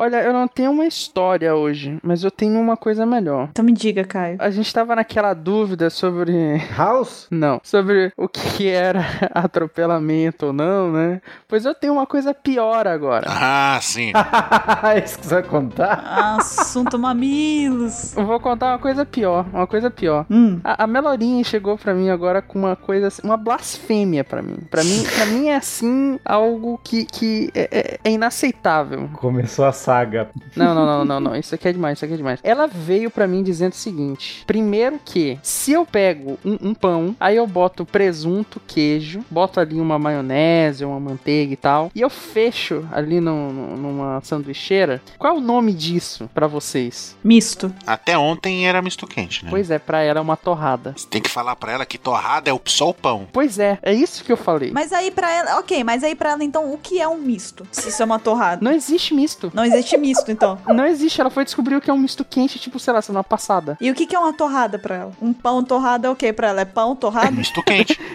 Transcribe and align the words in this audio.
Olha, 0.00 0.22
eu 0.22 0.32
não 0.32 0.46
tenho 0.46 0.70
uma 0.70 0.86
história 0.86 1.54
hoje, 1.56 1.98
mas 2.04 2.22
eu 2.22 2.30
tenho 2.30 2.60
uma 2.60 2.76
coisa 2.76 3.04
melhor. 3.04 3.48
Então 3.50 3.64
me 3.64 3.72
diga, 3.72 4.04
Caio. 4.04 4.36
A 4.38 4.48
gente 4.48 4.72
tava 4.72 4.94
naquela 4.94 5.34
dúvida 5.34 5.90
sobre. 5.90 6.56
House? 6.76 7.26
Não, 7.30 7.60
sobre 7.64 8.12
o 8.16 8.28
que 8.28 8.68
era 8.68 9.04
atropelamento 9.34 10.46
ou 10.46 10.52
não, 10.52 10.92
né? 10.92 11.20
Pois 11.48 11.64
eu 11.64 11.74
tenho 11.74 11.94
uma 11.94 12.06
coisa 12.06 12.32
pior 12.32 12.86
agora. 12.86 13.26
Ah, 13.28 13.78
sim. 13.82 14.12
Isso 15.04 15.18
que 15.18 15.26
você 15.26 15.34
vai 15.34 15.42
contar? 15.42 16.36
Assunto 16.38 16.98
mamilos. 16.98 18.16
Eu 18.16 18.24
vou 18.24 18.38
contar 18.38 18.68
uma 18.72 18.78
coisa 18.78 19.04
pior, 19.04 19.46
uma 19.52 19.66
coisa 19.66 19.90
pior. 19.90 20.24
Hum. 20.30 20.60
A, 20.62 20.84
a 20.84 20.86
Melorinha 20.86 21.42
chegou 21.42 21.76
pra 21.76 21.92
mim 21.94 22.08
agora 22.08 22.40
com 22.40 22.58
uma 22.58 22.76
coisa, 22.76 23.08
assim, 23.08 23.22
uma 23.24 23.36
blasfêmia 23.36 24.22
pra 24.22 24.42
mim. 24.42 24.58
Pra 24.70 24.84
mim, 24.84 25.02
pra 25.14 25.26
mim 25.26 25.48
é 25.48 25.56
assim 25.56 26.20
algo 26.24 26.78
que, 26.84 27.04
que 27.04 27.50
é, 27.54 27.68
é- 27.72 27.98
é 28.04 28.10
inaceitável. 28.10 29.08
Começou 29.14 29.64
a 29.64 29.72
saga. 29.88 30.30
Não, 30.54 30.74
não, 30.74 30.84
não, 30.86 31.04
não, 31.04 31.20
não. 31.20 31.36
Isso 31.36 31.54
aqui 31.54 31.68
é 31.68 31.72
demais, 31.72 31.98
isso 31.98 32.04
aqui 32.04 32.14
é 32.14 32.16
demais. 32.16 32.40
Ela 32.42 32.66
veio 32.66 33.10
pra 33.10 33.26
mim 33.26 33.42
dizendo 33.42 33.72
o 33.72 33.76
seguinte: 33.76 34.42
primeiro 34.46 34.98
que 35.04 35.38
se 35.42 35.72
eu 35.72 35.86
pego 35.86 36.38
um, 36.44 36.70
um 36.70 36.74
pão, 36.74 37.16
aí 37.18 37.36
eu 37.36 37.46
boto 37.46 37.84
presunto, 37.84 38.60
queijo, 38.66 39.24
boto 39.30 39.60
ali 39.60 39.80
uma 39.80 39.98
maionese, 39.98 40.84
uma 40.84 41.00
manteiga 41.00 41.52
e 41.52 41.56
tal, 41.56 41.90
e 41.94 42.00
eu 42.00 42.10
fecho 42.10 42.86
ali 42.92 43.20
no- 43.20 43.52
no- 43.52 43.76
numa 43.76 44.20
sanduicheira. 44.22 45.00
Qual 45.18 45.34
é 45.34 45.36
o 45.36 45.40
nome 45.40 45.72
disso 45.72 46.28
pra 46.34 46.46
vocês? 46.46 47.16
Misto. 47.24 47.72
Até 47.86 48.16
ontem 48.18 48.66
era 48.68 48.82
misto 48.82 49.06
quente, 49.06 49.44
né? 49.44 49.50
Pois 49.50 49.70
é, 49.70 49.78
pra 49.78 50.02
ela 50.02 50.18
é 50.18 50.22
uma 50.22 50.36
torrada. 50.36 50.94
Você 50.96 51.06
tem 51.08 51.22
que 51.22 51.30
falar 51.30 51.56
pra 51.56 51.72
ela 51.72 51.86
que 51.86 51.98
torrada 51.98 52.50
é 52.50 52.52
o- 52.52 52.60
só 52.66 52.90
o 52.90 52.94
pão. 52.94 53.26
Pois 53.32 53.58
é, 53.58 53.78
é 53.82 53.92
isso 53.94 54.24
que 54.24 54.32
eu 54.32 54.36
falei. 54.36 54.70
Mas 54.72 54.92
aí 54.92 55.10
pra 55.10 55.30
ela. 55.30 55.58
Ok, 55.58 55.82
mas 55.84 56.04
aí 56.04 56.14
pra 56.14 56.30
ela, 56.30 56.44
então, 56.44 56.72
o 56.72 56.78
que 56.78 57.00
é 57.00 57.08
um 57.08 57.18
misto? 57.18 57.66
Se 57.72 57.88
isso 57.88 58.02
é 58.02 58.04
uma 58.04 58.18
torrada. 58.18 58.58
Não 58.62 58.72
existe 58.72 59.14
misto. 59.14 59.50
Não 59.54 59.64
existe 59.64 59.77
misto, 59.98 60.30
então. 60.30 60.58
Não 60.66 60.86
existe, 60.86 61.20
ela 61.20 61.30
foi 61.30 61.44
descobrir 61.44 61.76
o 61.76 61.80
que 61.80 61.90
é 61.90 61.94
um 61.94 61.98
misto 61.98 62.24
quente, 62.24 62.58
tipo, 62.58 62.78
sei 62.78 62.92
lá, 62.92 63.02
semana 63.02 63.24
passada. 63.24 63.76
E 63.80 63.90
o 63.90 63.94
que 63.94 64.06
que 64.06 64.14
é 64.16 64.18
uma 64.18 64.32
torrada 64.32 64.78
pra 64.78 64.94
ela? 64.96 65.12
Um 65.20 65.32
pão 65.32 65.62
torrado 65.62 66.06
é 66.06 66.10
o 66.10 66.16
que 66.16 66.32
pra 66.32 66.48
ela? 66.48 66.60
É 66.60 66.64
pão 66.64 66.92
É 66.92 66.96
torrado? 66.96 67.32
misto 67.36 67.62
quente. 67.62 67.98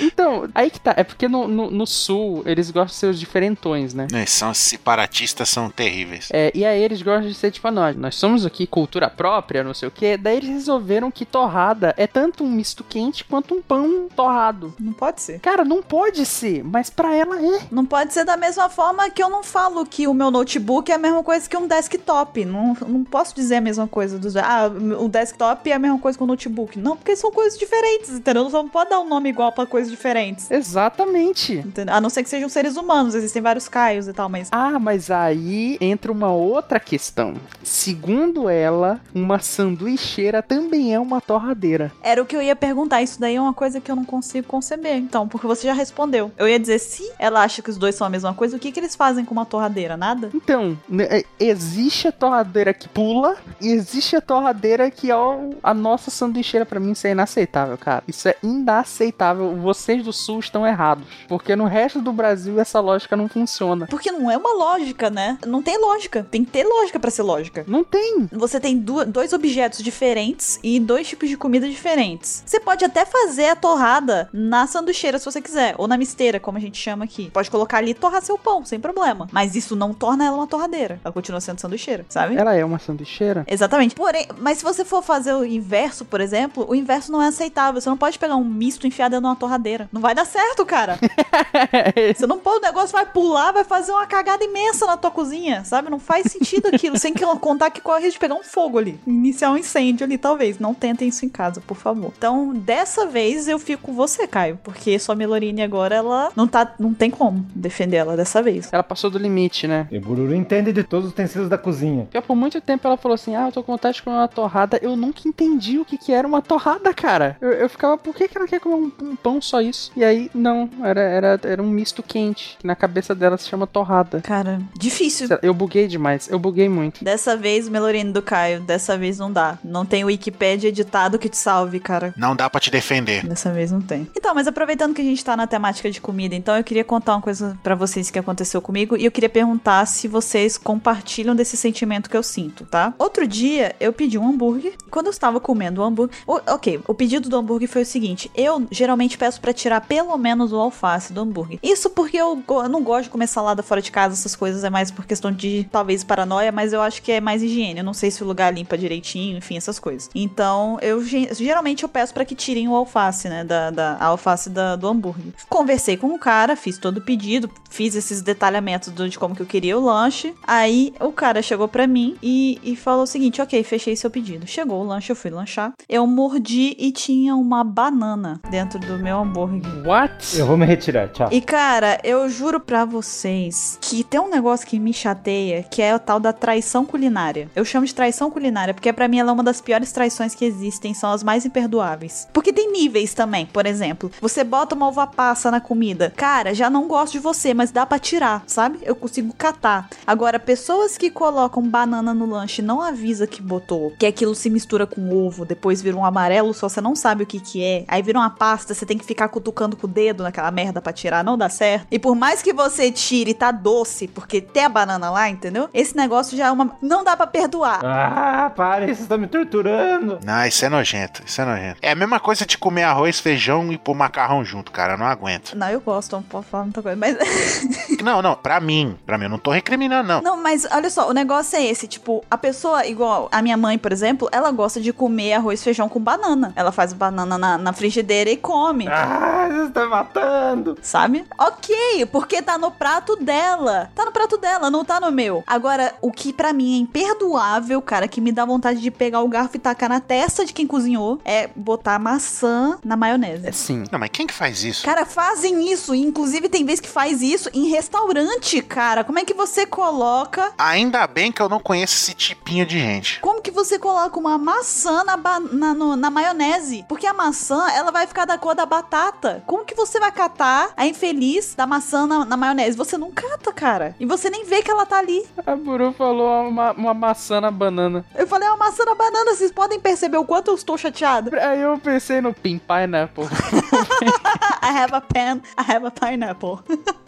Então, 0.00 0.48
aí 0.54 0.70
que 0.70 0.80
tá. 0.80 0.94
É 0.96 1.04
porque 1.04 1.28
no, 1.28 1.46
no, 1.48 1.70
no 1.70 1.86
sul 1.86 2.42
eles 2.46 2.70
gostam 2.70 2.86
de 2.86 2.94
ser 2.94 3.06
os 3.06 3.18
diferentões, 3.20 3.94
né? 3.94 4.06
Né, 4.10 4.26
São 4.26 4.52
separatistas, 4.54 5.48
são 5.48 5.68
terríveis. 5.70 6.28
É, 6.32 6.50
e 6.54 6.64
aí 6.64 6.82
eles 6.82 7.02
gostam 7.02 7.28
de 7.28 7.34
ser 7.34 7.50
tipo, 7.50 7.70
nós, 7.70 7.96
nós 7.96 8.14
somos 8.14 8.44
aqui 8.46 8.66
cultura 8.66 9.08
própria, 9.10 9.62
não 9.64 9.74
sei 9.74 9.88
o 9.88 9.90
que. 9.90 10.16
Daí 10.16 10.36
eles 10.38 10.50
resolveram 10.50 11.10
que 11.10 11.24
torrada 11.24 11.94
é 11.96 12.06
tanto 12.06 12.44
um 12.44 12.50
misto 12.50 12.84
quente 12.84 13.24
quanto 13.24 13.54
um 13.54 13.62
pão 13.62 14.08
torrado. 14.14 14.74
Não 14.78 14.92
pode 14.92 15.20
ser. 15.20 15.40
Cara, 15.40 15.64
não 15.64 15.82
pode 15.82 16.24
ser, 16.26 16.62
mas 16.64 16.90
pra 16.90 17.14
ela 17.14 17.40
é. 17.40 17.60
Não 17.70 17.84
pode 17.84 18.12
ser 18.12 18.24
da 18.24 18.36
mesma 18.36 18.68
forma 18.68 19.08
que 19.10 19.22
eu 19.22 19.28
não 19.28 19.42
falo 19.42 19.84
que 19.84 20.06
o 20.06 20.14
meu 20.14 20.30
notebook 20.30 20.75
é 20.88 20.94
a 20.94 20.98
mesma 20.98 21.22
coisa 21.22 21.48
que 21.48 21.56
um 21.56 21.66
desktop. 21.66 22.44
Não, 22.44 22.76
não 22.86 23.04
posso 23.04 23.34
dizer 23.34 23.56
a 23.56 23.60
mesma 23.60 23.86
coisa 23.86 24.18
dos. 24.18 24.36
Ah, 24.36 24.70
o 24.98 25.08
desktop 25.08 25.70
é 25.70 25.74
a 25.74 25.78
mesma 25.78 25.98
coisa 25.98 26.16
que 26.16 26.24
o 26.24 26.26
notebook. 26.26 26.78
Não, 26.78 26.96
porque 26.96 27.16
são 27.16 27.30
coisas 27.30 27.58
diferentes, 27.58 28.10
entendeu? 28.10 28.48
Não 28.48 28.68
pode 28.68 28.90
dar 28.90 29.00
um 29.00 29.08
nome 29.08 29.28
igual 29.28 29.52
pra 29.52 29.66
coisas 29.66 29.90
diferentes. 29.90 30.50
Exatamente. 30.50 31.54
Entendeu? 31.54 31.94
A 31.94 32.00
não 32.00 32.10
ser 32.10 32.22
que 32.22 32.28
sejam 32.28 32.48
seres 32.48 32.76
humanos, 32.76 33.14
existem 33.14 33.42
vários 33.42 33.68
Caios 33.68 34.08
e 34.08 34.12
tal, 34.12 34.28
mas. 34.28 34.48
Ah, 34.52 34.78
mas 34.78 35.10
aí 35.10 35.76
entra 35.80 36.10
uma 36.10 36.32
outra 36.32 36.80
questão. 36.80 37.34
Segundo 37.62 38.48
ela, 38.48 39.00
uma 39.14 39.38
sanduicheira 39.38 40.42
também 40.42 40.94
é 40.94 41.00
uma 41.00 41.20
torradeira. 41.20 41.92
Era 42.02 42.22
o 42.22 42.26
que 42.26 42.36
eu 42.36 42.42
ia 42.42 42.56
perguntar. 42.56 43.02
Isso 43.02 43.20
daí 43.20 43.36
é 43.36 43.40
uma 43.40 43.54
coisa 43.54 43.80
que 43.80 43.90
eu 43.90 43.96
não 43.96 44.04
consigo 44.04 44.46
conceber. 44.46 44.96
Então, 44.96 45.28
porque 45.28 45.46
você 45.46 45.66
já 45.66 45.72
respondeu. 45.72 46.30
Eu 46.38 46.48
ia 46.48 46.58
dizer, 46.58 46.78
se 46.78 47.10
ela 47.18 47.42
acha 47.42 47.60
que 47.62 47.70
os 47.70 47.76
dois 47.76 47.94
são 47.94 48.06
a 48.06 48.10
mesma 48.10 48.32
coisa, 48.32 48.56
o 48.56 48.60
que, 48.60 48.72
que 48.72 48.80
eles 48.80 48.96
fazem 48.96 49.24
com 49.24 49.32
uma 49.32 49.44
torradeira? 49.44 49.96
Nada? 49.96 50.30
Então, 50.34 50.65
né, 50.88 51.06
é, 51.10 51.24
existe 51.38 52.08
a 52.08 52.12
torradeira 52.12 52.72
que 52.74 52.88
pula 52.88 53.36
e 53.60 53.68
existe 53.68 54.16
a 54.16 54.20
torradeira 54.20 54.90
que 54.90 55.10
é 55.10 55.16
o- 55.16 55.54
a 55.62 55.72
nossa 55.74 56.10
sanduicheira. 56.10 56.64
Pra 56.66 56.80
mim, 56.80 56.92
isso 56.92 57.06
é 57.06 57.10
inaceitável, 57.10 57.76
cara. 57.78 58.02
Isso 58.08 58.28
é 58.28 58.36
inaceitável. 58.42 59.56
Vocês 59.56 60.02
do 60.04 60.12
sul 60.12 60.40
estão 60.40 60.66
errados. 60.66 61.04
Porque 61.28 61.54
no 61.56 61.64
resto 61.64 62.00
do 62.00 62.12
Brasil 62.12 62.58
essa 62.60 62.80
lógica 62.80 63.16
não 63.16 63.28
funciona. 63.28 63.86
Porque 63.86 64.10
não 64.10 64.30
é 64.30 64.36
uma 64.36 64.52
lógica, 64.52 65.08
né? 65.10 65.38
Não 65.46 65.62
tem 65.62 65.78
lógica. 65.80 66.26
Tem 66.30 66.44
que 66.44 66.50
ter 66.50 66.64
lógica 66.64 66.98
pra 67.00 67.10
ser 67.10 67.22
lógica. 67.22 67.64
Não 67.66 67.84
tem. 67.84 68.28
Você 68.32 68.58
tem 68.60 68.76
dois 68.78 69.32
objetos 69.32 69.82
diferentes 69.82 70.58
e 70.62 70.78
dois 70.80 71.08
tipos 71.08 71.28
de 71.28 71.36
comida 71.36 71.68
diferentes. 71.68 72.42
Você 72.46 72.60
pode 72.60 72.84
até 72.84 73.04
fazer 73.04 73.48
a 73.48 73.56
torrada 73.56 74.28
na 74.32 74.66
sanduicheira 74.66 75.18
se 75.18 75.24
você 75.24 75.40
quiser, 75.40 75.74
ou 75.78 75.86
na 75.88 75.96
misteira, 75.96 76.38
como 76.40 76.58
a 76.58 76.60
gente 76.60 76.78
chama 76.78 77.04
aqui. 77.04 77.30
Pode 77.30 77.50
colocar 77.50 77.78
ali 77.78 77.90
e 77.90 77.94
torrar 77.94 78.22
seu 78.22 78.38
pão, 78.38 78.64
sem 78.64 78.78
problema. 78.80 79.28
Mas 79.32 79.54
isso 79.54 79.74
não 79.76 79.92
torna 79.92 80.24
ela 80.26 80.36
uma 80.36 80.46
torradeira. 80.56 80.98
Ela 81.04 81.12
continua 81.12 81.40
sendo 81.40 81.60
sanduicheira, 81.60 82.06
sabe? 82.08 82.36
Ela 82.36 82.54
é 82.54 82.64
uma 82.64 82.78
sanduicheira? 82.78 83.44
Exatamente. 83.46 83.94
Porém, 83.94 84.26
mas 84.38 84.58
se 84.58 84.64
você 84.64 84.84
for 84.84 85.02
fazer 85.02 85.34
o 85.34 85.44
inverso, 85.44 86.04
por 86.04 86.20
exemplo, 86.20 86.66
o 86.68 86.74
inverso 86.74 87.12
não 87.12 87.22
é 87.22 87.28
aceitável. 87.28 87.80
Você 87.80 87.88
não 87.88 87.96
pode 87.96 88.18
pegar 88.18 88.36
um 88.36 88.44
misto 88.44 88.84
e 88.84 88.88
enfiar 88.88 89.08
dentro 89.08 89.22
de 89.22 89.28
uma 89.28 89.36
torradeira. 89.36 89.88
Não 89.92 90.00
vai 90.00 90.14
dar 90.14 90.24
certo, 90.24 90.64
cara. 90.64 90.98
Você 92.16 92.26
não 92.26 92.38
pode, 92.38 92.58
o 92.58 92.62
negócio 92.62 92.92
vai 92.92 93.04
pular, 93.04 93.52
vai 93.52 93.64
fazer 93.64 93.92
uma 93.92 94.06
cagada 94.06 94.44
imensa 94.44 94.86
na 94.86 94.96
tua 94.96 95.10
cozinha, 95.10 95.64
sabe? 95.64 95.90
Não 95.90 95.98
faz 95.98 96.30
sentido 96.32 96.68
aquilo. 96.68 96.98
Sem 96.98 97.12
que 97.12 97.24
contar 97.36 97.70
que 97.70 97.80
corre 97.80 98.10
de 98.10 98.18
pegar 98.18 98.34
um 98.34 98.42
fogo 98.42 98.78
ali. 98.78 98.98
Iniciar 99.06 99.50
um 99.50 99.56
incêndio 99.56 100.04
ali, 100.04 100.16
talvez. 100.16 100.58
Não 100.58 100.72
tentem 100.72 101.08
isso 101.08 101.24
em 101.24 101.28
casa, 101.28 101.60
por 101.60 101.76
favor. 101.76 102.12
Então, 102.16 102.52
dessa 102.54 103.06
vez 103.06 103.48
eu 103.48 103.58
fico 103.58 103.82
com 103.82 103.92
você, 103.92 104.26
Caio. 104.26 104.58
Porque 104.62 104.98
sua 104.98 105.14
Melorine 105.14 105.62
agora, 105.62 105.96
ela 105.96 106.30
não 106.34 106.46
tá. 106.46 106.74
Não 106.78 106.94
tem 106.94 107.10
como 107.10 107.46
defender 107.54 107.96
ela 107.96 108.16
dessa 108.16 108.42
vez. 108.42 108.72
Ela 108.72 108.82
passou 108.82 109.10
do 109.10 109.18
limite, 109.18 109.66
né? 109.66 109.86
E 109.90 109.98
o 109.98 110.00
Bururu 110.00 110.34
entende 110.36 110.72
de 110.72 110.82
todos 110.82 111.06
os 111.06 111.12
utensílios 111.12 111.48
da 111.48 111.58
cozinha. 111.58 112.04
Porque 112.04 112.20
por 112.20 112.36
muito 112.36 112.60
tempo 112.60 112.86
ela 112.86 112.96
falou 112.96 113.14
assim: 113.14 113.34
Ah, 113.34 113.48
eu 113.48 113.52
tô 113.52 113.62
com 113.62 113.72
vontade 113.72 113.96
de 113.96 114.02
comer 114.02 114.16
uma 114.16 114.28
torrada. 114.28 114.78
Eu 114.82 114.96
nunca 114.96 115.26
entendi 115.26 115.78
o 115.78 115.84
que, 115.84 115.96
que 115.98 116.12
era 116.12 116.26
uma 116.26 116.42
torrada, 116.42 116.92
cara. 116.92 117.36
Eu, 117.40 117.50
eu 117.52 117.68
ficava, 117.68 117.96
por 117.96 118.14
que, 118.14 118.28
que 118.28 118.36
ela 118.36 118.46
quer 118.46 118.60
comer 118.60 118.76
um, 118.76 118.92
um 119.02 119.16
pão 119.16 119.40
só 119.40 119.60
isso? 119.60 119.90
E 119.96 120.04
aí, 120.04 120.30
não, 120.34 120.68
era, 120.82 121.00
era, 121.00 121.40
era 121.42 121.62
um 121.62 121.70
misto 121.70 122.02
quente. 122.02 122.56
Que 122.58 122.66
na 122.66 122.76
cabeça 122.76 123.14
dela 123.14 123.36
se 123.36 123.48
chama 123.48 123.66
torrada. 123.66 124.20
Cara, 124.20 124.60
difícil. 124.76 125.28
Eu 125.42 125.54
buguei 125.54 125.88
demais, 125.88 126.28
eu 126.28 126.38
buguei 126.38 126.68
muito. 126.68 127.02
Dessa 127.02 127.36
vez, 127.36 127.68
Melorine 127.68 128.12
do 128.12 128.22
Caio, 128.22 128.60
dessa 128.60 128.96
vez 128.96 129.18
não 129.18 129.32
dá. 129.32 129.58
Não 129.64 129.84
tem 129.84 130.04
o 130.04 130.08
Wikipedia 130.08 130.68
editado 130.68 131.18
que 131.18 131.28
te 131.28 131.36
salve, 131.36 131.80
cara. 131.80 132.12
Não 132.16 132.36
dá 132.36 132.48
pra 132.48 132.60
te 132.60 132.70
defender. 132.70 133.26
Dessa 133.26 133.52
vez 133.52 133.72
não 133.72 133.80
tem. 133.80 134.08
Então, 134.16 134.34
mas 134.34 134.46
aproveitando 134.46 134.94
que 134.94 135.00
a 135.00 135.04
gente 135.04 135.24
tá 135.24 135.36
na 135.36 135.46
temática 135.46 135.90
de 135.90 136.00
comida, 136.00 136.34
então 136.34 136.56
eu 136.56 136.64
queria 136.64 136.84
contar 136.84 137.14
uma 137.14 137.22
coisa 137.22 137.58
pra 137.62 137.74
vocês 137.74 138.10
que 138.10 138.18
aconteceu 138.18 138.60
comigo 138.60 138.96
e 138.96 139.04
eu 139.04 139.10
queria 139.10 139.28
perguntar 139.28 139.86
se 139.86 140.06
vocês 140.08 140.25
compartilham 140.58 141.34
desse 141.34 141.56
sentimento 141.56 142.08
que 142.10 142.16
eu 142.16 142.22
sinto, 142.22 142.64
tá? 142.66 142.92
Outro 142.98 143.26
dia 143.26 143.74
eu 143.78 143.92
pedi 143.92 144.18
um 144.18 144.28
hambúrguer. 144.28 144.74
Quando 144.90 145.06
eu 145.06 145.10
estava 145.10 145.38
comendo 145.40 145.80
o 145.80 145.84
hambúrguer, 145.84 146.16
o- 146.26 146.40
ok, 146.52 146.80
o 146.86 146.94
pedido 146.94 147.28
do 147.28 147.36
hambúrguer 147.36 147.68
foi 147.68 147.82
o 147.82 147.86
seguinte: 147.86 148.30
eu 148.34 148.66
geralmente 148.70 149.16
peço 149.18 149.40
pra 149.40 149.52
tirar 149.52 149.80
pelo 149.82 150.16
menos 150.16 150.52
o 150.52 150.56
alface 150.56 151.12
do 151.12 151.20
hambúrguer. 151.20 151.58
Isso 151.62 151.90
porque 151.90 152.16
eu, 152.16 152.42
eu 152.48 152.68
não 152.68 152.82
gosto 152.82 153.04
de 153.04 153.10
comer 153.10 153.26
salada 153.26 153.62
fora 153.62 153.80
de 153.82 153.90
casa, 153.90 154.14
essas 154.14 154.34
coisas 154.36 154.64
é 154.64 154.70
mais 154.70 154.90
por 154.90 155.04
questão 155.06 155.30
de 155.32 155.66
talvez 155.70 156.02
paranoia, 156.04 156.50
mas 156.52 156.72
eu 156.72 156.80
acho 156.80 157.02
que 157.02 157.12
é 157.12 157.20
mais 157.20 157.42
higiene. 157.42 157.78
Eu 157.80 157.84
não 157.84 157.94
sei 157.94 158.10
se 158.10 158.22
o 158.22 158.26
lugar 158.26 158.52
limpa 158.52 158.76
direitinho, 158.78 159.36
enfim, 159.36 159.56
essas 159.56 159.78
coisas. 159.78 160.10
Então, 160.14 160.78
eu 160.82 161.02
ge- 161.04 161.28
geralmente 161.32 161.82
eu 161.82 161.88
peço 161.88 162.12
pra 162.14 162.24
que 162.24 162.34
tirem 162.34 162.68
o 162.68 162.74
alface, 162.74 163.28
né, 163.28 163.44
da, 163.44 163.70
da 163.70 163.96
alface 164.00 164.50
da- 164.50 164.76
do 164.76 164.88
hambúrguer. 164.88 165.32
Conversei 165.48 165.96
com 165.96 166.08
o 166.14 166.18
cara, 166.18 166.56
fiz 166.56 166.78
todo 166.78 166.98
o 166.98 167.00
pedido, 167.00 167.50
fiz 167.70 167.94
esses 167.94 168.22
detalhamentos 168.22 168.90
do- 168.92 169.08
de 169.08 169.18
como 169.18 169.34
que 169.34 169.42
eu 169.42 169.46
queria 169.46 169.78
o 169.78 169.84
lanche. 169.84 170.15
Aí 170.46 170.92
o 171.00 171.12
cara 171.12 171.42
chegou 171.42 171.68
pra 171.68 171.86
mim 171.86 172.16
e, 172.22 172.58
e 172.62 172.76
falou 172.76 173.02
o 173.02 173.06
seguinte: 173.06 173.40
ok, 173.42 173.62
fechei 173.62 173.96
seu 173.96 174.10
pedido. 174.10 174.46
Chegou 174.46 174.80
o 174.82 174.86
lanche, 174.86 175.10
eu 175.10 175.16
fui 175.16 175.30
lanchar. 175.30 175.72
Eu 175.88 176.06
mordi 176.06 176.74
e 176.78 176.90
tinha 176.92 177.34
uma 177.34 177.62
banana 177.62 178.40
dentro 178.50 178.78
do 178.78 178.98
meu 178.98 179.18
hambúrguer. 179.18 179.86
What? 179.86 180.38
Eu 180.38 180.46
vou 180.46 180.56
me 180.56 180.66
retirar, 180.66 181.08
tchau. 181.08 181.28
E 181.30 181.40
cara, 181.40 181.98
eu 182.02 182.28
juro 182.28 182.60
pra 182.60 182.84
vocês 182.84 183.78
que 183.80 184.02
tem 184.04 184.20
um 184.20 184.30
negócio 184.30 184.66
que 184.66 184.78
me 184.78 184.92
chateia, 184.92 185.62
que 185.62 185.82
é 185.82 185.94
o 185.94 185.98
tal 185.98 186.18
da 186.18 186.32
traição 186.32 186.84
culinária. 186.84 187.50
Eu 187.54 187.64
chamo 187.64 187.86
de 187.86 187.94
traição 187.94 188.30
culinária 188.30 188.74
porque 188.74 188.92
pra 188.92 189.08
mim 189.08 189.18
ela 189.18 189.30
é 189.30 189.34
uma 189.34 189.42
das 189.42 189.60
piores 189.60 189.92
traições 189.92 190.34
que 190.34 190.44
existem, 190.44 190.94
são 190.94 191.10
as 191.12 191.22
mais 191.22 191.44
imperdoáveis. 191.44 192.28
Porque 192.32 192.52
tem 192.52 192.72
níveis 192.72 193.14
também, 193.14 193.46
por 193.46 193.66
exemplo, 193.66 194.10
você 194.20 194.44
bota 194.44 194.74
uma 194.74 194.88
uva 194.88 195.06
passa 195.06 195.50
na 195.50 195.60
comida. 195.60 196.12
Cara, 196.16 196.54
já 196.54 196.70
não 196.70 196.86
gosto 196.86 197.12
de 197.12 197.18
você, 197.18 197.54
mas 197.54 197.70
dá 197.70 197.84
pra 197.84 197.98
tirar, 197.98 198.42
sabe? 198.46 198.78
Eu 198.82 198.94
consigo 198.94 199.32
catar. 199.34 199.88
Agora, 200.06 200.38
pessoas 200.38 200.96
que 200.96 201.10
colocam 201.10 201.62
banana 201.62 202.14
no 202.14 202.26
lanche 202.26 202.62
e 202.62 202.64
não 202.64 202.80
avisa 202.80 203.26
que 203.26 203.42
botou, 203.42 203.92
que 203.98 204.06
aquilo 204.06 204.34
se 204.34 204.48
mistura 204.48 204.86
com 204.86 205.12
ovo, 205.12 205.44
depois 205.44 205.82
vira 205.82 205.96
um 205.96 206.04
amarelo, 206.04 206.54
só 206.54 206.68
você 206.68 206.80
não 206.80 206.94
sabe 206.94 207.24
o 207.24 207.26
que 207.26 207.40
que 207.40 207.62
é. 207.62 207.84
Aí 207.88 208.02
vira 208.02 208.18
uma 208.18 208.30
pasta, 208.30 208.72
você 208.72 208.86
tem 208.86 208.96
que 208.96 209.04
ficar 209.04 209.28
cutucando 209.28 209.76
com 209.76 209.86
o 209.86 209.90
dedo 209.90 210.22
naquela 210.22 210.50
merda 210.50 210.80
pra 210.80 210.92
tirar, 210.92 211.24
não 211.24 211.36
dá 211.36 211.48
certo. 211.48 211.86
E 211.90 211.98
por 211.98 212.14
mais 212.14 212.42
que 212.42 212.52
você 212.52 212.90
tire, 212.90 213.34
tá 213.34 213.50
doce, 213.50 214.06
porque 214.06 214.40
tem 214.40 214.64
a 214.64 214.68
banana 214.68 215.10
lá, 215.10 215.28
entendeu? 215.28 215.68
Esse 215.74 215.96
negócio 215.96 216.36
já 216.36 216.46
é 216.46 216.50
uma. 216.50 216.76
Não 216.80 217.02
dá 217.02 217.16
pra 217.16 217.26
perdoar. 217.26 217.80
Ah, 217.84 218.50
para, 218.54 218.84
vocês 218.84 219.00
estão 219.00 219.18
me 219.18 219.26
torturando. 219.26 220.20
Não, 220.24 220.46
isso 220.46 220.64
é 220.64 220.68
nojento, 220.68 221.22
isso 221.26 221.40
é 221.40 221.44
nojento. 221.44 221.78
É 221.82 221.90
a 221.90 221.94
mesma 221.96 222.20
coisa 222.20 222.46
de 222.46 222.56
comer 222.56 222.84
arroz, 222.84 223.18
feijão 223.18 223.72
e 223.72 223.78
pôr 223.78 223.94
macarrão 223.94 224.44
junto, 224.44 224.70
cara. 224.70 224.94
Eu 224.94 224.98
não 224.98 225.06
aguento. 225.06 225.54
Não, 225.54 225.68
eu 225.68 225.80
gosto, 225.80 226.12
não 226.12 226.22
posso 226.22 226.48
falar 226.48 226.64
muita 226.64 226.82
coisa, 226.82 226.96
mas. 226.96 227.16
Não, 228.02 228.22
não, 228.22 228.36
pra 228.36 228.60
mim, 228.60 228.96
pra 229.04 229.18
mim, 229.18 229.24
eu 229.24 229.30
não 229.30 229.38
tô 229.38 229.50
recriminando 229.50 229.95
combina, 229.96 230.02
não. 230.02 230.22
Não, 230.22 230.42
mas 230.42 230.66
olha 230.70 230.90
só, 230.90 231.08
o 231.08 231.12
negócio 231.12 231.56
é 231.56 231.64
esse, 231.64 231.86
tipo, 231.86 232.24
a 232.30 232.36
pessoa, 232.36 232.86
igual 232.86 233.28
a 233.30 233.40
minha 233.42 233.56
mãe, 233.56 233.78
por 233.78 233.92
exemplo, 233.92 234.28
ela 234.32 234.50
gosta 234.50 234.80
de 234.80 234.92
comer 234.92 235.34
arroz 235.34 235.60
e 235.60 235.64
feijão 235.64 235.88
com 235.88 236.00
banana. 236.00 236.52
Ela 236.56 236.72
faz 236.72 236.92
banana 236.92 237.38
na, 237.38 237.58
na 237.58 237.72
frigideira 237.72 238.30
e 238.30 238.36
come. 238.36 238.86
Ah, 238.88 239.48
você 239.50 239.68
está 239.68 239.86
matando. 239.86 240.78
Sabe? 240.82 241.24
Ok, 241.38 242.06
porque 242.06 242.42
tá 242.42 242.58
no 242.58 242.70
prato 242.70 243.16
dela. 243.16 243.90
Tá 243.94 244.04
no 244.04 244.12
prato 244.12 244.36
dela, 244.36 244.70
não 244.70 244.84
tá 244.84 245.00
no 245.00 245.10
meu. 245.10 245.44
Agora, 245.46 245.94
o 246.00 246.10
que 246.10 246.32
pra 246.32 246.52
mim 246.52 246.74
é 246.74 246.78
imperdoável, 246.78 247.80
cara, 247.80 248.08
que 248.08 248.20
me 248.20 248.32
dá 248.32 248.44
vontade 248.44 248.80
de 248.80 248.90
pegar 248.90 249.20
o 249.20 249.28
garfo 249.28 249.56
e 249.56 249.60
tacar 249.60 249.88
na 249.88 250.00
testa 250.00 250.44
de 250.44 250.52
quem 250.52 250.66
cozinhou, 250.66 251.20
é 251.24 251.48
botar 251.54 251.98
maçã 251.98 252.78
na 252.84 252.96
maionese. 252.96 253.46
É 253.46 253.52
sim. 253.52 253.84
Não, 253.90 253.98
mas 253.98 254.10
quem 254.10 254.26
que 254.26 254.34
faz 254.34 254.62
isso? 254.64 254.84
Cara, 254.84 255.04
fazem 255.04 255.70
isso. 255.70 255.94
Inclusive, 255.94 256.48
tem 256.48 256.64
vez 256.64 256.80
que 256.80 256.88
faz 256.88 257.22
isso 257.22 257.48
em 257.52 257.68
restaurante, 257.68 258.60
cara. 258.62 259.04
Como 259.04 259.18
é 259.18 259.24
que 259.24 259.34
você 259.34 259.66
coloca. 259.90 260.52
Ainda 260.58 261.06
bem 261.06 261.30
que 261.30 261.40
eu 261.40 261.48
não 261.48 261.60
conheço 261.60 261.94
esse 261.94 262.12
tipinho 262.14 262.66
de 262.66 262.78
gente. 262.78 263.20
Como 263.20 263.40
que 263.40 263.50
você 263.50 263.78
coloca 263.78 264.18
uma 264.18 264.36
maçã 264.36 265.04
na, 265.04 265.16
ba- 265.16 265.38
na, 265.40 265.72
no- 265.74 265.94
na 265.96 266.10
maionese? 266.10 266.84
Porque 266.88 267.06
a 267.06 267.14
maçã, 267.14 267.68
ela 267.70 267.90
vai 267.92 268.06
ficar 268.06 268.24
da 268.24 268.36
cor 268.36 268.54
da 268.54 268.66
batata. 268.66 269.42
Como 269.46 269.64
que 269.64 269.74
você 269.74 270.00
vai 270.00 270.10
catar 270.10 270.70
a 270.76 270.86
infeliz 270.86 271.54
da 271.54 271.66
maçã 271.66 272.06
na, 272.06 272.24
na 272.24 272.36
maionese? 272.36 272.76
Você 272.76 272.98
não 272.98 273.10
cata, 273.12 273.52
cara. 273.52 273.94
E 274.00 274.04
você 274.06 274.28
nem 274.28 274.44
vê 274.44 274.60
que 274.62 274.70
ela 274.70 274.84
tá 274.84 274.98
ali. 274.98 275.24
A 275.46 275.54
Buru 275.54 275.92
falou 275.92 276.48
uma, 276.48 276.72
uma 276.72 276.94
maçã 276.94 277.40
na 277.40 277.50
banana. 277.50 278.04
Eu 278.16 278.26
falei, 278.26 278.48
é 278.48 278.50
uma 278.50 278.66
maçã 278.66 278.84
na 278.84 278.94
banana. 278.94 279.34
Vocês 279.34 279.52
podem 279.52 279.78
perceber 279.78 280.16
o 280.18 280.24
quanto 280.24 280.50
eu 280.50 280.54
estou 280.56 280.76
chateada. 280.76 281.30
Aí 281.48 281.60
eu 281.60 281.78
pensei 281.78 282.20
no 282.20 282.34
Pin 282.34 282.58
Pineapple. 282.58 283.24
I 284.62 284.70
have 284.78 284.92
a 284.94 285.00
pen, 285.00 285.42
I 285.58 285.62
have 285.72 285.86
a 285.86 285.90
pineapple. 285.90 286.58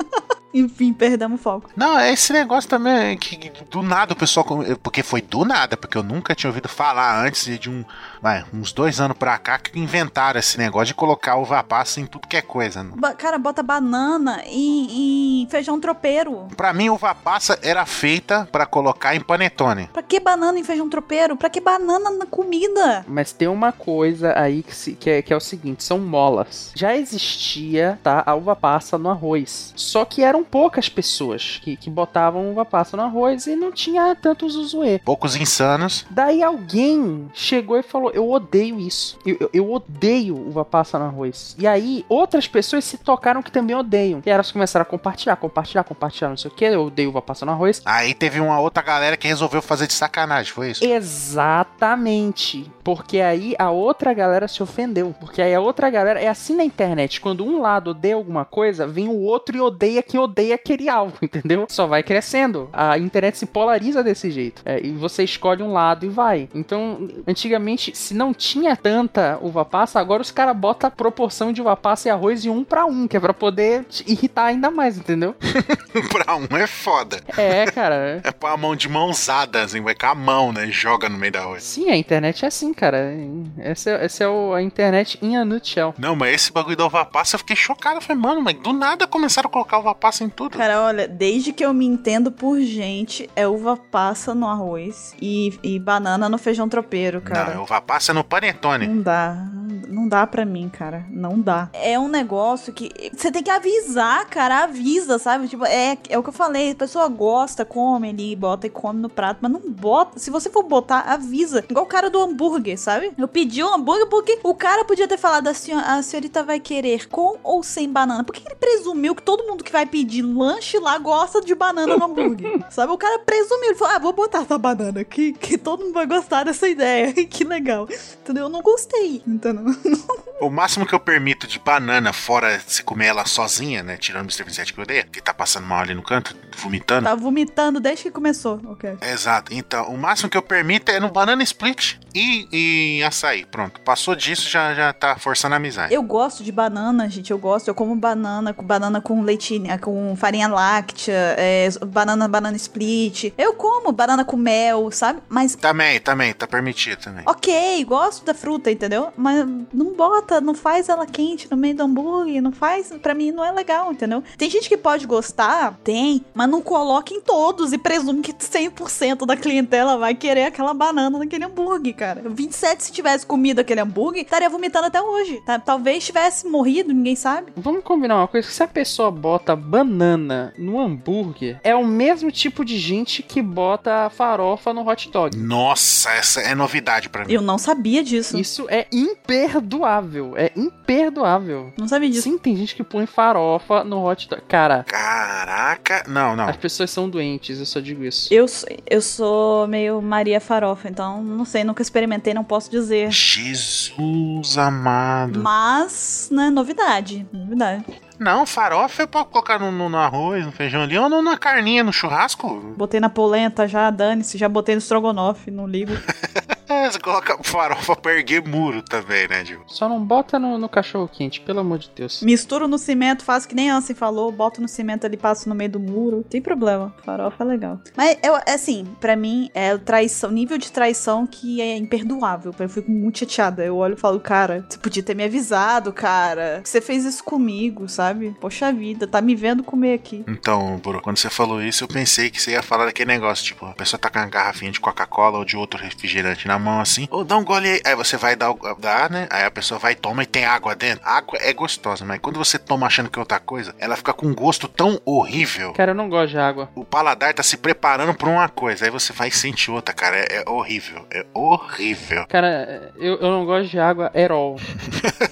Enfim, 0.53 0.93
perdemos 0.93 1.39
o 1.39 1.43
foco. 1.43 1.69
Não, 1.77 1.99
é 1.99 2.11
esse 2.13 2.33
negócio 2.33 2.69
também 2.71 3.17
que 3.19 3.37
que 3.37 3.65
do 3.65 3.83
nada 3.83 4.15
o 4.15 4.17
pessoal. 4.17 4.45
come- 4.45 4.75
Porque 4.77 5.03
foi 5.03 5.21
do 5.21 5.45
nada, 5.45 5.77
porque 5.77 5.97
eu 5.99 6.03
nunca 6.03 6.35
tinha 6.35 6.49
ouvido 6.49 6.69
falar 6.69 7.23
antes 7.25 7.59
de 7.59 7.69
um. 7.69 7.85
Vai, 8.23 8.45
uns 8.53 8.73
dois 8.73 8.99
anos 9.01 9.17
pra 9.17 9.37
cá 9.39 9.59
que 9.59 9.79
inventaram 9.79 10.39
esse 10.41 10.57
negócio 10.59 10.87
de 10.89 10.95
colocar 10.95 11.37
uva 11.37 11.63
passa 11.63 12.01
em 12.01 12.07
tudo 12.07 12.27
que 12.27 12.37
é 12.37 12.43
coisa. 12.43 12.83
né? 12.83 12.93
Ba- 12.97 13.13
cara, 13.15 13.39
bota 13.39 13.63
banana 13.63 14.43
em, 14.47 15.43
em 15.43 15.49
feijão 15.51 15.79
tropeiro. 15.79 16.49
Pra 16.57 16.73
mim, 16.73 16.89
uva 16.89 17.15
passa 17.15 17.59
era 17.63 17.85
feita 17.85 18.49
pra 18.51 18.65
colocar 18.67 19.15
em 19.15 19.21
panetone. 19.21 19.89
Pra 19.93 20.03
que 20.03 20.19
banana 20.19 20.59
em 20.59 20.65
feijão 20.65 20.89
tropeiro? 20.89 21.37
Pra 21.37 21.51
que 21.51 21.61
banana 21.61 22.11
na 22.11 22.27
comida? 22.27 23.05
Mas 23.07 23.33
tem 23.33 23.49
uma 23.49 23.71
coisa 23.71 24.33
aí 24.39 24.63
que, 24.63 24.75
se- 24.75 24.93
que 24.93 25.11
é, 25.11 25.23
que 25.23 25.33
é 25.33 25.37
o 25.37 25.41
seguinte: 25.41 25.85
são 25.85 25.99
molas. 25.99 26.73
Já 26.75 26.97
existia, 26.97 27.99
tá? 28.03 28.23
A 28.27 28.35
uva 28.35 28.57
passa 28.57 28.97
no 28.99 29.11
arroz. 29.11 29.73
Só 29.77 30.05
que 30.05 30.23
eram 30.39 30.45
poucas 30.45 30.89
pessoas 30.89 31.61
que, 31.63 31.77
que 31.77 31.91
botavam 31.91 32.51
uva 32.51 32.65
passa 32.65 32.97
no 32.97 33.03
arroz 33.03 33.47
e 33.47 33.57
não 33.57 33.73
tinha 33.73 34.15
tantos 34.15 34.55
usuê. 34.55 35.01
Poucos 35.01 35.35
insanos. 35.35 36.07
Daí 36.11 36.43
alguém 36.43 37.29
chegou 37.35 37.77
e 37.77 37.83
falou: 37.83 38.11
Eu 38.13 38.31
odeio 38.31 38.79
isso. 38.79 39.19
Eu, 39.27 39.37
eu, 39.41 39.51
eu 39.53 39.73
odeio 39.73 40.37
uva 40.37 40.65
passa 40.65 40.99
no 40.99 41.07
arroz. 41.07 41.57
E 41.59 41.67
aí 41.67 42.05
outras 42.09 42.47
pessoas 42.47 42.85
se 42.85 42.99
tocaram 42.99 43.43
que 43.43 43.51
também 43.51 43.75
odeiam. 43.75 44.23
E 44.25 44.31
elas 44.31 44.53
começaram 44.53 44.83
a 44.83 44.87
compartilhar, 44.87 45.37
compartilhar, 45.37 45.85
compartilhar, 45.85 46.29
não 46.31 46.37
sei 46.37 46.51
o 46.51 46.55
que. 46.55 46.65
Eu 46.65 46.87
odeio 46.87 47.11
uva 47.11 47.21
passa 47.21 47.45
no 47.45 47.53
arroz. 47.53 47.83
Aí 47.85 48.15
teve 48.15 48.41
uma 48.41 48.61
outra 48.61 48.83
galera 48.83 49.17
que 49.17 49.27
resolveu 49.27 49.61
fazer 49.61 49.87
de 49.87 49.95
sacanagem, 49.95 50.53
foi 50.53 50.71
isso? 50.71 50.85
Exatamente. 50.85 52.71
Porque 52.85 53.21
aí 53.21 53.55
a 53.59 53.71
outra 53.71 54.15
galera 54.15 54.47
se 54.47 54.63
ofendeu. 54.63 55.15
Porque 55.19 55.43
aí 55.43 55.55
a 55.55 55.61
outra 55.61 55.91
galera. 55.91 56.21
É 56.21 56.29
assim 56.29 56.55
na 56.55 56.65
internet. 56.65 57.21
Quando 57.21 57.45
um 57.45 57.61
lado 57.61 57.91
odeia 57.91 58.15
alguma 58.15 58.45
coisa, 58.45 58.87
vem 58.87 59.09
o 59.09 59.21
outro 59.21 59.57
e 59.57 59.61
odeia 59.61 60.03
quem 60.03 60.21
odeia 60.21 60.28
aquele 60.53 60.89
algo, 60.89 61.13
entendeu? 61.23 61.67
Só 61.69 61.87
vai 61.87 62.03
crescendo. 62.03 62.69
A 62.73 62.99
internet 62.99 63.39
se 63.39 63.47
polariza 63.47 64.03
desse 64.03 64.31
jeito. 64.31 64.63
É, 64.65 64.81
e 64.85 64.93
você 64.93 65.25
escolhe 65.25 65.63
um 65.63 65.73
lado 65.73 66.07
e 66.07 66.09
vai. 66.09 66.49
Então, 66.55 67.09
antigamente, 67.27 67.97
se 67.97 68.15
não 68.15 68.33
tinha 68.35 68.77
tanta 68.77 69.39
uva 69.41 69.65
passa, 69.65 70.01
agora 70.01 70.23
os 70.23 70.31
caras 70.31 70.57
botam 70.57 70.89
a 70.89 70.91
proporção 70.91 71.53
de 71.53 71.61
uva 71.61 71.77
passa 71.77 72.09
e 72.09 72.11
arroz 72.11 72.43
de 72.43 72.51
um 72.51 72.65
pra 72.65 72.85
um, 72.87 73.07
que 73.07 73.17
é 73.17 73.21
pra 73.21 73.35
poder 73.35 73.85
irritar 74.07 74.47
ainda 74.47 74.71
mais, 74.71 74.97
entendeu? 74.99 75.35
pra 76.13 76.37
um 76.37 76.57
é 76.57 76.67
foda. 76.67 77.21
É, 77.37 77.67
cara. 77.67 78.21
É 78.25 78.31
pôr 78.33 78.49
a 78.49 78.57
mão 78.57 78.75
de 78.77 78.89
mãozada, 78.89 79.63
assim, 79.63 79.81
vai 79.81 79.95
com 79.95 80.07
a 80.07 80.15
mão, 80.15 80.53
né? 80.53 80.67
Joga 80.71 81.09
no 81.09 81.19
meio 81.19 81.33
da 81.33 81.41
rua. 81.43 81.61
Sim, 81.61 81.91
a 81.91 81.97
internet 81.97 82.45
é 82.45 82.49
assim, 82.49 82.73
cara. 82.73 83.13
Essa, 83.59 83.91
é- 83.91 84.05
essa 84.05 84.25
é 84.25 84.29
o- 84.29 84.53
a 84.55 84.63
internet 84.63 85.19
in 85.23 85.37
a 85.37 85.45
nutshell. 85.45 85.95
Não, 85.99 86.15
mas 86.17 86.35
esse 86.35 86.53
bagulho 86.53 86.77
da 86.77 86.87
uva 86.87 87.05
passa 87.05 87.35
eu 87.37 87.39
fiquei 87.39 87.57
chocado. 87.57 87.97
Eu 87.97 88.01
falei, 88.03 88.21
mano, 88.21 88.41
mas 88.43 88.55
do 88.59 88.73
nada 88.73 89.07
começaram 89.07 89.49
a 89.49 89.53
colocar 89.53 89.79
uva 89.79 89.95
passa 89.95 90.18
em 90.25 90.29
tudo. 90.29 90.57
Cara, 90.57 90.83
olha, 90.83 91.07
desde 91.07 91.53
que 91.53 91.65
eu 91.65 91.73
me 91.73 91.87
entendo 91.87 92.31
por 92.31 92.61
gente, 92.61 93.29
é 93.35 93.47
uva 93.47 93.77
passa 93.77 94.35
no 94.35 94.47
arroz 94.47 95.15
e, 95.21 95.59
e 95.63 95.79
banana 95.79 96.29
no 96.29 96.39
feijão 96.39 96.69
tropeiro, 96.69 97.21
cara. 97.21 97.55
Não, 97.55 97.63
uva 97.63 97.81
passa 97.81 98.13
no 98.13 98.25
panetone. 98.25 98.87
Não 98.87 99.03
dá. 99.03 99.49
Não 99.89 100.07
dá 100.07 100.27
pra 100.27 100.45
mim, 100.45 100.69
cara. 100.69 101.07
Não 101.11 101.41
dá. 101.41 101.71
É 101.73 101.99
um 101.99 102.09
negócio 102.09 102.73
que. 102.73 102.91
Você 103.17 103.31
tem 103.33 103.43
que 103.43 103.51
avisar, 103.51 104.27
cara. 104.27 104.65
Avisa, 104.65 105.19
sabe? 105.19 105.49
Tipo, 105.49 105.65
é, 105.65 105.97
é 106.09 106.19
o 106.19 106.23
que 106.23 106.29
eu 106.29 106.33
falei. 106.33 106.73
A 106.73 106.75
pessoa 106.75 107.09
gosta, 107.09 107.65
come 107.65 108.11
ali, 108.11 108.37
bota 108.37 108.67
e 108.67 108.71
come 108.71 109.01
no 109.01 109.09
prato. 109.09 109.39
Mas 109.41 109.51
não 109.51 109.61
bota. 109.61 110.19
Se 110.19 110.31
você 110.31 110.51
for 110.51 110.63
botar, 110.63 111.01
avisa. 111.01 111.65
Igual 111.69 111.85
o 111.85 111.89
cara 111.89 112.11
do 112.11 112.21
hambúrguer, 112.21 112.79
sabe? 112.79 113.13
Eu 113.17 113.29
pedi 113.29 113.63
um 113.63 113.75
hambúrguer 113.75 114.09
porque 114.09 114.39
o 114.43 114.55
cara 114.55 114.85
podia 114.85 115.09
ter 115.09 115.17
falado 115.17 115.49
assim: 115.49 115.73
a 115.73 116.03
senhorita 116.03 116.43
vai 116.43 116.61
querer 116.61 117.09
com 117.09 117.39
ou 117.43 117.63
sem 117.63 117.91
banana. 117.91 118.25
Por 118.25 118.35
que 118.35 118.47
ele 118.47 118.57
presumiu 118.57 119.15
que 119.15 119.23
todo 119.23 119.47
mundo 119.47 119.65
que 119.65 119.73
vai 119.73 119.87
pedir 119.87 120.08
lanche 120.23 120.79
lá 120.79 120.99
gosta 120.99 121.41
de 121.41 121.55
banana 121.55 121.97
no 121.97 122.05
hambúrguer? 122.05 122.65
sabe? 122.71 122.93
O 122.93 122.99
cara 122.99 123.19
presumiu. 123.21 123.71
Ele 123.71 123.75
falou: 123.75 123.95
ah, 123.95 123.99
vou 123.99 124.13
botar 124.13 124.41
essa 124.41 124.59
banana 124.59 125.01
aqui, 125.01 125.33
que 125.33 125.59
todo 125.59 125.85
mundo 125.85 125.95
vai 125.95 126.07
gostar 126.07 126.45
dessa 126.45 126.69
ideia. 126.69 127.13
que 127.27 127.45
legal. 127.45 127.89
Entendeu? 128.23 128.45
Eu 128.45 128.49
não 128.49 128.63
gostei. 128.63 129.23
Entendeu? 129.27 129.65
O 130.41 130.49
máximo 130.51 130.87
que 130.87 130.95
eu 130.95 131.01
permito 131.01 131.49
de 131.49 131.59
banana, 131.59 132.13
fora 132.13 132.61
se 132.65 132.85
comer 132.85 133.07
ela 133.07 133.25
sozinha, 133.27 133.83
né? 133.83 133.97
Tirando 133.97 134.23
o 134.23 134.27
Mr. 134.27 134.45
27 134.45 134.73
que 134.73 134.79
eu 134.79 134.85
odeio, 134.85 135.05
que 135.11 135.21
tá 135.21 135.35
passando 135.35 135.67
mal 135.67 135.81
ali 135.81 135.95
no 135.95 136.03
canto, 136.03 136.33
vomitando. 136.57 137.09
Tá 137.09 137.15
vomitando 137.17 137.81
desde 137.81 138.05
que 138.05 138.11
começou. 138.13 138.61
Ok. 138.67 138.99
Exato. 139.03 139.53
Então, 139.53 139.89
o 139.89 139.99
máximo 139.99 140.31
que 140.31 140.37
eu 140.37 140.43
permito 140.43 140.93
é 140.93 141.01
no 141.01 141.11
banana 141.11 141.43
split 141.43 141.97
e, 142.15 142.99
e 142.99 143.03
açaí. 143.03 143.45
Pronto. 143.47 143.81
Passou 143.81 144.15
disso, 144.15 144.49
já, 144.49 144.73
já 144.75 144.93
tá 144.93 145.17
forçando 145.17 145.55
a 145.55 145.57
amizade. 145.57 145.93
Eu 145.93 146.05
gosto 146.05 146.45
de 146.45 146.53
banana, 146.53 147.09
gente. 147.09 147.33
Eu 147.33 147.39
gosto. 147.39 147.67
Eu 147.67 147.75
como 147.75 147.97
banana 147.97 148.55
com 148.55 148.65
banana 148.65 149.01
com 149.01 149.23
leite, 149.23 149.61
com 149.81 149.98
farinha 150.17 150.49
láctea, 150.49 151.35
é, 151.39 151.69
banana, 151.87 152.29
banana 152.29 152.57
split. 152.57 153.33
Eu 153.37 153.55
como 153.55 153.93
banana 153.93 154.25
com 154.25 154.37
mel, 154.37 154.91
sabe? 154.91 155.21
Mas 155.29 155.55
Também, 155.55 156.01
também, 156.01 156.33
tá 156.33 156.47
permitido 156.47 156.99
também. 156.99 157.25
Ok, 157.27 157.85
gosto 157.85 158.25
da 158.25 158.35
fruta, 158.35 158.71
entendeu? 158.71 159.09
Mas 159.17 159.47
não 159.73 159.93
bota, 159.95 160.41
não 160.41 160.55
faz 160.55 160.89
ela 160.89 161.07
quente 161.07 161.49
no 161.51 161.57
meio 161.57 161.75
do 161.75 161.83
hambúrguer, 161.83 162.43
não 162.43 162.53
faz, 162.53 162.93
pra 163.03 163.15
mim 163.15 163.31
não 163.31 163.45
é 163.45 163.51
legal, 163.51 163.93
entendeu? 163.93 164.23
Tem 164.37 164.49
gente 164.51 164.69
que 164.69 164.77
pode 164.77 165.07
gostar, 165.07 165.79
tem, 165.83 166.25
mas 166.35 166.49
não 166.49 166.61
coloca 166.61 167.13
em 167.13 167.21
todos 167.21 167.73
e 167.73 167.79
presume 167.79 168.23
que 168.23 168.33
100% 168.33 169.27
da 169.27 169.37
clientela 169.37 169.97
vai 169.97 170.15
querer 170.15 170.45
aquela 170.45 170.75
banana 170.75 171.19
naquele 171.19 171.45
hambúrguer, 171.45 171.95
cara. 171.95 172.23
27 172.27 172.85
se 172.85 172.93
tivesse 172.93 173.27
comido 173.27 173.61
aquele 173.61 173.81
hambúrguer, 173.81 174.23
estaria 174.23 174.49
vomitando 174.49 174.87
até 174.87 175.01
hoje, 175.01 175.41
tá? 175.45 175.59
Talvez 175.59 176.05
tivesse 176.05 176.47
morrido, 176.47 176.93
ninguém 176.93 177.17
sabe. 177.17 177.53
Vamos 177.57 177.83
combinar 177.83 178.17
uma 178.17 178.29
coisa: 178.29 178.49
se 178.49 178.63
a 178.63 178.69
pessoa 178.69 179.11
bota 179.11 179.57
banana 179.57 179.88
no 179.89 180.79
hambúrguer, 180.81 181.59
é 181.65 181.75
o 181.75 181.85
mesmo 181.87 182.31
tipo 182.31 182.65
de 182.65 182.79
gente 182.79 183.23
que 183.23 183.41
bota 183.43 184.11
farofa 184.11 184.73
no 184.73 184.87
hot 184.89 185.11
dog. 185.11 185.37
Nossa, 185.37 186.11
essa 186.13 186.41
é 186.41 186.55
novidade 186.55 187.09
pra 187.09 187.25
mim. 187.25 187.33
Eu 187.33 187.41
não 187.43 187.59
sabia 187.59 188.03
disso. 188.05 188.39
Isso 188.39 188.67
é 188.69 188.87
imperdoável. 188.93 190.35
É 190.37 190.53
imperdoável. 190.57 191.73
Não 191.79 191.89
sabia 191.89 192.09
disso. 192.11 192.23
Sim, 192.23 192.39
tem 192.39 192.57
gente 192.57 192.75
que 192.75 192.83
põe 192.85 193.07
farofa 193.07 193.83
no 193.85 194.05
hot 194.05 194.29
dog. 194.29 194.43
Cara, 194.49 194.85
Caraca. 194.85 196.05
Não, 196.09 196.37
não. 196.37 196.49
as 196.49 196.57
pessoas 196.57 196.91
são 196.91 197.09
doentes, 197.09 197.59
eu 197.59 197.67
só 197.67 197.81
digo 197.81 198.05
isso. 198.05 198.33
Eu, 198.33 198.47
sou- 198.49 198.69
eu 198.89 199.01
sou 199.01 199.67
meio 199.67 200.01
Maria 200.03 200.41
Farofa, 200.41 200.89
então 200.89 201.23
não 201.23 201.45
sei, 201.45 201.65
nunca 201.65 201.83
experimentei, 201.83 202.35
não 202.35 202.45
posso 202.45 202.71
dizer. 202.71 203.11
Jesus 203.11 204.57
amado. 204.59 205.41
Mas, 205.43 206.29
né, 206.33 206.51
novidade. 206.51 207.27
Novidade. 207.33 207.85
Não, 208.19 208.45
farofa 208.45 209.05
é 209.05 209.07
pra 209.07 209.25
colocar 209.25 209.59
no, 209.61 209.71
no- 209.71 209.89
no 209.89 209.97
arroz, 209.97 210.45
no 210.45 210.51
feijão 210.53 210.83
ali, 210.83 210.99
ou 210.99 211.09
no- 211.09 211.23
na 211.23 211.39
carninha, 211.39 211.85
no 211.85 211.93
churrasco. 211.93 212.49
Botei 212.77 212.99
na 212.99 213.09
polenta 213.09 213.69
já, 213.69 213.91
dane-se, 213.91 214.37
já 214.37 214.49
botei 214.49 214.75
no 214.75 214.81
estrogonofe, 214.81 215.51
não 215.51 215.67
ligo. 215.67 215.93
Você 216.69 216.99
coloca 216.99 217.39
farofa 217.43 217.97
pra 217.97 218.15
erguer 218.15 218.47
muro 218.47 218.83
também, 218.83 219.27
né, 219.27 219.45
Gil? 219.45 219.63
Só 219.67 219.89
não 219.89 220.05
bota 220.05 220.39
no, 220.39 220.59
no 220.59 220.69
cachorro 220.69 221.09
quente, 221.09 221.41
pelo 221.41 221.61
amor 221.61 221.79
de 221.79 221.91
Deus. 221.95 222.23
Misturo 222.23 222.69
no 222.69 222.79
cimento, 222.79 223.25
faço 223.25 223.49
que 223.49 223.55
nem 223.55 223.71
a 223.71 223.77
Ansem 223.77 223.97
falou, 223.97 224.31
boto 224.31 224.61
no 224.61 224.69
cimento 224.69 225.07
ali, 225.07 225.17
passo 225.17 225.49
no 225.49 225.55
meio 225.55 225.71
do 225.71 225.81
muro. 225.81 226.25
Tem 226.29 226.43
problema. 226.43 226.95
Farofa 227.05 227.43
é 227.43 227.47
legal. 227.47 227.81
Mas, 227.97 228.19
eu, 228.23 228.39
assim, 228.47 228.87
pra 229.01 229.17
mim, 229.17 229.51
é 229.55 229.75
o 229.75 229.79
traição, 229.79 230.31
nível 230.31 230.59
de 230.59 230.71
traição 230.71 231.27
que 231.27 231.61
é 231.61 231.77
imperdoável. 231.77 232.55
Eu 232.59 232.69
fico 232.69 232.91
muito 232.91 233.21
chateada. 233.21 233.65
Eu 233.65 233.77
olho 233.77 233.95
e 233.95 234.01
falo, 234.01 234.21
cara, 234.21 234.65
você 234.69 234.79
podia 234.79 235.03
ter 235.03 235.15
me 235.15 235.25
avisado, 235.25 235.93
cara. 235.93 236.61
Você 236.63 236.81
fez 236.81 237.05
isso 237.05 237.25
comigo, 237.25 237.89
sabe? 237.89 238.37
Poxa 238.41 238.73
vida, 238.73 239.07
tá 239.07 239.21
me 239.23 239.35
vendo 239.35 239.63
comer 239.63 239.95
aqui. 239.95 240.25
Então, 240.29 240.77
Buru, 240.83 241.01
quando 241.01 241.17
você 241.17 241.31
falou 241.31 241.63
isso, 241.63 241.85
eu 241.85 241.89
pensei 241.89 242.31
que 242.31 242.41
você 242.41 242.53
ia 242.53 242.63
falar 242.63 242.87
daquele 242.87 243.11
negócio, 243.11 243.45
tipo, 243.45 243.65
a 243.65 243.73
pessoa 243.73 243.99
tá 243.99 244.11
com 244.11 244.19
uma 244.19 244.27
garrafinha 244.27 244.71
de 244.71 244.81
Coca-Cola 244.81 245.39
ou 245.39 245.45
de 245.45 245.57
outro 245.57 245.83
refrigerante 245.83 246.47
na 246.47 246.58
mão, 246.59 246.81
assim, 246.81 247.07
ou 247.11 247.25
dá 247.25 247.37
um 247.37 247.45
gole 247.45 247.69
aí. 247.69 247.81
Aí 247.85 247.95
você 247.95 248.17
vai 248.17 248.35
dar, 248.37 248.51
o- 248.51 248.75
dar, 248.79 249.11
né? 249.11 249.27
Aí 249.31 249.45
a 249.45 249.51
pessoa 249.51 249.79
vai 249.79 249.93
e 249.93 249.97
toma 249.97 250.23
e 250.23 250.27
tem 250.27 250.45
água 250.45 250.75
dentro. 250.75 251.01
A 251.05 251.17
água 251.19 251.39
é 251.43 251.53
gostosa, 251.53 252.05
mas 252.05 252.19
quando 252.21 252.39
você 252.39 252.59
toma 252.59 252.87
achando 252.87 253.11
que 253.11 253.19
é 253.19 253.21
outra 253.23 253.39
coisa, 253.41 253.75
ela 253.79 253.97
fica 253.97 254.13
com 254.13 254.27
um 254.27 254.35
gosto 254.35 254.69
tão 254.69 255.01
horrível. 255.05 255.73
Cara, 255.73 255.93
eu 255.93 255.95
não 255.95 256.09
gosto 256.09 256.31
de 256.31 256.39
água. 256.39 256.69
O 256.75 256.85
paladar 256.85 257.33
tá 257.35 257.43
se 257.43 257.57
preparando 257.57 258.15
pra 258.15 258.29
uma 258.29 258.49
coisa, 258.49 258.85
aí 258.85 258.91
você 258.91 259.13
vai 259.13 259.29
e 259.29 259.33
sente 259.33 259.71
outra, 259.71 259.95
cara. 259.95 260.17
É, 260.17 260.43
é 260.47 260.51
horrível. 260.51 261.07
É 261.11 261.25
horrível. 261.35 262.27
Cara, 262.29 262.93
eu, 262.97 263.17
eu 263.17 263.31
não 263.31 263.45
gosto 263.45 263.69
de 263.71 263.79
água 263.79 264.07
at 264.15 264.31
all. 264.31 264.57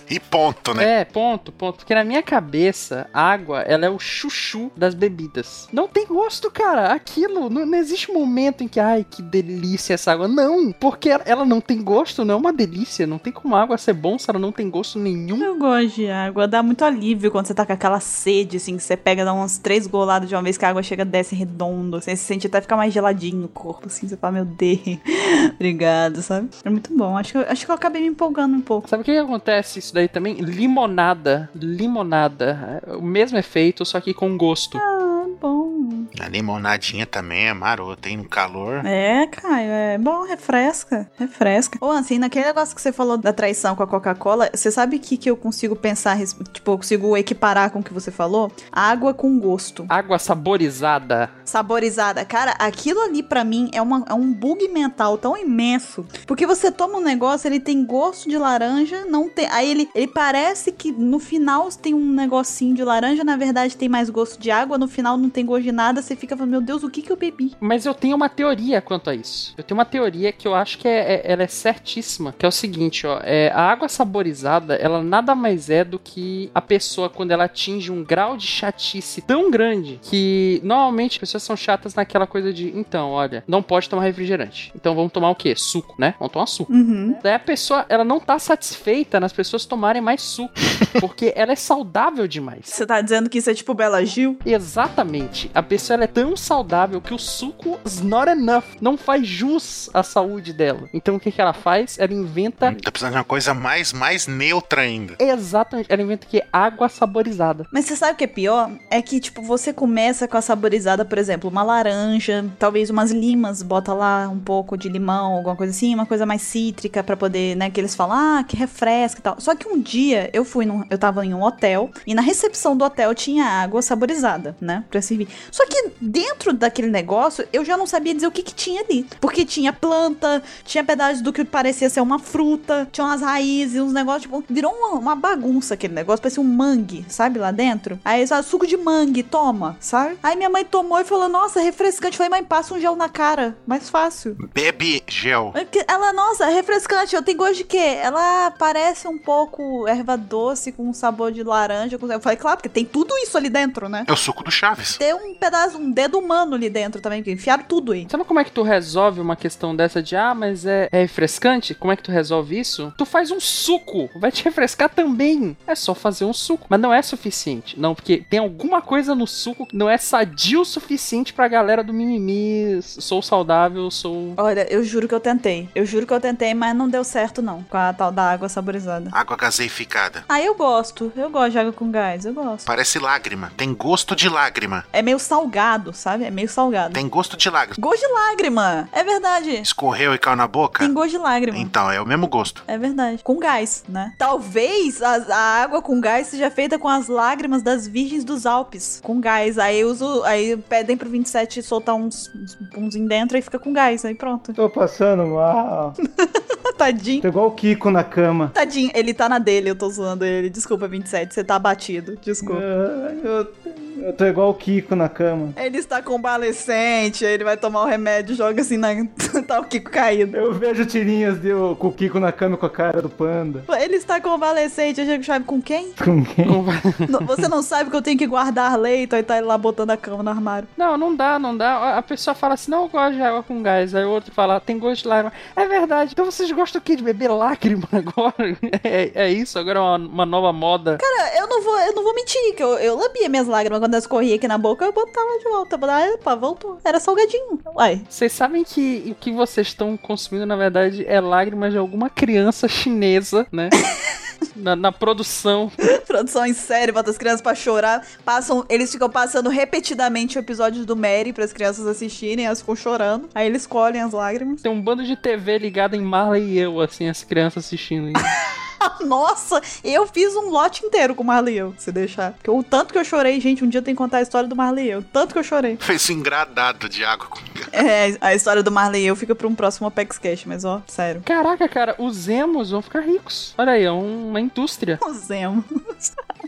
E 0.09 0.21
ponto, 0.21 0.73
né? 0.73 1.01
É, 1.01 1.05
ponto, 1.05 1.51
ponto. 1.51 1.79
Porque 1.79 1.93
na 1.95 2.05
minha 2.05 2.23
cabeça, 2.23 3.09
água, 3.13 3.63
ela 3.63 3.87
é 3.87 3.91
o 3.91 3.99
chuchu 3.99 4.71
das 4.77 4.95
bebidas. 4.95 5.69
Não 5.73 5.89
tem 5.89 6.07
gosto, 6.07 6.49
cara. 6.49 6.93
Aquilo, 6.93 7.51
não, 7.51 7.67
não 7.67 7.77
existe 7.79 8.13
momento 8.13 8.63
em 8.63 8.69
que, 8.69 8.79
ai, 8.79 9.05
que 9.09 9.21
delícia 9.21 9.95
essa 9.95 10.13
água. 10.13 10.29
Não, 10.29 10.71
porque 10.73 11.16
ela 11.25 11.45
não 11.45 11.61
tem 11.61 11.83
gosto, 11.83 12.25
não 12.25 12.35
é 12.35 12.37
uma 12.37 12.53
delícia. 12.53 13.07
Não 13.07 13.19
tem 13.19 13.33
como 13.33 13.55
a 13.57 13.63
água 13.63 13.79
ser 13.79 13.93
bom 13.95 14.19
se 14.19 14.29
ela 14.29 14.39
não 14.39 14.53
tem 14.53 14.69
gosto 14.69 14.99
nenhum. 14.99 15.43
Eu 15.43 15.59
gosto 15.59 15.95
de 15.97 16.09
água, 16.11 16.47
dá 16.49 16.63
muito 16.63 16.85
alívio 16.85 17.31
quando 17.31 17.47
você 17.47 17.55
tá 17.55 17.65
com 17.65 17.73
aquela 17.73 18.01
sede, 18.01 18.57
assim, 18.57 18.77
que 18.77 18.83
você 18.83 18.97
pega, 18.97 19.25
dá 19.25 19.33
umas 19.33 19.59
três 19.59 19.87
goladas 19.87 20.29
de 20.29 20.35
uma 20.35 20.43
vez 20.43 20.57
que 20.59 20.65
a 20.65 20.69
água 20.69 20.83
chega, 20.83 21.05
desce 21.05 21.35
redondo, 21.35 21.97
assim, 21.97 22.11
você 22.11 22.17
sente 22.17 22.47
até 22.47 22.61
ficar 22.61 22.77
mais 22.77 22.93
geladinho 22.93 23.39
no 23.39 23.49
corpo, 23.49 23.87
assim, 23.87 24.09
você 24.09 24.17
fala, 24.17 24.33
meu 24.35 24.45
Deus, 24.45 24.81
obrigado, 25.55 26.23
sabe? 26.23 26.49
É 26.65 26.71
muito 26.71 26.97
bom, 26.97 27.17
acho 27.17 27.33
que, 27.33 27.39
eu- 27.39 27.47
acho 27.49 27.65
que 27.65 27.71
eu 27.71 27.75
acabei 27.75 28.03
me 28.03 28.09
empolgando 28.09 28.55
um 28.57 28.61
pouco. 28.61 28.89
Sabe 28.89 29.03
o 29.03 29.05
que, 29.05 29.13
que 29.13 29.19
acontece 29.19 29.79
isso 29.79 29.95
daí 29.95 30.09
também? 30.09 30.35
Limonada. 30.35 31.49
Limonada. 31.55 32.83
É 32.87 32.97
O 32.97 33.03
mesmo 33.03 33.39
efeito, 33.39 33.85
só 33.85 34.01
que 34.01 34.13
com 34.15 34.37
gosto. 34.37 34.79
Ah, 34.79 35.16
bom. 35.41 36.05
A 36.21 36.29
limonadinha 36.29 37.07
também 37.07 37.49
é 37.49 37.55
marota, 37.55 38.09
hein? 38.09 38.19
No 38.19 38.29
calor. 38.29 38.85
É, 38.85 39.27
Caio, 39.27 39.71
é 39.71 39.99
bom, 39.99 40.23
refresca, 40.25 41.11
refresca. 41.19 41.79
Ô, 41.81 41.91
assim, 41.91 42.19
naquele 42.19 42.47
negócio 42.47 42.75
que 42.75 42.81
você 42.83 42.93
falou 42.93 43.17
da 43.19 43.33
traição 43.33 43.75
com 43.77 43.83
a 43.83 43.87
Coca-Cola, 43.87 44.51
você 44.55 44.71
sabe 44.71 44.97
o 44.97 45.01
que, 45.01 45.17
que 45.17 45.31
eu 45.31 45.37
consigo 45.37 45.75
pensar, 45.77 46.17
tipo, 46.53 46.71
eu 46.73 46.77
consigo 46.79 47.17
equiparar 47.17 47.71
com 47.71 47.81
o 47.81 47.83
que 47.83 47.93
você 47.93 48.11
falou? 48.11 48.51
Água 48.73 49.13
com 49.15 49.39
gosto. 49.39 49.85
Água 49.89 50.19
saborizada. 50.19 51.31
saborizada. 51.45 52.25
Cara, 52.25 52.53
aquilo 52.59 53.01
ali 53.01 53.23
pra 53.23 53.45
mim 53.45 53.71
é, 53.73 53.81
uma- 53.81 54.05
é 54.09 54.15
um 54.15 54.33
bug 54.33 54.69
mental 54.69 55.17
tão 55.19 55.37
imenso. 55.37 56.05
Porque 56.27 56.47
você 56.47 56.71
toma 56.73 56.99
um 56.99 57.03
negócio, 57.03 57.47
ele 57.49 57.61
tem 57.61 57.85
gosto 57.85 58.29
de 58.29 58.37
laranja, 58.39 59.05
não 59.05 59.29
tem. 59.29 59.47
Aí 59.51 59.71
ele, 59.71 59.89
ele 59.95 60.07
parece 60.09 60.73
que 60.73 60.91
no 60.93 61.19
final 61.19 61.69
tem 61.71 61.95
um 61.95 62.13
negocinho 62.13 62.75
de 62.75 62.83
laranja, 62.85 63.23
na 63.25 63.37
verdade 63.37 63.77
tem 63.77 63.89
mais 63.89 64.11
gosto 64.11 64.41
de 64.41 64.51
água, 64.51 64.77
no 64.79 64.89
final 64.89 65.16
não 65.17 65.31
tem 65.31 65.45
gosto 65.45 65.63
de 65.65 65.73
nada. 65.73 66.03
Você 66.03 66.15
fica 66.17 66.37
falando, 66.37 66.51
meu 66.53 66.61
Deus, 66.61 66.83
o 66.83 66.91
que 66.91 67.03
que 67.03 67.11
eu 67.11 67.17
bebi? 67.17 67.53
Mas 67.61 67.87
eu 67.87 67.95
tenho 67.95 68.17
uma 68.17 68.29
teoria 68.29 68.81
quanto 68.81 69.11
a 69.11 69.15
isso. 69.15 69.55
Eu 69.57 69.65
tenho 69.65 69.79
uma 69.79 69.85
teoria 69.85 70.33
que 70.33 70.47
eu 70.47 70.55
acho 70.55 70.79
que 70.79 70.87
é, 70.89 71.15
é- 71.15 71.33
ela 71.33 71.43
é 71.43 71.47
certíssima. 71.47 72.35
Que 72.39 72.45
é 72.45 72.49
o 72.49 72.53
seguinte, 72.53 73.07
ó. 73.07 73.21
É, 73.23 73.51
a 73.55 73.61
água 73.63 73.89
saborizada, 73.89 74.75
ela 74.75 75.03
nada 75.03 75.35
mais 75.35 75.71
é 75.71 75.85
do 75.85 75.99
que 75.99 76.51
a 76.55 76.61
pessoa 76.61 77.09
quando 77.11 77.31
ela 77.31 77.45
atinge 77.45 77.91
um 77.93 78.03
grau 78.05 78.37
de 78.37 78.47
chatice 78.47 79.21
tão 79.23 79.51
grande 79.51 79.99
que 80.03 80.61
normalmente 80.65 81.13
as 81.15 81.19
pessoas 81.19 81.43
são 81.43 81.57
chatas 81.57 81.95
naquela 81.95 82.27
coisa 82.27 82.53
de, 82.53 82.69
então, 82.77 83.11
olha, 83.11 83.45
não 83.47 83.63
pode 83.63 83.89
tomar 83.89 84.03
refrigerante. 84.03 84.73
Então 84.75 84.95
vamos 84.95 85.13
tomar 85.13 85.31
o 85.31 85.35
quê? 85.35 85.55
Suco, 85.57 85.95
né? 85.99 86.15
Vamos 86.19 86.33
tomar 86.33 86.47
suco. 86.47 86.73
Uhum. 86.73 87.17
Daí 87.23 87.35
a 87.35 87.39
pessoa, 87.39 87.85
ela 87.89 88.05
não 88.05 88.19
tá 88.21 88.39
satisfeita 88.39 89.19
nas 89.21 89.33
pessoas 89.33 89.65
tomarem 89.65 90.03
mais 90.03 90.23
suco. 90.23 90.53
porque 91.01 91.33
ela 91.37 91.53
é 91.53 91.57
saudável 91.57 92.27
demais. 92.27 92.61
Você 92.65 92.87
tá 92.87 93.01
dizendo 93.01 93.29
que 93.29 93.39
isso 93.39 93.51
é 93.51 93.55
tipo 93.55 93.75
Bela 93.75 94.05
Gil? 94.05 94.37
Exatamente. 94.45 95.06
A 95.55 95.63
pessoa 95.63 96.03
é 96.03 96.07
tão 96.07 96.37
saudável 96.37 97.01
que 97.01 97.15
o 97.15 97.19
suco 97.19 97.79
is 97.85 98.01
not 98.01 98.31
enough. 98.31 98.65
Não 98.81 98.97
faz 98.97 99.27
jus 99.27 99.91
à 99.93 100.03
saúde 100.03 100.53
dela. 100.53 100.89
Então 100.93 101.17
o 101.17 101.21
que, 101.21 101.31
que 101.31 101.41
ela 101.41 101.53
faz? 101.53 101.99
Ela 101.99 102.13
inventa. 102.13 102.75
Tá 102.83 102.91
precisando 102.91 103.13
de 103.13 103.19
uma 103.19 103.25
coisa 103.25 103.55
mais, 103.55 103.93
mais 103.93 104.27
neutra 104.27 104.83
ainda. 104.83 105.17
Exatamente. 105.19 105.93
Ela 105.93 106.03
inventa 106.03 106.27
que 106.27 106.43
água 106.53 106.89
saborizada. 106.89 107.67
Mas 107.73 107.85
você 107.85 107.97
sabe 107.97 108.13
o 108.13 108.17
que 108.17 108.25
é 108.25 108.29
pior? 108.29 108.71
É 108.91 109.01
que, 109.03 109.21
tipo, 109.21 109.43
você 109.43 109.73
começa 109.73 110.27
com 110.27 110.37
a 110.37 110.43
saborizada, 110.43 111.05
por 111.05 111.19
exemplo, 111.19 111.51
uma 111.51 111.63
laranja, 111.63 112.45
talvez 112.59 112.91
umas 112.91 113.11
limas, 113.11 113.63
bota 113.63 113.93
lá 113.93 114.29
um 114.29 114.39
pouco 114.39 114.77
de 114.77 114.89
limão, 114.89 115.35
alguma 115.35 115.57
coisa 115.57 115.71
assim, 115.71 115.95
uma 115.95 116.07
coisa 116.07 116.27
mais 116.27 116.43
cítrica 116.43 117.03
pra 117.03 117.17
poder, 117.17 117.57
né, 117.57 117.71
que 117.71 117.81
eles 117.81 117.95
falam, 117.95 118.17
ah, 118.17 118.45
que 118.45 118.57
refresca 118.57 119.21
e 119.21 119.23
tal. 119.23 119.37
Só 119.39 119.55
que 119.55 119.69
um 119.69 119.81
dia 119.81 120.31
eu 120.33 120.45
fui 120.45 120.65
num, 120.65 120.85
eu 120.89 120.99
tava 120.99 121.25
em 121.25 121.35
um 121.35 121.43
hotel 121.43 121.91
e 122.07 122.15
na 122.15 122.23
recepção 122.23 122.77
do 122.77 122.85
hotel 122.85 123.15
tinha 123.15 123.45
água 123.45 123.83
saborizada, 123.83 124.57
né, 124.61 124.85
pra 124.97 125.03
servir. 125.03 125.29
Só 125.51 125.65
que 125.67 125.91
dentro 126.01 126.53
daquele 126.53 126.89
negócio 126.89 127.47
eu 127.53 127.65
já 127.65 127.77
não 127.77 127.87
sabia 127.87 128.15
dizer 128.15 128.27
o 128.27 128.31
que 128.31 128.43
que 128.43 128.55
tinha 128.55 128.83
ali. 128.83 129.07
Porque 129.21 129.45
tinha 129.45 129.73
planta, 129.73 130.43
tinha 130.65 130.83
pedaços 130.83 131.21
do 131.21 131.33
que 131.33 131.45
parecia 131.45 131.91
ser 131.91 132.01
uma 132.01 132.19
fruta, 132.19 132.89
tinha 132.91 133.05
umas 133.05 133.21
raízes, 133.21 133.81
uns 133.81 133.93
negócios, 133.93 134.23
tipo, 134.23 134.43
virou 134.49 134.73
uma, 134.73 134.99
uma 134.99 135.15
bagunça 135.15 135.75
aquele 135.75 135.95
negócio, 135.95 136.23
parecia 136.23 136.43
um 136.43 136.47
mangue, 136.47 137.05
sabe, 137.09 137.39
lá 137.39 137.51
dentro. 137.51 137.99
Aí 138.05 138.21
eles 138.21 138.29
falaram, 138.31 138.49
suco 138.49 138.67
de 138.67 138.77
mangue, 138.77 139.23
toma, 139.23 139.77
sabe? 139.81 140.19
Aí 140.23 140.37
minha 140.37 140.51
mãe 140.51 140.65
tomou 140.65 140.99
e 141.01 141.05
falou, 141.05 141.29
nossa, 141.29 141.61
refrescante. 141.61 142.15
Eu 142.15 142.19
falei, 142.19 142.31
mãe, 142.31 142.45
passa 142.45 142.75
um 142.75 142.81
gel 142.81 142.97
na 142.97 143.09
cara, 143.09 143.57
mais 143.67 143.91
fácil. 143.91 144.37
Bebe 144.55 145.03
gel. 145.07 145.53
É 145.55 145.67
Ela, 145.89 146.13
nossa, 146.13 146.47
refrescante, 146.47 147.15
eu 147.15 147.23
tenho 147.23 147.39
gosto 147.39 147.57
de 147.57 147.65
quê? 147.65 147.77
Ela 147.77 148.51
parece 148.53 149.07
um 149.09 149.19
pouco 149.19 149.87
erva 149.87 150.17
doce 150.17 150.73
com 150.73 150.89
um 150.89 150.93
sabor 150.93 151.33
de 151.33 151.43
laranja. 151.43 151.99
Eu 152.01 152.21
falei, 152.21 152.39
claro, 152.39 152.57
porque 152.57 152.69
tem 152.69 152.85
tudo 152.85 153.17
isso 153.19 153.37
ali 153.37 153.49
dentro, 153.49 153.89
né? 153.89 154.05
É 154.07 154.13
o 154.13 154.17
suco 154.17 154.43
do 154.43 154.51
Chaves. 154.51 154.86
Tem 154.95 155.15
um 155.15 155.35
pedaço, 155.35 155.79
um 155.79 155.91
dedo 155.91 156.19
humano 156.19 156.55
ali 156.55 156.71
dentro 156.71 157.01
também, 157.01 157.23
que 157.23 157.31
enfiaram 157.33 157.65
tudo 157.65 157.93
aí. 157.93 158.07
Sabe 158.11 158.25
como 158.25 158.41
é 158.41 158.45
que 158.45 158.53
tu 158.53 158.63
resolve 158.63 159.21
uma 159.21 159.37
questão 159.37 159.75
dessa 159.75 160.03
de 160.03 160.17
ah, 160.17 160.35
mas 160.35 160.65
é, 160.65 160.89
é 160.93 161.01
refrescante? 161.01 161.75
Como 161.75 161.93
é 161.93 161.97
que 161.97 162.03
tu 162.03 162.13
resolve 162.13 162.59
isso? 162.59 162.93
Tu 162.97 163.05
faz 163.05 163.31
um 163.31 163.41
suco, 163.41 164.09
vai 164.19 164.31
te 164.31 164.43
refrescar 164.47 164.89
também. 164.89 165.57
É 165.67 165.75
só 165.75 165.95
fazer 165.95 166.25
um 166.25 166.33
suco, 166.33 166.67
mas 166.69 166.81
não 166.81 166.93
é 166.93 167.03
suficiente. 167.03 167.79
Não, 167.79 167.95
porque 167.95 168.25
tem 168.29 168.39
alguma 168.39 168.81
coisa 168.81 169.15
no 169.15 169.27
suco 169.27 169.67
que 169.67 169.77
não 169.77 169.89
é 169.89 169.99
sadio 169.99 170.61
o 170.61 170.65
suficiente 170.65 171.33
pra 171.33 171.49
galera 171.49 171.83
do 171.83 171.93
mimimi. 171.93 172.81
Sou 172.83 173.23
saudável, 173.23 173.91
sou 173.91 174.35
Olha, 174.37 174.67
eu 174.73 174.83
juro 174.83 175.09
que 175.09 175.15
eu 175.15 175.21
tentei. 175.21 175.69
Eu 175.75 175.85
juro 175.85 176.07
que 176.07 176.13
eu 176.13 176.21
tentei, 176.21 176.55
mas 176.55 176.75
não 176.75 176.89
deu 176.89 177.05
certo, 177.05 177.43
não. 177.43 177.63
Com 177.65 177.77
a 177.77 177.93
tal 177.93 178.13
da 178.13 178.31
água 178.31 178.49
saborizada. 178.49 179.11
Água 179.13 179.37
gaseificada. 179.37 180.25
Ah, 180.29 180.41
eu 180.41 180.55
gosto. 180.55 181.13
Eu 181.17 181.31
gosto 181.31 181.53
de 181.53 181.59
água 181.59 181.73
com 181.73 181.91
gás, 181.91 182.25
eu 182.25 182.35
gosto. 182.35 182.67
Parece 182.67 182.99
lágrima. 182.99 183.53
Tem 183.57 183.73
gosto 183.75 184.15
de 184.15 184.29
lágrima. 184.29 184.76
É 184.93 185.03
meio 185.03 185.19
salgado, 185.19 185.93
sabe? 185.93 186.25
É 186.25 186.31
meio 186.31 186.49
salgado. 186.49 186.95
Tem 186.95 187.09
gosto 187.09 187.37
de 187.37 187.49
lágrima. 187.51 187.77
Gosto 187.79 188.07
de 188.07 188.13
lágrima. 188.13 188.89
É 188.93 189.03
verdade. 189.05 189.51
Escorreu 189.61 190.15
e 190.15 190.19
caiu 190.19 190.37
na 190.37 190.47
boca? 190.47 190.85
Tem 190.85 190.93
gosto 190.93 191.11
de 191.11 191.19
lágrima. 191.19 191.59
Então, 191.59 191.91
é 191.91 192.01
o 192.01 192.07
mesmo 192.07 192.27
gosto. 192.27 192.63
É 192.67 192.77
verdade. 192.79 193.23
Com 193.23 193.39
gás, 193.39 193.85
né? 193.89 194.13
Talvez 194.19 195.03
a, 195.03 195.17
a 195.35 195.63
água 195.63 195.83
com 195.83 196.01
gás 196.01 196.29
seja 196.29 196.51
feita 196.51 196.79
com 196.79 196.89
as 196.89 197.09
lágrimas 197.09 197.63
das 197.63 197.87
virgens 197.87 198.25
dos 198.25 198.47
Alpes. 198.47 199.01
Com 199.03 199.21
gás. 199.21 199.59
Aí 199.59 199.85
uso. 199.85 200.23
Aí 200.25 200.57
pedem 200.57 200.97
pro 200.97 201.09
27 201.09 201.63
soltar 201.63 201.95
uns, 201.95 202.31
uns 202.35 202.55
pumzinho 202.73 203.09
dentro 203.09 203.37
e 203.37 203.43
fica 203.43 203.59
com 203.59 203.73
gás. 203.73 204.05
Aí 204.05 204.15
pronto. 204.15 204.53
Tô 204.53 204.69
passando 204.69 205.27
mal. 205.27 205.95
Tadinho. 206.77 207.23
Tô 207.23 207.29
igual 207.29 207.47
o 207.47 207.51
Kiko 207.53 207.91
na 207.91 208.05
cama. 208.05 208.51
Tadinho, 208.53 208.91
ele 208.95 209.15
tá 209.15 209.29
na 209.29 209.39
dele, 209.39 209.71
eu 209.71 209.77
tô 209.77 209.89
zoando 209.89 210.25
ele. 210.25 210.51
Desculpa, 210.51 210.87
27, 210.87 211.33
você 211.33 211.43
tá 211.43 211.57
abatido. 211.57 212.19
Desculpa. 212.21 212.61
Ah, 212.61 213.15
Eu, 213.25 213.66
eu 214.07 214.13
tô 214.13 214.25
igual 214.25 214.51
o 214.51 214.55
Kiko 214.55 214.95
na 214.95 215.09
cama. 215.09 215.53
Ele 215.57 215.79
está 215.79 216.01
convalescente, 216.01 217.25
aí 217.25 217.35
ele 217.35 217.45
vai 217.45 217.57
tomar 217.57 217.83
o 217.83 217.87
remédio, 217.87 218.35
joga 218.37 218.61
assim 218.63 218.77
na. 218.77 218.89
tá 219.47 219.61
o 219.61 219.65
Kiko 219.65 219.91
caído. 219.91 220.37
Eu 220.37 220.53
vejo 220.55 220.87
tirinhas 220.87 221.41
de, 221.41 221.49
eu- 221.49 221.77
com 221.79 221.89
o 221.89 221.93
Kiko 221.93 222.21
na 222.21 222.31
cama 222.33 222.57
com 222.57 222.67
a 222.67 222.71
cara 222.71 223.03
do 223.03 223.09
panda. 223.11 223.65
Ele 223.81 223.97
está 223.97 224.21
convalescente, 224.21 225.01
eu 225.01 225.07
chego 225.07 225.25
chave 225.25 225.45
com 225.47 225.61
quem? 225.61 225.93
Com 225.93 226.25
quem? 226.25 226.47
Não, 227.09 227.21
Você 227.27 227.49
não 227.49 227.63
sabe 227.63 227.91
que 227.91 227.97
eu 227.97 228.03
tenho 228.03 228.17
que 228.19 228.27
guardar 228.27 228.79
leito, 228.79 229.15
aí 229.17 229.23
tá 229.23 229.37
ele 229.39 229.47
lá 229.47 229.59
botando 229.59 229.91
a 229.91 229.97
cama 229.97 230.23
no 230.23 230.31
armário. 230.31 230.69
Não, 230.77 230.97
não 230.97 231.15
dá, 231.15 231.39
não 231.39 231.57
dá. 231.57 231.97
A 231.99 232.03
pessoa 232.03 232.35
fala 232.35 232.55
assim, 232.55 232.71
não, 232.71 232.83
eu 232.85 232.89
gosto 232.89 233.15
de 233.15 233.23
água 233.23 233.43
com 233.43 233.63
gás. 233.63 233.95
Aí 233.95 234.05
o 234.05 234.11
outro 234.11 234.33
fala, 234.33 234.61
tem 234.61 234.79
gosto 234.79 235.03
de 235.03 235.09
lágrima. 235.09 235.33
É 235.55 235.67
verdade. 235.67 236.13
Então 236.13 236.25
vocês 236.25 236.51
gostam 236.53 236.81
o 236.81 236.85
quê? 236.85 236.97
De 236.97 237.03
beber 237.03 237.29
lágrima 237.31 237.89
agora? 237.93 238.57
É, 238.85 239.11
é 239.15 239.31
isso? 239.31 239.59
Agora 239.59 239.79
é 239.79 239.83
uma, 239.83 239.97
uma 239.97 240.27
nova 240.27 240.53
moda. 240.53 240.99
Cara, 240.99 241.39
eu 241.39 241.47
não 241.49 241.63
vou, 241.63 241.79
eu 241.81 241.93
não 241.95 242.03
vou 242.03 242.15
mentir, 242.15 242.55
que 242.57 242.63
eu, 242.63 242.75
eu 242.79 242.97
lambia 242.97 243.29
minhas 243.29 243.47
lágrimas 243.47 243.81
quando 243.81 243.95
elas 243.97 244.07
corriam 244.07 244.37
aqui 244.37 244.47
na 244.47 244.59
boca, 244.59 244.85
eu 244.85 244.93
botava 244.93 245.39
de 245.39 245.45
volta. 245.45 245.79
Ah, 245.83 246.15
opa, 246.15 246.37
voltou. 246.37 246.79
Era 246.85 247.01
salgadinho. 247.01 247.59
Uai. 247.75 248.03
Vocês 248.09 248.33
sabem 248.33 248.63
que 248.63 249.05
o 249.11 249.15
que 249.15 249.33
vocês 249.33 249.69
estão 249.69 249.97
consumindo, 249.97 250.47
na 250.47 250.57
verdade, 250.57 251.05
é 251.07 251.21
lágrimas 251.21 251.73
de 251.73 251.79
alguma 251.79 252.11
criança 252.11 252.69
chinesa, 252.69 253.47
né? 253.51 253.71
na, 254.55 254.77
na 254.77 254.93
produção. 254.93 255.71
Produção 256.07 256.45
em 256.45 256.53
série, 256.53 256.93
bota 256.93 257.11
as 257.11 257.19
crianças 257.19 257.41
pra 257.41 257.55
chorar. 257.55 258.07
Passam, 258.25 258.65
eles 258.69 258.93
ficam 258.93 259.09
passando 259.09 259.49
repetidamente 259.49 260.39
episódios 260.39 260.85
do 260.85 260.97
Mary 260.97 261.33
para 261.33 261.45
as 261.45 261.53
crianças 261.53 261.87
assistirem, 261.87 262.47
elas 262.47 262.61
ficam 262.61 262.77
chorando. 262.77 263.29
Aí 263.35 263.47
eles 263.47 263.67
colhem 263.67 264.03
as 264.03 264.13
lágrimas. 264.13 264.63
Tem 264.63 264.71
um 264.71 264.81
bando 264.81 265.05
de 265.05 265.17
TV 265.17 265.59
ligado 265.59 265.95
em 265.95 266.03
Marley 266.03 266.45
e 266.51 266.59
eu, 266.59 266.81
assim, 266.81 267.09
as 267.09 267.25
crianças 267.25 267.65
assistindo. 267.65 268.13
Nossa, 269.05 269.61
eu 269.83 270.07
fiz 270.07 270.35
um 270.35 270.51
lote 270.51 270.85
inteiro 270.85 271.15
com 271.15 271.23
o 271.23 271.27
Marley 271.27 271.55
e 271.55 271.59
eu, 271.59 271.75
se 271.79 271.93
deixar. 271.93 272.33
Porque 272.33 272.51
o 272.51 272.63
tanto 272.63 272.93
que 272.93 272.99
eu 272.99 273.05
chorei, 273.05 273.41
gente, 273.41 273.65
um 273.65 273.69
dia 273.69 273.83
tem 273.83 273.95
que 273.95 273.99
contar 273.99 274.19
a 274.19 274.23
história 274.23 274.49
do 274.49 274.57
Marley 274.57 274.87
e 274.87 274.91
eu. 274.91 275.03
Tanto 275.03 275.33
que 275.33 275.39
eu 275.39 275.45
chorei. 275.45 275.77
Fez 275.81 276.09
engradado 276.11 276.89
de 276.89 277.05
água 277.05 277.27
com 277.29 277.41
É, 277.73 278.17
a 278.21 278.35
história 278.35 278.63
do 278.63 278.71
Marley 278.71 279.03
e 279.03 279.07
eu 279.07 279.17
fica 279.17 279.35
pra 279.35 279.47
um 279.47 279.55
próximo 279.55 279.87
Apex 279.87 280.19
Cash, 280.19 280.45
mas 280.47 280.65
ó, 280.65 280.83
sério. 280.87 281.23
Caraca, 281.25 281.69
cara, 281.69 281.95
os 281.99 282.29
emos 282.29 282.71
vão 282.71 282.81
ficar 282.81 283.01
ricos. 283.01 283.55
Olha 283.59 283.73
aí, 283.73 283.85
é 283.85 283.91
uma 283.91 284.41
indústria. 284.41 284.99
Os 285.07 285.31
emos. 285.31 285.65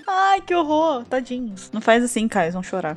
Ai, 0.06 0.40
que 0.40 0.54
horror. 0.54 1.04
Tadinhos. 1.04 1.70
Não 1.72 1.80
faz 1.80 2.02
assim, 2.02 2.26
Caio, 2.28 2.52
vão 2.52 2.62
chorar. 2.62 2.94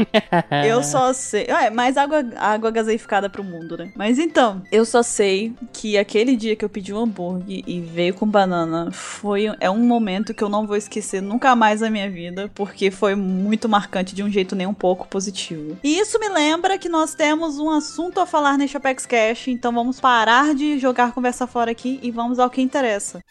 eu 0.66 0.84
só 0.84 1.12
sei. 1.14 1.46
É, 1.46 1.70
mais 1.70 1.98
água, 1.98 2.24
água 2.38 2.72
gaseificada 2.72 3.30
pro 3.30 3.44
mundo, 3.44 3.78
né? 3.78 3.92
Mas 3.96 4.18
então, 4.18 4.62
eu 4.72 4.86
só 4.86 5.04
sei 5.04 5.54
que 5.74 5.98
aquele 5.98 6.36
dia 6.36 6.56
que 6.56 6.64
eu 6.64 6.70
pedi 6.70 6.94
um 6.94 7.00
hambúrguer 7.00 7.64
e 7.68 7.82
veio 7.82 8.14
com 8.14 8.26
banana 8.26 8.92
foi 9.22 9.56
é 9.60 9.70
um 9.70 9.86
momento 9.86 10.34
que 10.34 10.44
eu 10.44 10.50
não 10.50 10.66
vou 10.66 10.76
esquecer 10.76 11.22
nunca 11.22 11.56
mais 11.56 11.82
na 11.82 11.92
minha 11.92 12.10
vida, 12.10 12.50
porque 12.56 12.90
foi 12.90 13.14
muito 13.14 13.70
marcante 13.70 14.16
de 14.16 14.24
um 14.24 14.30
jeito 14.32 14.56
nem 14.56 14.66
um 14.66 14.74
pouco 14.74 15.08
positivo. 15.08 15.78
E 15.84 16.00
isso 16.00 16.20
me 16.20 16.28
lembra 16.28 16.76
que 16.80 16.90
nós 16.90 17.14
temos 17.14 17.60
um 17.60 17.70
assunto 17.70 18.20
a 18.20 18.26
falar 18.26 18.58
neste 18.58 18.78
Apex 18.78 19.06
Cash, 19.06 19.50
então 19.50 19.72
vamos 19.72 20.00
parar 20.00 20.56
de 20.56 20.80
jogar 20.80 21.12
conversa 21.12 21.46
fora 21.46 21.70
aqui 21.70 22.00
e 22.02 22.10
vamos 22.10 22.40
ao 22.40 22.50
que 22.50 22.64
interessa. 22.64 23.22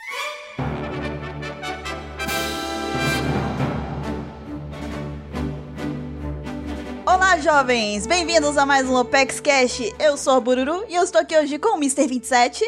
Olá, 7.30 7.38
jovens! 7.38 8.08
Bem-vindos 8.08 8.58
a 8.58 8.66
mais 8.66 8.88
um 8.90 8.96
Opex 8.96 9.38
Cash. 9.38 9.92
Eu 10.00 10.16
sou 10.16 10.34
a 10.37 10.40
Bururu 10.40 10.84
e 10.88 10.96
eu 10.96 11.04
estou 11.04 11.20
aqui 11.20 11.38
hoje 11.38 11.60
com 11.60 11.76
o 11.76 11.76
Mr. 11.76 12.08
27, 12.08 12.64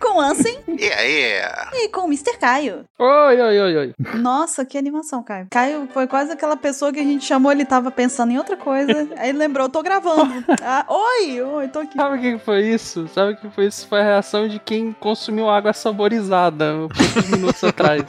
com 0.00 0.16
o 0.16 0.20
Ansem 0.20 0.58
E 0.66 0.86
aí? 0.92 1.32
e 1.74 1.88
com 1.90 2.00
o 2.00 2.04
Mr. 2.06 2.36
Caio. 2.40 2.84
Oi, 2.98 3.40
oi, 3.40 3.60
oi, 3.60 3.76
oi. 3.76 3.94
Nossa, 4.14 4.64
que 4.64 4.76
animação, 4.76 5.22
Caio. 5.22 5.46
Caio 5.52 5.88
foi 5.94 6.08
quase 6.08 6.32
aquela 6.32 6.56
pessoa 6.56 6.92
que 6.92 6.98
a 6.98 7.04
gente 7.04 7.24
chamou, 7.24 7.52
ele 7.52 7.64
tava 7.64 7.88
pensando 7.92 8.32
em 8.32 8.38
outra 8.38 8.56
coisa. 8.56 9.08
Aí 9.16 9.28
ele 9.28 9.38
lembrou, 9.38 9.68
tô 9.68 9.80
gravando. 9.80 10.44
Ah, 10.60 10.84
oi, 10.88 11.40
oi, 11.40 11.68
tô 11.68 11.78
aqui. 11.78 11.96
Sabe 11.96 12.16
o 12.16 12.20
que 12.20 12.32
que 12.32 12.44
foi 12.44 12.62
isso? 12.66 13.06
Sabe 13.14 13.34
o 13.34 13.36
que 13.36 13.48
foi 13.50 13.66
isso? 13.66 13.86
Foi 13.86 14.00
a 14.00 14.04
reação 14.04 14.48
de 14.48 14.58
quem 14.58 14.92
consumiu 14.98 15.48
água 15.48 15.72
saborizada 15.72 16.74
poucos 16.88 17.30
minutos 17.30 17.62
atrás. 17.62 18.02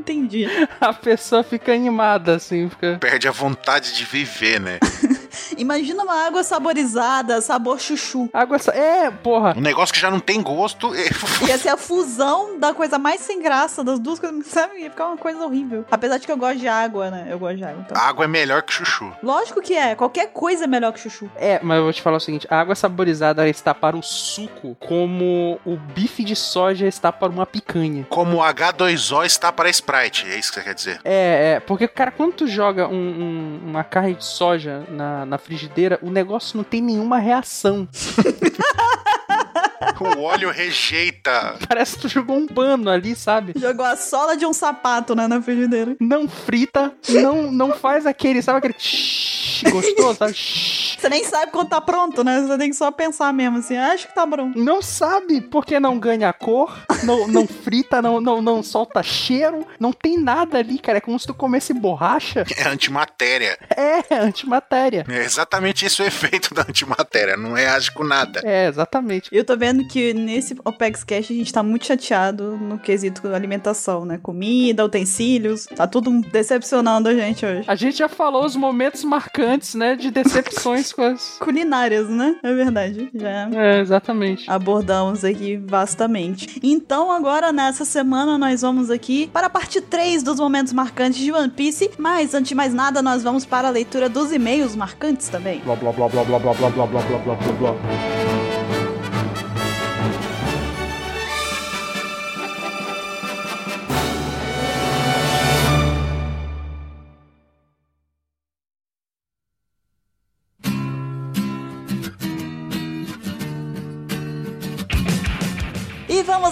Entendi. 0.00 0.46
A 0.80 0.92
pessoa 0.94 1.42
fica 1.42 1.72
animada, 1.72 2.36
assim, 2.36 2.68
fica. 2.70 2.96
Perde 2.98 3.28
a 3.28 3.30
vontade 3.30 3.94
de 3.94 4.04
viver, 4.04 4.58
né? 4.58 4.78
Imagina 5.56 6.02
uma 6.02 6.26
água 6.26 6.42
saborizada, 6.42 7.40
sabor 7.40 7.80
chuchu. 7.80 8.28
Água. 8.32 8.58
sa- 8.58 8.72
É, 8.74 9.10
porra. 9.10 9.54
Um 9.56 9.60
negócio 9.60 9.92
que 9.94 10.00
já 10.00 10.10
não 10.10 10.20
tem 10.20 10.42
gosto. 10.42 10.94
é- 10.94 11.08
Ia 11.48 11.58
ser 11.58 11.68
a 11.70 11.76
fusão 11.76 12.58
da 12.58 12.72
coisa 12.74 12.98
mais 12.98 13.20
sem 13.20 13.42
graça 13.42 13.82
das 13.84 13.98
duas 13.98 14.18
coisas, 14.18 14.44
sabe? 14.46 14.80
Ia 14.80 14.90
ficar 14.90 15.06
uma 15.06 15.16
coisa 15.16 15.44
horrível. 15.44 15.84
Apesar 15.90 16.18
de 16.18 16.26
que 16.26 16.32
eu 16.32 16.36
gosto 16.36 16.58
de 16.58 16.68
água, 16.68 17.10
né? 17.10 17.26
Eu 17.30 17.38
gosto 17.38 17.56
de 17.56 17.64
água, 17.64 17.84
então. 17.86 18.00
Água 18.00 18.24
é 18.24 18.28
melhor 18.28 18.62
que 18.62 18.72
chuchu. 18.72 19.12
Lógico 19.22 19.60
que 19.60 19.74
é. 19.74 19.94
Qualquer 19.94 20.28
coisa 20.28 20.64
é 20.64 20.66
melhor 20.66 20.92
que 20.92 21.00
chuchu. 21.00 21.30
É, 21.36 21.60
mas 21.62 21.76
eu 21.78 21.84
vou 21.84 21.92
te 21.92 22.02
falar 22.02 22.16
o 22.16 22.20
seguinte: 22.20 22.46
a 22.50 22.60
água 22.60 22.74
saborizada 22.74 23.48
está 23.48 23.74
para 23.74 23.96
o 23.96 24.02
suco, 24.02 24.76
como 24.80 25.58
o 25.64 25.76
bife 25.76 26.24
de 26.24 26.34
soja 26.36 26.86
está 26.86 27.12
para 27.12 27.28
uma 27.28 27.46
picanha. 27.46 28.06
Como 28.08 28.38
o 28.38 28.40
H2O 28.40 29.24
está 29.24 29.52
para 29.52 29.68
Sprite, 29.70 30.26
é 30.30 30.38
isso 30.38 30.50
que 30.50 30.54
você 30.58 30.62
quer 30.64 30.74
dizer? 30.74 31.00
É, 31.04 31.54
é, 31.56 31.60
porque, 31.60 31.86
cara, 31.88 32.10
quando 32.10 32.32
tu 32.34 32.46
joga 32.46 32.88
um- 32.88 32.92
um- 32.94 33.60
uma 33.70 33.84
carne 33.84 34.14
de 34.14 34.24
soja 34.24 34.84
na, 34.88 35.19
na 35.26 35.38
frigideira, 35.38 35.98
o 36.02 36.10
negócio 36.10 36.56
não 36.56 36.64
tem 36.64 36.80
nenhuma 36.80 37.18
reação. 37.18 37.88
O 40.00 40.22
óleo 40.22 40.50
rejeita. 40.50 41.56
Parece 41.68 41.96
que 41.96 42.02
tu 42.02 42.08
jogou 42.08 42.36
um 42.36 42.46
pano 42.46 42.90
ali, 42.90 43.14
sabe? 43.14 43.52
Jogou 43.56 43.84
a 43.84 43.96
sola 43.96 44.36
de 44.36 44.44
um 44.46 44.52
sapato, 44.52 45.14
né, 45.14 45.26
na 45.26 45.40
frigideira. 45.40 45.96
Não 46.00 46.28
frita, 46.28 46.92
não, 47.08 47.50
não 47.50 47.72
faz 47.72 48.06
aquele, 48.06 48.42
sabe 48.42 48.58
aquele 48.58 48.74
shhh 48.78 49.70
gostoso, 49.70 50.18
sabe? 50.18 50.34
Shhh. 50.34 50.98
Você 51.00 51.08
nem 51.08 51.24
sabe 51.24 51.50
quando 51.50 51.68
tá 51.70 51.80
pronto, 51.80 52.22
né? 52.22 52.40
Você 52.40 52.58
tem 52.58 52.70
que 52.70 52.76
só 52.76 52.90
pensar 52.90 53.32
mesmo 53.32 53.58
assim. 53.58 53.76
Acho 53.76 54.06
que 54.06 54.14
tá 54.14 54.26
pronto. 54.26 54.58
Não 54.58 54.82
sabe 54.82 55.40
porque 55.40 55.80
não 55.80 55.98
ganha 55.98 56.32
cor, 56.32 56.78
não, 57.04 57.26
não 57.26 57.46
frita, 57.46 58.02
não, 58.02 58.20
não, 58.20 58.42
não 58.42 58.62
solta 58.62 59.02
cheiro, 59.02 59.66
não 59.78 59.92
tem 59.92 60.18
nada 60.18 60.58
ali, 60.58 60.78
cara. 60.78 60.98
É 60.98 61.00
como 61.00 61.18
se 61.18 61.26
tu 61.26 61.34
comesse 61.34 61.72
borracha. 61.72 62.44
É 62.56 62.68
antimatéria. 62.68 63.58
É, 63.70 64.14
antimatéria. 64.16 65.06
É 65.08 65.24
exatamente 65.24 65.86
isso 65.86 66.02
o 66.02 66.06
efeito 66.06 66.52
da 66.52 66.62
antimatéria. 66.62 67.36
Não 67.36 67.54
reage 67.54 67.90
com 67.90 68.04
nada. 68.04 68.42
É, 68.44 68.66
exatamente. 68.66 69.30
Eu 69.32 69.44
tô 69.44 69.56
vendo 69.56 69.69
que 69.84 70.12
nesse 70.12 70.56
Opex 70.64 71.04
Cash 71.04 71.30
a 71.30 71.34
gente 71.34 71.52
tá 71.52 71.62
muito 71.62 71.86
chateado 71.86 72.56
no 72.56 72.78
quesito 72.78 73.26
alimentação, 73.28 74.04
né? 74.04 74.18
Comida, 74.22 74.84
utensílios. 74.84 75.66
Tá 75.66 75.86
tudo 75.86 76.20
decepcionando 76.32 77.08
a 77.08 77.14
gente 77.14 77.44
hoje. 77.44 77.64
A 77.66 77.74
gente 77.74 77.98
já 77.98 78.08
falou 78.08 78.44
os 78.44 78.56
momentos 78.56 79.04
marcantes, 79.04 79.74
né, 79.74 79.96
de 79.96 80.10
decepções 80.10 80.92
com 80.92 81.02
as... 81.02 81.36
Culinárias, 81.38 82.08
né? 82.08 82.36
É 82.42 82.54
verdade. 82.54 83.10
Já 83.14 83.48
É, 83.52 83.80
exatamente. 83.80 84.50
abordamos 84.50 85.24
aqui 85.24 85.56
vastamente. 85.56 86.58
Então, 86.62 87.10
agora 87.10 87.52
nessa 87.52 87.84
semana 87.84 88.36
nós 88.38 88.62
vamos 88.62 88.90
aqui 88.90 89.28
para 89.32 89.46
a 89.46 89.50
parte 89.50 89.80
3 89.80 90.22
dos 90.22 90.38
momentos 90.38 90.72
marcantes 90.72 91.20
de 91.20 91.32
One 91.32 91.50
Piece, 91.50 91.90
mas 91.98 92.34
antes 92.34 92.48
de 92.48 92.54
mais 92.54 92.74
nada, 92.74 93.00
nós 93.02 93.22
vamos 93.22 93.44
para 93.44 93.68
a 93.68 93.70
leitura 93.70 94.08
dos 94.08 94.32
e-mails 94.32 94.74
marcantes 94.74 95.28
também. 95.28 95.60
Blá 95.60 95.76
blá 95.76 95.92
blá 95.92 96.08
blá 96.08 96.24
blá 96.24 96.38
blá 96.38 96.54
blá 96.54 96.70
blá 96.70 96.86
blá 96.86 97.02
blá 97.02 97.18
blá 97.18 97.34
blá 97.34 97.52
blá. 97.72 98.39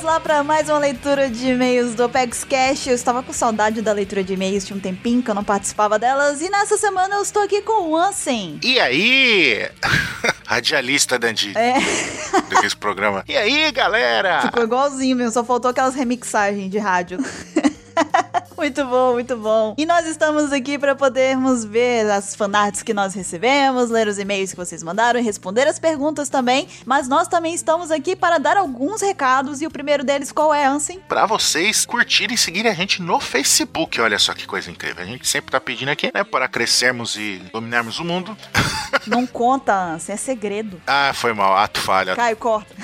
Lá 0.08 0.18
para 0.18 0.42
mais 0.42 0.70
uma 0.70 0.78
leitura 0.78 1.28
de 1.28 1.48
e-mails 1.50 1.94
do 1.94 2.02
Opex 2.06 2.42
Cash. 2.42 2.86
Eu 2.86 2.94
estava 2.94 3.22
com 3.22 3.30
saudade 3.30 3.82
da 3.82 3.92
leitura 3.92 4.24
de 4.24 4.32
e-mails, 4.32 4.64
tinha 4.64 4.74
um 4.74 4.80
tempinho 4.80 5.22
que 5.22 5.30
eu 5.30 5.34
não 5.34 5.44
participava 5.44 5.98
delas, 5.98 6.40
e 6.40 6.48
nessa 6.48 6.78
semana 6.78 7.16
eu 7.16 7.22
estou 7.22 7.42
aqui 7.42 7.60
com 7.60 7.90
o 7.90 7.94
Ansem. 7.94 8.58
E 8.62 8.80
aí? 8.80 9.68
Radialista 10.48 11.18
da 11.18 11.28
Andy, 11.28 11.52
É, 11.54 11.74
desse 12.62 12.74
programa. 12.74 13.22
E 13.28 13.36
aí, 13.36 13.70
galera? 13.70 14.40
ficou 14.46 14.62
igualzinho 14.62 15.14
mesmo, 15.14 15.30
só 15.30 15.44
faltou 15.44 15.70
aquelas 15.70 15.94
remixagens 15.94 16.70
de 16.70 16.78
rádio. 16.78 17.18
Muito 18.58 18.84
bom, 18.84 19.12
muito 19.12 19.36
bom. 19.36 19.74
E 19.78 19.86
nós 19.86 20.04
estamos 20.04 20.52
aqui 20.52 20.76
para 20.76 20.96
podermos 20.96 21.64
ver 21.64 22.10
as 22.10 22.34
fanarts 22.34 22.82
que 22.82 22.92
nós 22.92 23.14
recebemos, 23.14 23.88
ler 23.88 24.08
os 24.08 24.18
e-mails 24.18 24.50
que 24.50 24.56
vocês 24.56 24.82
mandaram 24.82 25.20
e 25.20 25.22
responder 25.22 25.68
as 25.68 25.78
perguntas 25.78 26.28
também. 26.28 26.66
Mas 26.84 27.06
nós 27.06 27.28
também 27.28 27.54
estamos 27.54 27.92
aqui 27.92 28.16
para 28.16 28.36
dar 28.38 28.56
alguns 28.56 29.00
recados. 29.00 29.62
E 29.62 29.66
o 29.66 29.70
primeiro 29.70 30.02
deles, 30.02 30.32
qual 30.32 30.52
é, 30.52 30.66
Ansem? 30.66 30.98
Pra 31.08 31.24
vocês 31.24 31.86
curtirem 31.86 32.34
e 32.34 32.38
seguirem 32.38 32.72
a 32.72 32.74
gente 32.74 33.00
no 33.00 33.20
Facebook. 33.20 34.00
Olha 34.00 34.18
só 34.18 34.34
que 34.34 34.44
coisa 34.44 34.68
incrível. 34.72 35.04
A 35.04 35.06
gente 35.06 35.28
sempre 35.28 35.52
tá 35.52 35.60
pedindo 35.60 35.92
aqui, 35.92 36.10
né? 36.12 36.24
Para 36.24 36.48
crescermos 36.48 37.14
e 37.14 37.40
dominarmos 37.52 38.00
o 38.00 38.04
mundo. 38.04 38.36
Não 39.06 39.24
conta, 39.24 39.72
Ansem, 39.72 40.14
é 40.14 40.18
segredo. 40.18 40.82
Ah, 40.90 41.12
foi 41.14 41.32
mal. 41.32 41.56
Ato 41.56 41.80
falha. 41.80 42.16
Caio, 42.16 42.36
corta. 42.36 42.74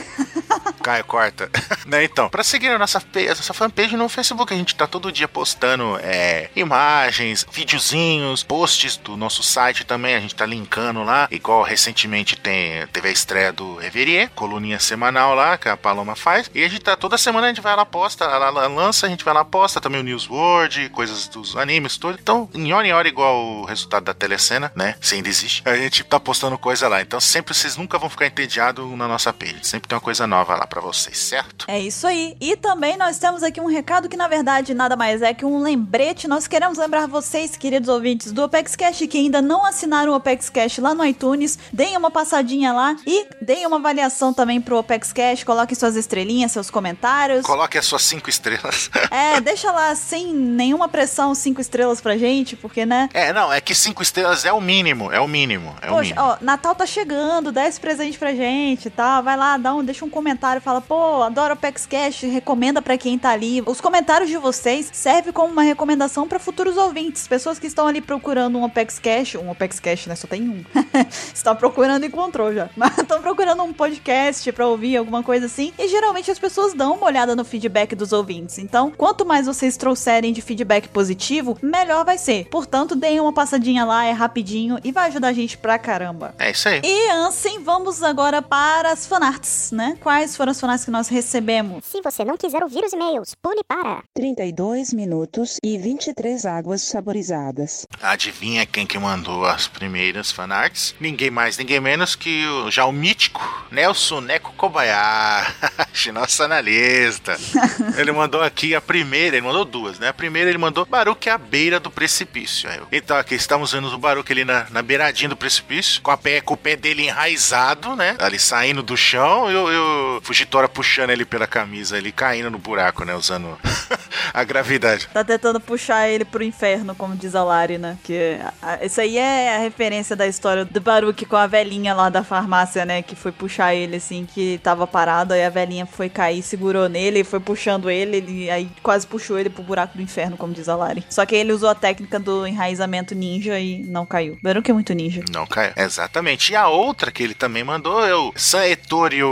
Caio, 0.83 1.05
corta. 1.05 1.51
né, 1.87 2.05
então, 2.05 2.29
pra 2.29 2.45
seguir 2.45 2.69
a 2.69 2.79
nossa, 2.79 3.03
nossa 3.29 3.55
fanpage 3.55 3.97
no 3.97 4.09
Facebook, 4.09 4.53
a 4.53 4.57
gente 4.57 4.75
tá 4.75 4.87
todo 4.87 5.13
dia 5.13 5.27
postando 5.27 5.99
é, 6.03 6.51
imagens, 6.55 7.47
videozinhos, 7.51 8.43
posts 8.43 8.97
do 8.97 9.17
nosso 9.17 9.43
site 9.43 9.85
também. 9.85 10.15
A 10.15 10.21
gente 10.21 10.35
tá 10.35 10.45
linkando 10.45 11.03
lá. 11.03 11.29
Igual 11.31 11.63
recentemente 11.63 12.37
tem, 12.37 12.87
teve 12.89 13.09
a 13.09 13.13
estreia 13.13 13.53
do 13.53 13.77
Reverie, 13.77 14.29
coluninha 14.35 14.79
semanal 14.79 15.35
lá, 15.35 15.57
que 15.57 15.69
a 15.69 15.77
Paloma 15.77 16.15
faz. 16.15 16.51
E 16.55 16.63
a 16.63 16.69
gente 16.69 16.83
tá 16.83 16.97
toda 16.97 17.17
semana 17.17 17.47
a 17.47 17.49
gente 17.49 17.61
vai 17.61 17.75
lá, 17.75 17.85
posta, 17.85 18.25
ela, 18.25 18.51
lança, 18.69 19.07
a 19.07 19.09
gente 19.09 19.25
vai 19.25 19.35
lá, 19.35 19.45
posta 19.45 19.81
também 19.81 20.01
o 20.01 20.05
News 20.05 20.29
World, 20.29 20.89
coisas 20.91 21.29
dos 21.29 21.57
animes, 21.57 21.97
tudo. 21.97 22.19
Então, 22.21 22.49
em 22.55 22.73
hora 22.73 22.87
em 22.87 22.93
hora, 22.93 23.09
igual 23.09 23.45
o 23.45 23.65
resultado 23.65 24.05
da 24.05 24.15
telecena, 24.15 24.71
né? 24.75 24.97
Se 25.01 25.15
ainda 25.15 25.29
existe, 25.29 25.63
a 25.65 25.77
gente 25.77 26.05
tá 26.05 26.21
postando 26.21 26.59
coisa 26.59 26.89
lá. 26.89 27.01
Então, 27.01 27.21
sempre 27.21 27.55
vocês 27.55 27.77
nunca 27.77 27.99
vão 27.99 28.11
ficar 28.11 28.27
entediados 28.27 28.89
na 28.97 29.09
nossa 29.09 29.33
page. 29.33 29.59
Sempre 29.63 29.89
tem 29.89 29.97
uma 29.97 30.01
coisa 30.01 30.27
nova 30.27 30.44
nova 30.45 30.57
lá 30.57 30.67
pra 30.67 30.81
vocês, 30.81 31.17
certo? 31.17 31.65
É 31.67 31.81
isso 31.81 32.07
aí. 32.07 32.37
E 32.41 32.55
também 32.57 32.97
nós 32.97 33.19
temos 33.19 33.43
aqui 33.43 33.61
um 33.61 33.67
recado 33.67 34.09
que, 34.09 34.17
na 34.17 34.29
verdade, 34.29 34.75
nada 34.75 34.95
mais 34.95 35.23
é 35.23 35.33
que 35.33 35.45
um 35.45 35.59
lembrete. 35.63 36.29
Nós 36.29 36.47
queremos 36.47 36.77
lembrar 36.77 37.09
vocês, 37.09 37.57
queridos 37.57 37.89
ouvintes 37.89 38.31
do 38.31 38.45
Opex 38.45 38.77
Cash, 38.77 38.99
que 39.09 39.17
ainda 39.19 39.41
não 39.41 39.65
assinaram 39.65 40.13
o 40.13 40.17
Opex 40.17 40.51
Cash 40.51 40.79
lá 40.79 40.95
no 40.95 41.05
iTunes, 41.05 41.59
deem 41.73 41.97
uma 41.97 42.11
passadinha 42.11 42.73
lá 42.73 42.95
e 43.07 43.27
deem 43.41 43.67
uma 43.67 43.77
avaliação 43.77 44.35
também 44.35 44.61
pro 44.61 44.79
Opex 44.79 45.13
Cash, 45.13 45.43
coloquem 45.45 45.75
suas 45.75 45.97
estrelinhas, 45.97 46.53
seus 46.53 46.71
comentários. 46.71 47.47
Coloque 47.47 47.79
as 47.79 47.87
suas 47.87 48.03
cinco 48.03 48.29
estrelas. 48.29 48.91
É, 49.11 49.41
deixa 49.41 49.73
lá 49.73 49.95
sem 49.95 50.35
nenhuma 50.35 50.89
pressão 50.89 51.35
cinco 51.35 51.61
estrelas 51.61 52.01
pra 52.01 52.19
gente, 52.19 52.55
porque, 52.55 52.85
né? 52.85 53.09
É, 53.15 53.33
não, 53.33 53.51
é 53.53 53.61
que 53.61 53.75
cinco 53.75 54.03
estrelas 54.03 54.45
é 54.45 54.53
o 54.53 54.61
mínimo, 54.61 55.11
é 55.11 55.21
o 55.21 55.27
mínimo, 55.27 55.75
é 55.81 55.87
o 55.87 55.95
Poxa, 55.95 56.03
mínimo. 56.15 56.21
ó, 56.21 56.37
Natal 56.43 56.75
tá 56.75 56.85
chegando, 56.85 57.51
dá 57.51 57.67
esse 57.67 57.81
presente 57.81 58.19
pra 58.19 58.35
gente, 58.35 58.91
tá? 58.91 59.23
Vai 59.23 59.37
lá, 59.37 59.57
dá 59.57 59.75
um, 59.75 59.83
deixa 59.83 60.05
um 60.05 60.11
comentário, 60.11 60.34
fala, 60.39 60.81
pô, 60.81 61.23
adoro 61.23 61.51
o 61.51 61.53
Apex 61.55 61.87
Cash, 61.87 62.23
recomenda 62.23 62.81
pra 62.81 62.97
quem 62.99 63.19
tá 63.19 63.31
ali. 63.31 63.63
Os 63.67 63.81
comentários 63.81 64.31
de 64.31 64.37
vocês 64.37 64.91
servem 64.93 65.33
como 65.33 65.53
uma 65.53 65.63
recomendação 65.63 66.27
pra 66.29 66.39
futuros 66.39 66.77
ouvintes, 66.77 67.27
pessoas 67.27 67.59
que 67.59 67.67
estão 67.67 67.87
ali 67.87 68.01
procurando 68.01 68.59
um 68.59 68.65
Apex 68.65 68.99
Cash, 68.99 69.35
um 69.37 69.51
Apex 69.51 69.81
Cash, 69.81 70.07
né, 70.07 70.17
só 70.17 70.27
tem 70.27 70.43
um. 70.43 70.65
Estão 71.35 71.55
procurando 71.57 72.05
e 72.05 72.09
encontrou 72.09 72.53
já. 72.53 72.69
Mas 72.77 72.97
estão 72.99 73.21
procurando 73.21 73.63
um 73.63 73.73
podcast 73.73 74.51
pra 74.53 74.67
ouvir, 74.67 74.97
alguma 74.97 75.23
coisa 75.23 75.47
assim. 75.47 75.73
E 75.79 75.89
geralmente 75.89 76.31
as 76.31 76.39
pessoas 76.39 76.75
dão 76.75 76.95
uma 76.95 77.07
olhada 77.07 77.35
no 77.37 77.45
feedback 77.45 77.95
dos 77.95 78.13
ouvintes. 78.13 78.59
Então, 78.59 78.93
quanto 78.97 79.25
mais 79.25 79.47
vocês 79.47 79.77
trouxerem 79.77 80.33
de 80.33 80.41
feedback 80.41 80.89
positivo, 80.89 81.59
melhor 81.63 82.05
vai 82.05 82.19
ser. 82.19 82.47
Portanto, 82.51 82.95
deem 82.95 83.21
uma 83.21 83.33
passadinha 83.33 83.85
lá, 83.85 84.05
é 84.05 84.13
rapidinho 84.13 84.79
e 84.83 84.93
vai 84.93 85.09
ajudar 85.09 85.29
a 85.29 85.33
gente 85.33 85.59
pra 85.59 85.79
caramba. 85.79 86.35
É 86.39 86.51
isso 86.51 86.69
aí. 86.69 86.81
E 86.85 87.11
Ansem, 87.11 87.63
vamos 87.63 88.03
agora 88.03 88.41
para 88.41 88.93
as 88.93 89.07
fanarts, 89.07 89.71
né? 89.73 89.97
Quais 90.01 90.24
foram 90.33 90.53
as 90.53 90.61
fanarts 90.61 90.85
que 90.85 90.91
nós 90.91 91.09
recebemos? 91.09 91.85
Se 91.85 92.01
você 92.01 92.25
não 92.25 92.37
quiser 92.37 92.63
ouvir 92.63 92.85
os 92.85 92.93
e-mails, 92.93 93.35
pule 93.43 93.63
para 93.67 94.03
32 94.15 94.93
minutos 94.93 95.59
e 95.63 95.77
23 95.77 96.47
águas 96.47 96.83
saborizadas. 96.83 97.87
Adivinha 98.01 98.65
quem 98.65 98.87
que 98.87 98.99
mandou 98.99 99.45
as 99.45 99.67
primeiras 99.67 100.31
fanarts? 100.31 100.95
Ninguém 101.01 101.31
mais, 101.31 101.59
ninguém 101.59 101.81
menos 101.81 102.15
que 102.15 102.47
o, 102.47 102.71
já 102.71 102.85
o 102.85 102.93
mítico 102.93 103.43
Nelson 103.73 104.21
Neco 104.21 104.53
Kobayashi, 104.53 106.13
nosso 106.15 106.43
analista. 106.45 107.37
ele 107.99 108.13
mandou 108.13 108.41
aqui 108.41 108.75
a 108.75 108.81
primeira, 108.81 109.37
ele 109.37 109.47
mandou 109.47 109.65
duas, 109.65 109.99
né? 109.99 110.09
A 110.09 110.15
primeira 110.15 110.49
ele 110.49 110.59
mandou 110.59 110.87
Baruque 110.87 111.29
à 111.29 111.37
beira 111.37 111.81
do 111.81 111.91
precipício. 111.91 112.71
Então 112.93 113.17
aqui 113.17 113.35
estamos 113.35 113.73
vendo 113.73 113.89
o 113.89 113.99
Baruque 113.99 114.33
ali 114.33 114.45
na, 114.45 114.67
na 114.71 114.81
beiradinha 114.81 115.29
do 115.29 115.37
precipício, 115.37 116.01
com, 116.03 116.11
a 116.11 116.17
pé, 116.17 116.41
com 116.41 116.55
o 116.55 116.57
pé 116.57 116.77
dele 116.77 117.07
enraizado, 117.07 117.97
né? 117.97 118.17
Ali 118.19 118.39
saindo 118.39 118.83
do 118.83 118.97
chão 118.97 119.51
e 119.51 119.57
o, 119.57 120.04
o 120.05 120.21
Fugitora 120.23 120.69
puxando 120.69 121.11
ele 121.11 121.25
pela 121.25 121.47
camisa, 121.47 121.97
ele 121.97 122.13
caindo 122.13 122.51
no 122.51 122.59
buraco, 122.59 123.05
né? 123.05 123.15
Usando 123.15 123.59
a 124.33 124.45
gravidade. 124.45 125.09
Tá 125.13 125.25
tentando 125.25 125.61
puxar 125.61 126.09
ele 126.09 126.25
pro 126.25 126.43
inferno, 126.43 126.95
como 126.95 127.17
diz 127.17 127.35
a 127.35 127.43
Lari, 127.43 127.79
né? 127.79 127.99
Que 128.03 128.39
isso 128.83 129.01
aí 129.01 129.19
é 129.19 129.57
a 129.57 129.59
referência 129.59 130.15
da 130.15 130.27
história 130.27 130.65
do 130.65 130.81
Baruque 130.81 131.27
com 131.27 131.37
a 131.37 131.47
velhinha 131.47 131.95
lá 131.95 132.09
da 132.09 132.23
farmácia, 132.23 132.85
né? 132.85 133.03
Que 133.03 133.17
foi 133.17 133.33
puxar 133.33 133.75
ele, 133.75 133.97
assim, 133.97 134.27
que 134.27 134.59
tava 134.63 134.87
parado, 134.87 135.35
aí 135.35 135.45
a 135.45 135.51
velhinha 135.51 135.87
foi 135.87 136.09
cair, 136.09 136.43
segurou 136.43 136.89
nele, 136.89 137.25
foi 137.25 137.41
puxando 137.41 137.91
ele, 137.91 138.17
ele 138.17 138.51
aí 138.51 138.71
quase 138.83 139.07
puxou 139.07 139.39
ele 139.39 139.51
pro 139.51 139.63
buraco 139.63 139.97
do 139.97 140.03
inferno, 140.03 140.37
como 140.37 140.53
diz 140.53 140.69
a 140.69 140.77
Lari. 140.77 141.05
Só 141.09 141.25
que 141.25 141.35
ele 141.35 141.53
usou 141.53 141.69
a 141.69 141.75
técnica 141.75 142.19
do 142.19 142.47
enraizamento 142.47 143.15
ninja 143.15 143.59
e 143.59 143.83
não 143.85 144.07
caiu. 144.07 144.39
Baruque 144.43 144.71
é 144.71 144.75
muito 144.75 144.93
ninja. 144.95 145.23
Não 145.31 145.47
caiu. 145.47 145.73
Exatamente. 145.77 146.53
E 146.53 146.57
a 146.57 146.69
outra 146.69 147.11
que 147.11 147.23
ele 147.23 147.35
também 147.35 147.65
mandou 147.65 148.05
é 148.05 148.15
o 148.15 148.33
San 148.37 148.67
Ettore 148.67 149.23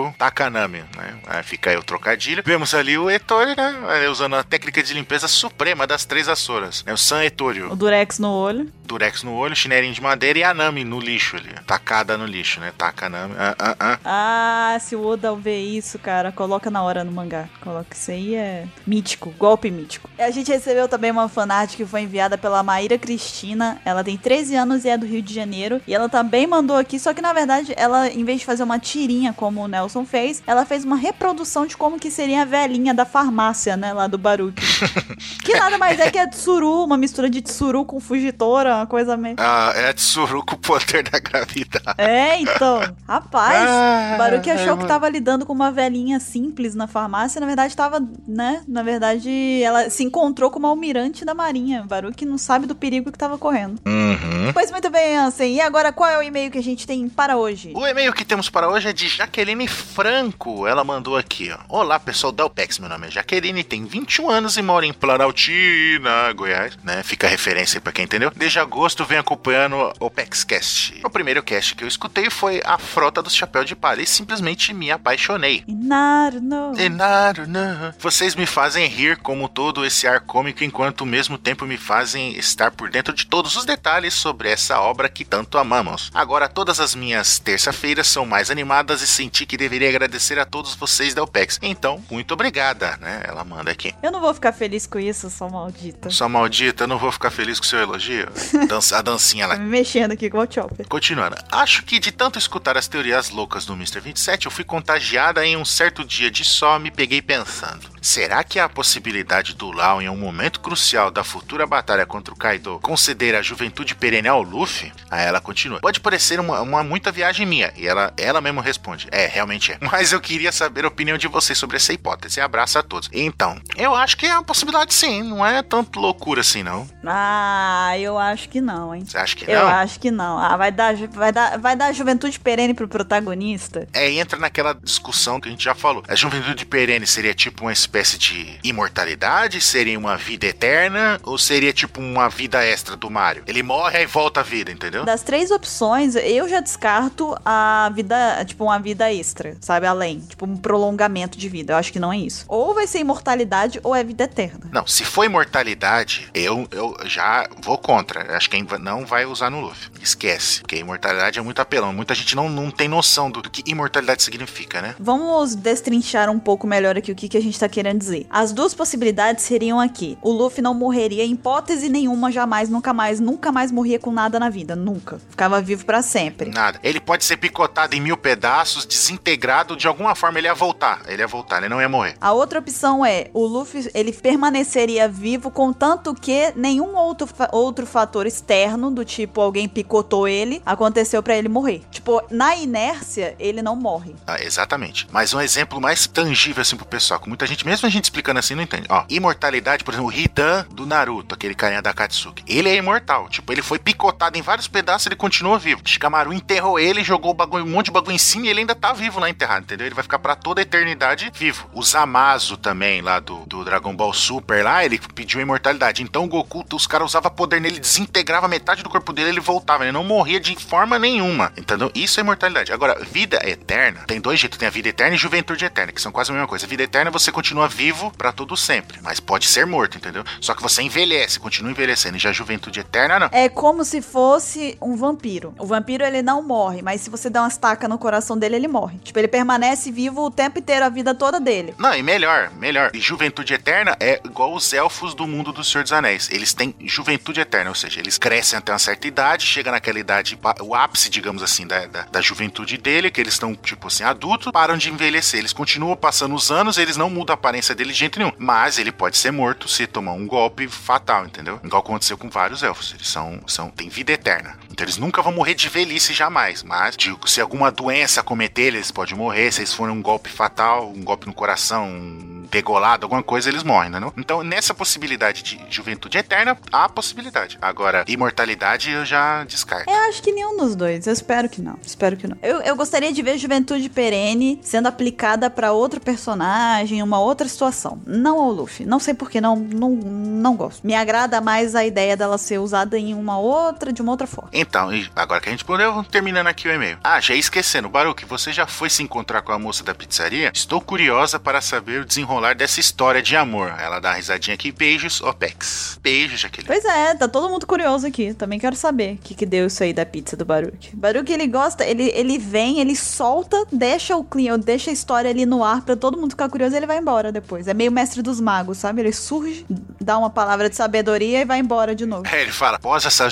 Né? 0.68 1.14
Aí 1.26 1.42
fica 1.42 1.70
aí 1.70 1.76
o 1.76 1.82
trocadilho. 1.82 2.42
Vemos 2.44 2.74
ali 2.74 2.96
o 2.96 3.10
Ettore, 3.10 3.54
né? 3.56 4.08
Usando 4.08 4.36
a 4.36 4.44
técnica 4.44 4.82
de 4.82 4.94
limpeza 4.94 5.28
suprema 5.28 5.86
das 5.86 6.04
três 6.04 6.28
Açoras. 6.28 6.82
É 6.86 6.92
o 6.92 6.96
San 6.96 7.24
Ettore. 7.24 7.62
O 7.62 7.76
Durex 7.76 8.18
no 8.18 8.30
olho. 8.30 8.70
Durex 8.84 9.22
no 9.22 9.34
olho, 9.34 9.56
chinelinho 9.56 9.94
de 9.94 10.02
madeira 10.02 10.38
e 10.38 10.44
a 10.44 10.52
Nami 10.52 10.84
no 10.84 11.00
lixo 11.00 11.36
ali. 11.36 11.50
Tacada 11.66 12.18
no 12.18 12.26
lixo, 12.26 12.60
né? 12.60 12.72
Taca 12.76 13.06
a 13.06 13.08
Nami. 13.08 13.34
Ah, 13.38 13.56
ah, 13.58 13.76
ah. 13.80 13.98
Ah, 14.04 14.78
se 14.80 14.94
o 14.94 15.04
Oda 15.04 15.34
ver 15.34 15.60
isso, 15.60 15.98
cara, 15.98 16.30
coloca 16.32 16.70
na 16.70 16.82
hora 16.82 17.02
no 17.04 17.12
mangá. 17.12 17.48
Coloca 17.60 17.94
isso 17.94 18.10
aí 18.10 18.34
é 18.34 18.66
mítico, 18.86 19.30
golpe 19.38 19.70
mítico. 19.70 20.10
A 20.18 20.30
gente 20.30 20.50
recebeu 20.50 20.88
também 20.88 21.10
uma 21.10 21.28
fanart 21.28 21.74
que 21.74 21.86
foi 21.86 22.02
enviada 22.02 22.36
pela 22.36 22.62
Maíra 22.62 22.98
Cristina. 22.98 23.80
Ela 23.84 24.04
tem 24.04 24.16
13 24.16 24.56
anos 24.56 24.84
e 24.84 24.88
é 24.88 24.98
do 24.98 25.06
Rio 25.06 25.22
de 25.22 25.32
Janeiro. 25.32 25.80
E 25.86 25.94
ela 25.94 26.08
também 26.08 26.46
mandou 26.46 26.76
aqui, 26.76 26.98
só 26.98 27.14
que 27.14 27.22
na 27.22 27.32
verdade, 27.32 27.72
ela, 27.76 28.08
em 28.08 28.24
vez 28.24 28.40
de 28.40 28.46
fazer 28.46 28.62
uma 28.62 28.78
tirinha 28.78 29.32
como 29.32 29.62
o 29.62 29.68
Nelson 29.68 30.04
fez, 30.04 30.42
ela 30.52 30.64
fez 30.64 30.84
uma 30.84 30.96
reprodução 30.96 31.66
de 31.66 31.76
como 31.76 31.98
que 31.98 32.10
seria 32.10 32.42
a 32.42 32.44
velhinha 32.44 32.94
da 32.94 33.04
farmácia, 33.04 33.76
né, 33.76 33.92
lá 33.92 34.06
do 34.06 34.16
Baruque. 34.18 34.62
que 35.44 35.52
nada 35.54 35.76
mais 35.78 35.98
é 35.98 36.10
que 36.10 36.18
a 36.18 36.28
Tsuru, 36.28 36.84
uma 36.84 36.96
mistura 36.96 37.28
de 37.28 37.40
Tsuru 37.42 37.84
com 37.84 37.98
Fugitora, 38.00 38.76
uma 38.76 38.86
coisa 38.86 39.16
meio... 39.16 39.36
Ah, 39.38 39.72
é 39.74 39.88
a 39.88 39.94
Tsuru 39.94 40.44
com 40.44 40.54
o 40.54 40.58
poder 40.58 41.02
da 41.08 41.18
gravidade. 41.18 41.94
É, 41.98 42.38
então. 42.40 42.80
Rapaz, 43.08 43.68
Ah, 43.68 44.12
o 44.14 44.18
Baruque 44.18 44.50
achou 44.50 44.68
eu- 44.68 44.78
que 44.78 44.86
tava 44.86 45.08
lidando 45.08 45.44
com 45.46 45.52
uma 45.52 45.70
velhinha 45.70 46.20
simples 46.20 46.74
na 46.74 46.86
farmácia. 46.86 47.40
Na 47.40 47.46
verdade, 47.46 47.76
tava, 47.76 48.00
né? 48.26 48.62
Na 48.68 48.82
verdade, 48.82 49.62
ela 49.62 49.88
se 49.90 50.04
encontrou 50.04 50.50
com 50.50 50.58
uma 50.58 50.68
almirante 50.68 51.24
da 51.24 51.34
marinha. 51.34 51.82
O 51.82 51.86
Baruque 51.86 52.24
não 52.24 52.38
sabe 52.38 52.66
do 52.66 52.74
perigo 52.74 53.10
que 53.10 53.18
tava 53.18 53.38
correndo. 53.38 53.80
Uhum. 53.86 54.52
Pois 54.52 54.70
muito 54.70 54.90
bem, 54.90 55.16
Ansem. 55.16 55.54
E 55.56 55.60
agora, 55.60 55.92
qual 55.92 56.08
é 56.10 56.18
o 56.18 56.22
e-mail 56.22 56.50
que 56.50 56.58
a 56.58 56.62
gente 56.62 56.86
tem 56.86 57.08
para 57.08 57.36
hoje? 57.36 57.72
O 57.74 57.86
e-mail 57.86 58.12
que 58.12 58.24
temos 58.24 58.48
para 58.50 58.68
hoje 58.68 58.88
é 58.88 58.92
de 58.92 59.08
Jaqueline 59.08 59.66
Franco. 59.68 60.41
Ela 60.44 60.82
mandou 60.82 61.16
aqui, 61.16 61.52
ó. 61.52 61.58
Olá, 61.68 62.00
pessoal 62.00 62.32
da 62.32 62.44
OPEX. 62.44 62.80
Meu 62.80 62.88
nome 62.88 63.06
é 63.06 63.10
Jaqueline, 63.12 63.62
tem 63.62 63.84
21 63.84 64.28
anos 64.28 64.56
e 64.56 64.62
mora 64.62 64.84
em 64.84 64.92
Planaltina, 64.92 66.32
Goiás, 66.32 66.76
né? 66.82 67.00
Fica 67.04 67.28
referência 67.28 67.76
aí 67.78 67.80
pra 67.80 67.92
quem 67.92 68.06
entendeu. 68.06 68.32
Desde 68.34 68.58
agosto 68.58 69.04
venho 69.04 69.20
acompanhando 69.20 69.76
o 69.76 70.06
OPEX 70.06 70.42
Cast. 70.42 71.00
O 71.04 71.10
primeiro 71.10 71.44
cast 71.44 71.76
que 71.76 71.84
eu 71.84 71.88
escutei 71.88 72.28
foi 72.28 72.60
a 72.64 72.76
Frota 72.76 73.22
do 73.22 73.30
Chapéu 73.30 73.64
de 73.64 73.76
Palha 73.76 74.02
e 74.02 74.06
simplesmente 74.06 74.74
me 74.74 74.90
apaixonei. 74.90 75.62
Inaru, 75.68 76.40
no. 76.40 76.76
Enaru, 76.76 77.46
não. 77.46 77.94
Vocês 78.00 78.34
me 78.34 78.44
fazem 78.46 78.88
rir 78.88 79.18
como 79.18 79.48
todo 79.48 79.86
esse 79.86 80.08
ar 80.08 80.20
cômico, 80.20 80.64
enquanto 80.64 81.02
ao 81.02 81.06
mesmo 81.06 81.38
tempo 81.38 81.66
me 81.66 81.76
fazem 81.76 82.36
estar 82.36 82.72
por 82.72 82.90
dentro 82.90 83.14
de 83.14 83.26
todos 83.26 83.54
os 83.54 83.64
detalhes 83.64 84.14
sobre 84.14 84.50
essa 84.50 84.80
obra 84.80 85.08
que 85.08 85.24
tanto 85.24 85.56
amamos. 85.56 86.10
Agora, 86.12 86.48
todas 86.48 86.80
as 86.80 86.96
minhas 86.96 87.38
terça-feiras 87.38 88.08
são 88.08 88.26
mais 88.26 88.50
animadas 88.50 89.02
e 89.02 89.06
senti 89.06 89.46
que 89.46 89.56
deveria 89.56 89.88
agradecer 89.88 90.31
a 90.38 90.44
todos 90.44 90.74
vocês 90.74 91.14
da 91.14 91.22
OPEX. 91.22 91.58
Então, 91.62 92.02
muito 92.10 92.32
obrigada, 92.34 92.96
né? 93.00 93.22
Ela 93.26 93.44
manda 93.44 93.70
aqui. 93.70 93.94
Eu 94.02 94.10
não 94.10 94.20
vou 94.20 94.32
ficar 94.34 94.52
feliz 94.52 94.86
com 94.86 94.98
isso, 94.98 95.28
sou 95.30 95.50
maldita. 95.50 96.10
Sua 96.10 96.28
maldita, 96.28 96.84
eu 96.84 96.88
não 96.88 96.98
vou 96.98 97.12
ficar 97.12 97.30
feliz 97.30 97.58
com 97.58 97.66
seu 97.66 97.78
elogio. 97.80 98.28
Dança- 98.68 98.98
a 98.98 99.02
dancinha 99.02 99.46
lá. 99.46 99.56
Me 99.56 99.64
mexendo 99.68 100.12
aqui 100.12 100.26
igual 100.26 100.46
o 100.48 100.52
Chopper. 100.52 100.86
Continuando, 100.88 101.36
acho 101.50 101.82
que 101.84 101.98
de 101.98 102.12
tanto 102.12 102.38
escutar 102.38 102.76
as 102.76 102.88
teorias 102.88 103.30
loucas 103.30 103.64
do 103.66 103.72
Mr. 103.74 104.00
27, 104.00 104.46
eu 104.46 104.50
fui 104.50 104.64
contagiada 104.64 105.44
em 105.46 105.56
um 105.56 105.64
certo 105.64 106.04
dia 106.04 106.30
de 106.30 106.44
só 106.44 106.78
me 106.78 106.90
peguei 106.90 107.20
pensando. 107.22 107.91
Será 108.02 108.42
que 108.42 108.58
há 108.58 108.64
a 108.64 108.68
possibilidade 108.68 109.54
do 109.54 109.70
Lau, 109.70 110.02
em 110.02 110.08
um 110.08 110.16
momento 110.16 110.58
crucial 110.58 111.08
da 111.08 111.22
futura 111.22 111.64
batalha 111.64 112.04
contra 112.04 112.34
o 112.34 112.36
Kaido, 112.36 112.80
conceder 112.82 113.36
a 113.36 113.42
juventude 113.42 113.94
perene 113.94 114.26
ao 114.26 114.42
Luffy? 114.42 114.92
Aí 115.08 115.24
ela 115.24 115.40
continua. 115.40 115.78
Pode 115.80 116.00
parecer 116.00 116.40
uma, 116.40 116.60
uma 116.60 116.82
muita 116.82 117.12
viagem 117.12 117.46
minha. 117.46 117.72
E 117.76 117.86
ela, 117.86 118.12
ela 118.16 118.40
mesmo 118.40 118.60
responde. 118.60 119.06
É, 119.12 119.26
realmente 119.26 119.70
é. 119.70 119.78
Mas 119.92 120.10
eu 120.10 120.20
queria 120.20 120.50
saber 120.50 120.84
a 120.84 120.88
opinião 120.88 121.16
de 121.16 121.28
vocês 121.28 121.56
sobre 121.56 121.76
essa 121.76 121.92
hipótese. 121.92 122.40
Abraço 122.40 122.76
a 122.76 122.82
todos. 122.82 123.08
Então, 123.12 123.56
eu 123.76 123.94
acho 123.94 124.16
que 124.16 124.26
é 124.26 124.32
uma 124.34 124.42
possibilidade 124.42 124.92
sim. 124.92 125.22
Não 125.22 125.46
é 125.46 125.62
tanto 125.62 126.00
loucura 126.00 126.40
assim, 126.40 126.64
não. 126.64 126.88
Ah, 127.06 127.96
eu 128.00 128.18
acho 128.18 128.48
que 128.48 128.60
não, 128.60 128.92
hein? 128.92 129.04
Você 129.04 129.16
acha 129.16 129.36
que 129.36 129.48
Eu 129.48 129.60
não? 129.60 129.68
acho 129.68 130.00
que 130.00 130.10
não. 130.10 130.38
Ah, 130.38 130.56
vai 130.56 130.72
dar, 130.72 130.96
vai 130.96 131.30
dar, 131.30 131.56
vai 131.56 131.76
dar 131.76 131.92
juventude 131.92 132.40
perene 132.40 132.74
pro 132.74 132.88
protagonista? 132.88 133.86
É, 133.92 134.10
entra 134.10 134.40
naquela 134.40 134.72
discussão 134.72 135.40
que 135.40 135.46
a 135.46 135.52
gente 135.52 135.62
já 135.62 135.74
falou. 135.74 136.02
A 136.08 136.16
juventude 136.16 136.66
perene 136.66 137.06
seria 137.06 137.32
tipo 137.32 137.62
uma 137.62 137.72
espécie 137.72 137.91
de 138.18 138.58
imortalidade? 138.64 139.60
Seria 139.60 139.98
uma 139.98 140.16
vida 140.16 140.46
eterna? 140.46 141.20
Ou 141.22 141.36
seria 141.36 141.72
tipo 141.72 142.00
uma 142.00 142.28
vida 142.28 142.64
extra 142.64 142.96
do 142.96 143.10
Mario? 143.10 143.42
Ele 143.46 143.62
morre 143.62 144.02
e 144.02 144.06
volta 144.06 144.40
à 144.40 144.42
vida, 144.42 144.72
entendeu? 144.72 145.04
Das 145.04 145.22
três 145.22 145.50
opções, 145.50 146.16
eu 146.16 146.48
já 146.48 146.60
descarto 146.60 147.36
a 147.44 147.90
vida, 147.94 148.44
tipo, 148.46 148.64
uma 148.64 148.78
vida 148.78 149.12
extra, 149.12 149.56
sabe? 149.60 149.86
Além, 149.86 150.20
tipo, 150.20 150.46
um 150.46 150.56
prolongamento 150.56 151.38
de 151.38 151.48
vida. 151.48 151.74
Eu 151.74 151.76
acho 151.76 151.92
que 151.92 152.00
não 152.00 152.12
é 152.12 152.16
isso. 152.16 152.44
Ou 152.48 152.74
vai 152.74 152.86
ser 152.86 153.00
imortalidade 153.00 153.78
ou 153.82 153.94
é 153.94 154.02
vida 154.02 154.24
eterna. 154.24 154.70
Não, 154.72 154.86
se 154.86 155.04
for 155.04 155.24
imortalidade, 155.24 156.28
eu, 156.32 156.66
eu 156.70 156.96
já 157.04 157.48
vou 157.62 157.76
contra. 157.76 158.36
Acho 158.36 158.48
que 158.48 158.62
não 158.80 159.04
vai 159.04 159.26
usar 159.26 159.50
no 159.50 159.60
Luffy. 159.60 159.90
Esquece. 160.00 160.60
Porque 160.60 160.76
imortalidade 160.76 161.38
é 161.38 161.42
muito 161.42 161.60
apelão. 161.60 161.92
Muita 161.92 162.14
gente 162.14 162.34
não, 162.34 162.48
não 162.48 162.70
tem 162.70 162.88
noção 162.88 163.30
do, 163.30 163.42
do 163.42 163.50
que 163.50 163.62
imortalidade 163.70 164.22
significa, 164.22 164.80
né? 164.80 164.94
Vamos 164.98 165.54
destrinchar 165.54 166.30
um 166.30 166.38
pouco 166.38 166.66
melhor 166.66 166.96
aqui 166.96 167.12
o 167.12 167.14
que, 167.14 167.28
que 167.28 167.36
a 167.36 167.42
gente 167.42 167.58
tá 167.58 167.68
querendo 167.68 167.81
dizer. 167.82 168.26
As 168.30 168.52
duas 168.52 168.74
possibilidades 168.74 169.44
seriam 169.44 169.80
aqui. 169.80 170.16
O 170.22 170.30
Luffy 170.30 170.62
não 170.62 170.74
morreria 170.74 171.24
em 171.24 171.32
hipótese 171.32 171.88
nenhuma, 171.88 172.30
jamais, 172.30 172.68
nunca 172.68 172.92
mais, 172.92 173.18
nunca 173.18 173.50
mais 173.50 173.72
morria 173.72 173.98
com 173.98 174.12
nada 174.12 174.38
na 174.38 174.48
vida. 174.48 174.76
Nunca. 174.76 175.20
Ficava 175.30 175.60
vivo 175.60 175.84
para 175.84 176.02
sempre. 176.02 176.50
Nada. 176.50 176.78
Ele 176.82 177.00
pode 177.00 177.24
ser 177.24 177.36
picotado 177.36 177.94
em 177.94 178.00
mil 178.00 178.16
pedaços, 178.16 178.86
desintegrado, 178.86 179.76
de 179.76 179.86
alguma 179.86 180.14
forma 180.14 180.38
ele 180.38 180.46
ia 180.46 180.54
voltar. 180.54 181.02
Ele 181.08 181.22
ia 181.22 181.26
voltar, 181.26 181.58
ele 181.58 181.68
não 181.68 181.80
ia 181.80 181.88
morrer. 181.88 182.14
A 182.20 182.32
outra 182.32 182.58
opção 182.58 183.04
é 183.04 183.28
o 183.32 183.44
Luffy 183.44 183.90
ele 183.94 184.12
permaneceria 184.12 185.08
vivo 185.08 185.50
contanto 185.50 186.14
que 186.14 186.52
nenhum 186.54 186.94
outro, 186.96 187.26
fa 187.26 187.48
outro 187.52 187.86
fator 187.86 188.26
externo, 188.26 188.90
do 188.90 189.04
tipo 189.04 189.40
alguém 189.40 189.68
picotou 189.68 190.28
ele, 190.28 190.62
aconteceu 190.64 191.22
para 191.22 191.36
ele 191.36 191.48
morrer. 191.48 191.82
Tipo, 191.90 192.22
na 192.30 192.56
inércia, 192.56 193.34
ele 193.38 193.62
não 193.62 193.74
morre. 193.74 194.14
Ah, 194.26 194.42
exatamente. 194.42 195.06
Mas 195.10 195.32
um 195.34 195.40
exemplo 195.40 195.80
mais 195.80 196.06
tangível 196.06 196.60
assim 196.62 196.76
pro 196.76 196.86
pessoal, 196.86 197.20
com 197.20 197.28
muita 197.28 197.46
gente, 197.46 197.64
mesmo 197.64 197.71
a 197.80 197.88
gente 197.88 198.04
explicando 198.04 198.38
assim, 198.38 198.54
não 198.54 198.62
entende. 198.62 198.86
Ó, 198.88 199.04
imortalidade, 199.08 199.84
por 199.84 199.94
exemplo, 199.94 200.10
o 200.10 200.12
Hidan 200.12 200.66
do 200.70 200.86
Naruto, 200.86 201.34
aquele 201.34 201.54
carinha 201.54 201.82
da 201.82 201.92
Katsuki. 201.92 202.42
Ele 202.46 202.68
é 202.68 202.76
imortal. 202.76 203.28
Tipo, 203.28 203.52
ele 203.52 203.62
foi 203.62 203.78
picotado 203.78 204.38
em 204.38 204.42
vários 204.42 204.68
pedaços, 204.68 205.06
ele 205.06 205.16
continua 205.16 205.58
vivo. 205.58 205.82
Shikamaru 205.84 206.32
enterrou 206.32 206.78
ele, 206.78 207.04
jogou 207.04 207.34
bagulho, 207.34 207.64
um 207.64 207.68
monte 207.68 207.86
de 207.86 207.92
bagulho 207.92 208.14
em 208.14 208.18
cima 208.18 208.46
e 208.46 208.48
ele 208.50 208.60
ainda 208.60 208.74
tá 208.74 208.92
vivo 208.92 209.20
lá 209.20 209.28
enterrado, 209.28 209.62
entendeu? 209.64 209.86
Ele 209.86 209.94
vai 209.94 210.02
ficar 210.02 210.18
para 210.18 210.34
toda 210.34 210.60
a 210.60 210.62
eternidade 210.62 211.30
vivo. 211.34 211.68
O 211.72 211.82
Zamasu 211.82 212.56
também, 212.56 213.00
lá 213.00 213.20
do, 213.20 213.44
do 213.46 213.64
Dragon 213.64 213.94
Ball 213.94 214.12
Super, 214.12 214.64
lá, 214.64 214.84
ele 214.84 214.98
pediu 215.14 215.40
imortalidade. 215.40 216.02
Então 216.02 216.24
o 216.24 216.28
Goku, 216.28 216.64
os 216.72 216.86
caras 216.86 217.08
usavam 217.10 217.30
poder 217.30 217.60
nele, 217.60 217.78
desintegrava 217.78 218.48
metade 218.48 218.82
do 218.82 218.90
corpo 218.90 219.12
dele, 219.12 219.30
ele 219.30 219.40
voltava. 219.40 219.84
Ele 219.84 219.92
não 219.92 220.04
morria 220.04 220.40
de 220.40 220.56
forma 220.56 220.98
nenhuma, 220.98 221.52
entendeu? 221.56 221.90
Isso 221.94 222.20
é 222.20 222.22
imortalidade. 222.22 222.72
Agora, 222.72 222.98
vida 223.04 223.38
eterna, 223.48 224.00
tem 224.06 224.20
dois 224.20 224.38
jeitos: 224.40 224.58
tem 224.58 224.68
a 224.68 224.70
vida 224.70 224.88
eterna 224.88 225.14
e 225.14 225.18
juventude 225.18 225.64
eterna, 225.64 225.92
que 225.92 226.00
são 226.00 226.12
quase 226.12 226.30
a 226.30 226.34
mesma 226.34 226.48
coisa. 226.48 226.66
A 226.66 226.68
vida 226.68 226.82
eterna 226.82 227.10
você 227.10 227.32
continua 227.32 227.61
vivo 227.68 228.12
para 228.16 228.32
todo 228.32 228.56
sempre, 228.56 228.98
mas 229.02 229.20
pode 229.20 229.46
ser 229.46 229.66
morto, 229.66 229.96
entendeu? 229.98 230.24
Só 230.40 230.54
que 230.54 230.62
você 230.62 230.82
envelhece, 230.82 231.38
continua 231.38 231.70
envelhecendo. 231.70 232.16
E 232.16 232.20
já 232.20 232.30
a 232.30 232.32
juventude 232.32 232.80
eterna, 232.80 233.18
não. 233.18 233.28
É 233.32 233.48
como 233.48 233.84
se 233.84 234.00
fosse 234.02 234.76
um 234.80 234.96
vampiro. 234.96 235.54
O 235.58 235.66
vampiro 235.66 236.04
ele 236.04 236.22
não 236.22 236.42
morre, 236.42 236.82
mas 236.82 237.00
se 237.00 237.10
você 237.10 237.28
der 237.28 237.40
umas 237.40 237.56
tacas 237.56 237.88
no 237.88 237.98
coração 237.98 238.36
dele, 238.36 238.56
ele 238.56 238.68
morre. 238.68 238.98
Tipo, 238.98 239.18
ele 239.18 239.28
permanece 239.28 239.90
vivo 239.90 240.24
o 240.26 240.30
tempo 240.30 240.58
inteiro, 240.58 240.84
a 240.84 240.88
vida 240.88 241.14
toda 241.14 241.38
dele. 241.38 241.74
Não, 241.78 241.94
e 241.94 242.02
melhor, 242.02 242.50
melhor. 242.56 242.90
E 242.94 243.00
juventude 243.00 243.54
eterna 243.54 243.96
é 244.00 244.20
igual 244.24 244.54
os 244.54 244.72
elfos 244.72 245.14
do 245.14 245.26
mundo 245.26 245.52
do 245.52 245.62
Senhor 245.62 245.82
dos 245.82 245.92
Anéis. 245.92 246.28
Eles 246.30 246.52
têm 246.54 246.74
juventude 246.80 247.40
eterna, 247.40 247.70
ou 247.70 247.74
seja, 247.74 248.00
eles 248.00 248.18
crescem 248.18 248.58
até 248.58 248.72
uma 248.72 248.78
certa 248.78 249.06
idade, 249.06 249.44
chega 249.44 249.70
naquela 249.70 249.98
idade, 249.98 250.38
o 250.60 250.74
ápice, 250.74 251.10
digamos 251.10 251.42
assim, 251.42 251.66
da, 251.66 251.86
da, 251.86 252.02
da 252.10 252.20
juventude 252.20 252.76
dele, 252.76 253.10
que 253.10 253.20
eles 253.20 253.34
estão, 253.34 253.54
tipo 253.54 253.88
assim, 253.88 254.04
adultos, 254.04 254.50
param 254.52 254.76
de 254.76 254.90
envelhecer. 254.90 255.40
Eles 255.40 255.52
continuam 255.52 255.96
passando 255.96 256.34
os 256.34 256.50
anos, 256.50 256.78
eles 256.78 256.96
não 256.96 257.10
mudam 257.10 257.32
a 257.32 257.34
aparência 257.34 257.51
dele 257.74 257.92
de 257.92 257.98
jeito 257.98 258.18
nenhum. 258.18 258.32
Mas 258.38 258.78
ele 258.78 258.92
pode 258.92 259.16
ser 259.18 259.30
morto 259.30 259.68
se 259.68 259.86
tomar 259.86 260.12
um 260.12 260.26
golpe 260.26 260.68
fatal, 260.68 261.26
entendeu? 261.26 261.60
Igual 261.62 261.82
aconteceu 261.82 262.16
com 262.16 262.28
vários 262.28 262.62
elfos. 262.62 262.92
Eles 262.94 263.08
são, 263.08 263.40
são 263.46 263.70
têm 263.70 263.88
vida 263.88 264.12
eterna. 264.12 264.58
Então 264.70 264.84
eles 264.84 264.96
nunca 264.96 265.22
vão 265.22 265.32
morrer 265.32 265.54
de 265.54 265.68
velhice 265.68 266.14
jamais. 266.14 266.62
Mas, 266.62 266.96
digo, 266.96 267.28
se 267.28 267.40
alguma 267.40 267.70
doença 267.70 268.22
cometer, 268.22 268.62
eles 268.74 268.90
podem 268.90 269.16
morrer. 269.16 269.52
Se 269.52 269.60
eles 269.60 269.74
forem 269.74 269.94
um 269.94 270.02
golpe 270.02 270.30
fatal, 270.30 270.90
um 270.90 271.02
golpe 271.02 271.26
no 271.26 271.34
coração, 271.34 271.86
um 271.86 272.46
degolado, 272.50 273.06
alguma 273.06 273.22
coisa, 273.22 273.48
eles 273.48 273.62
morrem? 273.62 273.90
Não? 273.90 274.12
Então, 274.16 274.42
nessa 274.42 274.74
possibilidade 274.74 275.42
de 275.42 275.60
juventude 275.70 276.18
eterna, 276.18 276.56
há 276.70 276.88
possibilidade. 276.88 277.58
Agora, 277.60 278.04
imortalidade 278.06 278.90
eu 278.90 279.04
já 279.04 279.44
descarto. 279.44 279.90
Eu 279.90 279.96
acho 280.08 280.22
que 280.22 280.32
nenhum 280.32 280.56
dos 280.56 280.76
dois. 280.76 281.06
Eu 281.06 281.12
espero 281.12 281.48
que 281.48 281.62
não. 281.62 281.78
Espero 281.84 282.16
que 282.16 282.26
não. 282.26 282.36
Eu, 282.42 282.60
eu 282.60 282.76
gostaria 282.76 283.12
de 283.12 283.22
ver 283.22 283.38
juventude 283.38 283.88
perene 283.88 284.60
sendo 284.62 284.86
aplicada 284.86 285.48
para 285.48 285.72
outro 285.72 286.00
personagem, 286.00 287.02
uma 287.02 287.18
outra 287.18 287.31
situação. 287.48 288.00
Não 288.06 288.40
ao 288.40 288.50
Luffy. 288.50 288.86
Não 288.86 288.98
sei 288.98 289.14
porquê, 289.14 289.40
não, 289.40 289.56
não, 289.56 289.90
não 289.90 290.56
gosto. 290.56 290.86
Me 290.86 290.94
agrada 290.94 291.40
mais 291.40 291.74
a 291.74 291.84
ideia 291.84 292.16
dela 292.16 292.38
ser 292.38 292.58
usada 292.58 292.98
em 292.98 293.14
uma 293.14 293.38
outra, 293.38 293.92
de 293.92 294.02
uma 294.02 294.12
outra 294.12 294.26
forma. 294.26 294.50
Então, 294.52 294.90
agora 295.14 295.40
que 295.40 295.48
a 295.48 295.52
gente 295.52 295.60
respondeu, 295.60 296.04
terminando 296.04 296.46
aqui 296.46 296.68
o 296.68 296.72
e-mail. 296.72 296.98
Ah, 297.02 297.20
já 297.20 297.34
ia 297.34 297.40
esquecendo, 297.40 297.88
Baruque, 297.88 298.24
você 298.24 298.52
já 298.52 298.66
foi 298.66 298.90
se 298.90 299.02
encontrar 299.02 299.42
com 299.42 299.52
a 299.52 299.58
moça 299.58 299.84
da 299.84 299.94
pizzaria? 299.94 300.50
Estou 300.54 300.80
curiosa 300.80 301.38
para 301.38 301.60
saber 301.60 302.00
o 302.00 302.04
desenrolar 302.04 302.54
dessa 302.54 302.80
história 302.80 303.22
de 303.22 303.36
amor. 303.36 303.74
Ela 303.78 304.00
dá 304.00 304.10
uma 304.10 304.16
risadinha 304.16 304.54
aqui. 304.54 304.72
Beijos, 304.72 305.20
Opex. 305.20 305.98
Beijos, 306.02 306.40
Jaqueline. 306.40 306.66
Pois 306.66 306.84
é, 306.84 307.14
tá 307.14 307.28
todo 307.28 307.48
mundo 307.48 307.66
curioso 307.66 308.06
aqui. 308.06 308.34
Também 308.34 308.58
quero 308.58 308.76
saber 308.76 309.14
o 309.14 309.18
que, 309.18 309.34
que 309.34 309.46
deu 309.46 309.66
isso 309.66 309.82
aí 309.82 309.92
da 309.92 310.04
pizza 310.04 310.36
do 310.36 310.44
Baruque. 310.44 310.94
Baruque, 310.94 311.32
ele 311.32 311.46
gosta, 311.46 311.84
ele, 311.84 312.10
ele 312.14 312.38
vem, 312.38 312.80
ele 312.80 312.96
solta, 312.96 313.64
deixa 313.70 314.16
o 314.16 314.24
cliente, 314.24 314.64
deixa 314.64 314.90
a 314.90 314.92
história 314.92 315.30
ali 315.30 315.46
no 315.46 315.62
ar 315.62 315.82
pra 315.82 315.96
todo 315.96 316.18
mundo 316.18 316.30
ficar 316.30 316.48
curioso 316.48 316.74
e 316.74 316.78
ele 316.78 316.86
vai 316.86 316.98
embora 316.98 317.21
depois. 317.30 317.68
É 317.68 317.74
meio 317.74 317.92
mestre 317.92 318.22
dos 318.22 318.40
magos, 318.40 318.78
sabe? 318.78 319.02
Ele 319.02 319.12
surge, 319.12 319.66
dá 320.00 320.18
uma 320.18 320.30
palavra 320.30 320.68
de 320.68 320.76
sabedoria 320.76 321.40
e 321.40 321.44
vai 321.44 321.58
embora 321.58 321.94
de 321.94 322.06
novo. 322.06 322.26
É, 322.26 322.42
ele 322.42 322.52
fala: 322.52 322.76
após 322.76 323.04
essa 323.04 323.28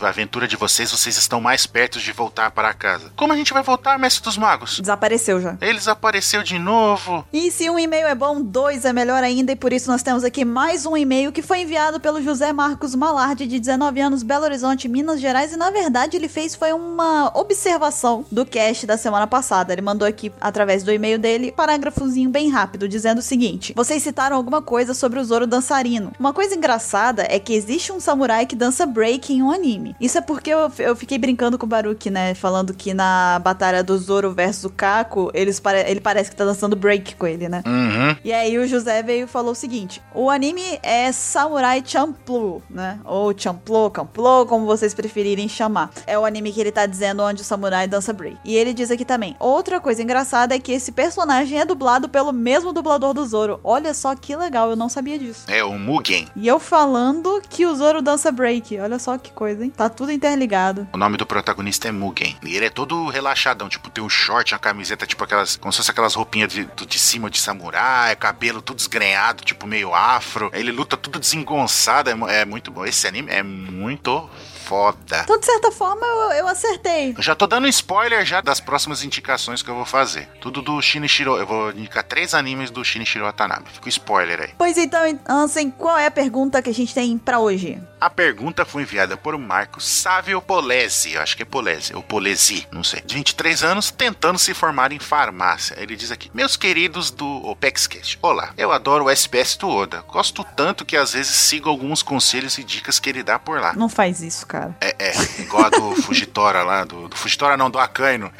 aventura 0.00 0.46
de 0.46 0.56
vocês, 0.56 0.90
vocês 0.90 1.16
estão 1.16 1.40
mais 1.40 1.66
perto 1.66 1.98
de 1.98 2.12
voltar 2.12 2.50
para 2.50 2.72
casa. 2.72 3.12
Como 3.16 3.32
a 3.32 3.36
gente 3.36 3.52
vai 3.52 3.62
voltar, 3.62 3.98
mestre 3.98 4.22
dos 4.22 4.38
magos? 4.38 4.80
Desapareceu 4.80 5.40
já. 5.40 5.56
Ele 5.60 5.78
desapareceu 5.78 6.42
de 6.42 6.58
novo. 6.58 7.26
E 7.32 7.50
se 7.50 7.68
um 7.68 7.78
e-mail 7.78 8.06
é 8.06 8.14
bom, 8.14 8.40
dois 8.40 8.84
é 8.84 8.92
melhor 8.92 9.22
ainda, 9.22 9.52
e 9.52 9.56
por 9.56 9.72
isso 9.72 9.90
nós 9.90 10.02
temos 10.02 10.24
aqui 10.24 10.44
mais 10.44 10.86
um 10.86 10.96
e-mail 10.96 11.32
que 11.32 11.42
foi 11.42 11.62
enviado 11.62 12.00
pelo 12.00 12.22
José 12.22 12.52
Marcos 12.52 12.94
Malardi, 12.94 13.46
de 13.46 13.58
19 13.58 14.00
anos, 14.00 14.22
Belo 14.22 14.44
Horizonte, 14.44 14.88
Minas 14.88 15.20
Gerais, 15.20 15.52
e 15.52 15.56
na 15.56 15.70
verdade 15.70 16.16
ele 16.16 16.28
fez 16.28 16.54
foi 16.54 16.72
uma 16.72 17.30
observação 17.34 18.24
do 18.30 18.44
cast 18.44 18.86
da 18.86 18.96
semana 18.96 19.26
passada. 19.26 19.72
Ele 19.72 19.82
mandou 19.82 20.06
aqui, 20.06 20.32
através 20.40 20.82
do 20.82 20.92
e-mail 20.92 21.18
dele, 21.18 21.50
um 21.50 21.56
parágrafozinho 21.56 22.30
bem 22.30 22.50
rápido, 22.50 22.88
dizendo 22.88 23.22
seguinte: 23.26 23.72
Vocês 23.76 24.02
citaram 24.02 24.36
alguma 24.36 24.62
coisa 24.62 24.94
sobre 24.94 25.18
o 25.18 25.24
Zoro 25.24 25.46
dançarino. 25.46 26.12
Uma 26.18 26.32
coisa 26.32 26.54
engraçada 26.54 27.26
é 27.28 27.38
que 27.38 27.54
existe 27.54 27.92
um 27.92 28.00
samurai 28.00 28.46
que 28.46 28.56
dança 28.56 28.86
break 28.86 29.32
em 29.32 29.42
um 29.42 29.50
anime. 29.50 29.94
Isso 30.00 30.18
é 30.18 30.20
porque 30.20 30.50
eu, 30.50 30.70
eu 30.78 30.96
fiquei 30.96 31.18
brincando 31.18 31.58
com 31.58 31.66
o 31.66 31.68
Baruki, 31.68 32.10
né? 32.10 32.34
Falando 32.34 32.74
que 32.74 32.94
na 32.94 33.38
batalha 33.38 33.82
do 33.82 33.96
Zoro 33.98 34.32
versus 34.32 34.64
o 34.64 34.70
Kako, 34.70 35.30
eles 35.34 35.60
ele 35.86 36.00
parece 36.00 36.30
que 36.30 36.36
tá 36.36 36.44
dançando 36.44 36.76
break 36.76 37.16
com 37.16 37.26
ele, 37.26 37.48
né? 37.48 37.62
Uhum. 37.66 38.16
E 38.24 38.32
aí 38.32 38.58
o 38.58 38.66
José 38.66 39.02
veio 39.02 39.24
e 39.24 39.28
falou 39.28 39.52
o 39.52 39.54
seguinte: 39.54 40.00
o 40.14 40.30
anime 40.30 40.78
é 40.82 41.10
Samurai 41.12 41.82
Champloo, 41.84 42.62
né? 42.68 42.98
Ou 43.04 43.36
Champloo, 43.36 43.90
Camploo, 43.90 44.46
como 44.46 44.66
vocês 44.66 44.94
preferirem 44.94 45.48
chamar. 45.48 45.90
É 46.06 46.18
o 46.18 46.24
anime 46.24 46.52
que 46.52 46.60
ele 46.60 46.72
tá 46.72 46.86
dizendo 46.86 47.22
onde 47.22 47.42
o 47.42 47.44
samurai 47.44 47.86
dança 47.86 48.12
break. 48.12 48.36
E 48.44 48.54
ele 48.54 48.72
diz 48.72 48.90
aqui 48.90 49.04
também: 49.04 49.36
outra 49.38 49.80
coisa 49.80 50.02
engraçada 50.02 50.54
é 50.54 50.58
que 50.58 50.72
esse 50.72 50.92
personagem 50.92 51.58
é 51.58 51.64
dublado 51.64 52.08
pelo 52.08 52.32
mesmo 52.32 52.72
dublador 52.72 53.14
do 53.16 53.26
Zoro. 53.26 53.58
Olha 53.64 53.92
só 53.92 54.14
que 54.14 54.36
legal, 54.36 54.70
eu 54.70 54.76
não 54.76 54.88
sabia 54.88 55.18
disso. 55.18 55.44
É 55.48 55.64
o 55.64 55.76
Mugen. 55.78 56.28
E 56.36 56.46
eu 56.46 56.60
falando 56.60 57.42
que 57.48 57.66
o 57.66 57.74
Zoro 57.74 58.00
dança 58.00 58.30
break. 58.30 58.78
Olha 58.78 58.98
só 58.98 59.18
que 59.18 59.32
coisa, 59.32 59.64
hein? 59.64 59.72
Tá 59.76 59.88
tudo 59.88 60.12
interligado. 60.12 60.86
O 60.92 60.98
nome 60.98 61.16
do 61.16 61.26
protagonista 61.26 61.88
é 61.88 61.92
Mugen. 61.92 62.36
E 62.42 62.54
ele 62.54 62.66
é 62.66 62.70
todo 62.70 63.08
relaxadão, 63.08 63.68
tipo, 63.68 63.90
tem 63.90 64.04
um 64.04 64.08
short, 64.08 64.54
uma 64.54 64.60
camiseta, 64.60 65.06
tipo 65.06 65.24
aquelas. 65.24 65.56
Como 65.56 65.72
se 65.72 65.78
fosse 65.78 65.90
aquelas 65.90 66.14
roupinhas 66.14 66.52
de, 66.52 66.64
de 66.64 66.98
cima 66.98 67.30
de 67.30 67.38
samurai, 67.38 68.14
cabelo 68.14 68.60
tudo 68.62 68.76
desgrenhado, 68.76 69.42
tipo 69.42 69.66
meio 69.66 69.94
afro. 69.94 70.50
Ele 70.52 70.70
luta 70.70 70.96
tudo 70.96 71.18
desengonçado, 71.18 72.10
é, 72.10 72.40
é 72.40 72.44
muito 72.44 72.70
bom. 72.70 72.84
Esse 72.84 73.06
anime 73.06 73.32
é 73.32 73.42
muito 73.42 74.28
foda. 74.66 75.20
Então, 75.22 75.38
de 75.38 75.46
certa 75.46 75.70
forma, 75.70 76.04
eu, 76.04 76.32
eu 76.32 76.48
acertei. 76.48 77.14
Eu 77.16 77.22
já 77.22 77.34
tô 77.34 77.46
dando 77.46 77.68
spoiler 77.68 78.24
já 78.26 78.40
das 78.40 78.58
próximas 78.58 79.04
indicações 79.04 79.62
que 79.62 79.70
eu 79.70 79.74
vou 79.74 79.86
fazer. 79.86 80.28
Tudo 80.40 80.60
do 80.60 80.82
Shinichiro. 80.82 81.36
Eu 81.36 81.46
vou 81.46 81.70
indicar 81.70 82.02
três 82.02 82.34
animes 82.34 82.70
do 82.70 82.84
Shinichiro 82.84 83.24
Watanabe. 83.24 83.70
Fica 83.72 83.86
o 83.86 83.88
spoiler 83.88 84.40
aí. 84.40 84.54
Pois 84.58 84.76
então, 84.76 85.00
Ansem, 85.28 85.70
qual 85.70 85.96
é 85.96 86.06
a 86.06 86.10
pergunta 86.10 86.60
que 86.60 86.70
a 86.70 86.74
gente 86.74 86.92
tem 86.92 87.16
para 87.16 87.38
hoje? 87.38 87.80
A 88.00 88.10
pergunta 88.10 88.64
foi 88.64 88.82
enviada 88.82 89.16
por 89.16 89.38
Marcos 89.38 89.86
Sávio 89.86 90.42
Polesi. 90.42 91.14
Eu 91.14 91.22
acho 91.22 91.36
que 91.36 91.42
é 91.42 91.46
Polesi, 91.46 91.94
ou 91.94 92.02
Polesi, 92.02 92.66
não 92.70 92.84
sei. 92.84 93.00
De 93.02 93.14
23 93.14 93.62
anos, 93.62 93.90
tentando 93.90 94.38
se 94.38 94.52
formar 94.52 94.92
em 94.92 94.98
farmácia. 94.98 95.76
Ele 95.78 95.96
diz 95.96 96.10
aqui: 96.10 96.30
Meus 96.34 96.56
queridos 96.56 97.10
do 97.10 97.46
OpexCast, 97.46 98.18
olá. 98.20 98.52
Eu 98.58 98.72
adoro 98.72 99.04
o 99.04 99.10
SPS 99.10 99.56
do 99.56 99.68
Oda. 99.68 100.02
Gosto 100.08 100.44
tanto 100.56 100.84
que 100.84 100.96
às 100.96 101.12
vezes 101.12 101.34
sigo 101.34 101.68
alguns 101.68 102.02
conselhos 102.02 102.58
e 102.58 102.64
dicas 102.64 102.98
que 102.98 103.08
ele 103.08 103.22
dá 103.22 103.38
por 103.38 103.60
lá. 103.60 103.72
Não 103.74 103.88
faz 103.88 104.20
isso, 104.20 104.46
cara. 104.46 104.55
É, 104.80 104.94
é 104.98 105.12
igual 105.40 105.66
a 105.66 105.70
do 105.70 105.96
Fugitora 106.02 106.62
lá, 106.62 106.84
do, 106.84 107.08
do 107.08 107.16
Fugitora 107.16 107.56
não, 107.56 107.70
do 107.70 107.78
Akaino. 107.78 108.30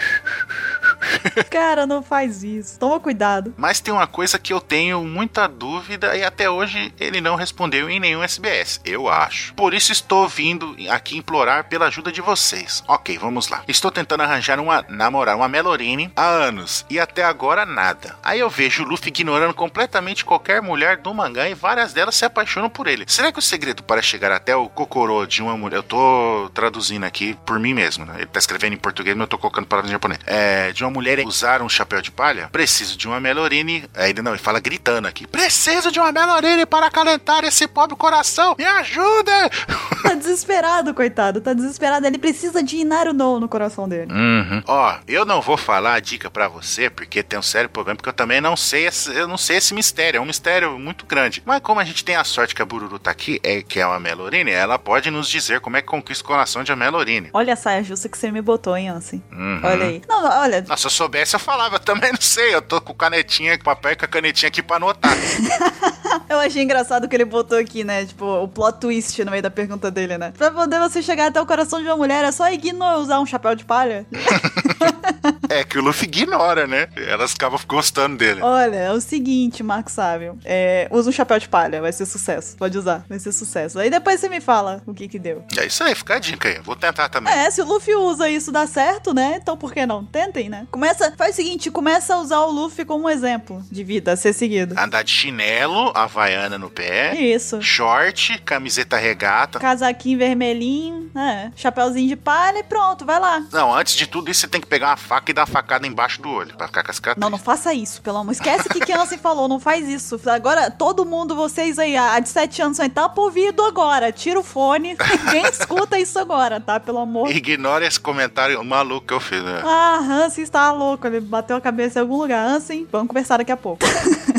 Cara, 1.51 1.87
não 1.87 2.03
faz 2.03 2.42
isso. 2.42 2.79
Toma 2.79 3.01
cuidado. 3.01 3.55
Mas 3.57 3.81
tem 3.81 3.92
uma 3.92 4.07
coisa 4.07 4.38
que 4.38 4.53
eu 4.53 4.61
tenho 4.61 5.03
muita 5.05 5.47
dúvida 5.47 6.16
e 6.16 6.25
até 6.25 6.49
hoje 6.51 6.92
ele 6.99 7.21
não 7.21 7.37
respondeu 7.37 7.88
em 7.88 8.01
nenhum 8.01 8.23
SBS, 8.23 8.81
eu 8.85 9.09
acho. 9.09 9.55
Por 9.55 9.75
isso 9.75 9.92
estou 9.92 10.29
vindo 10.29 10.77
aqui 10.90 11.16
implorar 11.16 11.69
pela 11.69 11.87
ajuda 11.87 12.12
de 12.12 12.21
vocês. 12.21 12.83
Ok, 12.88 13.19
vamos 13.19 13.49
lá. 13.49 13.62
Estou 13.69 13.90
tentando 13.90 14.23
arranjar 14.23 14.61
uma 14.61 14.85
namorar 14.88 15.37
uma 15.37 15.49
Melorine 15.49 16.12
há 16.16 16.27
anos 16.27 16.85
e 16.88 16.99
até 16.99 17.25
agora 17.25 17.64
nada. 17.64 18.16
Aí 18.23 18.40
eu 18.40 18.51
vejo 18.51 18.83
o 18.83 18.87
Luffy 18.87 19.09
ignorando 19.09 19.55
completamente 19.55 20.25
qualquer 20.25 20.61
mulher 20.61 20.99
do 20.99 21.14
mangá 21.14 21.49
e 21.49 21.55
várias 21.55 21.92
delas 21.92 22.14
se 22.14 22.25
apaixonam 22.25 22.69
por 22.69 22.87
ele. 22.87 23.05
Será 23.07 23.33
que 23.33 23.38
o 23.38 23.42
segredo 23.42 23.83
para 23.83 24.03
chegar 24.03 24.33
até 24.33 24.55
o 24.55 24.69
Kokoro 24.69 25.27
de 25.27 25.42
uma 25.42 25.57
mulher. 25.57 25.77
Eu 25.77 25.83
tô 25.83 26.51
traduzindo 26.53 27.05
aqui 27.05 27.35
por 27.45 27.59
mim 27.59 27.75
mesmo, 27.75 28.05
né? 28.05 28.14
Ele 28.16 28.27
tá 28.27 28.38
escrevendo 28.38 28.75
em 28.75 28.79
português, 28.79 29.16
mas 29.16 29.23
eu 29.25 29.29
tô 29.29 29.38
colocando 29.38 29.66
palavras 29.66 29.90
em 29.90 29.92
japonês. 29.92 30.21
É, 30.27 30.73
de 30.73 30.85
uma 30.85 30.90
mulher 30.96 31.18
usar 31.26 31.61
um 31.61 31.68
chapéu 31.68 32.00
de 32.00 32.11
palha? 32.11 32.48
Preciso 32.50 32.96
de 32.96 33.06
uma 33.06 33.20
Melorine. 33.20 33.85
Aí 33.94 34.11
ele 34.11 34.22
não, 34.22 34.32
ele 34.32 34.42
fala 34.42 34.61
gritando 34.61 35.06
aqui: 35.06 35.26
Preciso 35.26 35.92
de 35.92 36.00
uma 36.00 36.11
Melorine 36.11 36.64
para 36.64 36.87
acalentar 36.87 37.44
esse 37.44 37.68
pobre 37.68 37.96
coração! 37.96 38.54
Me 38.59 38.64
ajuda! 38.64 39.50
Tá 40.06 40.14
desesperado, 40.14 40.94
coitado. 40.94 41.40
Tá 41.40 41.52
desesperado. 41.52 42.06
Ele 42.06 42.16
precisa 42.16 42.62
de 42.62 42.76
Inaru 42.76 43.12
no 43.12 43.40
no 43.40 43.48
coração 43.48 43.88
dele. 43.88 44.12
Uhum. 44.12 44.62
Ó, 44.64 44.94
eu 45.09 45.24
não 45.24 45.40
vou 45.40 45.56
falar 45.56 45.94
a 45.94 46.00
dica 46.00 46.30
pra 46.30 46.46
você, 46.46 46.88
porque 46.88 47.24
tem 47.24 47.37
um 47.37 47.42
sério 47.42 47.68
problema, 47.68 47.96
porque 47.96 48.11
eu 48.11 48.12
também 48.12 48.40
não 48.40 48.56
sei 48.56 48.87
esse, 48.87 49.12
eu 49.12 49.26
não 49.26 49.37
sei 49.37 49.56
esse 49.56 49.74
mistério, 49.74 50.18
é 50.18 50.20
um 50.20 50.24
mistério 50.26 50.78
muito 50.78 51.04
grande. 51.06 51.42
Mas 51.44 51.61
como 51.61 51.80
a 51.80 51.85
gente 51.85 52.04
tem 52.04 52.14
a 52.14 52.22
sorte 52.22 52.54
que 52.54 52.62
a 52.62 52.64
Bururu 52.64 53.00
tá 53.00 53.11
aqui, 53.11 53.40
é 53.42 53.62
que 53.62 53.80
é 53.80 53.87
uma 53.87 53.98
Melorine, 53.98 54.52
ela 54.52 54.78
pode 54.78 55.11
nos 55.11 55.28
dizer 55.28 55.59
como 55.61 55.76
é 55.76 55.80
que 55.80 55.88
conquista 55.88 56.22
o 56.22 56.26
coração 56.28 56.62
de 56.62 56.70
uma 56.70 56.76
Melorine. 56.76 57.30
Olha 57.32 57.54
a 57.54 57.56
saia 57.56 57.82
justa 57.82 58.09
que 58.09 58.16
você 58.16 58.30
me 58.30 58.40
botou, 58.40 58.76
hein, 58.76 58.90
Ansem. 58.90 59.20
Uhum. 59.32 59.61
Olha 59.64 59.87
aí. 59.87 60.02
Não, 60.09 60.24
olha. 60.40 60.64
Nossa, 60.68 60.75
se 60.76 60.86
eu 60.86 60.90
soubesse, 60.90 61.34
eu 61.34 61.40
falava. 61.40 61.76
Eu 61.76 61.80
também 61.80 62.12
não 62.12 62.20
sei. 62.20 62.54
Eu 62.54 62.62
tô 62.62 62.80
com 62.80 62.94
canetinha, 62.94 63.56
com 63.58 63.64
papel 63.64 63.92
e 63.92 63.96
com 63.96 64.04
a 64.04 64.08
canetinha 64.08 64.48
aqui 64.48 64.62
pra 64.62 64.76
anotar. 64.76 65.16
Eu 66.28 66.38
achei 66.40 66.62
engraçado 66.62 67.08
que 67.08 67.14
ele 67.14 67.24
botou 67.24 67.58
aqui, 67.58 67.84
né? 67.84 68.04
Tipo, 68.04 68.24
o 68.42 68.48
plot 68.48 68.80
twist 68.80 69.22
no 69.24 69.30
meio 69.30 69.42
da 69.42 69.50
pergunta 69.50 69.90
dele, 69.90 70.18
né? 70.18 70.32
Pra 70.36 70.50
poder 70.50 70.78
você 70.80 71.02
chegar 71.02 71.26
até 71.26 71.40
o 71.40 71.46
coração 71.46 71.80
de 71.80 71.86
uma 71.86 71.96
mulher, 71.96 72.24
é 72.24 72.32
só 72.32 72.50
ignorar 72.50 72.98
usar 72.98 73.20
um 73.20 73.26
chapéu 73.26 73.54
de 73.54 73.64
palha? 73.64 74.06
é 75.49 75.64
que 75.64 75.79
o 75.79 75.83
Luffy 75.83 76.07
ignora, 76.07 76.66
né? 76.66 76.88
Elas 76.97 77.35
acabam 77.35 77.61
gostando 77.66 78.16
dele. 78.16 78.40
Olha, 78.42 78.77
é 78.77 78.92
o 78.92 79.01
seguinte, 79.01 79.62
Marco 79.62 79.90
Sábio. 79.90 80.38
É, 80.45 80.88
usa 80.90 81.11
um 81.11 81.12
chapéu 81.12 81.38
de 81.38 81.49
palha, 81.49 81.81
vai 81.81 81.92
ser 81.92 82.07
sucesso. 82.07 82.57
Pode 82.57 82.77
usar, 82.77 83.05
vai 83.09 83.19
ser 83.19 83.33
sucesso. 83.33 83.79
Aí 83.79 83.90
depois 83.90 84.21
você 84.21 84.29
me 84.29 84.40
fala 84.40 84.83
o 84.87 84.95
que 84.95 85.09
que 85.09 85.19
deu. 85.19 85.45
É 85.57 85.66
isso 85.66 85.83
aí, 85.83 85.95
fica 85.95 86.14
a 86.14 86.19
dica 86.19 86.49
aí. 86.49 86.59
Vou 86.61 86.77
tentar 86.77 87.09
também. 87.09 87.33
É, 87.33 87.51
se 87.51 87.61
o 87.61 87.64
Luffy 87.64 87.95
usa 87.95 88.29
isso 88.29 88.53
dá 88.53 88.66
certo, 88.66 89.14
né? 89.14 89.38
Então 89.40 89.57
por 89.57 89.73
que 89.73 89.87
não? 89.87 90.05
Tentem, 90.05 90.49
né? 90.49 90.66
Começa, 90.71 91.12
faz 91.16 91.33
o 91.33 91.37
seguinte, 91.37 91.71
começa 91.71 92.14
a 92.14 92.19
usar 92.19 92.40
o 92.40 92.51
Luffy 92.51 92.85
como 92.85 93.09
exemplo 93.09 93.62
de 93.71 93.85
vida 93.85 94.12
a 94.12 94.16
ser 94.16 94.33
seguido. 94.33 94.79
Andar 94.79 95.03
de 95.03 95.11
chinelo, 95.11 95.92
havaiana 95.95 96.59
no 96.59 96.71
pé, 96.71 97.14
Isso. 97.14 97.61
short, 97.62 98.40
camiseta 98.45 98.97
regata. 98.97 99.59
Casaquinho 99.59 100.19
vermelhinho, 100.19 101.11
né? 101.14 101.53
Chapeuzinho 101.57 102.09
de 102.09 102.16
palha 102.16 102.59
e 102.59 102.62
pronto, 102.62 103.05
vai 103.05 103.19
lá. 103.19 103.45
Não, 103.53 103.75
antes 103.75 103.95
de 103.95 104.07
tudo 104.07 104.31
isso, 104.31 104.40
você 104.40 104.49
tem 104.49 104.61
que 104.61 104.66
pegar 104.66 104.88
uma 104.88 104.95
faca 104.96 105.30
e 105.30 105.35
dar 105.35 105.42
uma 105.42 105.46
facada 105.46 105.87
embaixo 105.87 106.20
do 106.20 106.28
olho, 106.30 106.56
pra 106.56 106.66
ficar 106.66 106.82
com 106.82 106.90
as 106.90 106.96
cicatrizes. 106.96 107.20
Não, 107.20 107.30
não 107.30 107.38
faça 107.38 107.72
isso, 107.74 108.00
pelo 108.02 108.18
amor. 108.18 108.32
Esquece 108.32 108.68
o 108.68 108.70
que 108.70 108.92
Ansem 108.92 109.18
falou, 109.18 109.48
não 109.48 109.61
faz 109.61 109.88
isso. 109.88 110.20
Agora, 110.26 110.70
todo 110.70 111.04
mundo, 111.04 111.35
vocês 111.35 111.78
aí, 111.78 111.96
a 111.96 112.18
de 112.18 112.28
7 112.28 112.62
anos, 112.62 112.78
vai 112.78 112.87
estar 112.87 113.12
ouvido 113.16 113.62
agora. 113.64 114.12
Tira 114.12 114.38
o 114.38 114.42
fone. 114.42 114.96
Ninguém 115.24 115.46
escuta 115.46 115.98
isso 115.98 116.18
agora, 116.18 116.61
tá? 116.61 116.80
Pelo 116.80 116.98
amor. 116.98 117.30
Ignore 117.30 117.85
esse 117.85 118.00
comentário 118.00 118.62
maluco 118.64 119.06
que 119.06 119.14
eu 119.14 119.20
fiz, 119.20 119.42
né? 119.42 119.62
Ah, 119.64 119.98
Hansen 120.00 120.44
está 120.44 120.72
louco. 120.72 121.06
Ele 121.06 121.20
bateu 121.20 121.56
a 121.56 121.61
cabeça 121.61 121.98
em 121.98 122.02
algum 122.02 122.16
lugar. 122.16 122.46
Hansen, 122.46 122.87
vamos 122.90 123.09
conversar 123.09 123.38
daqui 123.38 123.52
a 123.52 123.56
pouco. 123.56 123.85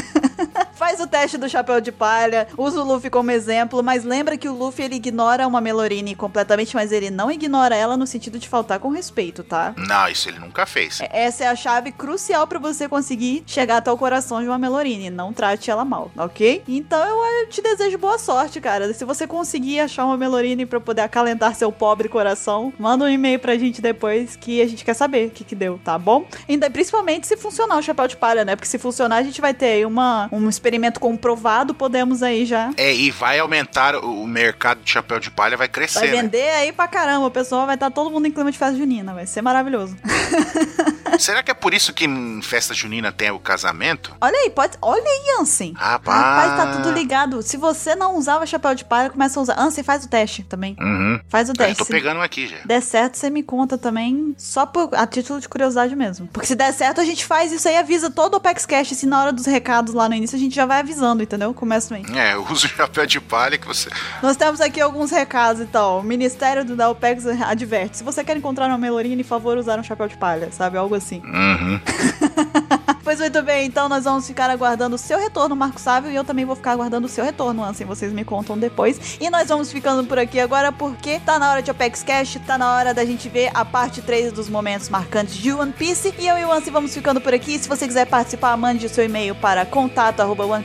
Faz 0.98 1.06
o 1.06 1.12
teste 1.12 1.38
do 1.38 1.48
chapéu 1.48 1.80
de 1.80 1.92
palha, 1.92 2.48
usa 2.58 2.82
o 2.82 2.84
Luffy 2.84 3.12
como 3.12 3.30
exemplo, 3.30 3.84
mas 3.84 4.04
lembra 4.04 4.36
que 4.36 4.50
o 4.50 4.54
Luffy 4.54 4.86
ele 4.86 4.96
ignora 4.96 5.46
uma 5.46 5.62
Melorine 5.62 6.16
completamente, 6.16 6.74
mas 6.74 6.92
ele 6.92 7.12
não 7.12 7.30
ignora 7.30 7.76
ela 7.76 7.96
no 7.96 8.08
sentido 8.08 8.40
de 8.40 8.50
faltar 8.50 8.80
com 8.80 8.90
respeito, 8.90 9.44
tá? 9.44 9.76
Não, 9.78 10.10
isso 10.10 10.28
ele 10.28 10.40
nunca 10.40 10.66
fez. 10.66 11.00
Essa 11.12 11.44
é 11.44 11.48
a 11.48 11.56
chave 11.56 11.92
crucial 11.92 12.48
pra 12.48 12.58
você 12.58 12.90
conseguir 12.90 13.44
chegar 13.46 13.78
até 13.78 13.92
o 13.92 13.98
coração 13.98 14.42
de 14.42 14.48
uma 14.48 14.58
Melorine. 14.58 15.12
Não 15.12 15.32
trate 15.32 15.70
ela 15.70 15.86
mal, 15.86 16.10
ok? 16.18 16.64
Então 16.68 17.00
eu, 17.00 17.48
te 17.48 17.62
desejo 17.62 18.00
boa 18.00 18.18
sorte, 18.18 18.60
cara. 18.60 18.92
Se 18.92 19.06
você 19.06 19.28
conseguir 19.28 19.82
achar 19.82 20.04
uma 20.04 20.18
Melorine 20.18 20.66
pra 20.66 20.80
poder 20.80 21.02
acalentar 21.02 21.54
seu 21.54 21.72
pobre 21.72 22.10
coração, 22.10 22.74
manda 22.80 23.06
um 23.06 23.10
e-mail 23.10 23.38
pra 23.38 23.56
gente 23.56 23.84
depois 23.84 24.36
que 24.36 24.64
a 24.64 24.68
gente 24.68 24.84
quer 24.84 24.96
saber 24.96 25.28
o 25.28 25.30
que, 25.30 25.44
que 25.44 25.54
deu, 25.54 25.80
tá 25.84 25.96
bom? 25.96 26.26
Ainda 26.50 26.72
principalmente 26.72 27.28
se 27.28 27.38
funcionar 27.38 27.78
o 27.78 27.84
chapéu 27.84 28.08
de 28.08 28.18
palha, 28.18 28.44
né? 28.44 28.56
Porque 28.56 28.68
se 28.68 28.80
funcionar, 28.80 29.18
a 29.18 29.24
gente 29.24 29.40
vai 29.40 29.54
ter 29.54 29.68
aí 29.68 29.86
uma, 29.86 30.28
um 30.32 30.50
experimento 30.50 30.87
comprovado, 30.92 31.74
podemos 31.74 32.24
aí 32.24 32.46
já. 32.46 32.72
É, 32.78 32.94
e 32.94 33.12
vai 33.12 33.40
aumentar 33.40 33.96
o 33.96 34.26
mercado 34.28 34.82
de 34.84 34.90
chapéu 34.92 35.20
de 35.20 35.30
palha, 35.32 35.58
vai 35.58 35.68
crescer, 35.68 36.00
Vai 36.00 36.10
né? 36.10 36.22
vender 36.22 36.50
aí 36.52 36.72
pra 36.72 36.88
caramba, 36.88 37.26
o 37.28 37.32
pessoal 37.32 37.66
vai 37.66 37.76
estar 37.76 37.92
todo 37.92 38.10
mundo 38.12 38.28
em 38.28 38.32
clima 38.32 38.52
de 38.52 38.58
festa 38.58 38.78
junina, 38.78 39.14
vai 39.14 39.26
ser 39.26 39.42
maravilhoso. 39.42 39.96
Será 41.20 41.42
que 41.42 41.50
é 41.50 41.54
por 41.54 41.74
isso 41.74 41.94
que 41.94 42.06
em 42.06 42.42
festa 42.42 42.74
junina 42.74 43.12
tem 43.12 43.32
o 43.32 43.40
casamento? 43.40 44.16
Olha 44.22 44.38
aí, 44.38 44.50
pode. 44.50 44.78
Olha 44.82 45.02
aí, 45.04 45.42
Ansem. 45.42 45.74
Rapaz. 45.76 46.20
Rapaz, 46.22 46.56
tá 46.58 46.72
tudo 46.78 46.92
ligado. 46.92 47.42
Se 47.42 47.58
você 47.58 47.96
não 47.96 48.16
usava 48.18 48.46
chapéu 48.46 48.76
de 48.76 48.86
palha, 48.86 49.10
começa 49.10 49.40
a 49.40 49.44
usar. 49.44 49.60
Ansem, 49.60 49.84
faz 49.84 50.04
o 50.06 50.10
teste 50.10 50.44
também. 50.44 50.76
Uhum. 50.80 51.20
Faz 51.28 51.50
o 51.50 51.54
Eu 51.54 51.56
teste. 51.56 51.78
tô 51.78 51.86
Se 51.86 51.92
pegando 51.92 52.20
um 52.20 52.22
aqui 52.24 52.48
já. 52.48 52.58
der 52.66 52.82
certo, 52.82 53.16
você 53.18 53.30
me 53.30 53.42
conta 53.42 53.78
também, 53.78 54.36
só 54.38 54.66
por, 54.66 54.90
a 54.94 55.08
título 55.08 55.40
de 55.40 55.50
curiosidade 55.50 55.96
mesmo. 55.96 56.28
Porque 56.28 56.46
se 56.48 56.56
der 56.56 56.72
certo, 56.74 57.02
a 57.02 57.06
gente 57.06 57.26
faz 57.26 57.52
isso 57.52 57.68
aí, 57.68 57.78
avisa 57.78 58.12
todo 58.12 58.36
o 58.36 58.38
Opex 58.38 58.66
Cash, 58.66 58.90
se 58.90 59.06
na 59.08 59.20
hora 59.22 59.32
dos 59.34 59.46
recados 59.46 59.94
lá 59.94 60.08
no 60.08 60.16
início, 60.16 60.36
a 60.36 60.40
gente 60.40 60.56
já 60.56 60.66
vai 60.66 60.77
avisando, 60.80 61.24
entendeu? 61.24 61.54
Começa 61.54 61.94
bem. 61.94 62.06
É, 62.18 62.34
eu 62.34 62.44
uso 62.44 62.66
o 62.66 62.70
chapéu 62.70 63.06
de 63.06 63.20
palha 63.20 63.58
que 63.58 63.68
você. 63.68 63.90
Nós 64.22 64.36
temos 64.36 64.62
aqui 64.62 64.82
alguns 64.82 65.12
recados, 65.12 65.62
então. 65.62 66.00
O 66.00 66.04
Ministério 66.04 66.64
do 66.64 66.76
da 66.76 66.90
OPEX 66.90 67.26
adverte. 67.26 67.98
Se 67.98 68.04
você 68.04 68.24
quer 68.24 68.38
encontrar 68.38 68.68
uma 68.68 68.78
Melorine, 68.78 69.24
favor 69.24 69.58
usar 69.58 69.80
um 69.80 69.84
chapéu 69.84 70.08
de 70.08 70.18
palha, 70.18 70.52
sabe? 70.52 70.78
Algo 70.78 70.96
assim. 70.96 71.22
Uhum. 71.24 71.80
Pois 73.08 73.22
muito 73.22 73.42
bem, 73.42 73.66
então 73.66 73.88
nós 73.88 74.04
vamos 74.04 74.28
ficar 74.28 74.50
aguardando 74.50 74.98
o 74.98 75.00
seu 75.00 75.18
retorno, 75.18 75.56
Marco 75.56 75.80
Sávio, 75.80 76.12
e 76.12 76.16
eu 76.18 76.26
também 76.26 76.44
vou 76.44 76.58
ficar 76.58 76.72
aguardando 76.74 77.08
o 77.08 77.10
seu 77.10 77.24
retorno, 77.24 77.64
Ansem. 77.64 77.88
Vocês 77.88 78.12
me 78.12 78.26
contam 78.26 78.58
depois. 78.58 79.18
E 79.22 79.30
nós 79.30 79.48
vamos 79.48 79.72
ficando 79.72 80.06
por 80.06 80.20
aqui 80.20 80.42
agora 80.42 80.74
porque 80.74 81.18
tá 81.22 81.40
na 81.40 81.50
hora 81.50 81.62
de 81.62 81.72
Opex 81.72 82.04
Cash, 82.04 82.38
tá 82.46 82.58
na 82.58 82.70
hora 82.76 82.94
da 82.94 83.06
gente 83.06 83.30
ver 83.30 83.50
a 83.54 83.64
parte 83.64 84.02
3 84.02 84.34
dos 84.34 84.50
momentos 84.50 84.90
marcantes 84.90 85.36
de 85.36 85.54
One 85.54 85.72
Piece. 85.72 86.14
E 86.20 86.28
eu 86.28 86.38
e 86.38 86.44
o 86.44 86.52
Ansem 86.52 86.74
vamos 86.74 86.94
ficando 86.94 87.22
por 87.22 87.34
aqui. 87.34 87.58
Se 87.58 87.70
você 87.70 87.88
quiser 87.88 88.08
participar, 88.08 88.58
mande 88.58 88.86
o 88.86 88.90
seu 88.90 89.06
e-mail 89.06 89.34
para 89.36 89.66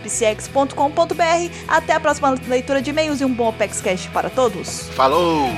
contato@onepcx.com.br. 0.03 1.53
Até 1.69 1.95
a 1.95 2.01
próxima 2.01 2.35
leitura 2.49 2.83
de 2.83 2.91
e-mails 2.91 3.21
e 3.21 3.25
um 3.25 3.33
bom 3.33 3.49
Opex 3.49 3.81
Cash 3.81 4.07
para 4.09 4.31
todos. 4.31 4.89
Falou! 4.91 5.49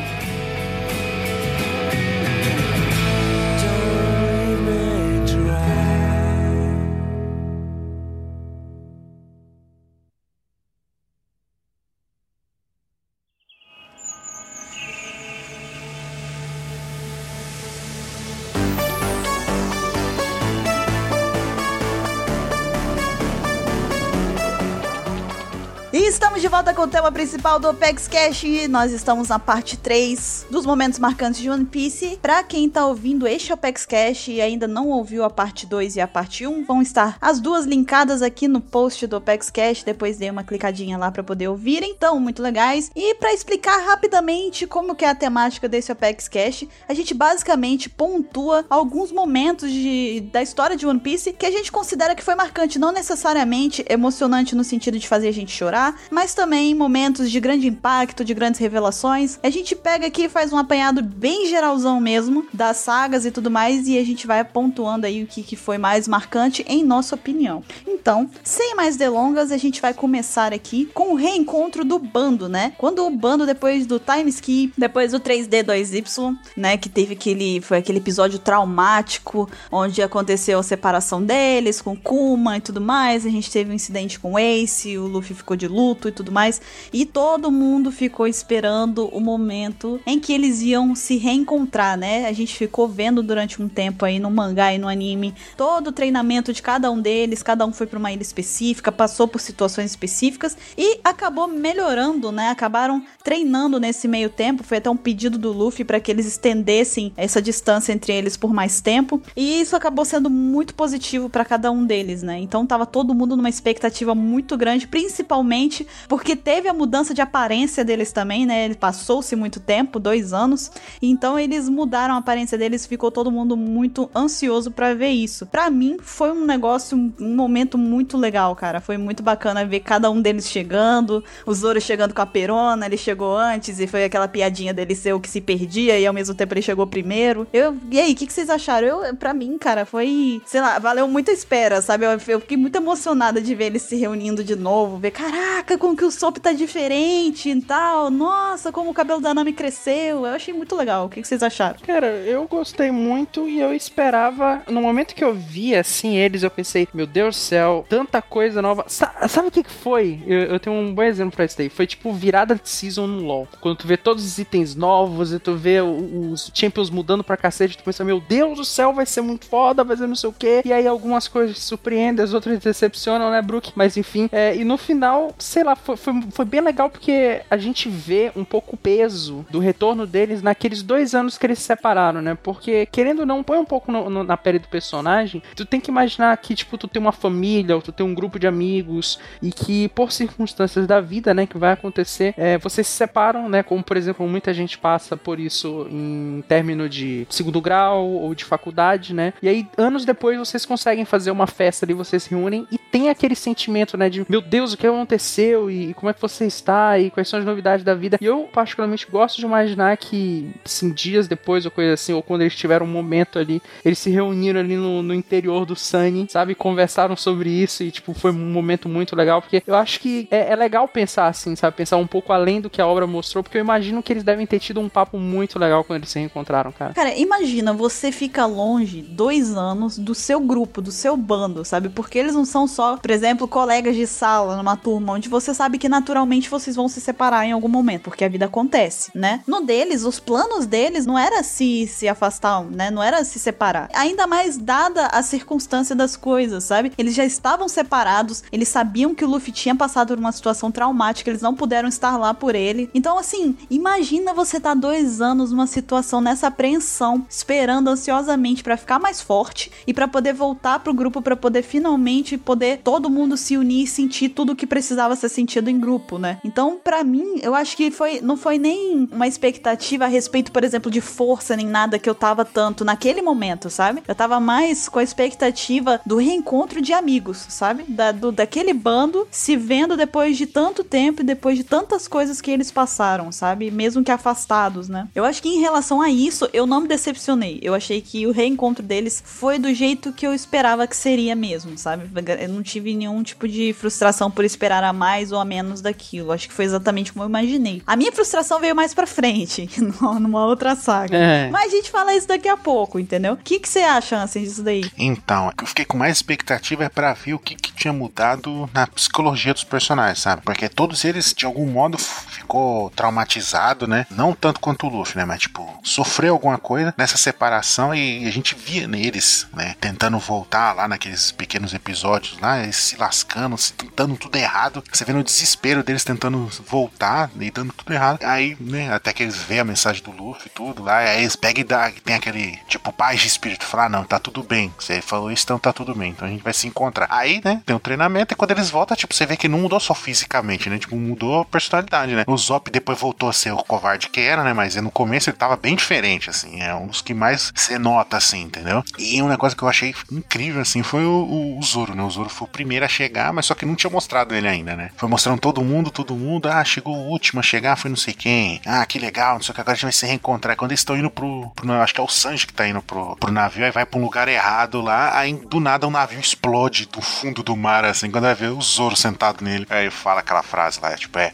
Tema 26.95 27.11
principal 27.11 27.59
do 27.59 27.69
Opex 27.69 28.07
Cash. 28.07 28.45
Nós 28.71 28.93
estamos 28.93 29.27
na 29.27 29.37
parte 29.37 29.77
3 29.77 30.47
dos 30.49 30.65
momentos 30.65 31.01
marcantes 31.01 31.41
de 31.41 31.51
One 31.51 31.65
Piece. 31.65 32.21
Pra 32.23 32.45
quem 32.45 32.71
tá 32.71 32.87
ouvindo 32.87 33.27
este 33.27 33.53
Opex 33.53 33.85
Cash 33.85 34.29
e 34.29 34.41
ainda 34.41 34.69
não 34.69 34.91
ouviu 34.91 35.25
a 35.25 35.29
parte 35.29 35.67
2 35.67 35.97
e 35.97 36.01
a 36.01 36.07
parte 36.07 36.47
1, 36.47 36.63
vão 36.63 36.81
estar 36.81 37.19
as 37.21 37.41
duas 37.41 37.67
linkadas 37.67 38.23
aqui 38.23 38.47
no 38.47 38.61
post 38.61 39.09
do 39.09 39.17
Opex 39.17 39.51
Cash. 39.51 39.83
Depois 39.83 40.19
dê 40.19 40.31
uma 40.31 40.45
clicadinha 40.45 40.97
lá 40.97 41.11
pra 41.11 41.25
poder 41.25 41.49
ouvir. 41.49 41.83
Então, 41.83 42.21
muito 42.21 42.41
legais. 42.41 42.93
E 42.95 43.17
pra 43.17 43.35
explicar 43.35 43.77
rapidamente 43.85 44.65
como 44.65 44.95
que 44.95 45.05
é 45.05 45.09
a 45.09 45.17
temática 45.17 45.69
desse 45.69 45.91
Opex 45.91 46.29
Cash, 46.29 46.65
a 46.89 46.95
gente 46.95 47.13
basicamente 47.13 47.89
pontua 47.89 48.65
alguns 48.71 49.11
momentos 49.11 49.69
de, 49.69 50.29
da 50.33 50.41
história 50.41 50.77
de 50.77 50.87
One 50.87 51.01
Piece 51.01 51.33
que 51.33 51.45
a 51.47 51.51
gente 51.51 51.73
considera 51.73 52.15
que 52.15 52.23
foi 52.23 52.37
marcante, 52.37 52.79
não 52.79 52.93
necessariamente 52.93 53.85
emocionante 53.89 54.55
no 54.55 54.63
sentido 54.63 54.97
de 54.97 55.09
fazer 55.09 55.27
a 55.27 55.33
gente 55.33 55.51
chorar, 55.51 55.99
mas 56.09 56.35
também 56.35 56.84
momentos 56.85 57.31
de 57.31 57.41
grande 57.41 57.67
impacto, 57.67 58.23
de 58.23 58.35
grandes 58.35 58.61
revelações. 58.61 59.39
A 59.43 59.49
gente 59.49 59.75
pega 59.75 60.07
aqui 60.07 60.25
e 60.25 60.29
faz 60.29 60.53
um 60.53 60.59
apanhado 60.59 61.03
bem 61.03 61.47
geralzão 61.47 61.99
mesmo 61.99 62.47
das 62.53 62.77
sagas 62.77 63.25
e 63.25 63.31
tudo 63.31 63.51
mais 63.51 63.89
e 63.89 63.99
a 63.99 64.05
gente 64.05 64.27
vai 64.27 64.45
pontuando 64.45 65.07
aí 65.07 65.23
o 65.23 65.27
que, 65.27 65.43
que 65.43 65.57
foi 65.57 65.79
mais 65.79 66.07
marcante 66.07 66.63
em 66.69 66.85
nossa 66.85 67.15
opinião. 67.15 67.65
Então, 67.87 68.29
sem 68.43 68.75
mais 68.75 68.97
delongas, 68.99 69.51
a 69.51 69.57
gente 69.57 69.81
vai 69.81 69.95
começar 69.95 70.53
aqui 70.53 70.85
com 70.93 71.15
o 71.15 71.15
reencontro 71.15 71.87
do 71.87 71.99
bando, 71.99 72.51
né? 72.51 72.75
Quando 72.77 73.07
o 73.07 73.11
bando 73.11 73.47
depois 73.47 73.87
do 73.87 73.99
time 73.99 74.29
skip, 74.29 74.75
depois 74.77 75.13
do 75.13 75.21
3D 75.21 75.65
2Y, 75.65 76.37
né, 76.55 76.77
que 76.77 76.91
teve 76.91 77.15
aquele 77.15 77.63
foi 77.63 77.79
aquele 77.79 77.97
episódio 77.97 78.39
traumático 78.39 79.49
onde 79.73 80.03
aconteceu 80.03 80.59
a 80.59 80.63
separação 80.63 81.23
deles 81.23 81.81
com 81.81 81.97
Kuma 81.97 82.59
e 82.59 82.61
tudo 82.61 82.81
mais, 82.81 83.25
a 83.25 83.31
gente 83.31 83.51
teve 83.51 83.71
um 83.71 83.75
incidente 83.75 84.21
com 84.21 84.39
Ace, 84.39 84.99
o 84.99 85.07
Luffy 85.07 85.35
ficou 85.35 85.57
de 85.57 85.67
luto 85.67 86.09
e 86.09 86.13
tudo 86.13 86.31
mais, 86.31 86.61
e 86.93 87.05
todo 87.05 87.51
mundo 87.51 87.91
ficou 87.91 88.27
esperando 88.27 89.07
o 89.09 89.21
momento 89.21 90.01
em 90.07 90.19
que 90.19 90.33
eles 90.33 90.61
iam 90.63 90.95
se 90.95 91.17
reencontrar, 91.17 91.97
né? 91.97 92.27
A 92.27 92.33
gente 92.33 92.57
ficou 92.57 92.89
vendo 92.89 93.23
durante 93.23 93.63
um 93.63 93.69
tempo 93.69 94.05
aí 94.05 94.19
no 94.19 94.31
mangá 94.31 94.73
e 94.75 94.79
no 94.79 94.89
anime 94.89 95.35
todo 95.57 95.89
o 95.89 95.93
treinamento 95.93 96.53
de 96.53 96.63
cada 96.63 96.91
um 96.91 97.01
deles, 97.01 97.43
cada 97.43 97.67
um 97.67 97.73
foi 97.73 97.87
para 97.87 97.99
uma 97.99 98.13
ilha 98.13 98.23
específica, 98.23 98.91
passou 98.93 99.27
por 99.29 99.41
situações 99.41 99.91
específicas 99.91 100.57
e 100.77 101.01
acabou 101.05 101.49
melhorando, 101.49 102.31
né? 102.33 102.49
Acabaram 102.49 103.03
treinando 103.23 103.79
nesse 103.81 104.07
meio 104.07 104.31
tempo, 104.31 104.63
foi 104.63 104.79
até 104.79 104.91
um 104.91 104.97
pedido 104.97 105.39
do 105.39 105.53
Luffy 105.53 105.85
para 105.85 106.01
que 106.01 106.11
eles 106.11 106.27
estendessem 106.27 107.13
essa 107.17 107.41
distância 107.41 107.93
entre 107.93 108.13
eles 108.13 108.37
por 108.37 108.53
mais 108.53 108.81
tempo, 108.81 109.21
e 109.37 109.61
isso 109.61 109.77
acabou 109.77 110.05
sendo 110.05 110.29
muito 110.31 110.75
positivo 110.75 111.29
para 111.29 111.45
cada 111.45 111.71
um 111.71 111.85
deles, 111.85 112.23
né? 112.23 112.39
Então 112.39 112.67
tava 112.67 112.87
todo 112.87 113.15
mundo 113.15 113.37
numa 113.37 113.49
expectativa 113.49 114.15
muito 114.15 114.57
grande, 114.57 114.87
principalmente 114.87 115.87
porque 116.09 116.37
teve 116.37 116.64
a 116.69 116.75
mudança 116.75 117.15
de 117.15 117.21
aparência 117.21 117.85
deles 117.85 118.13
também, 118.13 118.47
né? 118.47 118.65
Ele 118.65 118.75
passou-se 118.75 119.35
muito 119.37 119.61
tempo, 119.61 119.99
dois 119.99 120.33
anos, 120.33 120.71
então 121.01 121.39
eles 121.39 121.69
mudaram 121.69 122.15
a 122.15 122.19
aparência 122.19 122.57
deles, 122.57 122.87
ficou 122.87 123.11
todo 123.11 123.31
mundo 123.31 123.57
muito 123.57 124.11
ansioso 124.15 124.71
para 124.71 124.95
ver 124.95 125.11
isso. 125.11 125.47
Para 125.47 125.71
mim 125.71 125.97
foi 126.01 126.31
um 126.31 126.45
negócio, 126.45 126.97
um 126.97 127.35
momento 127.35 127.77
muito 127.77 128.17
legal, 128.17 128.55
cara. 128.57 128.81
Foi 128.81 128.97
muito 128.97 129.23
bacana 129.23 129.65
ver 129.65 129.81
cada 129.81 130.11
um 130.11 130.21
deles 130.21 130.49
chegando, 130.49 131.23
o 131.47 131.55
Zoro 131.55 131.81
chegando 131.81 132.15
com 132.15 132.23
a 132.23 132.27
perona, 132.27 132.87
ele 132.87 132.97
chegou 132.97 133.37
antes 133.37 133.79
e 133.81 133.87
foi 133.87 134.05
aquela 134.05 134.29
piadinha 134.29 134.73
dele 134.73 134.95
ser 134.95 135.13
o 135.13 135.21
que 135.21 135.29
se 135.29 135.41
perdia 135.41 135.99
e 135.99 136.07
ao 136.07 136.15
mesmo 136.15 136.35
tempo 136.35 136.55
ele 136.55 136.63
chegou 136.63 136.87
primeiro. 136.87 137.47
Eu, 137.53 137.77
e 137.91 138.01
aí, 138.01 138.13
o 138.13 138.17
que, 138.17 138.27
que, 138.27 138.33
vocês 138.33 138.49
acharam? 138.51 138.87
Eu, 138.87 139.17
para 139.17 139.35
mim, 139.35 139.57
cara, 139.59 139.85
foi, 139.85 140.41
sei 140.47 140.61
lá, 140.61 140.79
valeu 140.79 141.07
muita 141.07 141.31
espera, 141.31 141.81
sabe? 141.83 142.05
Eu, 142.05 142.11
eu, 142.27 142.41
fiquei 142.41 142.57
muito 142.57 142.77
emocionada 142.77 143.41
de 143.41 143.55
ver 143.55 143.67
eles 143.67 143.83
se 143.83 143.97
reunindo 143.97 144.43
de 144.43 144.57
novo, 144.57 144.99
ver, 144.99 145.11
caraca, 145.11 145.77
como 145.79 145.97
que 145.97 146.05
o 146.05 146.11
Sop 146.11 146.39
tá 146.39 146.53
diferente 146.57 147.51
e 147.51 147.61
tal. 147.61 148.11
Nossa, 148.11 148.73
como 148.73 148.91
o 148.91 148.95
cabelo 148.95 149.21
da 149.21 149.35
Nami 149.35 149.53
cresceu. 149.53 150.27
Eu 150.27 150.35
achei 150.35 150.53
muito 150.55 150.77
legal. 150.77 151.07
O 151.07 151.09
que, 151.09 151.23
vocês 151.23 151.43
acharam? 151.43 151.79
Cara, 151.87 152.07
eu 152.07 152.47
gostei 152.47 152.91
muito 152.91 153.49
e 153.49 153.61
eu 153.61 153.75
esperava. 153.75 154.63
No 154.69 154.81
momento 154.81 155.15
que 155.15 155.25
eu 155.25 155.35
vi 155.35 155.75
assim 155.75 156.17
eles, 156.17 156.43
eu 156.43 156.51
pensei, 156.51 156.89
meu 156.93 157.07
Deus 157.07 157.37
do 157.37 157.39
céu, 157.39 157.87
tanta 157.89 158.21
coisa 158.21 158.61
nova. 158.61 158.85
Sa 158.89 159.29
sabe 159.29 159.49
o 159.49 159.51
que, 159.51 159.63
que 159.63 159.71
foi? 159.71 160.23
Eu, 160.27 160.41
eu, 160.41 160.61
tenho 160.61 160.77
um 160.77 160.95
bom 160.95 161.03
exemplo 161.03 161.35
pra 161.35 161.45
isso 161.45 161.57
daí. 161.57 161.69
Foi 161.69 161.87
tipo 161.87 162.13
virada 162.13 162.55
de 162.55 162.69
season 162.69 163.07
no 163.07 163.25
LoL. 163.25 163.49
Quando 163.61 163.79
tu 163.79 163.87
vê 163.87 163.97
todos 163.97 164.25
os 164.25 164.39
itens 164.39 164.75
novos 164.75 165.33
e 165.33 165.39
tu 165.39 165.55
vê 165.55 165.81
os 165.81 166.51
champions 166.55 166.91
mudando 166.91 167.25
pra 167.25 167.37
cacete, 167.37 167.77
tu 167.77 167.85
pensa, 167.85 168.05
meu 168.05 168.21
Deus 168.21 168.59
do 168.59 168.65
céu, 168.65 168.93
vai 168.93 169.07
ser 169.07 169.21
muito 169.21 169.47
foda, 169.47 169.85
vai 169.85 169.97
ser 169.97 170.07
não 170.07 170.17
sei 170.17 170.31
o 170.31 170.33
que. 170.33 170.63
E 170.65 170.73
aí 170.73 170.87
algumas 170.87 171.29
coisas 171.29 171.59
surpreendem, 171.59 172.25
as 172.25 172.33
outras 172.33 172.59
decepcionam, 172.59 173.31
né, 173.31 173.43
Brook? 173.43 173.73
Mas 173.75 173.97
enfim. 173.97 174.29
É, 174.33 174.57
e 174.57 174.65
no 174.65 174.77
final, 174.77 175.35
sei 175.39 175.65
lá, 175.65 175.77
foi, 175.77 175.97
foi, 175.97 176.15
foi 176.31 176.44
bem 176.45 176.61
legal 176.61 176.91
porque 176.91 177.43
a 177.51 177.57
gente 177.57 177.89
vê 177.89 178.33
um 178.35 178.45
pouco 178.45 178.75
o 178.75 178.79
peso 178.79 179.45
do 179.51 179.59
retorno 179.59 180.07
deles 180.07 180.43
naqueles 180.43 180.83
dois 180.83 181.15
anos 181.15 181.39
que 181.39 181.47
eles 181.47 181.59
se 181.59 181.65
separaram, 181.65 182.21
né? 182.21 182.37
Porque, 182.43 182.87
querendo 182.87 183.21
ou 183.21 183.27
não, 183.27 183.43
põe 183.43 183.59
um 183.59 183.65
pouco 183.65 183.91
no, 183.93 184.11
no, 184.11 184.25
na 184.25 184.37
pele 184.37 184.59
do 184.59 184.69
personagem, 184.69 185.43
tu 185.55 185.65
tem 185.65 185.81
que 185.81 185.91
imaginar 185.91 186.37
que, 186.37 186.55
tipo, 186.55 186.77
tu 186.77 186.89
tem 186.89 187.01
uma 187.01 187.13
família, 187.13 187.75
ou 187.75 187.83
tu 187.83 187.93
tem 187.93 188.05
um 188.05 188.15
grupo 188.15 188.39
de 188.39 188.47
amigos, 188.47 189.19
e 189.41 189.51
que 189.51 189.89
por 189.89 190.13
circunstâncias 190.13 190.87
da 190.87 191.01
vida, 191.01 191.33
né, 191.33 191.47
que 191.47 191.59
vai 191.59 191.73
acontecer, 191.73 192.35
é, 192.37 192.59
vocês 192.59 192.87
se 192.87 192.97
separam, 192.97 193.49
né? 193.49 193.63
Como, 193.63 193.83
por 193.83 193.97
exemplo, 193.97 194.27
muita 194.29 194.53
gente 194.53 194.79
passa 194.79 195.17
por 195.17 195.39
isso 195.39 195.87
em 195.91 196.43
término 196.49 196.89
de 196.89 197.27
segundo 197.31 197.61
grau 197.61 198.07
ou 198.07 198.35
de 198.35 198.45
faculdade, 198.45 199.15
né? 199.15 199.33
E 199.43 199.49
aí, 199.49 199.69
anos 199.77 200.05
depois, 200.05 200.39
vocês 200.39 200.67
conseguem 200.67 201.05
fazer 201.05 201.31
uma 201.31 201.47
festa 201.47 201.85
ali, 201.85 201.95
vocês 201.95 202.25
se 202.25 202.31
reúnem 202.31 202.67
e 202.71 202.79
tem 202.79 203.09
aquele 203.09 203.35
sentimento, 203.35 203.97
né, 203.97 204.09
de 204.09 204.25
meu 204.29 204.41
Deus, 204.41 204.73
o 204.73 204.77
que 204.77 204.87
aconteceu 204.87 205.71
e 205.71 205.95
como 205.95 206.11
é 206.11 206.15
que 206.15 206.21
você 206.21 206.34
está 206.43 206.99
e 206.99 207.11
quais 207.11 207.29
são 207.29 207.39
as 207.39 207.45
novidades 207.45 207.85
da 207.85 207.95
vida. 207.95 208.19
E 208.21 208.25
eu, 208.25 208.49
particularmente, 208.53 209.07
gosto 209.09 209.37
de 209.37 209.45
imaginar 209.45 209.97
que, 209.97 210.51
assim, 210.65 210.91
dias 210.93 211.29
depois 211.29 211.65
ou 211.65 211.71
coisa 211.71 211.95
assim, 211.95 212.13
ou 212.13 212.23
quando 212.23 212.41
eles 212.41 212.57
tiveram 212.57 212.87
um 212.87 212.89
momento 212.89 213.39
ali, 213.39 213.63
eles 213.85 213.99
se 213.99 214.11
reuniram 214.11 214.59
ali 214.59 214.77
no, 214.77 215.03
no 215.03 215.15
interior 215.15 215.65
do 215.65 215.77
Sunny, 215.77 216.27
sabe? 216.29 216.55
Conversaram 216.55 217.17
sobre 217.17 217.51
isso 217.51 217.85
e, 217.85 217.91
tipo, 217.91 218.13
foi 218.15 218.33
um 218.33 218.53
momento 218.53 218.89
muito 218.89 219.15
legal, 219.15 219.41
porque 219.41 219.63
eu 219.65 219.77
acho 219.77 220.01
que 220.01 220.27
é, 220.31 220.53
é 220.53 220.57
legal 220.57 220.89
pensar 220.89 221.29
assim, 221.29 221.55
sabe? 221.55 221.77
Pensar 221.77 221.97
um 221.99 222.07
pouco 222.07 222.33
além 222.33 222.61
do 222.61 222.71
que 222.71 222.81
a 222.81 222.87
obra 222.87 223.07
mostrou, 223.07 223.43
porque 223.45 223.59
eu 223.59 223.63
imagino 223.63 224.03
que 224.03 224.13
eles 224.13 224.25
devem 224.25 224.47
ter 224.47 224.59
tido 224.59 224.81
um 224.81 224.89
papo 224.89 225.19
muito 225.19 225.59
legal 225.59 225.85
quando 225.85 225.99
eles 225.99 226.11
se 226.11 226.19
reencontraram, 226.19 226.73
cara. 226.73 226.95
Cara, 226.95 227.15
imagina 227.15 227.73
você 227.73 228.11
fica 228.11 228.47
longe 228.47 229.03
dois 229.03 229.57
anos 229.57 229.99
do 229.99 230.15
seu 230.15 230.41
grupo, 230.41 230.81
do 230.81 230.91
seu 230.91 231.17
bando, 231.17 231.65
sabe? 231.65 231.89
Porque 231.89 232.19
eles 232.19 232.35
não 232.35 232.45
são 232.45 232.67
só, 232.67 232.97
por 232.97 233.11
exemplo, 233.11 233.47
colegas 233.47 233.95
de 233.95 234.07
sala 234.07 234.57
numa 234.57 234.77
turma, 234.77 235.13
onde 235.13 235.29
você 235.29 235.53
sabe 235.53 235.79
que 235.79 235.89
naturalmente 235.89 236.14
vocês 236.51 236.77
vão 236.77 236.89
se 236.89 237.01
separar 237.01 237.47
em 237.47 237.53
algum 237.53 237.69
momento, 237.69 238.05
porque 238.05 238.25
a 238.25 238.29
vida 238.29 238.47
acontece, 238.47 239.11
né? 239.15 239.43
No 239.47 239.61
deles, 239.61 240.05
os 240.05 240.21
planos 240.21 240.67
deles 240.67 241.07
não 241.07 241.19
era 241.19 241.43
se, 241.43 241.87
se 241.87 242.07
afastar, 242.09 242.65
né? 242.65 242.91
Não 242.91 243.03
era 243.03 243.25
se 243.25 243.39
separar. 243.39 243.89
Ainda 243.95 244.27
mais 244.27 244.57
dada 244.57 245.07
a 245.07 245.23
circunstância 245.23 245.95
das 245.95 246.17
coisas, 246.17 246.65
sabe? 246.65 246.93
Eles 246.97 247.15
já 247.15 247.25
estavam 247.25 247.69
separados, 247.69 248.45
eles 248.53 248.69
sabiam 248.69 249.15
que 249.15 249.25
o 249.25 249.29
Luffy 249.29 249.53
tinha 249.53 249.75
passado 249.75 250.09
por 250.09 250.19
uma 250.19 250.33
situação 250.33 250.71
traumática, 250.71 251.31
eles 251.31 251.43
não 251.43 251.55
puderam 251.55 251.89
estar 251.89 252.17
lá 252.17 252.35
por 252.35 252.55
ele. 252.55 252.91
Então, 252.95 253.19
assim, 253.19 253.57
imagina 253.71 254.35
você 254.35 254.59
estar 254.59 254.71
tá 254.71 254.75
dois 254.75 255.21
anos 255.21 255.51
numa 255.51 255.67
situação 255.67 256.21
nessa 256.21 256.49
apreensão, 256.49 257.27
esperando 257.29 257.89
ansiosamente 257.89 258.63
para 258.63 258.77
ficar 258.77 258.99
mais 258.99 259.21
forte 259.21 259.71
e 259.87 259.95
para 259.95 260.09
poder 260.09 260.33
voltar 260.33 260.81
pro 260.81 260.95
grupo, 260.95 261.23
para 261.23 261.37
poder 261.37 261.63
finalmente 261.63 262.37
poder 262.37 262.79
todo 262.83 263.11
mundo 263.11 263.37
se 263.37 263.57
unir 263.57 263.85
e 263.85 263.87
sentir 263.87 264.29
tudo 264.29 264.53
o 264.53 264.57
que 264.57 264.67
precisava 264.67 265.17
ser 265.17 265.29
sentido 265.29 265.69
em 265.69 265.79
grupo, 265.79 266.04
né? 266.19 266.39
Então, 266.45 266.79
para 266.83 267.03
mim, 267.03 267.41
eu 267.43 267.55
acho 267.55 267.77
que 267.77 267.91
foi 267.91 268.21
não 268.21 268.37
foi 268.37 268.59
nem 268.59 269.09
uma 269.11 269.27
expectativa 269.27 270.05
a 270.05 270.09
respeito, 270.09 270.53
por 270.53 270.65
exemplo, 270.65 270.91
de 270.91 271.01
força 271.01 271.57
nem 271.57 271.67
nada 271.67 271.99
que 271.99 272.09
eu 272.09 272.15
tava 272.15 272.45
tanto 272.45 272.85
naquele 272.85 273.23
momento, 273.23 273.71
sabe? 273.71 274.03
Eu 274.07 274.15
tava 274.15 274.39
mais 274.39 274.89
com 274.89 274.99
a 274.99 275.03
expectativa 275.03 276.01
do 276.05 276.17
reencontro 276.17 276.81
de 276.81 276.93
amigos, 276.93 277.47
sabe? 277.49 277.85
Da, 277.89 278.13
do, 278.13 278.31
daquele 278.31 278.73
bando 278.73 279.27
se 279.31 279.57
vendo 279.57 279.97
depois 279.97 280.37
de 280.37 280.47
tanto 280.47 280.85
tempo 280.85 281.23
e 281.23 281.25
depois 281.25 281.57
de 281.57 281.65
tantas 281.65 282.07
coisas 282.07 282.41
que 282.41 282.51
eles 282.51 282.71
passaram, 282.71 283.33
sabe? 283.33 283.71
Mesmo 283.71 284.05
que 284.05 284.11
afastados, 284.11 284.89
né? 284.89 285.09
Eu 285.15 285.25
acho 285.25 285.43
que 285.43 285.49
em 285.49 285.61
relação 285.61 286.01
a 286.01 286.11
isso, 286.11 286.49
eu 286.53 286.67
não 286.67 286.81
me 286.81 286.89
decepcionei. 286.89 287.59
Eu 287.63 287.75
achei 287.75 288.01
que 288.01 288.27
o 288.27 288.33
reencontro 288.33 288.85
deles 288.85 289.23
foi 289.25 289.59
do 289.59 289.73
jeito 289.73 290.13
que 290.13 290.27
eu 290.27 290.35
esperava 290.35 290.87
que 290.87 290.97
seria 290.97 291.35
mesmo, 291.35 291.77
sabe? 291.77 292.09
Eu 292.41 292.49
não 292.49 292.63
tive 292.63 292.95
nenhum 292.95 293.23
tipo 293.23 293.49
de 293.49 293.73
frustração 293.73 294.31
por 294.31 294.45
esperar 294.45 294.83
a 294.85 294.93
mais 294.93 295.33
ou 295.33 295.39
a 295.39 295.45
menos 295.45 295.81
daquilo. 295.95 296.33
Acho 296.33 296.49
que 296.49 296.55
foi 296.55 296.65
exatamente 296.65 297.13
como 297.13 297.25
eu 297.25 297.29
imaginei. 297.29 297.83
A 297.87 297.97
minha 297.97 298.13
frustração 298.13 298.61
veio 298.61 298.75
mais 298.75 298.93
pra 298.93 299.07
frente, 299.07 299.69
numa 300.03 300.45
outra 300.45 300.75
saga. 300.75 301.17
É. 301.17 301.51
Mas 301.51 301.73
a 301.73 301.77
gente 301.77 301.91
fala 301.91 302.15
isso 302.15 302.27
daqui 302.27 302.49
a 302.49 302.57
pouco, 302.57 302.99
entendeu? 302.99 303.35
O 303.35 303.37
que, 303.37 303.61
que 303.61 303.69
você 303.69 303.81
acha, 303.81 304.23
assim, 304.23 304.43
disso 304.43 304.63
daí? 304.63 304.91
Então, 304.99 305.53
eu 305.61 305.67
fiquei 305.67 305.85
com 305.85 305.97
mais 305.97 306.17
expectativa 306.17 306.85
é 306.85 306.89
pra 306.89 307.15
ver 307.15 307.35
o 307.35 307.39
que, 307.39 307.55
que 307.55 307.73
tinha 307.73 307.93
mudado 307.93 308.69
na 308.75 308.87
psicologia 308.87 309.55
dos 309.55 309.65
personagens, 309.65 310.19
sabe? 310.19 310.43
Porque 310.43 310.69
todos 310.69 311.05
eles, 311.05 311.33
de 311.33 311.47
algum 311.47 311.67
modo, 311.67 311.97
ficou 311.97 312.91
traumatizado, 312.91 313.87
né? 313.87 314.07
Não 314.11 314.35
tanto 314.35 314.61
quanto 314.61 314.87
o 314.87 314.91
Luffy, 314.91 315.17
né? 315.17 315.25
Mas, 315.25 315.41
tipo, 315.41 315.81
sofreu 315.83 316.35
alguma 316.35 316.59
coisa 316.59 316.93
nessa 316.99 317.17
separação 317.17 317.95
e 317.95 318.27
a 318.27 318.31
gente 318.31 318.55
via 318.55 318.89
neles, 318.89 319.47
né? 319.53 319.77
Tentando 319.81 320.19
voltar 320.19 320.73
lá 320.73 320.89
naqueles 320.89 321.31
pequenos 321.31 321.73
episódios 321.73 322.39
lá, 322.41 322.63
eles 322.63 322.77
se 322.77 322.97
lascando, 322.97 323.57
se 323.57 323.73
tentando 323.73 324.17
tudo 324.17 324.37
errado. 324.37 324.83
Você 324.91 325.05
vê 325.05 325.13
no 325.13 325.23
desespero 325.23 325.84
deles 325.85 326.05
tentando 326.05 326.51
voltar 326.67 327.31
e 327.39 327.51
dando 327.51 327.73
tudo 327.73 327.93
errado. 327.93 328.19
Aí, 328.25 328.57
né? 328.61 328.93
Até 328.93 329.13
que 329.13 329.23
eles 329.23 329.37
veem 329.37 329.61
a 329.61 329.65
mensagem 329.65 330.03
do 330.03 330.11
Luffy 330.11 330.47
e 330.47 330.51
tudo 330.51 330.83
lá, 330.83 330.99
aí 330.99 331.21
eles 331.21 331.37
pegam 331.37 331.61
e 331.61 331.65
dá, 331.65 331.91
tem 332.05 332.17
aquele, 332.17 332.59
tipo, 332.69 332.93
paz 332.93 333.21
de 333.21 333.27
espírito. 333.27 333.65
Falar, 333.65 333.87
ah, 333.87 333.89
não, 333.89 334.05
tá 334.05 334.19
tudo 334.19 334.43
bem. 334.43 334.73
Você 334.79 335.01
falou 335.01 335.31
isso, 335.31 335.45
então 335.45 335.59
tá 335.59 335.73
tudo 335.73 335.95
bem. 335.95 336.11
Então 336.11 336.27
a 336.27 336.31
gente 336.31 336.43
vai 336.43 336.53
se 336.53 336.67
encontrar. 336.67 337.07
Aí, 337.11 337.41
né? 337.45 337.63
Tem 337.67 337.75
o 337.75 337.77
um 337.77 337.81
treinamento 337.81 338.33
e 338.33 338.37
quando 338.37 338.53
eles 338.53 338.71
voltam, 338.71 338.97
tipo, 338.97 339.15
você 339.15 339.27
vê 339.27 339.37
que 339.37 339.49
não 339.49 339.59
mudou 339.59 339.79
só 339.79 339.95
fisicamente, 339.95 340.69
né? 340.69 340.79
Tipo, 340.79 340.97
mudou 340.97 341.41
a 341.41 341.45
personalidade, 341.45 342.15
né? 342.15 342.25
O 342.27 342.37
Zop 342.37 342.71
depois 342.71 342.99
voltou 342.99 343.29
a 343.29 343.33
ser 343.33 343.53
o 343.53 343.59
covarde 343.59 344.09
que 344.09 344.21
era, 344.21 344.43
né? 344.43 344.53
Mas 344.53 344.77
no 344.77 344.91
começo 344.91 345.31
ele 345.31 345.37
tava 345.37 345.57
bem 345.57 345.75
diferente, 345.77 346.31
assim. 346.31 346.61
É 346.61 346.75
um 346.75 346.87
dos 346.87 347.03
que 347.03 347.13
mais 347.13 347.53
você 347.55 347.79
nota, 347.79 348.17
assim, 348.17 348.43
entendeu? 348.43 348.83
E 348.99 349.21
um 349.23 349.29
negócio 349.29 349.57
que 349.57 349.63
eu 349.63 349.69
achei 349.69 349.95
incrível, 350.11 350.63
assim, 350.63 350.83
foi 350.83 351.05
o, 351.05 351.11
o, 351.11 351.59
o 351.59 351.63
Zoro, 351.63 351.95
né? 351.95 352.03
O 352.03 352.11
Zoro 352.11 352.29
foi 352.29 352.47
o 352.47 352.51
primeiro 352.51 352.85
a 352.85 352.89
chegar, 352.89 353.33
mas 353.33 353.47
só 353.47 353.55
que 353.55 353.67
não 353.67 353.75
tinha 353.75 353.91
mostrado 353.91 354.35
ele 354.35 354.49
ainda, 354.49 354.77
né? 354.77 354.91
Foi 354.97 355.09
mostrando 355.09 355.41
todo 355.41 355.63
mundo, 355.63 355.74
todo 355.91 356.15
mundo. 356.15 356.49
Ah, 356.49 356.65
chegou 356.65 356.97
o 356.97 357.09
último 357.09 357.41
a 357.41 357.43
chegar, 357.43 357.77
foi 357.77 357.89
não 357.89 357.97
sei 357.97 358.15
quem. 358.15 358.61
Ah, 358.67 358.85
que 358.87 358.99
legal, 358.99 359.35
não 359.35 359.43
sei 359.43 359.53
o 359.53 359.55
que. 359.55 359.61
Agora 359.61 359.73
a 359.73 359.75
gente 359.75 359.85
vai 359.85 359.93
se 359.93 360.07
reencontrar. 360.07 360.57
Quando 360.57 360.73
eles 360.73 360.81
estão 360.81 360.97
indo 360.97 361.11
pro, 361.11 361.51
pro. 361.55 361.73
Acho 361.73 361.95
que 361.95 362.01
é 362.01 362.05
o 362.05 362.09
Sanji 362.09 362.47
que 362.47 362.53
tá 362.53 362.67
indo 362.67 362.83
pro, 362.83 363.17
pro 363.17 363.33
navio, 363.33 363.65
aí 363.65 363.71
vai 363.71 363.87
pra 363.87 363.99
um 363.99 364.03
lugar 364.03 364.29
errado 364.29 364.81
lá. 364.81 365.19
Aí 365.19 365.33
do 365.33 365.61
nada 365.61 365.87
o 365.87 365.91
navio 365.91 366.21
explode 366.21 366.87
do 366.87 367.01
fundo 367.01 367.43
do 367.43 367.57
mar, 367.57 367.85
assim. 367.85 368.11
Quando 368.11 368.25
vai 368.25 368.35
ver 368.35 368.51
o 368.51 368.61
Zoro 368.61 368.97
sentado 368.97 369.43
nele. 369.43 369.67
Aí 369.71 369.91
fala 369.91 370.21
aquela 370.21 370.43
frase 370.43 370.81
lá, 370.81 370.95
tipo, 370.97 371.19
é. 371.19 371.33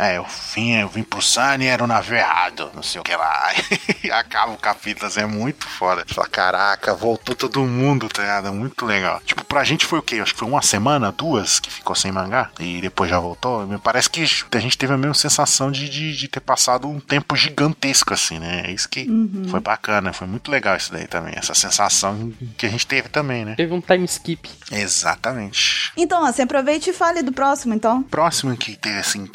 É, 0.00 0.16
eu 0.16 0.26
vim, 0.54 0.72
eu 0.76 0.88
vim 0.88 1.02
pro 1.02 1.20
Sunny 1.20 1.66
era 1.66 1.84
o 1.84 1.86
navio 1.86 2.16
errado, 2.16 2.70
não 2.74 2.82
sei 2.82 3.02
o 3.02 3.04
que 3.04 3.14
lá. 3.14 3.52
E 4.02 4.10
acaba 4.10 4.52
o 4.52 4.56
capítulo, 4.56 5.06
assim, 5.06 5.20
é 5.20 5.26
muito 5.26 5.68
foda. 5.68 6.04
Fala, 6.06 6.26
caraca, 6.26 6.94
voltou 6.94 7.34
todo 7.34 7.60
mundo, 7.60 8.08
tá 8.08 8.22
ligado? 8.22 8.48
É 8.48 8.50
muito 8.50 8.86
legal. 8.86 9.20
Tipo, 9.26 9.44
pra 9.44 9.62
gente 9.62 9.84
foi 9.84 9.98
o 9.98 10.02
quê? 10.02 10.16
Acho 10.16 10.32
que 10.32 10.38
foi 10.38 10.48
uma 10.48 10.62
semana, 10.62 11.12
duas, 11.12 11.60
que 11.60 11.70
ficou 11.70 11.94
sem 11.94 12.10
mangá 12.10 12.50
e 12.58 12.80
depois 12.80 13.10
já 13.10 13.18
voltou. 13.18 13.66
Me 13.66 13.78
parece 13.78 14.08
que 14.08 14.22
a 14.22 14.60
gente 14.60 14.78
teve 14.78 14.94
a 14.94 14.96
mesma 14.96 15.12
sensação 15.12 15.70
de, 15.70 15.86
de, 15.90 16.16
de 16.16 16.28
ter 16.28 16.40
passado 16.40 16.88
um 16.88 16.98
tempo 16.98 17.36
gigantesco, 17.36 18.14
assim, 18.14 18.38
né? 18.38 18.62
É 18.66 18.70
isso 18.70 18.88
que 18.88 19.06
foi 19.50 19.60
bacana, 19.60 20.14
foi 20.14 20.26
muito 20.26 20.50
legal 20.50 20.78
isso 20.78 20.90
daí 20.90 21.06
também. 21.06 21.34
Essa 21.36 21.54
sensação 21.54 22.32
que 22.56 22.64
a 22.64 22.70
gente 22.70 22.86
teve 22.86 23.10
também, 23.10 23.44
né? 23.44 23.54
Teve 23.54 23.74
um 23.74 23.82
time 23.82 24.06
skip. 24.06 24.48
Exatamente. 24.72 25.92
Então, 25.94 26.24
assim, 26.24 26.40
aproveite 26.40 26.88
e 26.88 26.92
fale 26.94 27.22
do 27.22 27.32
próximo, 27.32 27.74
então. 27.74 28.02
próximo 28.04 28.56
que 28.56 28.76
teve 28.76 28.98
assim 28.98 29.26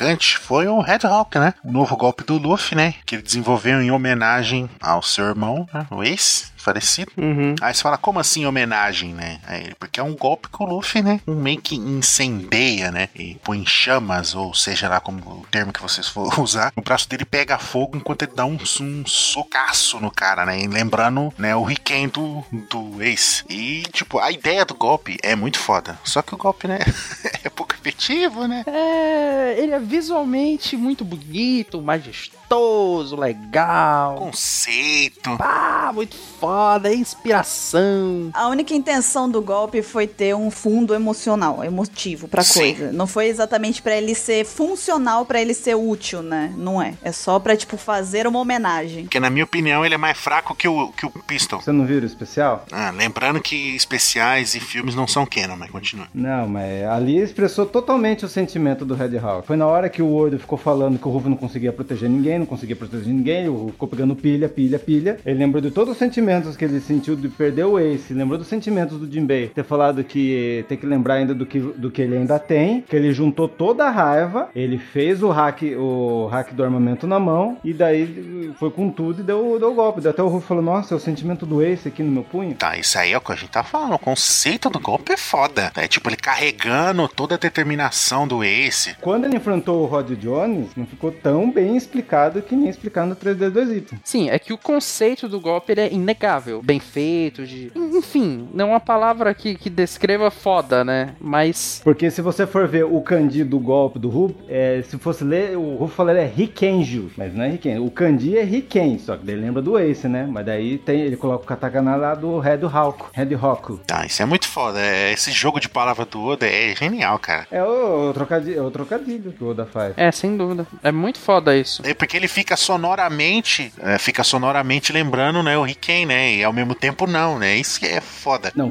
marcante 0.00 0.38
foi 0.38 0.66
o 0.66 0.80
Red 0.80 1.00
Hawk, 1.04 1.38
né? 1.38 1.52
O 1.62 1.70
novo 1.70 1.96
golpe 1.96 2.24
do 2.24 2.38
Luffy, 2.38 2.74
né? 2.74 2.94
Que 3.04 3.16
ele 3.16 3.22
desenvolveu 3.22 3.82
em 3.82 3.90
homenagem 3.90 4.68
ao 4.80 5.02
seu 5.02 5.26
irmão, 5.26 5.68
né? 5.72 5.86
o 5.90 6.02
Ace. 6.02 6.46
Falecido. 6.60 7.12
Uhum. 7.16 7.54
Aí 7.60 7.74
você 7.74 7.82
fala, 7.82 7.96
como 7.96 8.20
assim 8.20 8.46
homenagem, 8.46 9.14
né? 9.14 9.40
Aí, 9.46 9.74
porque 9.78 9.98
é 9.98 10.02
um 10.02 10.14
golpe 10.14 10.48
que 10.48 10.62
o 10.62 10.66
Luffy, 10.66 11.02
né? 11.02 11.20
Um 11.26 11.34
meio 11.34 11.60
que 11.60 11.76
incendeia, 11.76 12.90
né? 12.90 13.08
E 13.14 13.36
põe 13.42 13.58
em 13.58 13.66
chamas, 13.66 14.34
ou 14.34 14.54
seja 14.54 14.88
lá 14.88 15.00
como 15.00 15.18
o 15.18 15.46
termo 15.50 15.72
que 15.72 15.82
vocês 15.82 16.08
for 16.08 16.38
usar. 16.40 16.72
O 16.76 16.82
braço 16.82 17.08
dele 17.08 17.24
pega 17.24 17.58
fogo 17.58 17.96
enquanto 17.96 18.22
ele 18.22 18.32
dá 18.34 18.44
um, 18.44 18.58
um 18.80 19.06
socaço 19.06 19.98
no 20.00 20.10
cara, 20.10 20.44
né? 20.44 20.60
E 20.60 20.66
lembrando, 20.66 21.32
né, 21.38 21.54
o 21.56 21.62
Riken 21.62 22.08
do, 22.08 22.44
do 22.52 23.02
Ace. 23.02 23.44
E, 23.48 23.82
tipo, 23.92 24.18
a 24.18 24.30
ideia 24.30 24.64
do 24.64 24.74
golpe 24.74 25.18
é 25.22 25.34
muito 25.34 25.58
foda. 25.58 25.98
Só 26.04 26.22
que 26.22 26.34
o 26.34 26.38
golpe, 26.38 26.68
né? 26.68 26.78
é 27.44 27.48
pouco 27.48 27.74
efetivo, 27.74 28.46
né? 28.46 28.64
É, 28.66 29.54
ele 29.58 29.72
é 29.72 29.78
visualmente 29.78 30.76
muito 30.76 31.04
bonito, 31.04 31.80
majestoso, 31.80 33.16
legal. 33.16 34.16
Conceito. 34.16 35.36
Pá, 35.36 35.90
muito 35.94 36.16
foda, 36.16 36.49
é 36.84 36.94
inspiração. 36.94 38.30
A 38.32 38.48
única 38.48 38.74
intenção 38.74 39.28
do 39.28 39.40
golpe 39.40 39.82
foi 39.82 40.06
ter 40.06 40.34
um 40.34 40.50
fundo 40.50 40.94
emocional, 40.94 41.64
emotivo 41.64 42.28
pra 42.28 42.42
Sim. 42.42 42.74
coisa. 42.74 42.92
Não 42.92 43.06
foi 43.06 43.26
exatamente 43.26 43.82
pra 43.82 43.96
ele 43.96 44.14
ser 44.14 44.44
funcional, 44.44 45.24
pra 45.24 45.40
ele 45.40 45.54
ser 45.54 45.74
útil, 45.74 46.22
né? 46.22 46.52
Não 46.56 46.80
é. 46.80 46.94
É 47.02 47.12
só 47.12 47.38
pra, 47.38 47.56
tipo, 47.56 47.76
fazer 47.76 48.26
uma 48.26 48.38
homenagem. 48.38 49.04
Porque, 49.04 49.20
na 49.20 49.30
minha 49.30 49.44
opinião, 49.44 49.84
ele 49.84 49.94
é 49.94 49.98
mais 49.98 50.18
fraco 50.18 50.54
que 50.54 50.68
o, 50.68 50.88
que 50.88 51.06
o 51.06 51.10
Pistol. 51.10 51.60
Você 51.60 51.72
não 51.72 51.86
viu 51.86 52.00
o 52.00 52.04
especial? 52.04 52.64
Ah, 52.70 52.90
lembrando 52.90 53.40
que 53.40 53.74
especiais 53.76 54.54
e 54.54 54.60
filmes 54.60 54.94
não 54.94 55.06
são 55.06 55.26
canon, 55.26 55.56
mas 55.56 55.70
continua. 55.70 56.06
Não, 56.14 56.48
mas 56.48 56.84
ali 56.84 57.18
expressou 57.18 57.66
totalmente 57.66 58.24
o 58.24 58.28
sentimento 58.28 58.84
do 58.84 58.94
Red 58.94 59.18
Hawk. 59.18 59.46
Foi 59.46 59.56
na 59.56 59.66
hora 59.66 59.88
que 59.88 60.02
o 60.02 60.06
Word 60.06 60.38
ficou 60.38 60.58
falando 60.58 60.98
que 60.98 61.06
o 61.06 61.10
Ruff 61.10 61.28
não 61.28 61.36
conseguia 61.36 61.72
proteger 61.72 62.08
ninguém, 62.08 62.38
não 62.38 62.46
conseguia 62.46 62.76
proteger 62.76 63.12
ninguém, 63.12 63.48
o 63.48 63.54
Ruff 63.54 63.72
ficou 63.72 63.88
pegando 63.88 64.16
pilha, 64.16 64.48
pilha, 64.48 64.78
pilha. 64.78 65.18
Ele 65.24 65.38
lembrou 65.38 65.60
de 65.60 65.70
todos 65.70 65.92
os 65.92 65.98
sentimentos 66.40 66.56
que 66.56 66.64
ele 66.64 66.80
sentiu 66.80 67.16
de 67.16 67.28
perder 67.28 67.64
o 67.64 67.78
Ace, 67.78 68.14
lembrou 68.14 68.38
dos 68.38 68.48
sentimentos 68.48 68.98
do 68.98 69.10
Jinbei, 69.10 69.48
ter 69.48 69.64
falado 69.64 70.02
que 70.02 70.64
tem 70.68 70.78
que 70.78 70.86
lembrar 70.86 71.14
ainda 71.14 71.34
do 71.34 71.44
que, 71.44 71.58
do 71.58 71.90
que 71.90 72.02
ele 72.02 72.16
ainda 72.16 72.38
tem, 72.38 72.82
que 72.82 72.96
ele 72.96 73.12
juntou 73.12 73.48
toda 73.48 73.84
a 73.84 73.90
raiva, 73.90 74.48
ele 74.54 74.78
fez 74.78 75.22
o 75.22 75.28
hack, 75.28 75.62
o 75.78 76.26
hack 76.26 76.52
do 76.52 76.64
armamento 76.64 77.06
na 77.06 77.18
mão, 77.18 77.58
e 77.64 77.72
daí 77.72 78.52
foi 78.58 78.70
com 78.70 78.90
tudo 78.90 79.20
e 79.20 79.24
deu, 79.24 79.58
deu 79.58 79.72
o 79.72 79.74
golpe. 79.74 80.00
Daí 80.00 80.10
Até 80.10 80.22
o 80.22 80.28
Ruff 80.28 80.46
falou, 80.46 80.62
nossa, 80.62 80.94
é 80.94 80.96
o 80.96 81.00
sentimento 81.00 81.44
do 81.44 81.62
Ace 81.62 81.88
aqui 81.88 82.02
no 82.02 82.10
meu 82.10 82.22
punho. 82.22 82.54
Tá, 82.54 82.76
isso 82.76 82.98
aí 82.98 83.12
é 83.12 83.18
o 83.18 83.20
que 83.20 83.32
a 83.32 83.36
gente 83.36 83.50
tá 83.50 83.62
falando. 83.62 83.94
O 83.94 83.98
conceito 83.98 84.70
do 84.70 84.80
golpe 84.80 85.12
é 85.12 85.16
foda. 85.16 85.72
É 85.76 85.86
tipo 85.86 86.08
ele 86.08 86.16
carregando 86.16 87.06
toda 87.08 87.34
a 87.34 87.38
determinação 87.38 88.26
do 88.26 88.42
Ace. 88.42 88.96
Quando 89.00 89.24
ele 89.26 89.36
enfrentou 89.36 89.82
o 89.82 89.86
Rod 89.86 90.10
Jones, 90.12 90.70
não 90.76 90.86
ficou 90.86 91.12
tão 91.12 91.50
bem 91.50 91.76
explicado 91.76 92.42
que 92.42 92.56
nem 92.56 92.68
explicado 92.68 93.08
no 93.08 93.16
3D2Y. 93.16 94.00
Sim, 94.04 94.30
é 94.30 94.38
que 94.38 94.52
o 94.52 94.58
conceito 94.58 95.28
do 95.28 95.40
golpe 95.40 95.72
ele 95.72 95.80
é 95.80 95.92
inegável. 95.92 96.29
Bem 96.62 96.80
feito, 96.80 97.46
de. 97.46 97.72
Enfim, 97.74 98.48
não 98.52 98.66
é 98.66 98.68
uma 98.70 98.80
palavra 98.80 99.32
que, 99.34 99.54
que 99.54 99.70
descreva 99.70 100.30
foda, 100.30 100.84
né? 100.84 101.14
Mas. 101.20 101.80
Porque 101.82 102.10
se 102.10 102.22
você 102.22 102.46
for 102.46 102.66
ver 102.68 102.84
o 102.84 103.00
kanji 103.00 103.44
do 103.44 103.58
golpe 103.58 103.98
do 103.98 104.08
Ruff, 104.08 104.34
é, 104.48 104.82
se 104.82 104.98
fosse 104.98 105.24
ler, 105.24 105.56
o 105.56 105.76
Ruff 105.76 105.94
fala 105.94 106.12
é 106.12 106.26
Rikenju, 106.26 107.10
mas 107.16 107.34
não 107.34 107.44
é 107.44 107.50
Riken. 107.50 107.78
O 107.78 107.90
kanji 107.90 108.36
é 108.36 108.42
Riken, 108.42 108.98
só 108.98 109.16
que 109.16 109.24
daí 109.24 109.36
lembra 109.36 109.62
do 109.62 109.78
Ace, 109.78 110.08
né? 110.08 110.26
Mas 110.28 110.44
daí 110.46 110.78
tem, 110.78 111.00
ele 111.00 111.16
coloca 111.16 111.44
o 111.44 111.46
katakana 111.46 111.96
lá 111.96 112.14
do 112.14 112.38
Red 112.38 112.60
Hawk, 112.72 113.04
Red 113.12 113.34
Hawk. 113.34 113.78
Tá, 113.86 114.04
isso 114.06 114.22
é 114.22 114.26
muito 114.26 114.46
foda. 114.46 114.80
É, 114.80 115.12
esse 115.12 115.30
jogo 115.32 115.60
de 115.60 115.68
palavra 115.68 116.04
do 116.04 116.22
Oda 116.22 116.46
é 116.46 116.74
genial, 116.74 117.18
cara. 117.18 117.46
É 117.50 117.62
o, 117.62 118.10
o 118.10 118.12
trocadilho, 118.12 118.58
é 118.58 118.62
o 118.62 118.70
trocadilho 118.70 119.32
que 119.32 119.42
o 119.42 119.48
Oda 119.48 119.66
faz. 119.66 119.94
É, 119.96 120.10
sem 120.10 120.36
dúvida. 120.36 120.66
É 120.82 120.92
muito 120.92 121.18
foda 121.18 121.56
isso. 121.56 121.82
É 121.84 121.94
porque 121.94 122.16
ele 122.16 122.28
fica 122.28 122.56
sonoramente, 122.56 123.72
é, 123.80 123.98
fica 123.98 124.22
sonoramente 124.22 124.92
lembrando, 124.92 125.42
né, 125.42 125.56
o 125.56 125.62
Riken, 125.62 126.06
né? 126.06 126.19
E 126.38 126.44
ao 126.44 126.52
mesmo 126.52 126.74
tempo 126.74 127.06
não, 127.06 127.38
né? 127.38 127.56
Isso 127.56 127.78
que 127.80 127.86
é 127.86 128.00
foda. 128.00 128.52
Não, 128.54 128.68
o 128.68 128.70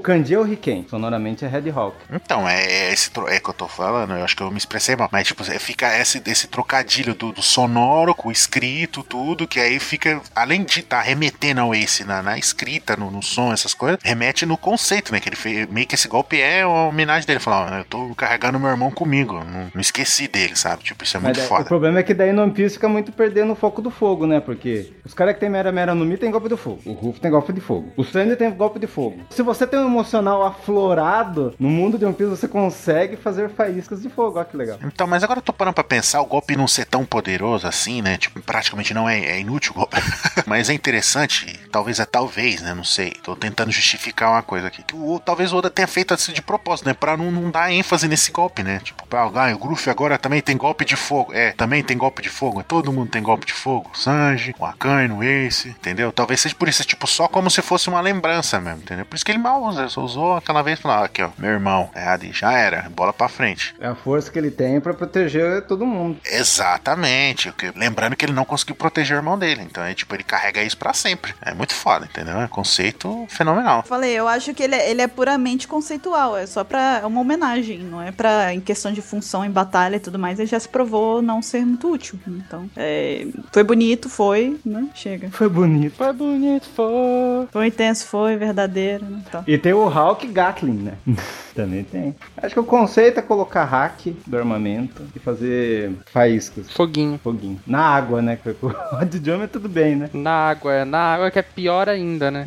kanji 0.00 0.34
é 0.34 0.38
o 0.38 0.42
Riken, 0.42 0.86
sonoramente 0.88 1.44
é 1.44 1.48
Red 1.48 1.70
Hawk. 1.70 1.96
Então, 2.12 2.48
é 2.48 2.92
esse 2.92 3.10
tro- 3.10 3.28
é 3.28 3.38
que 3.40 3.48
eu 3.48 3.54
tô 3.54 3.68
falando, 3.68 4.14
eu 4.14 4.24
acho 4.24 4.36
que 4.36 4.42
eu 4.42 4.50
me 4.50 4.58
expressei 4.58 4.96
mal, 4.96 5.08
mas 5.12 5.26
tipo, 5.26 5.42
é, 5.50 5.58
fica 5.58 5.96
esse, 5.98 6.20
esse 6.26 6.46
trocadilho 6.48 7.14
do, 7.14 7.32
do 7.32 7.42
sonoro 7.42 8.14
com 8.14 8.28
o 8.28 8.32
escrito, 8.32 9.02
tudo, 9.02 9.46
que 9.46 9.60
aí 9.60 9.78
fica, 9.78 10.20
além 10.34 10.64
de 10.64 10.80
estar 10.80 11.00
remetendo 11.00 11.60
ao 11.60 11.74
Ace 11.74 12.04
na, 12.04 12.22
na 12.22 12.38
escrita, 12.38 12.96
no, 12.96 13.10
no 13.10 13.22
som, 13.22 13.52
essas 13.52 13.74
coisas, 13.74 13.98
remete 14.02 14.44
no 14.46 14.56
conceito, 14.56 15.12
né? 15.12 15.20
Que 15.20 15.28
ele 15.28 15.36
fez, 15.36 15.68
meio 15.68 15.86
que 15.86 15.94
esse 15.94 16.08
golpe 16.08 16.40
é 16.40 16.64
uma 16.66 16.86
homenagem 16.88 17.26
dele, 17.26 17.40
falar, 17.40 17.72
ó, 17.72 17.78
eu 17.78 17.84
tô 17.84 18.14
carregando 18.14 18.58
meu 18.58 18.70
irmão 18.70 18.90
comigo, 18.90 19.34
não, 19.34 19.70
não 19.74 19.80
esqueci 19.80 20.26
dele, 20.28 20.56
sabe? 20.56 20.82
Tipo, 20.82 21.04
isso 21.04 21.16
é 21.16 21.20
Mas 21.20 21.24
muito 21.28 21.36
daí- 21.36 21.46
o 21.46 21.48
foda. 21.48 21.64
problema 21.64 21.98
é 21.98 22.02
que 22.02 22.14
daí 22.14 22.32
no 22.32 22.42
One 22.42 22.52
Piece 22.52 22.74
fica 22.74 22.88
muito 22.88 23.12
perdendo 23.12 23.52
o 23.52 23.56
foco 23.56 23.80
do 23.82 23.90
fogo, 23.90 24.26
né? 24.26 24.40
Porque 24.40 24.92
os 25.04 25.14
caras 25.14 25.34
que 25.34 25.40
tem 25.40 25.48
Mera 25.50 25.70
Mera 25.72 25.94
no 25.94 26.04
Mi 26.04 26.16
tem 26.16 26.30
golpe 26.30 26.48
do 26.48 26.56
fogo. 26.56 26.71
O 26.84 26.92
Ruff 26.92 27.20
tem 27.20 27.30
golpe 27.30 27.52
de 27.52 27.60
fogo. 27.60 27.92
O 27.96 28.04
Sandy 28.04 28.36
tem 28.36 28.50
golpe 28.50 28.78
de 28.78 28.86
fogo. 28.86 29.20
Se 29.30 29.42
você 29.42 29.66
tem 29.66 29.78
um 29.78 29.86
emocional 29.86 30.42
aflorado, 30.44 31.54
no 31.58 31.68
mundo 31.68 31.98
de 31.98 32.04
One 32.04 32.14
Piece 32.14 32.30
você 32.30 32.48
consegue 32.48 33.16
fazer 33.16 33.48
faíscas 33.50 34.02
de 34.02 34.08
fogo. 34.08 34.38
Olha 34.38 34.44
que 34.44 34.56
legal. 34.56 34.78
Então, 34.84 35.06
mas 35.06 35.22
agora 35.22 35.38
eu 35.38 35.42
tô 35.42 35.52
parando 35.52 35.74
pra 35.74 35.84
pensar, 35.84 36.20
o 36.20 36.26
golpe 36.26 36.56
não 36.56 36.68
ser 36.68 36.86
tão 36.86 37.04
poderoso 37.04 37.66
assim, 37.66 38.02
né? 38.02 38.16
Tipo, 38.16 38.40
praticamente 38.40 38.94
não 38.94 39.08
é, 39.08 39.18
é 39.18 39.40
inútil 39.40 39.72
o 39.72 39.74
golpe. 39.76 39.96
mas 40.46 40.68
é 40.68 40.74
interessante, 40.74 41.58
talvez 41.70 42.00
é 42.00 42.04
talvez, 42.04 42.60
né? 42.62 42.74
Não 42.74 42.84
sei. 42.84 43.12
Tô 43.22 43.36
tentando 43.36 43.70
justificar 43.70 44.30
uma 44.30 44.42
coisa 44.42 44.68
aqui. 44.68 44.82
Que 44.82 44.94
o, 44.94 45.18
talvez 45.18 45.52
o 45.52 45.56
Oda 45.56 45.70
tenha 45.70 45.86
feito 45.86 46.14
assim 46.14 46.32
de 46.32 46.42
propósito, 46.42 46.86
né? 46.86 46.94
Pra 46.94 47.16
não, 47.16 47.30
não 47.30 47.50
dar 47.50 47.72
ênfase 47.72 48.08
nesse 48.08 48.30
golpe, 48.30 48.62
né? 48.62 48.80
Tipo, 48.82 49.04
ah, 49.16 49.54
o 49.54 49.58
Gruff 49.58 49.88
agora 49.88 50.18
também 50.18 50.40
tem 50.40 50.56
golpe 50.56 50.84
de 50.84 50.96
fogo. 50.96 51.32
É, 51.32 51.52
também 51.52 51.82
tem 51.82 51.96
golpe 51.96 52.22
de 52.22 52.28
fogo. 52.28 52.62
Todo 52.62 52.92
mundo 52.92 53.10
tem 53.10 53.22
golpe 53.22 53.46
de 53.46 53.52
fogo. 53.52 53.90
O 53.92 53.96
Sanji, 53.96 54.54
o 54.58 54.64
Akainu, 54.64 55.22
Ace, 55.22 55.68
entendeu? 55.68 56.12
Talvez 56.12 56.40
seja 56.40 56.54
por 56.62 56.68
isso, 56.68 56.84
tipo, 56.84 57.08
só 57.08 57.26
como 57.26 57.50
se 57.50 57.60
fosse 57.60 57.88
uma 57.88 58.00
lembrança 58.00 58.60
mesmo, 58.60 58.82
entendeu? 58.82 59.04
Por 59.04 59.16
isso 59.16 59.24
que 59.24 59.32
ele 59.32 59.38
mal 59.38 59.60
usa. 59.64 59.88
Só 59.88 60.00
usou 60.00 60.36
aquela 60.36 60.62
vez 60.62 60.78
e 60.78 60.82
falou, 60.82 60.98
ah, 60.98 61.04
aqui, 61.06 61.20
ó, 61.20 61.30
meu 61.36 61.50
irmão. 61.50 61.90
É, 61.92 62.06
ali, 62.06 62.30
já 62.32 62.52
era. 62.52 62.88
Bola 62.94 63.12
pra 63.12 63.28
frente. 63.28 63.74
É 63.80 63.88
a 63.88 63.96
força 63.96 64.30
que 64.30 64.38
ele 64.38 64.52
tem 64.52 64.80
pra 64.80 64.94
proteger 64.94 65.62
todo 65.62 65.84
mundo. 65.84 66.18
Exatamente. 66.24 67.52
Lembrando 67.74 68.14
que 68.14 68.24
ele 68.24 68.32
não 68.32 68.44
conseguiu 68.44 68.76
proteger 68.76 69.16
o 69.16 69.18
irmão 69.18 69.36
dele. 69.36 69.62
Então, 69.62 69.82
é 69.82 69.92
tipo, 69.92 70.14
ele 70.14 70.22
carrega 70.22 70.62
isso 70.62 70.76
pra 70.76 70.94
sempre. 70.94 71.34
É 71.42 71.52
muito 71.52 71.74
foda, 71.74 72.06
entendeu? 72.06 72.40
É 72.40 72.44
um 72.44 72.48
conceito 72.48 73.26
fenomenal. 73.28 73.82
Falei, 73.82 74.12
eu 74.12 74.28
acho 74.28 74.54
que 74.54 74.62
ele 74.62 74.76
é, 74.76 74.88
ele 74.88 75.02
é 75.02 75.08
puramente 75.08 75.66
conceitual, 75.66 76.36
é 76.36 76.46
só 76.46 76.62
pra 76.62 77.00
é 77.02 77.06
uma 77.06 77.20
homenagem, 77.20 77.78
não 77.78 78.00
é 78.00 78.12
pra, 78.12 78.54
em 78.54 78.60
questão 78.60 78.92
de 78.92 79.02
função 79.02 79.44
em 79.44 79.50
batalha 79.50 79.96
e 79.96 80.00
tudo 80.00 80.16
mais, 80.16 80.38
ele 80.38 80.46
já 80.46 80.60
se 80.60 80.68
provou 80.68 81.20
não 81.20 81.42
ser 81.42 81.66
muito 81.66 81.90
útil. 81.90 82.20
Então, 82.28 82.70
é, 82.76 83.26
foi 83.50 83.64
bonito, 83.64 84.08
foi, 84.08 84.60
né? 84.64 84.86
Chega. 84.94 85.28
Foi 85.30 85.48
bonito. 85.48 85.96
Foi 85.96 86.12
bonito, 86.12 86.51
foi. 86.60 87.66
Intenso, 87.66 88.06
foi 88.06 88.36
verdadeiro, 88.36 89.04
né? 89.04 89.22
Então. 89.26 89.44
E 89.46 89.58
tem 89.58 89.72
o 89.72 89.88
Hawk 89.88 90.26
Gatling, 90.26 90.82
né? 90.82 90.94
Também 91.54 91.84
tem. 91.84 92.14
Acho 92.36 92.54
que 92.54 92.60
o 92.60 92.64
conceito 92.64 93.18
é 93.18 93.22
colocar 93.22 93.64
hack 93.64 94.06
do 94.26 94.38
armamento 94.38 95.02
e 95.14 95.18
fazer 95.18 95.92
faíscas. 96.06 96.70
Foguinho. 96.70 97.20
Foguinho. 97.22 97.60
Na 97.66 97.80
água, 97.80 98.22
né? 98.22 98.36
Que 98.36 98.50
o 98.50 98.74
Jones 99.20 99.44
é 99.44 99.46
tudo 99.46 99.68
bem, 99.68 99.96
né? 99.96 100.10
Na 100.12 100.48
água, 100.48 100.72
é 100.72 100.84
na 100.84 100.98
água 100.98 101.30
que 101.30 101.38
é 101.38 101.42
pior 101.42 101.88
ainda, 101.88 102.30
né? 102.30 102.44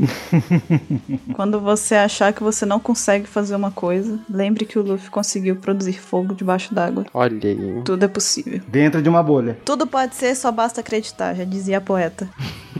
Quando 1.35 1.59
você 1.59 1.95
achar 1.95 2.33
que 2.33 2.43
você 2.43 2.65
não 2.65 2.79
consegue 2.79 3.27
fazer 3.27 3.55
uma 3.55 3.71
coisa, 3.71 4.19
lembre 4.29 4.65
que 4.65 4.79
o 4.79 4.81
Luffy 4.81 5.09
conseguiu 5.09 5.55
produzir 5.55 5.99
fogo 5.99 6.33
debaixo 6.33 6.73
d'água. 6.73 7.05
Olha 7.13 7.39
aí. 7.43 7.81
Tudo 7.83 8.05
é 8.05 8.07
possível. 8.07 8.61
Dentro 8.67 9.01
de 9.01 9.09
uma 9.09 9.21
bolha. 9.21 9.57
Tudo 9.63 9.85
pode 9.85 10.15
ser, 10.15 10.35
só 10.35 10.51
basta 10.51 10.81
acreditar, 10.81 11.35
já 11.35 11.43
dizia 11.43 11.77
a 11.77 11.81
poeta. 11.81 12.29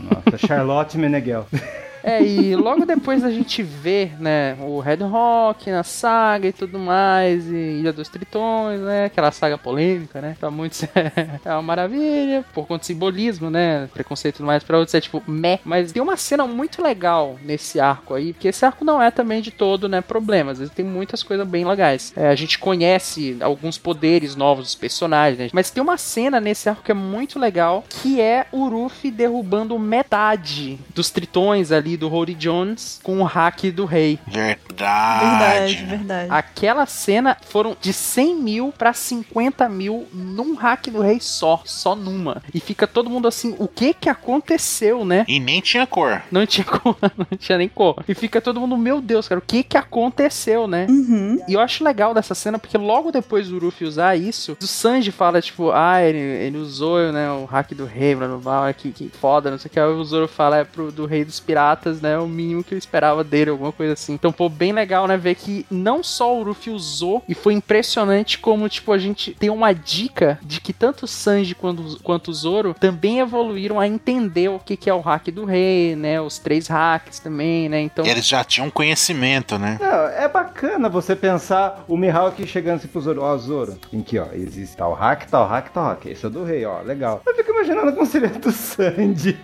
Nossa, 0.02 0.38
Charlotte 0.38 0.98
Meneghel. 0.98 1.46
É, 2.06 2.22
e 2.22 2.54
logo 2.54 2.86
depois 2.86 3.24
a 3.24 3.30
gente 3.32 3.64
vê, 3.64 4.12
né, 4.20 4.56
o 4.60 4.78
Red 4.78 4.98
Rock 4.98 5.68
na 5.72 5.82
saga 5.82 6.46
e 6.46 6.52
tudo 6.52 6.78
mais, 6.78 7.50
e 7.50 7.80
Ilha 7.80 7.92
dos 7.92 8.08
Tritões, 8.08 8.80
né, 8.80 9.06
aquela 9.06 9.32
saga 9.32 9.58
polêmica, 9.58 10.20
né, 10.20 10.36
tá 10.40 10.48
muito... 10.48 10.76
é 11.44 11.50
uma 11.50 11.62
maravilha, 11.62 12.44
por 12.54 12.64
conta 12.64 12.82
do 12.82 12.86
simbolismo, 12.86 13.50
né, 13.50 13.88
preconceito 13.92 14.36
e 14.36 14.38
tudo 14.38 14.46
mais, 14.46 14.62
pra 14.62 14.78
outros 14.78 14.94
é 14.94 15.00
tipo, 15.00 15.20
meh. 15.26 15.58
Mas 15.64 15.90
tem 15.90 16.00
uma 16.00 16.16
cena 16.16 16.46
muito 16.46 16.80
legal 16.80 17.40
nesse 17.42 17.80
arco 17.80 18.14
aí, 18.14 18.32
porque 18.32 18.46
esse 18.46 18.64
arco 18.64 18.84
não 18.84 19.02
é 19.02 19.10
também 19.10 19.42
de 19.42 19.50
todo, 19.50 19.88
né, 19.88 20.00
problema, 20.00 20.52
às 20.52 20.60
vezes 20.60 20.72
tem 20.72 20.84
muitas 20.84 21.24
coisas 21.24 21.44
bem 21.44 21.64
legais. 21.64 22.12
É, 22.16 22.28
a 22.28 22.36
gente 22.36 22.56
conhece 22.60 23.36
alguns 23.40 23.78
poderes 23.78 24.36
novos 24.36 24.66
dos 24.66 24.74
personagens, 24.76 25.40
né, 25.40 25.48
mas 25.52 25.70
tem 25.70 25.82
uma 25.82 25.96
cena 25.96 26.38
nesse 26.38 26.68
arco 26.68 26.84
que 26.84 26.92
é 26.92 26.94
muito 26.94 27.36
legal, 27.36 27.82
que 27.88 28.20
é 28.20 28.46
o 28.52 28.68
Ruffy 28.68 29.10
derrubando 29.10 29.76
metade 29.76 30.78
dos 30.94 31.10
tritões 31.10 31.72
ali 31.72 31.95
do 31.96 32.12
Holy 32.12 32.34
Jones 32.34 33.00
com 33.02 33.20
o 33.20 33.24
hack 33.24 33.64
do 33.72 33.84
rei. 33.84 34.18
Verdade. 34.26 35.76
Verdade, 35.76 35.84
verdade. 35.84 36.28
Aquela 36.30 36.86
cena 36.86 37.36
foram 37.48 37.76
de 37.80 37.92
100 37.92 38.36
mil 38.36 38.74
pra 38.76 38.92
50 38.92 39.68
mil 39.68 40.06
num 40.12 40.54
hack 40.54 40.88
do 40.88 41.00
rei 41.00 41.18
só, 41.20 41.62
só 41.64 41.94
numa. 41.94 42.42
E 42.52 42.60
fica 42.60 42.86
todo 42.86 43.10
mundo 43.10 43.28
assim, 43.28 43.54
o 43.58 43.68
que 43.68 43.94
que 43.94 44.08
aconteceu, 44.08 45.04
né? 45.04 45.24
E 45.28 45.38
nem 45.38 45.60
tinha 45.60 45.86
cor. 45.86 46.22
Não 46.30 46.46
tinha 46.46 46.64
cor, 46.66 46.96
não 47.16 47.38
tinha 47.38 47.58
nem 47.58 47.68
cor. 47.68 48.02
E 48.08 48.14
fica 48.14 48.40
todo 48.40 48.60
mundo, 48.60 48.76
meu 48.76 49.00
Deus, 49.00 49.28
cara, 49.28 49.38
o 49.38 49.44
que 49.44 49.62
que 49.62 49.76
aconteceu, 49.76 50.66
né? 50.66 50.86
Uhum. 50.88 51.40
E 51.48 51.54
eu 51.54 51.60
acho 51.60 51.84
legal 51.84 52.12
dessa 52.12 52.34
cena, 52.34 52.58
porque 52.58 52.76
logo 52.76 53.10
depois 53.10 53.48
do 53.48 53.58
Ruffy 53.58 53.86
usar 53.86 54.16
isso, 54.16 54.56
o 54.60 54.66
Sanji 54.66 55.12
fala, 55.12 55.40
tipo, 55.40 55.70
ah, 55.72 56.02
ele, 56.02 56.18
ele 56.18 56.58
usou, 56.58 57.12
né, 57.12 57.30
o 57.30 57.44
hack 57.44 57.72
do 57.74 57.84
rei, 57.84 58.14
blá 58.14 58.28
blá 58.28 58.36
blá, 58.38 58.72
que, 58.72 58.90
que 58.92 59.08
foda, 59.08 59.50
não 59.50 59.58
sei 59.58 59.68
o 59.68 59.72
que. 59.72 59.80
Aí 59.80 59.86
o 59.86 60.04
Zoro 60.04 60.28
fala, 60.28 60.58
é 60.58 60.64
pro 60.64 60.90
do 60.90 61.06
rei 61.06 61.24
dos 61.24 61.40
piratas, 61.40 61.75
né, 61.84 62.18
o 62.18 62.26
mínimo 62.26 62.64
que 62.64 62.74
eu 62.74 62.78
esperava 62.78 63.22
dele, 63.22 63.50
alguma 63.50 63.72
coisa 63.72 63.92
assim. 63.92 64.14
Então, 64.14 64.32
pô, 64.32 64.48
bem 64.48 64.72
legal, 64.72 65.06
né, 65.06 65.16
ver 65.16 65.34
que 65.34 65.66
não 65.70 66.02
só 66.02 66.36
o 66.36 66.42
Ruffy 66.42 66.72
usou, 66.72 67.22
e 67.28 67.34
foi 67.34 67.54
impressionante 67.54 68.38
como, 68.38 68.68
tipo, 68.68 68.92
a 68.92 68.98
gente 68.98 69.34
tem 69.34 69.50
uma 69.50 69.72
dica 69.72 70.38
de 70.42 70.60
que 70.60 70.72
tanto 70.72 71.04
o 71.04 71.08
Sanji 71.08 71.54
quanto, 71.54 71.98
quanto 72.02 72.30
o 72.30 72.34
Zoro 72.34 72.74
também 72.74 73.20
evoluíram 73.20 73.78
a 73.78 73.86
entender 73.86 74.48
o 74.48 74.58
que, 74.58 74.76
que 74.76 74.90
é 74.90 74.94
o 74.94 75.00
hack 75.00 75.28
do 75.28 75.44
rei, 75.44 75.96
né, 75.96 76.20
os 76.20 76.38
três 76.38 76.68
hacks 76.68 77.18
também, 77.18 77.68
né, 77.68 77.80
então... 77.80 78.04
Eles 78.04 78.26
já 78.26 78.42
tinham 78.44 78.70
conhecimento, 78.70 79.58
né? 79.58 79.78
Não, 79.80 80.08
é 80.08 80.28
bacana 80.28 80.88
você 80.88 81.14
pensar 81.14 81.84
o 81.88 81.96
Mihawk 81.96 82.46
chegando 82.46 82.76
assim 82.76 82.88
pro 82.88 83.00
Zoro. 83.00 83.22
Ó, 83.22 83.36
Zoro, 83.36 83.78
tem 83.90 84.00
aqui, 84.00 84.18
ó, 84.18 84.26
existe 84.32 84.76
tal 84.76 84.92
hack, 84.92 85.28
tal 85.28 85.46
hack, 85.46 85.70
tal 85.70 85.84
hack. 85.84 86.06
Esse 86.06 86.26
é 86.26 86.30
do 86.30 86.44
rei, 86.44 86.64
ó, 86.64 86.80
legal. 86.80 87.22
Eu 87.26 87.34
fico 87.34 87.50
imaginando 87.50 87.92
como 87.92 88.06
seria 88.06 88.28
do 88.28 88.50
Sandy. 88.50 89.38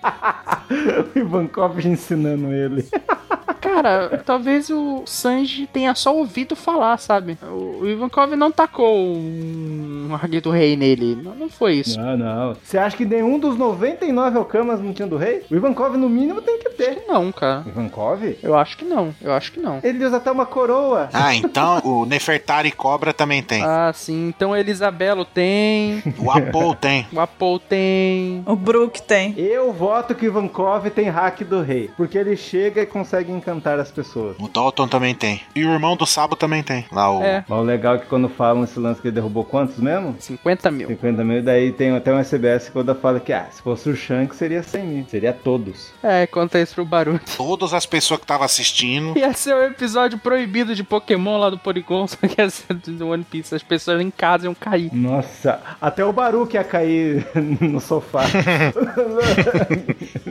o 1.14 1.18
Ivankov 1.18 1.78
ensinando 1.86 2.21
ele. 2.28 2.86
Cara, 3.62 4.22
talvez 4.26 4.68
o 4.70 5.04
Sanji 5.06 5.68
tenha 5.68 5.94
só 5.94 6.14
ouvido 6.14 6.56
falar, 6.56 6.98
sabe? 6.98 7.38
O 7.42 7.86
Ivankov 7.86 8.34
não 8.34 8.50
tacou 8.50 9.16
um 9.16 10.14
hack 10.16 10.42
do 10.42 10.50
rei 10.50 10.76
nele. 10.76 11.16
Não, 11.22 11.34
não 11.34 11.48
foi 11.48 11.74
isso. 11.74 11.98
Não, 11.98 12.16
não. 12.16 12.56
Você 12.62 12.76
acha 12.76 12.96
que 12.96 13.04
nenhum 13.04 13.38
dos 13.38 13.56
99 13.56 14.38
Okamas 14.38 14.80
não 14.80 14.92
tinha 14.92 15.06
do 15.06 15.16
rei? 15.16 15.44
O 15.48 15.54
Ivankov, 15.54 15.96
no 15.96 16.08
mínimo, 16.08 16.42
tem 16.42 16.58
que 16.58 16.70
ter. 16.70 17.04
Não, 17.06 17.30
cara. 17.30 17.62
Ivankov? 17.66 18.36
Eu 18.42 18.56
acho 18.56 18.76
que 18.76 18.84
não. 18.84 19.14
Eu 19.22 19.32
acho 19.32 19.52
que 19.52 19.60
não. 19.60 19.78
Ele 19.82 20.04
usa 20.04 20.16
até 20.16 20.30
uma 20.30 20.44
coroa. 20.44 21.08
Ah, 21.12 21.32
então 21.34 21.80
o 21.84 22.04
Nefertari 22.04 22.72
Cobra 22.72 23.14
também 23.14 23.44
tem. 23.44 23.62
Ah, 23.62 23.92
sim. 23.94 24.26
Então 24.28 24.56
Elisabelo 24.56 25.24
tem. 25.24 26.02
O 26.18 26.30
Apol 26.32 26.74
tem. 26.74 27.06
O 27.12 27.20
Apol 27.20 27.60
tem. 27.60 28.42
O 28.44 28.56
Brook 28.56 29.00
tem. 29.02 29.34
Eu 29.38 29.72
voto 29.72 30.16
que 30.16 30.26
o 30.26 30.28
Ivankov 30.28 30.90
tem 30.90 31.08
hack 31.08 31.42
do 31.44 31.62
rei. 31.62 31.90
Porque 31.96 32.11
ele 32.18 32.36
chega 32.36 32.82
e 32.82 32.86
consegue 32.86 33.32
encantar 33.32 33.78
as 33.78 33.90
pessoas. 33.90 34.36
O 34.38 34.48
Dalton 34.48 34.88
também 34.88 35.14
tem. 35.14 35.40
E 35.54 35.64
o 35.64 35.72
irmão 35.72 35.96
do 35.96 36.06
Sabo 36.06 36.36
também 36.36 36.62
tem. 36.62 36.84
Lá 36.90 37.10
o. 37.10 37.22
É. 37.22 37.44
Mas 37.48 37.58
o 37.58 37.62
legal 37.62 37.96
é 37.96 37.98
que 37.98 38.06
quando 38.06 38.28
falam 38.28 38.64
esse 38.64 38.78
lance 38.78 39.00
que 39.00 39.08
ele 39.08 39.14
derrubou 39.14 39.44
quantos 39.44 39.78
mesmo? 39.78 40.16
50 40.18 40.70
mil. 40.70 40.88
50 40.88 41.24
mil, 41.24 41.42
daí 41.42 41.72
tem 41.72 41.94
até 41.94 42.12
um 42.12 42.18
SBS 42.18 42.66
que 42.66 42.72
quando 42.72 42.94
fala 42.94 43.20
que, 43.20 43.32
ah, 43.32 43.46
se 43.50 43.62
fosse 43.62 43.88
o 43.88 43.96
Shanks 43.96 44.36
seria 44.36 44.62
100 44.62 44.84
mil. 44.84 45.06
Seria 45.08 45.32
todos. 45.32 45.92
É, 46.02 46.26
conta 46.26 46.60
isso 46.60 46.74
pro 46.74 46.84
Baruto. 46.84 47.36
Todas 47.36 47.72
as 47.74 47.86
pessoas 47.86 48.18
que 48.18 48.24
estavam 48.24 48.44
assistindo. 48.44 49.16
Ia 49.16 49.32
ser 49.32 49.54
o 49.54 49.62
episódio 49.64 50.18
proibido 50.18 50.74
de 50.74 50.82
Pokémon 50.84 51.38
lá 51.38 51.50
do 51.50 51.58
Polygon, 51.58 52.06
só 52.08 52.16
que 52.16 52.40
ia 52.40 52.50
ser 52.50 52.74
do 52.74 53.08
One 53.08 53.24
Piece. 53.24 53.54
As 53.54 53.62
pessoas 53.62 54.00
em 54.00 54.10
casa 54.10 54.44
iam 54.46 54.54
cair. 54.54 54.92
Nossa, 54.92 55.60
até 55.80 56.04
o 56.04 56.12
Baruque 56.12 56.56
ia 56.56 56.64
cair 56.64 57.26
no 57.60 57.80
sofá. 57.80 58.22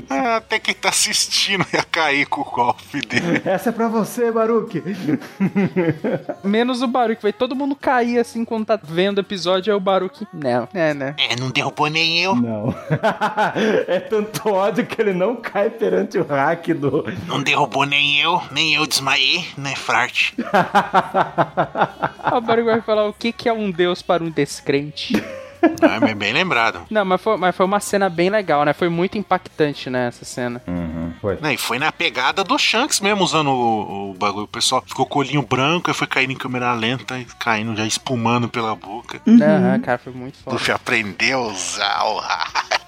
Ah, 0.09 0.37
até 0.37 0.59
quem 0.59 0.73
tá 0.73 0.89
assistindo 0.89 1.65
ia 1.73 1.83
cair 1.83 2.25
com 2.25 2.41
o 2.41 2.43
golpe 2.43 3.01
dele. 3.01 3.41
Essa 3.45 3.69
é 3.69 3.71
pra 3.71 3.87
você, 3.87 4.31
Baruque. 4.31 4.83
Menos 6.43 6.81
o 6.81 6.87
Baruque. 6.87 7.21
Vai 7.23 7.33
todo 7.33 7.55
mundo 7.55 7.75
cair 7.75 8.19
assim 8.19 8.43
quando 8.43 8.65
tá 8.65 8.79
vendo 8.81 9.17
o 9.17 9.21
episódio. 9.21 9.71
Aí 9.71 9.77
o 9.77 9.79
Baruque. 9.81 10.27
Não. 10.33 10.67
É, 10.73 10.93
né? 10.93 11.15
É, 11.17 11.35
não 11.39 11.49
derrubou 11.49 11.87
nem 11.87 12.19
eu. 12.19 12.35
Não. 12.35 12.73
é 13.87 13.99
tanto 13.99 14.49
ódio 14.49 14.85
que 14.85 15.01
ele 15.01 15.13
não 15.13 15.35
cai 15.35 15.69
perante 15.69 16.17
o 16.17 16.23
hack 16.23 16.67
do. 16.73 17.05
Não 17.27 17.41
derrubou 17.41 17.85
nem 17.85 18.19
eu. 18.19 18.41
Nem 18.51 18.75
eu 18.75 18.85
desmaiei, 18.85 19.45
né, 19.57 19.75
Frarte? 19.75 20.35
Ah, 20.53 22.37
O 22.37 22.41
Baruque 22.41 22.69
vai 22.69 22.81
falar 22.81 23.07
o 23.07 23.13
que, 23.13 23.31
que 23.31 23.47
é 23.49 23.53
um 23.53 23.71
deus 23.71 24.01
para 24.01 24.23
um 24.23 24.29
descrente. 24.29 25.13
Ah, 25.81 25.99
mas 26.01 26.13
bem 26.15 26.33
lembrado. 26.33 26.81
Não, 26.89 27.05
mas 27.05 27.21
foi, 27.21 27.37
mas 27.37 27.55
foi 27.55 27.65
uma 27.65 27.79
cena 27.79 28.09
bem 28.09 28.29
legal, 28.29 28.65
né? 28.65 28.73
Foi 28.73 28.89
muito 28.89 29.17
impactante, 29.17 29.89
né? 29.89 30.07
Essa 30.07 30.25
cena. 30.25 30.61
Uhum, 30.67 31.00
foi. 31.19 31.37
Né, 31.41 31.53
E 31.53 31.57
foi 31.57 31.79
na 31.79 31.91
pegada 31.91 32.43
do 32.43 32.57
Shanks 32.57 32.99
mesmo, 32.99 33.23
usando 33.23 33.49
o, 33.49 34.11
o 34.11 34.13
bagulho. 34.13 34.45
O 34.45 34.47
pessoal 34.47 34.83
ficou 34.85 35.05
com 35.05 35.19
o 35.19 35.21
olhinho 35.21 35.41
branco 35.41 35.89
e 35.89 35.93
foi 35.93 36.07
caindo 36.07 36.31
em 36.31 36.35
câmera 36.37 36.73
lenta 36.73 37.17
e 37.19 37.25
caindo, 37.39 37.75
já 37.75 37.85
espumando 37.85 38.47
pela 38.47 38.75
boca. 38.75 39.21
Aham, 39.27 39.79
cara, 39.79 39.97
foi 39.97 40.13
muito 40.13 40.35
O 40.35 40.43
foda. 40.43 40.55
Luffy 40.55 40.73
aprendeu 40.73 41.43
a 41.43 41.47
usar 41.47 42.03
o 42.05 42.19
hack. 42.19 42.81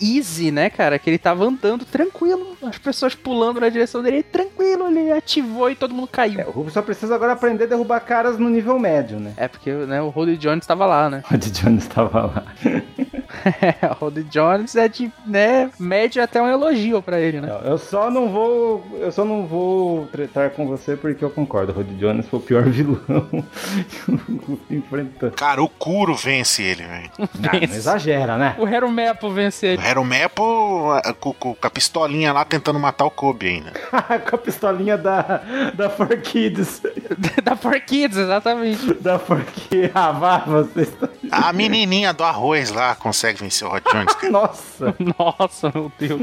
E 0.00 0.18
easy, 0.18 0.50
né, 0.50 0.70
cara? 0.70 0.98
Que 0.98 1.10
ele 1.10 1.18
tava 1.18 1.44
andando 1.44 1.84
tranquilo, 1.84 2.56
as 2.62 2.78
pessoas 2.78 3.14
pulando 3.14 3.60
na 3.60 3.68
direção 3.68 4.02
dele, 4.02 4.22
tranquilo, 4.22 4.88
ele 4.88 5.12
ativou 5.12 5.70
e 5.70 5.74
todo 5.76 5.94
mundo 5.94 6.08
caiu. 6.08 6.40
É, 6.40 6.46
o 6.46 6.50
Ruby 6.50 6.70
só 6.70 6.82
precisa 6.82 7.14
agora 7.14 7.32
aprender 7.32 7.64
a 7.64 7.66
derrubar 7.68 8.00
caras 8.00 8.38
no 8.38 8.48
nível 8.48 8.78
médio, 8.78 9.18
né? 9.20 9.34
É, 9.36 9.46
porque 9.48 9.70
né, 9.70 10.00
o 10.00 10.08
Roddy 10.08 10.36
Jones 10.36 10.66
tava 10.66 10.86
lá, 10.86 11.08
né? 11.10 11.22
O 11.30 11.36
de 11.36 11.50
Jones 11.50 11.84
estava 11.84 12.26
lá. 12.26 12.44
o 13.90 13.94
Roddy 14.04 14.24
Jones 14.24 14.76
é 14.76 14.88
de, 14.88 15.10
né, 15.26 15.70
médio 15.78 16.22
até 16.22 16.40
um 16.40 16.48
elogio 16.48 17.02
pra 17.02 17.18
ele, 17.20 17.40
né? 17.40 17.48
Eu 17.64 17.78
só 17.78 18.10
não 18.10 18.28
vou. 18.30 18.84
Eu 18.98 19.12
só 19.12 19.24
não 19.24 19.46
vou 19.46 20.06
tretar 20.06 20.50
com 20.50 20.66
você 20.66 20.96
porque 20.96 21.24
eu 21.24 21.30
concordo. 21.30 21.72
O 21.72 21.76
Rod 21.76 21.88
Jones 21.98 22.26
foi 22.28 22.38
o 22.38 22.42
pior 22.42 22.62
vilão 22.68 22.98
que 24.68 24.72
o 24.72 24.74
enfrentou. 24.76 25.30
Cara, 25.32 25.62
o 25.62 25.68
Kuro 25.68 26.14
vence 26.14 26.62
ele, 26.62 26.84
velho. 26.84 27.10
Ah, 27.18 27.28
não 27.52 27.62
exagera, 27.62 28.36
né? 28.36 28.54
O 28.58 28.66
Hero 28.66 28.90
Mepo 28.90 29.30
vence 29.30 29.66
O 29.66 29.70
ele. 29.70 29.82
Hero 29.86 30.04
Mepo 30.04 30.90
ah, 30.92 31.12
com, 31.14 31.32
com- 31.34 31.56
a 31.60 31.70
pistolinha 31.70 32.32
lá 32.32 32.44
tentando 32.44 32.78
matar 32.78 33.04
o 33.04 33.10
Kobe 33.10 33.46
ainda. 33.46 33.72
com 34.28 34.36
a 34.36 34.38
pistolinha 34.38 34.96
da, 34.96 35.42
da 35.74 35.90
For 35.90 36.08
Kids. 36.16 36.80
da 37.42 37.56
For 37.56 37.78
Kids, 37.80 38.16
exatamente. 38.16 38.94
Da 38.94 39.18
For 39.18 39.42
Kids. 39.44 39.90
Ah, 39.94 40.12
vá, 40.12 40.38
você 40.38 40.82
está. 40.82 41.08
A 41.30 41.52
menininha 41.52 42.12
do 42.12 42.24
arroz 42.24 42.70
lá 42.70 42.94
consegue 42.94 43.27
vencer 43.36 43.66
o 43.66 43.70
Rod 43.70 43.82
Jones, 43.92 44.14
cara. 44.14 44.30
Nossa! 44.32 44.94
Nossa, 45.18 45.72
meu 45.74 45.92
Deus. 45.98 46.20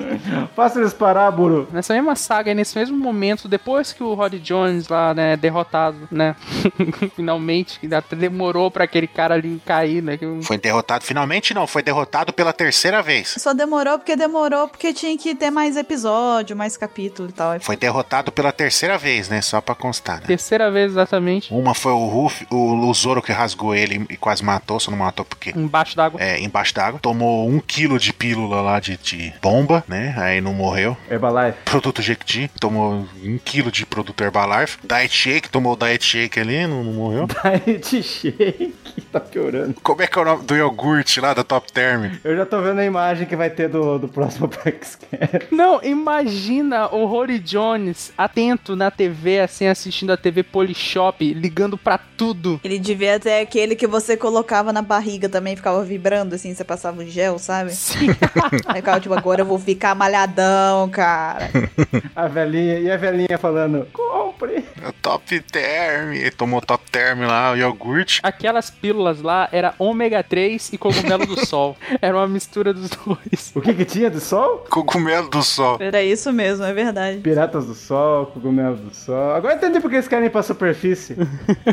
Faça 0.55 0.79
eles 0.79 0.93
parar, 0.93 1.29
Buru. 1.31 1.67
Nessa 1.71 1.93
mesma 1.93 2.15
saga, 2.15 2.51
e 2.51 2.55
nesse 2.55 2.77
mesmo 2.77 2.97
momento, 2.97 3.47
depois 3.47 3.91
que 3.93 4.03
o 4.03 4.13
Roddy 4.13 4.39
Jones 4.39 4.87
lá, 4.87 5.13
né, 5.13 5.35
derrotado, 5.37 6.07
né, 6.11 6.35
finalmente, 7.15 7.79
que 7.79 7.93
até 7.93 8.15
demorou 8.15 8.69
pra 8.71 8.83
aquele 8.85 9.07
cara 9.07 9.35
ali 9.35 9.61
cair, 9.65 10.01
né, 10.01 10.17
que 10.17 10.25
Foi 10.43 10.57
derrotado 10.57 11.03
finalmente, 11.03 11.53
não. 11.53 11.67
Foi 11.67 11.81
derrotado 11.83 12.33
pela 12.33 12.53
terceira 12.53 13.01
vez. 13.01 13.35
Só 13.37 13.53
demorou 13.53 13.97
porque 13.97 14.15
demorou 14.15 14.67
porque 14.67 14.93
tinha 14.93 15.17
que 15.17 15.35
ter 15.35 15.51
mais 15.51 15.77
episódio, 15.77 16.55
mais 16.55 16.77
capítulo 16.77 17.29
e 17.29 17.31
tal. 17.31 17.59
Foi 17.59 17.75
derrotado 17.77 18.31
pela 18.31 18.51
terceira 18.51 18.97
vez, 18.97 19.29
né? 19.29 19.41
Só 19.41 19.61
pra 19.61 19.75
constar, 19.75 20.21
né? 20.21 20.27
terceira 20.27 20.71
vez 20.71 20.91
exatamente, 20.91 21.53
Uma 21.53 21.73
foi 21.73 21.91
o 21.91 22.05
Ruff, 22.07 22.45
o, 22.51 22.87
o 22.87 22.93
Zoro 22.93 23.21
que 23.21 23.31
rasgou 23.31 23.75
ele 23.75 24.05
e 24.09 24.17
quase 24.17 24.43
matou, 24.43 24.79
só 24.79 24.91
não 24.91 24.97
matou 24.97 25.25
porque 25.25 25.51
embaixo 25.55 25.95
d'água. 25.95 26.21
é, 26.21 26.39
embaixo 26.41 26.73
d'água. 26.85 26.99
Tomou 26.99 27.49
um 27.49 27.59
quilo 27.59 27.97
de 27.99 28.13
pílula 28.13 28.61
lá 28.61 28.79
de, 28.79 28.97
de 28.97 29.33
bomba, 29.41 29.83
né? 29.87 30.13
Aí 30.17 30.41
não 30.41 30.53
morreu. 30.53 30.95
Herbalife. 31.09 31.57
Produto 31.65 32.01
Jequiti, 32.01 32.49
tomou 32.59 33.07
um 33.23 33.37
quilo 33.37 33.71
de 33.71 33.85
produto 33.85 34.21
Herbalife. 34.21 34.77
Diet 34.83 35.13
Shake, 35.13 35.49
tomou 35.49 35.73
o 35.73 35.75
Diet 35.75 36.03
Shake 36.03 36.39
ali, 36.39 36.67
não, 36.67 36.83
não 36.83 36.93
morreu. 36.93 37.27
Diet 37.65 38.03
Shake. 38.03 38.73
Tá 39.11 39.19
piorando. 39.19 39.75
Como 39.81 40.01
é 40.01 40.07
que 40.07 40.17
é 40.17 40.21
o 40.21 40.25
nome 40.25 40.43
do 40.43 40.55
iogurte 40.55 41.19
lá 41.21 41.33
da 41.33 41.43
Top 41.43 41.71
Term? 41.71 42.11
Eu 42.23 42.35
já 42.35 42.45
tô 42.45 42.61
vendo 42.61 42.79
a 42.79 42.85
imagem 42.85 43.25
que 43.25 43.35
vai 43.35 43.49
ter 43.49 43.69
do, 43.69 43.97
do 43.97 44.07
próximo 44.07 44.47
Paxcast. 44.49 45.47
Não, 45.51 45.81
imagina 45.83 46.87
o 46.93 47.05
Rory 47.05 47.39
Jones 47.39 48.11
atento 48.17 48.75
na 48.75 48.91
TV, 48.91 49.39
assim, 49.39 49.67
assistindo 49.67 50.11
a 50.11 50.17
TV 50.17 50.43
Polishop, 50.43 51.33
ligando 51.33 51.77
pra 51.77 51.97
tudo. 51.97 52.59
Ele 52.63 52.79
devia 52.79 53.19
ter 53.19 53.41
aquele 53.41 53.75
que 53.75 53.87
você 53.87 54.17
colocava 54.17 54.73
na 54.73 54.81
barriga 54.81 55.29
também 55.29 55.55
ficava 55.55 55.83
vibrando, 55.83 56.35
assim, 56.35 56.53
você 56.53 56.63
passava 56.75 57.01
um 57.01 57.05
gel, 57.05 57.39
sabe? 57.39 57.73
Sim. 57.73 58.09
Aí 58.67 58.75
ficava 58.77 58.99
tipo, 58.99 59.15
agora 59.15 59.41
eu 59.41 59.45
vou 59.45 59.57
ficar 59.57 59.95
malhadão, 59.95 60.89
cara. 60.89 61.49
A 62.15 62.27
velhinha, 62.27 62.79
e 62.79 62.91
a 62.91 62.97
velhinha 62.97 63.37
falando, 63.37 63.87
compre. 63.91 64.63
O 64.87 64.91
Top 65.01 65.39
Term. 65.41 66.15
Tomou 66.37 66.61
Top 66.61 66.83
Term 66.89 67.21
lá, 67.21 67.51
o 67.51 67.57
iogurte. 67.57 68.19
Aquelas 68.23 68.69
pílulas 68.69 69.21
lá 69.21 69.49
era 69.51 69.73
ômega 69.79 70.23
3 70.23 70.73
e 70.73 70.77
cogumelo 70.77 71.25
do 71.25 71.45
sol. 71.45 71.75
Era 72.01 72.15
uma 72.15 72.27
mistura 72.27 72.73
dos 72.73 72.89
dois. 72.89 73.51
O 73.53 73.61
que 73.61 73.73
que 73.73 73.85
tinha 73.85 74.09
do 74.09 74.19
sol? 74.19 74.65
Cogumelo 74.69 75.29
do 75.29 75.43
sol. 75.43 75.77
Era 75.79 76.01
isso 76.01 76.31
mesmo, 76.31 76.63
é 76.63 76.73
verdade. 76.73 77.17
Piratas 77.19 77.65
do 77.65 77.73
sol, 77.73 78.27
cogumelo 78.27 78.77
do 78.77 78.95
sol. 78.95 79.33
Agora 79.33 79.53
eu 79.53 79.57
entendi 79.57 79.79
porque 79.79 79.95
eles 79.97 80.07
querem 80.07 80.27
ir 80.27 80.29
pra 80.29 80.43
superfície. 80.43 81.15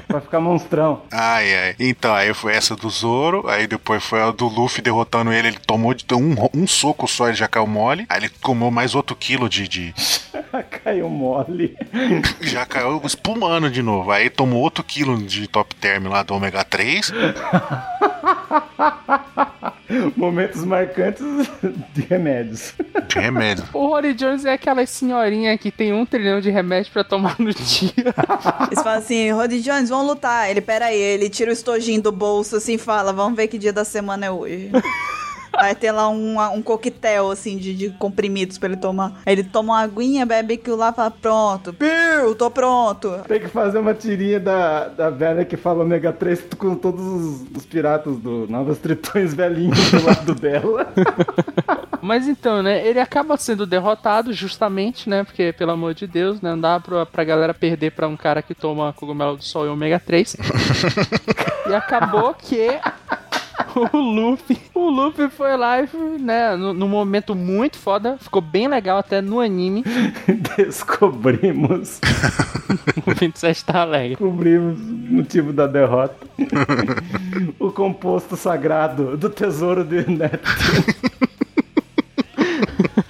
pra 0.07 0.21
ficar 0.21 0.41
monstrão. 0.41 1.03
Ai, 1.11 1.55
ai. 1.55 1.75
Então, 1.79 2.15
aí 2.15 2.33
foi 2.35 2.53
essa 2.53 2.75
do 2.75 2.89
Zoro, 2.91 3.49
aí 3.49 3.67
depois 3.67 4.03
foi 4.03 4.21
a 4.21 4.31
do 4.31 4.47
Luffy 4.47 4.83
derrotando 4.93 5.33
ele. 5.33 5.49
Ele 5.49 5.59
tomou 5.59 5.95
de 5.95 6.05
um, 6.15 6.37
um 6.55 6.67
soco 6.67 7.09
só, 7.09 7.29
ele 7.29 7.37
já 7.37 7.49
caiu 7.49 7.67
mole. 7.67 8.05
Aí 8.09 8.21
ele 8.21 8.29
comeu 8.41 8.71
mais 8.71 8.95
outro 8.95 9.17
quilo 9.17 9.49
de. 9.49 9.67
de 9.67 9.95
Caiu 10.85 11.09
mole. 11.09 11.77
já 12.43 12.67
caiu 12.67 13.01
espumando 13.05 13.71
de 13.71 13.83
novo. 13.83 14.11
Aí 14.11 14.29
tomou 14.29 14.61
outro 14.61 14.85
quilo 14.85 15.17
de 15.23 15.47
top 15.49 15.75
term 15.77 16.09
lá 16.09 16.23
do 16.23 16.35
ômega 16.35 16.63
3. 16.63 17.11
Momentos 20.17 20.65
marcantes 20.65 21.25
de 21.95 22.03
remédios. 22.03 22.75
De 23.09 23.19
remédio. 23.19 23.65
O 23.73 23.89
Rory 23.89 24.15
Jones 24.15 24.45
é 24.45 24.53
aquela 24.53 24.85
senhorinha 24.87 25.57
que 25.59 25.71
tem 25.71 25.93
um 25.93 26.05
trilhão 26.07 26.41
de 26.41 26.51
remédio 26.51 26.93
pra 26.93 27.05
tomar 27.05 27.37
no 27.39 27.53
dia. 27.53 27.93
Eles 28.67 28.83
falam 28.83 28.99
assim, 28.99 29.31
Roddy 29.31 29.61
Jones, 29.61 29.89
vamos 29.89 30.07
lutar. 30.07 30.51
Ele, 30.51 30.61
pera 30.61 30.87
aí, 30.87 30.99
ele 30.99 31.29
tira 31.29 31.51
o 31.51 31.53
estojinho 31.53 32.03
do 32.03 32.13
bolso 32.13 32.57
assim 32.57 32.75
e 32.75 32.79
fala, 32.79 33.13
vamos 33.13 33.37
ver 33.37 33.49
que 33.49 33.59
dia 33.59 33.73
da 33.73 33.85
semana 33.85 34.27
é 34.27 34.31
hoje. 34.31 34.71
Vai 35.53 35.75
ter 35.75 35.93
lá 35.93 36.09
um, 36.09 36.41
um 36.55 36.63
coquetel, 36.63 37.31
assim, 37.31 37.57
de, 37.57 37.75
de 37.75 37.91
comprimidos 37.91 38.59
pra 38.59 38.69
ele 38.69 38.79
tomar. 38.79 39.21
Aí 39.25 39.35
ele 39.35 39.45
toma 39.45 39.75
uma 39.75 39.81
aguinha, 39.81 40.27
bebe 40.27 40.55
aquilo 40.55 40.77
lá 40.77 40.91
e 40.91 40.95
fala, 40.95 41.11
pronto. 41.11 41.73
Piu, 41.73 42.35
tô 42.37 42.51
pronto. 42.51 43.19
Tem 43.29 43.41
que 43.41 43.49
fazer 43.49 43.79
uma 43.79 43.95
tirinha 43.95 44.41
da, 44.41 44.89
da 44.89 45.11
velha 45.11 45.45
que 45.45 45.57
fala 45.57 45.85
ômega 45.85 46.13
3 46.13 46.43
com 46.59 46.75
todos 46.75 47.05
os, 47.05 47.57
os 47.57 47.67
piratas 47.67 48.17
do 48.17 48.47
Novas 48.49 48.79
Tritões 48.79 49.35
velhinhos 49.35 49.91
do 49.91 50.05
lado 50.05 50.35
dela. 50.35 50.93
Mas 52.03 52.27
então, 52.27 52.65
né, 52.65 52.85
ele 52.85 52.99
acaba 52.99 53.37
sendo 53.37 53.65
derrotado 53.65 54.33
justamente, 54.33 55.09
né, 55.09 55.23
porque, 55.23 55.53
pelo 55.53 55.71
amor 55.71 55.95
de 55.95 56.05
Deus, 56.05 56.41
né, 56.41 56.51
não 56.51 56.61
dá 56.61 56.81
pra, 56.81 57.07
pra 57.07 57.23
galera 57.23 57.55
perder 57.55 57.93
pra 57.93 58.09
um 58.09 58.17
cara 58.17 58.43
que 58.43 58.57
toma 58.57 58.93
cogumelo 58.93 59.37
do 59.37 59.45
sol 59.45 59.67
e 59.67 59.69
ômega 59.69 60.01
3. 60.01 60.37
e 61.71 61.73
acabou 61.73 62.35
que 62.35 62.67
o 63.93 63.99
Luffy, 63.99 64.59
o 64.75 64.91
Luffy 64.91 65.29
foi 65.31 65.57
lá 65.57 65.81
e, 65.81 65.89
né, 66.21 66.57
no, 66.57 66.73
num 66.73 66.89
momento 66.89 67.35
muito 67.35 67.79
foda, 67.79 68.17
ficou 68.19 68.41
bem 68.41 68.69
legal 68.69 68.99
até 68.99 69.21
no 69.21 69.41
anime. 69.41 69.85
Descobrimos. 70.57 72.01
o 73.07 73.15
27 73.15 73.65
tá 73.65 73.81
alegre. 73.83 74.17
Descobrimos 74.17 74.81
o 74.81 75.15
motivo 75.15 75.53
da 75.53 75.67
derrota. 75.67 76.15
o 77.59 77.71
composto 77.71 78.37
sagrado 78.37 79.17
do 79.17 79.31
tesouro 79.31 79.85
de 79.85 80.09
Neptune. 80.09 81.32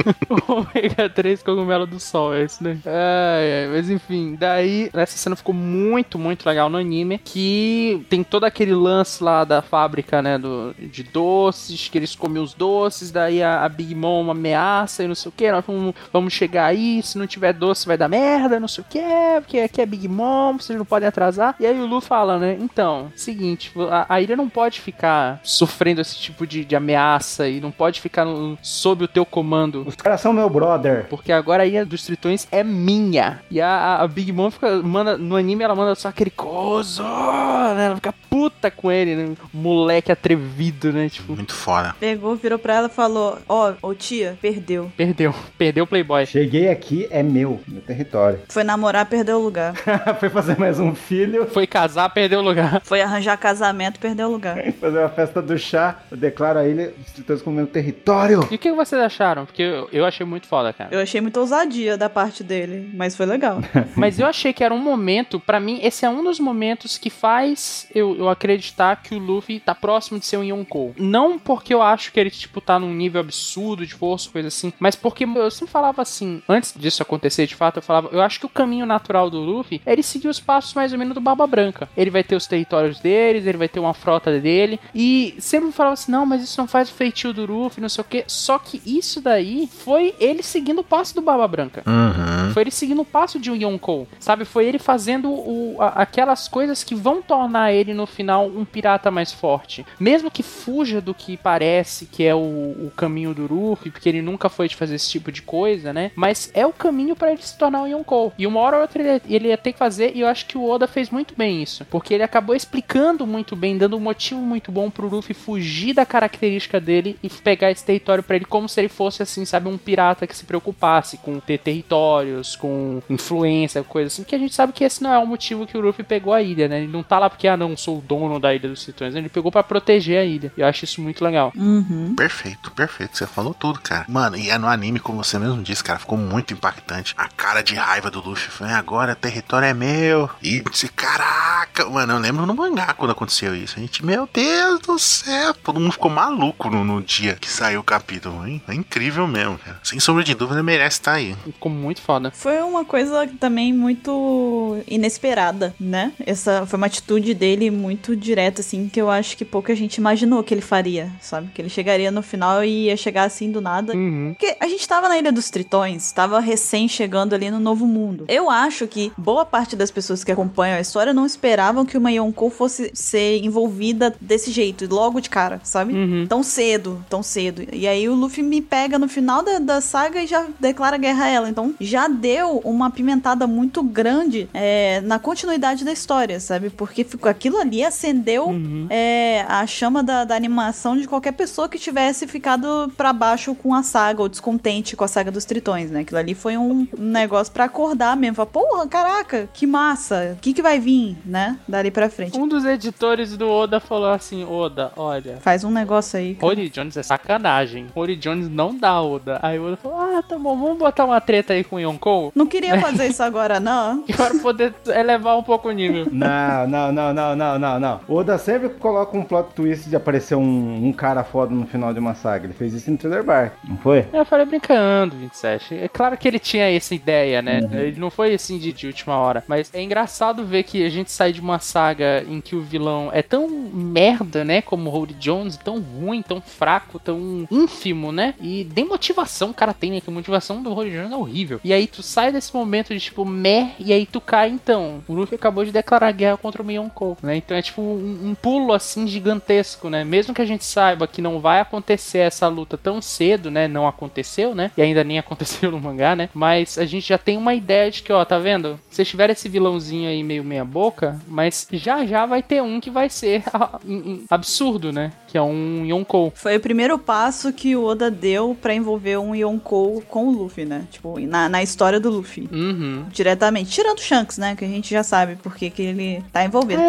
ômega 0.48 1.08
3 1.08 1.42
cogumelo 1.42 1.86
do 1.86 1.98
sol, 1.98 2.34
é 2.34 2.44
isso, 2.44 2.62
né? 2.62 2.78
Ai, 2.86 3.64
ai, 3.64 3.68
mas 3.72 3.90
enfim, 3.90 4.36
daí 4.38 4.90
essa 4.92 5.16
cena 5.16 5.36
ficou 5.36 5.54
muito, 5.54 6.18
muito 6.18 6.46
legal 6.46 6.68
no 6.68 6.78
anime, 6.78 7.18
que 7.18 8.04
tem 8.08 8.22
todo 8.22 8.44
aquele 8.44 8.74
lance 8.74 9.22
lá 9.22 9.44
da 9.44 9.62
fábrica, 9.62 10.22
né, 10.22 10.38
do, 10.38 10.74
de 10.78 11.02
doces, 11.02 11.88
que 11.88 11.98
eles 11.98 12.14
comem 12.14 12.42
os 12.42 12.54
doces, 12.54 13.10
daí 13.10 13.42
a, 13.42 13.64
a 13.64 13.68
Big 13.68 13.94
Mom 13.94 14.30
ameaça 14.30 15.04
e 15.04 15.08
não 15.08 15.14
sei 15.14 15.28
o 15.28 15.32
que, 15.32 15.50
nós 15.50 15.64
vamos, 15.66 15.94
vamos 16.12 16.32
chegar 16.32 16.66
aí, 16.66 17.02
se 17.02 17.18
não 17.18 17.26
tiver 17.26 17.52
doce 17.52 17.86
vai 17.86 17.96
dar 17.96 18.08
merda, 18.08 18.60
não 18.60 18.68
sei 18.68 18.82
o 18.82 18.86
que, 18.88 19.00
porque 19.40 19.58
aqui 19.58 19.80
é 19.80 19.86
Big 19.86 20.08
Mom, 20.08 20.58
vocês 20.58 20.78
não 20.78 20.84
podem 20.84 21.08
atrasar. 21.08 21.54
E 21.58 21.66
aí 21.66 21.78
o 21.78 21.86
Lu 21.86 22.00
fala, 22.00 22.38
né, 22.38 22.56
então, 22.60 23.12
seguinte, 23.14 23.72
a, 23.90 24.14
a 24.14 24.20
ilha 24.20 24.36
não 24.36 24.48
pode 24.48 24.80
ficar 24.80 25.40
sofrendo 25.42 26.00
esse 26.00 26.16
tipo 26.16 26.46
de, 26.46 26.64
de 26.64 26.76
ameaça 26.76 27.48
e 27.48 27.60
não 27.60 27.70
pode 27.70 28.00
ficar 28.00 28.24
no, 28.24 28.58
sob 28.62 29.04
o 29.04 29.08
teu 29.08 29.24
comando 29.24 29.91
Os 29.92 29.96
caras 29.96 30.20
são 30.20 30.32
meu 30.32 30.48
brother. 30.50 31.06
porque 31.08 31.30
agora 31.32 31.62
a 31.62 31.66
Ilha 31.66 31.84
dos 31.86 32.04
Tritões 32.04 32.48
é 32.50 32.64
minha. 32.64 33.40
E 33.50 33.60
a, 33.60 33.96
a 34.00 34.08
Big 34.08 34.32
Mom 34.32 34.50
fica, 34.50 34.76
manda, 34.82 35.16
no 35.16 35.36
anime 35.36 35.62
ela 35.62 35.74
manda 35.74 35.94
só 35.94 36.08
aquele 36.08 36.30
coso, 36.30 37.02
né? 37.02 37.86
Ela 37.86 37.96
fica 37.96 38.14
puta 38.28 38.70
com 38.70 38.90
ele, 38.90 39.14
né? 39.14 39.34
Moleque 39.52 40.10
atrevido, 40.10 40.92
né? 40.92 41.08
Tipo, 41.08 41.34
Muito 41.34 41.54
foda. 41.54 41.94
Pegou, 42.00 42.34
virou 42.36 42.58
pra 42.58 42.74
ela 42.74 42.86
e 42.88 42.90
falou, 42.90 43.38
ó, 43.48 43.74
ô 43.82 43.94
tia, 43.94 44.36
perdeu. 44.40 44.90
perdeu. 44.96 45.34
Perdeu 45.58 45.84
o 45.84 45.86
Playboy. 45.86 46.26
Cheguei 46.26 46.68
aqui, 46.70 47.06
é 47.10 47.22
meu, 47.22 47.60
meu 47.68 47.82
território. 47.82 48.40
Foi 48.48 48.64
namorar, 48.64 49.06
perdeu 49.06 49.38
o 49.38 49.42
lugar. 49.42 49.74
Foi 50.18 50.28
fazer 50.30 50.58
mais 50.58 50.80
um 50.80 50.94
filho, 50.94 51.46
Foi 51.46 51.66
casar, 51.66 52.08
perdeu 52.10 52.40
o 52.40 52.42
lugar. 52.42 52.80
Foi 52.84 53.00
arranjar 53.00 53.36
casamento, 53.36 54.00
perdeu 54.00 54.28
o 54.28 54.32
lugar. 54.32 54.56
fazer 54.80 54.98
uma 54.98 55.08
festa 55.08 55.42
do 55.42 55.58
chá. 55.58 55.98
Eu 56.10 56.16
declaro 56.16 56.58
a 56.58 56.66
ilha 56.66 56.92
dos 56.96 57.12
tritões 57.12 57.42
como 57.42 57.56
meu 57.56 57.66
território. 57.66 58.46
E 58.50 58.54
o 58.54 58.58
que 58.58 58.72
vocês 58.72 59.00
acharam? 59.00 59.44
Porque 59.46 59.62
eu, 59.92 60.04
achei 60.04 60.24
muito 60.24 60.46
foda, 60.46 60.72
cara. 60.72 60.90
Eu 60.92 61.00
achei 61.00 61.20
muita 61.20 61.40
ousadia 61.40 61.96
da 61.96 62.08
parte 62.08 62.42
dele, 62.44 62.90
mas 62.94 63.16
foi 63.16 63.26
legal. 63.26 63.60
Mas 63.96 64.18
eu 64.18 64.26
achei 64.26 64.52
que 64.52 64.64
era 64.64 64.74
um 64.74 64.78
momento, 64.78 65.38
pra 65.38 65.60
mim, 65.60 65.80
esse 65.82 66.04
é 66.04 66.08
um 66.08 66.24
dos 66.24 66.40
momentos 66.40 66.98
que 66.98 67.10
faz 67.10 67.86
eu, 67.94 68.16
eu 68.16 68.28
acreditar 68.28 68.96
que 69.02 69.14
o 69.14 69.18
Luffy 69.18 69.60
tá 69.60 69.74
próximo 69.74 70.18
de 70.18 70.26
ser 70.26 70.36
um 70.38 70.44
Yonkou. 70.44 70.94
Não 70.96 71.38
porque 71.38 71.74
eu 71.74 71.82
acho 71.82 72.12
que 72.12 72.18
ele, 72.18 72.30
tipo, 72.30 72.60
tá 72.60 72.78
num 72.78 72.92
nível 72.92 73.20
absurdo 73.20 73.86
de 73.86 73.94
força, 73.94 74.30
coisa 74.30 74.48
assim, 74.48 74.72
mas 74.78 74.96
porque 74.96 75.24
eu 75.24 75.50
sempre 75.50 75.72
falava 75.72 76.02
assim, 76.02 76.42
antes 76.48 76.74
disso 76.76 77.02
acontecer, 77.02 77.46
de 77.46 77.54
fato, 77.54 77.76
eu 77.78 77.82
falava, 77.82 78.08
eu 78.12 78.20
acho 78.20 78.40
que 78.40 78.46
o 78.46 78.48
caminho 78.48 78.86
natural 78.86 79.30
do 79.30 79.40
Luffy 79.40 79.80
é 79.84 79.92
ele 79.92 80.02
seguir 80.02 80.28
os 80.28 80.40
passos 80.40 80.74
mais 80.74 80.92
ou 80.92 80.98
menos 80.98 81.14
do 81.14 81.20
Barba 81.20 81.46
Branca. 81.46 81.88
Ele 81.96 82.10
vai 82.10 82.24
ter 82.24 82.36
os 82.36 82.46
territórios 82.46 82.98
deles, 83.00 83.46
ele 83.46 83.58
vai 83.58 83.68
ter 83.68 83.80
uma 83.80 83.94
frota 83.94 84.38
dele, 84.40 84.80
e 84.94 85.34
sempre 85.38 85.72
falava 85.72 85.94
assim, 85.94 86.12
não, 86.12 86.26
mas 86.26 86.42
isso 86.42 86.60
não 86.60 86.66
faz 86.66 86.90
o 86.90 86.94
feitio 86.94 87.32
do 87.32 87.46
Luffy, 87.46 87.80
não 87.80 87.88
sei 87.88 88.02
o 88.02 88.04
que. 88.04 88.24
Só 88.26 88.58
que 88.58 88.80
isso 88.84 89.20
daí 89.20 89.61
foi 89.66 90.14
ele 90.18 90.42
seguindo 90.42 90.80
o 90.80 90.84
passo 90.84 91.14
do 91.14 91.22
Barba 91.22 91.46
Branca. 91.48 91.82
Uhum. 91.86 92.52
Foi 92.52 92.62
ele 92.62 92.70
seguindo 92.70 93.02
o 93.02 93.04
passo 93.04 93.38
de 93.38 93.50
um 93.50 93.54
Yonkou, 93.56 94.06
sabe? 94.20 94.44
Foi 94.44 94.66
ele 94.66 94.78
fazendo 94.78 95.30
o- 95.30 95.76
a- 95.80 95.88
aquelas 96.02 96.48
coisas 96.48 96.82
que 96.84 96.94
vão 96.94 97.22
tornar 97.22 97.72
ele 97.72 97.94
no 97.94 98.06
final 98.06 98.46
um 98.46 98.64
pirata 98.64 99.10
mais 99.10 99.32
forte. 99.32 99.84
Mesmo 99.98 100.30
que 100.30 100.42
fuja 100.42 101.00
do 101.00 101.14
que 101.14 101.36
parece 101.36 102.06
que 102.06 102.24
é 102.24 102.34
o, 102.34 102.38
o 102.38 102.92
caminho 102.96 103.34
do 103.34 103.46
Luffy, 103.52 103.90
porque 103.90 104.08
ele 104.08 104.22
nunca 104.22 104.48
foi 104.48 104.68
de 104.68 104.76
fazer 104.76 104.94
esse 104.96 105.10
tipo 105.10 105.30
de 105.32 105.42
coisa, 105.42 105.92
né? 105.92 106.10
Mas 106.14 106.50
é 106.54 106.66
o 106.66 106.72
caminho 106.72 107.16
pra 107.16 107.32
ele 107.32 107.42
se 107.42 107.56
tornar 107.56 107.82
um 107.82 107.86
Yonkou. 107.86 108.32
E 108.38 108.46
uma 108.46 108.60
hora 108.60 108.76
ou 108.76 108.82
outra 108.82 109.02
ele, 109.02 109.22
ele 109.28 109.48
ia 109.48 109.58
ter 109.58 109.72
que 109.72 109.78
fazer, 109.78 110.12
e 110.14 110.20
eu 110.20 110.28
acho 110.28 110.46
que 110.46 110.58
o 110.58 110.68
Oda 110.68 110.86
fez 110.86 111.10
muito 111.10 111.34
bem 111.36 111.62
isso. 111.62 111.84
Porque 111.90 112.14
ele 112.14 112.22
acabou 112.22 112.54
explicando 112.54 113.26
muito 113.26 113.54
bem, 113.56 113.76
dando 113.78 113.96
um 113.96 114.00
motivo 114.00 114.40
muito 114.40 114.70
bom 114.72 114.90
pro 114.90 115.08
Luffy 115.08 115.34
fugir 115.34 115.94
da 115.94 116.04
característica 116.06 116.80
dele 116.80 117.16
e 117.22 117.28
pegar 117.28 117.70
esse 117.70 117.84
território 117.84 118.22
pra 118.22 118.36
ele 118.36 118.44
como 118.44 118.68
se 118.68 118.80
ele 118.80 118.88
fosse, 118.88 119.22
assim, 119.22 119.44
sabe, 119.52 119.68
um 119.68 119.78
pirata 119.78 120.26
que 120.26 120.36
se 120.36 120.44
preocupasse 120.44 121.18
com 121.18 121.38
ter 121.38 121.58
territórios, 121.58 122.56
com 122.56 123.02
influência, 123.08 123.82
coisa 123.82 124.08
assim, 124.08 124.24
que 124.24 124.34
a 124.34 124.38
gente 124.38 124.54
sabe 124.54 124.72
que 124.72 124.84
esse 124.84 125.02
não 125.02 125.12
é 125.12 125.18
o 125.18 125.26
motivo 125.26 125.66
que 125.66 125.76
o 125.76 125.80
Luffy 125.80 126.04
pegou 126.04 126.32
a 126.32 126.42
ilha, 126.42 126.68
né? 126.68 126.78
Ele 126.78 126.92
não 126.92 127.02
tá 127.02 127.18
lá 127.18 127.28
porque, 127.28 127.46
ah, 127.46 127.56
não, 127.56 127.76
sou 127.76 127.98
o 127.98 128.00
dono 128.00 128.40
da 128.40 128.54
Ilha 128.54 128.68
dos 128.68 128.82
Tritões, 128.82 129.14
né? 129.14 129.20
ele 129.20 129.28
pegou 129.28 129.52
pra 129.52 129.62
proteger 129.62 130.18
a 130.18 130.24
ilha. 130.24 130.52
E 130.56 130.60
eu 130.60 130.66
acho 130.66 130.84
isso 130.84 131.00
muito 131.00 131.22
legal. 131.24 131.52
Uhum. 131.56 132.14
Perfeito, 132.16 132.70
perfeito. 132.72 133.16
Você 133.16 133.26
falou 133.26 133.54
tudo, 133.54 133.80
cara. 133.80 134.04
Mano, 134.08 134.36
e 134.36 134.50
é 134.50 134.58
no 134.58 134.66
anime, 134.66 134.98
como 134.98 135.22
você 135.22 135.38
mesmo 135.38 135.62
disse, 135.62 135.84
cara, 135.84 135.98
ficou 135.98 136.16
muito 136.16 136.52
impactante. 136.52 137.14
A 137.16 137.28
cara 137.28 137.62
de 137.62 137.74
raiva 137.74 138.10
do 138.10 138.20
Luffy 138.20 138.50
foi, 138.50 138.70
agora 138.70 139.12
o 139.12 139.16
território 139.16 139.66
é 139.66 139.74
meu. 139.74 140.30
E 140.42 140.62
disse, 140.70 140.88
caraca, 140.88 141.88
mano, 141.88 142.14
eu 142.14 142.18
lembro 142.18 142.46
no 142.46 142.54
mangá 142.54 142.94
quando 142.94 143.10
aconteceu 143.10 143.54
isso. 143.54 143.78
A 143.78 143.80
gente, 143.80 144.04
meu 144.04 144.28
Deus 144.32 144.80
do 144.80 144.98
céu. 144.98 145.54
Todo 145.54 145.78
mundo 145.78 145.92
ficou 145.92 146.10
maluco 146.10 146.70
no, 146.70 146.84
no 146.84 147.02
dia 147.02 147.34
que 147.34 147.50
saiu 147.50 147.80
o 147.80 147.84
capítulo, 147.84 148.46
hein? 148.46 148.62
É 148.68 148.74
incrível 148.74 149.26
mesmo, 149.26 149.41
cara. 149.56 149.78
Sem 149.82 150.00
sombra 150.00 150.24
de 150.24 150.34
dúvida, 150.34 150.62
merece 150.62 150.98
estar 150.98 151.14
aí. 151.14 151.34
Ficou 151.44 151.70
muito 151.70 152.00
foda. 152.00 152.30
Foi 152.30 152.60
uma 152.62 152.84
coisa 152.84 153.28
também 153.40 153.72
muito 153.72 154.78
inesperada, 154.86 155.74
né? 155.78 156.12
Essa 156.24 156.66
foi 156.66 156.76
uma 156.76 156.86
atitude 156.86 157.34
dele 157.34 157.70
muito 157.70 158.16
direta, 158.16 158.60
assim, 158.60 158.88
que 158.88 159.00
eu 159.00 159.10
acho 159.10 159.36
que 159.36 159.44
pouca 159.44 159.74
gente 159.74 159.96
imaginou 159.96 160.42
que 160.42 160.54
ele 160.54 160.60
faria, 160.60 161.10
sabe? 161.20 161.48
Que 161.54 161.62
ele 161.62 161.68
chegaria 161.68 162.10
no 162.10 162.22
final 162.22 162.64
e 162.64 162.86
ia 162.86 162.96
chegar 162.96 163.24
assim 163.24 163.50
do 163.50 163.60
nada. 163.60 163.94
Uhum. 163.94 164.34
Porque 164.38 164.56
a 164.60 164.68
gente 164.68 164.86
tava 164.86 165.08
na 165.08 165.18
Ilha 165.18 165.32
dos 165.32 165.50
Tritões, 165.50 166.12
tava 166.12 166.40
recém 166.40 166.88
chegando 166.88 167.34
ali 167.34 167.50
no 167.50 167.60
Novo 167.60 167.86
Mundo. 167.86 168.24
Eu 168.28 168.50
acho 168.50 168.86
que 168.86 169.12
boa 169.16 169.44
parte 169.44 169.76
das 169.76 169.90
pessoas 169.90 170.24
que 170.24 170.32
acompanham 170.32 170.76
a 170.76 170.80
história 170.80 171.12
não 171.12 171.26
esperava 171.26 171.72
esperavam 171.72 171.84
que 171.84 171.96
uma 171.96 172.10
Yonkou 172.10 172.50
fosse 172.50 172.90
ser 172.94 173.42
envolvida 173.44 174.14
desse 174.20 174.50
jeito, 174.50 174.86
logo 174.92 175.20
de 175.20 175.30
cara, 175.30 175.60
sabe? 175.62 175.92
Uhum. 175.92 176.26
Tão 176.28 176.42
cedo, 176.42 177.04
tão 177.08 177.22
cedo. 177.22 177.64
E 177.72 177.86
aí 177.86 178.08
o 178.08 178.14
Luffy 178.14 178.42
me 178.42 178.60
pega 178.60 178.98
no 178.98 179.08
final 179.08 179.31
da, 179.40 179.58
da 179.58 179.80
saga 179.80 180.20
e 180.22 180.26
já 180.26 180.46
declara 180.60 180.96
guerra 180.98 181.24
a 181.24 181.28
ela. 181.28 181.48
Então 181.48 181.72
já 181.80 182.08
deu 182.08 182.58
uma 182.64 182.90
pimentada 182.90 183.46
muito 183.46 183.82
grande 183.82 184.48
é, 184.52 185.00
na 185.02 185.18
continuidade 185.18 185.84
da 185.84 185.92
história, 185.92 186.40
sabe? 186.40 186.68
Porque 186.70 187.04
ficou, 187.04 187.30
aquilo 187.30 187.56
ali 187.58 187.84
acendeu 187.84 188.48
Uhum. 188.48 188.86
é, 188.90 189.44
a 189.48 189.66
chama 189.66 190.02
da, 190.02 190.24
da 190.24 190.34
animação 190.34 190.96
de 190.96 191.06
qualquer 191.06 191.32
pessoa 191.32 191.68
que 191.68 191.78
tivesse 191.78 192.26
ficado 192.26 192.92
pra 192.96 193.12
baixo 193.12 193.54
com 193.54 193.72
a 193.74 193.82
saga 193.82 194.20
ou 194.22 194.28
descontente 194.28 194.96
com 194.96 195.04
a 195.04 195.08
saga 195.08 195.30
dos 195.30 195.44
tritões, 195.44 195.90
né? 195.90 196.00
Aquilo 196.00 196.18
ali 196.18 196.34
foi 196.34 196.56
um, 196.56 196.88
um 196.98 197.02
negócio 197.04 197.52
pra 197.52 197.64
acordar 197.64 198.16
mesmo. 198.16 198.34
Falar, 198.36 198.46
porra, 198.46 198.86
caraca, 198.88 199.48
que 199.54 199.66
massa. 199.66 200.34
O 200.36 200.40
que, 200.40 200.52
que 200.52 200.62
vai 200.62 200.78
vir, 200.80 201.16
né? 201.24 201.56
Dali 201.68 201.90
pra 201.90 202.10
frente. 202.10 202.36
Um 202.36 202.48
dos 202.48 202.64
editores 202.64 203.36
do 203.36 203.48
Oda 203.48 203.78
falou 203.78 204.10
assim: 204.10 204.44
Oda, 204.44 204.92
olha. 204.96 205.36
Faz 205.40 205.62
um 205.62 205.70
negócio 205.70 206.18
aí. 206.18 206.34
cara. 206.34 206.46
Rory 206.46 206.68
Jones 206.68 206.96
é 206.96 207.02
sacanagem. 207.02 207.86
Rory 207.94 208.16
Jones 208.16 208.48
não 208.48 208.76
dá 208.76 209.00
Oda. 209.00 209.21
Aí 209.42 209.58
o 209.58 209.66
Oda 209.66 209.76
falou: 209.76 209.98
Ah, 209.98 210.22
tá 210.22 210.38
bom, 210.38 210.56
vamos 210.58 210.78
botar 210.78 211.04
uma 211.04 211.20
treta 211.20 211.52
aí 211.52 211.64
com 211.64 211.76
o 211.76 211.80
Yonkou. 211.80 212.32
Não 212.34 212.46
queria 212.46 212.80
fazer 212.80 213.06
isso 213.08 213.22
agora, 213.22 213.60
não. 213.60 214.02
Para 214.16 214.34
poder 214.40 214.74
elevar 214.88 215.36
um 215.38 215.42
pouco 215.42 215.68
o 215.68 215.72
nível. 215.72 216.06
Não, 216.10 216.66
não, 216.66 216.92
não, 216.92 217.14
não, 217.14 217.36
não, 217.36 217.58
não, 217.58 217.80
não. 217.80 218.00
O 218.08 218.16
Oda 218.16 218.38
sempre 218.38 218.68
coloca 218.68 219.16
um 219.16 219.24
plot 219.24 219.54
twist 219.54 219.88
de 219.88 219.96
aparecer 219.96 220.34
um, 220.34 220.86
um 220.86 220.92
cara 220.92 221.24
foda 221.24 221.54
no 221.54 221.66
final 221.66 221.92
de 221.92 222.00
uma 222.00 222.14
saga. 222.14 222.46
Ele 222.46 222.54
fez 222.54 222.72
isso 222.72 222.90
em 222.90 222.96
Thriller 222.96 223.24
Bark, 223.24 223.54
não 223.64 223.76
foi? 223.78 224.06
Eu 224.12 224.24
falei 224.24 224.46
brincando, 224.46 225.16
27. 225.16 225.74
É 225.74 225.88
claro 225.88 226.16
que 226.16 226.26
ele 226.26 226.38
tinha 226.38 226.70
essa 226.70 226.94
ideia, 226.94 227.42
né? 227.42 227.60
Uhum. 227.60 227.78
Ele 227.78 228.00
não 228.00 228.10
foi 228.10 228.34
assim 228.34 228.58
de, 228.58 228.72
de 228.72 228.86
última 228.86 229.16
hora. 229.16 229.44
Mas 229.46 229.72
é 229.72 229.82
engraçado 229.82 230.44
ver 230.44 230.62
que 230.62 230.84
a 230.84 230.88
gente 230.88 231.10
sai 231.10 231.32
de 231.32 231.40
uma 231.40 231.58
saga 231.58 232.24
em 232.28 232.40
que 232.40 232.56
o 232.56 232.62
vilão 232.62 233.10
é 233.12 233.22
tão 233.22 233.48
merda, 233.48 234.44
né? 234.44 234.62
Como 234.62 234.88
o 234.88 234.92
Rory 234.92 235.14
Jones, 235.14 235.56
tão 235.56 235.80
ruim, 235.80 236.22
tão 236.22 236.40
fraco, 236.40 236.98
tão 236.98 237.46
ínfimo, 237.50 238.12
né? 238.12 238.34
E 238.40 238.66
nem 238.74 238.84
motivação 239.12 239.52
cara 239.52 239.74
tem, 239.74 239.90
né? 239.90 240.00
Que 240.00 240.10
a 240.10 240.12
motivação 240.12 240.62
do 240.62 240.72
Rory 240.72 240.90
Jones 240.90 241.12
é 241.12 241.16
horrível. 241.16 241.60
E 241.62 241.72
aí 241.72 241.86
tu 241.86 242.02
sai 242.02 242.32
desse 242.32 242.54
momento 242.54 242.94
de 242.94 243.00
tipo, 243.00 243.24
meh, 243.24 243.72
e 243.78 243.92
aí 243.92 244.06
tu 244.06 244.20
cai 244.20 244.48
então. 244.48 245.02
O 245.06 245.12
Luffy 245.12 245.36
acabou 245.36 245.64
de 245.64 245.70
declarar 245.70 246.10
guerra 246.12 246.36
contra 246.36 246.62
o 246.62 246.64
Miyonkou, 246.64 247.16
né? 247.22 247.36
Então 247.36 247.56
é 247.56 247.62
tipo 247.62 247.82
um, 247.82 248.30
um 248.30 248.34
pulo 248.34 248.72
assim 248.72 249.06
gigantesco, 249.06 249.90
né? 249.90 250.04
Mesmo 250.04 250.34
que 250.34 250.42
a 250.42 250.46
gente 250.46 250.64
saiba 250.64 251.06
que 251.06 251.20
não 251.20 251.38
vai 251.38 251.60
acontecer 251.60 252.18
essa 252.18 252.48
luta 252.48 252.78
tão 252.78 253.02
cedo, 253.02 253.50
né? 253.50 253.68
Não 253.68 253.86
aconteceu, 253.86 254.54
né? 254.54 254.70
E 254.76 254.82
ainda 254.82 255.04
nem 255.04 255.18
aconteceu 255.20 255.70
no 255.70 255.80
mangá, 255.80 256.16
né? 256.16 256.28
Mas 256.32 256.78
a 256.78 256.84
gente 256.84 257.06
já 257.06 257.18
tem 257.18 257.36
uma 257.36 257.54
ideia 257.54 257.90
de 257.90 258.02
que, 258.02 258.12
ó, 258.12 258.24
tá 258.24 258.38
vendo? 258.38 258.80
Vocês 258.90 259.06
tiveram 259.06 259.32
esse 259.32 259.48
vilãozinho 259.48 260.08
aí 260.08 260.22
meio 260.24 260.42
meia 260.42 260.64
boca, 260.64 261.20
mas 261.28 261.68
já 261.72 262.04
já 262.06 262.24
vai 262.26 262.42
ter 262.42 262.62
um 262.62 262.80
que 262.80 262.90
vai 262.90 263.08
ser 263.08 263.44
absurdo, 264.30 264.92
né? 264.92 265.12
Que 265.28 265.36
é 265.36 265.42
um 265.42 265.84
Yonkou. 265.84 266.32
Foi 266.34 266.56
o 266.56 266.60
primeiro 266.60 266.98
passo 266.98 267.52
que 267.52 267.76
o 267.76 267.84
Oda 267.84 268.10
deu 268.10 268.56
pra 268.60 268.74
envolver 268.74 269.01
um 269.16 269.34
Yonkou 269.34 270.02
com 270.08 270.28
o 270.28 270.30
Luffy, 270.30 270.64
né? 270.64 270.84
Tipo, 270.90 271.18
na, 271.20 271.48
na 271.48 271.62
história 271.62 272.00
do 272.00 272.10
Luffy. 272.10 272.48
Uhum. 272.50 273.06
Diretamente. 273.10 273.70
Tirando 273.70 273.98
o 273.98 274.02
Shanks, 274.02 274.38
né? 274.38 274.54
Que 274.56 274.64
a 274.64 274.68
gente 274.68 274.90
já 274.90 275.02
sabe 275.02 275.36
por 275.36 275.54
que 275.54 275.70
que 275.70 275.82
ele 275.82 276.24
tá 276.32 276.44
envolvido. 276.44 276.82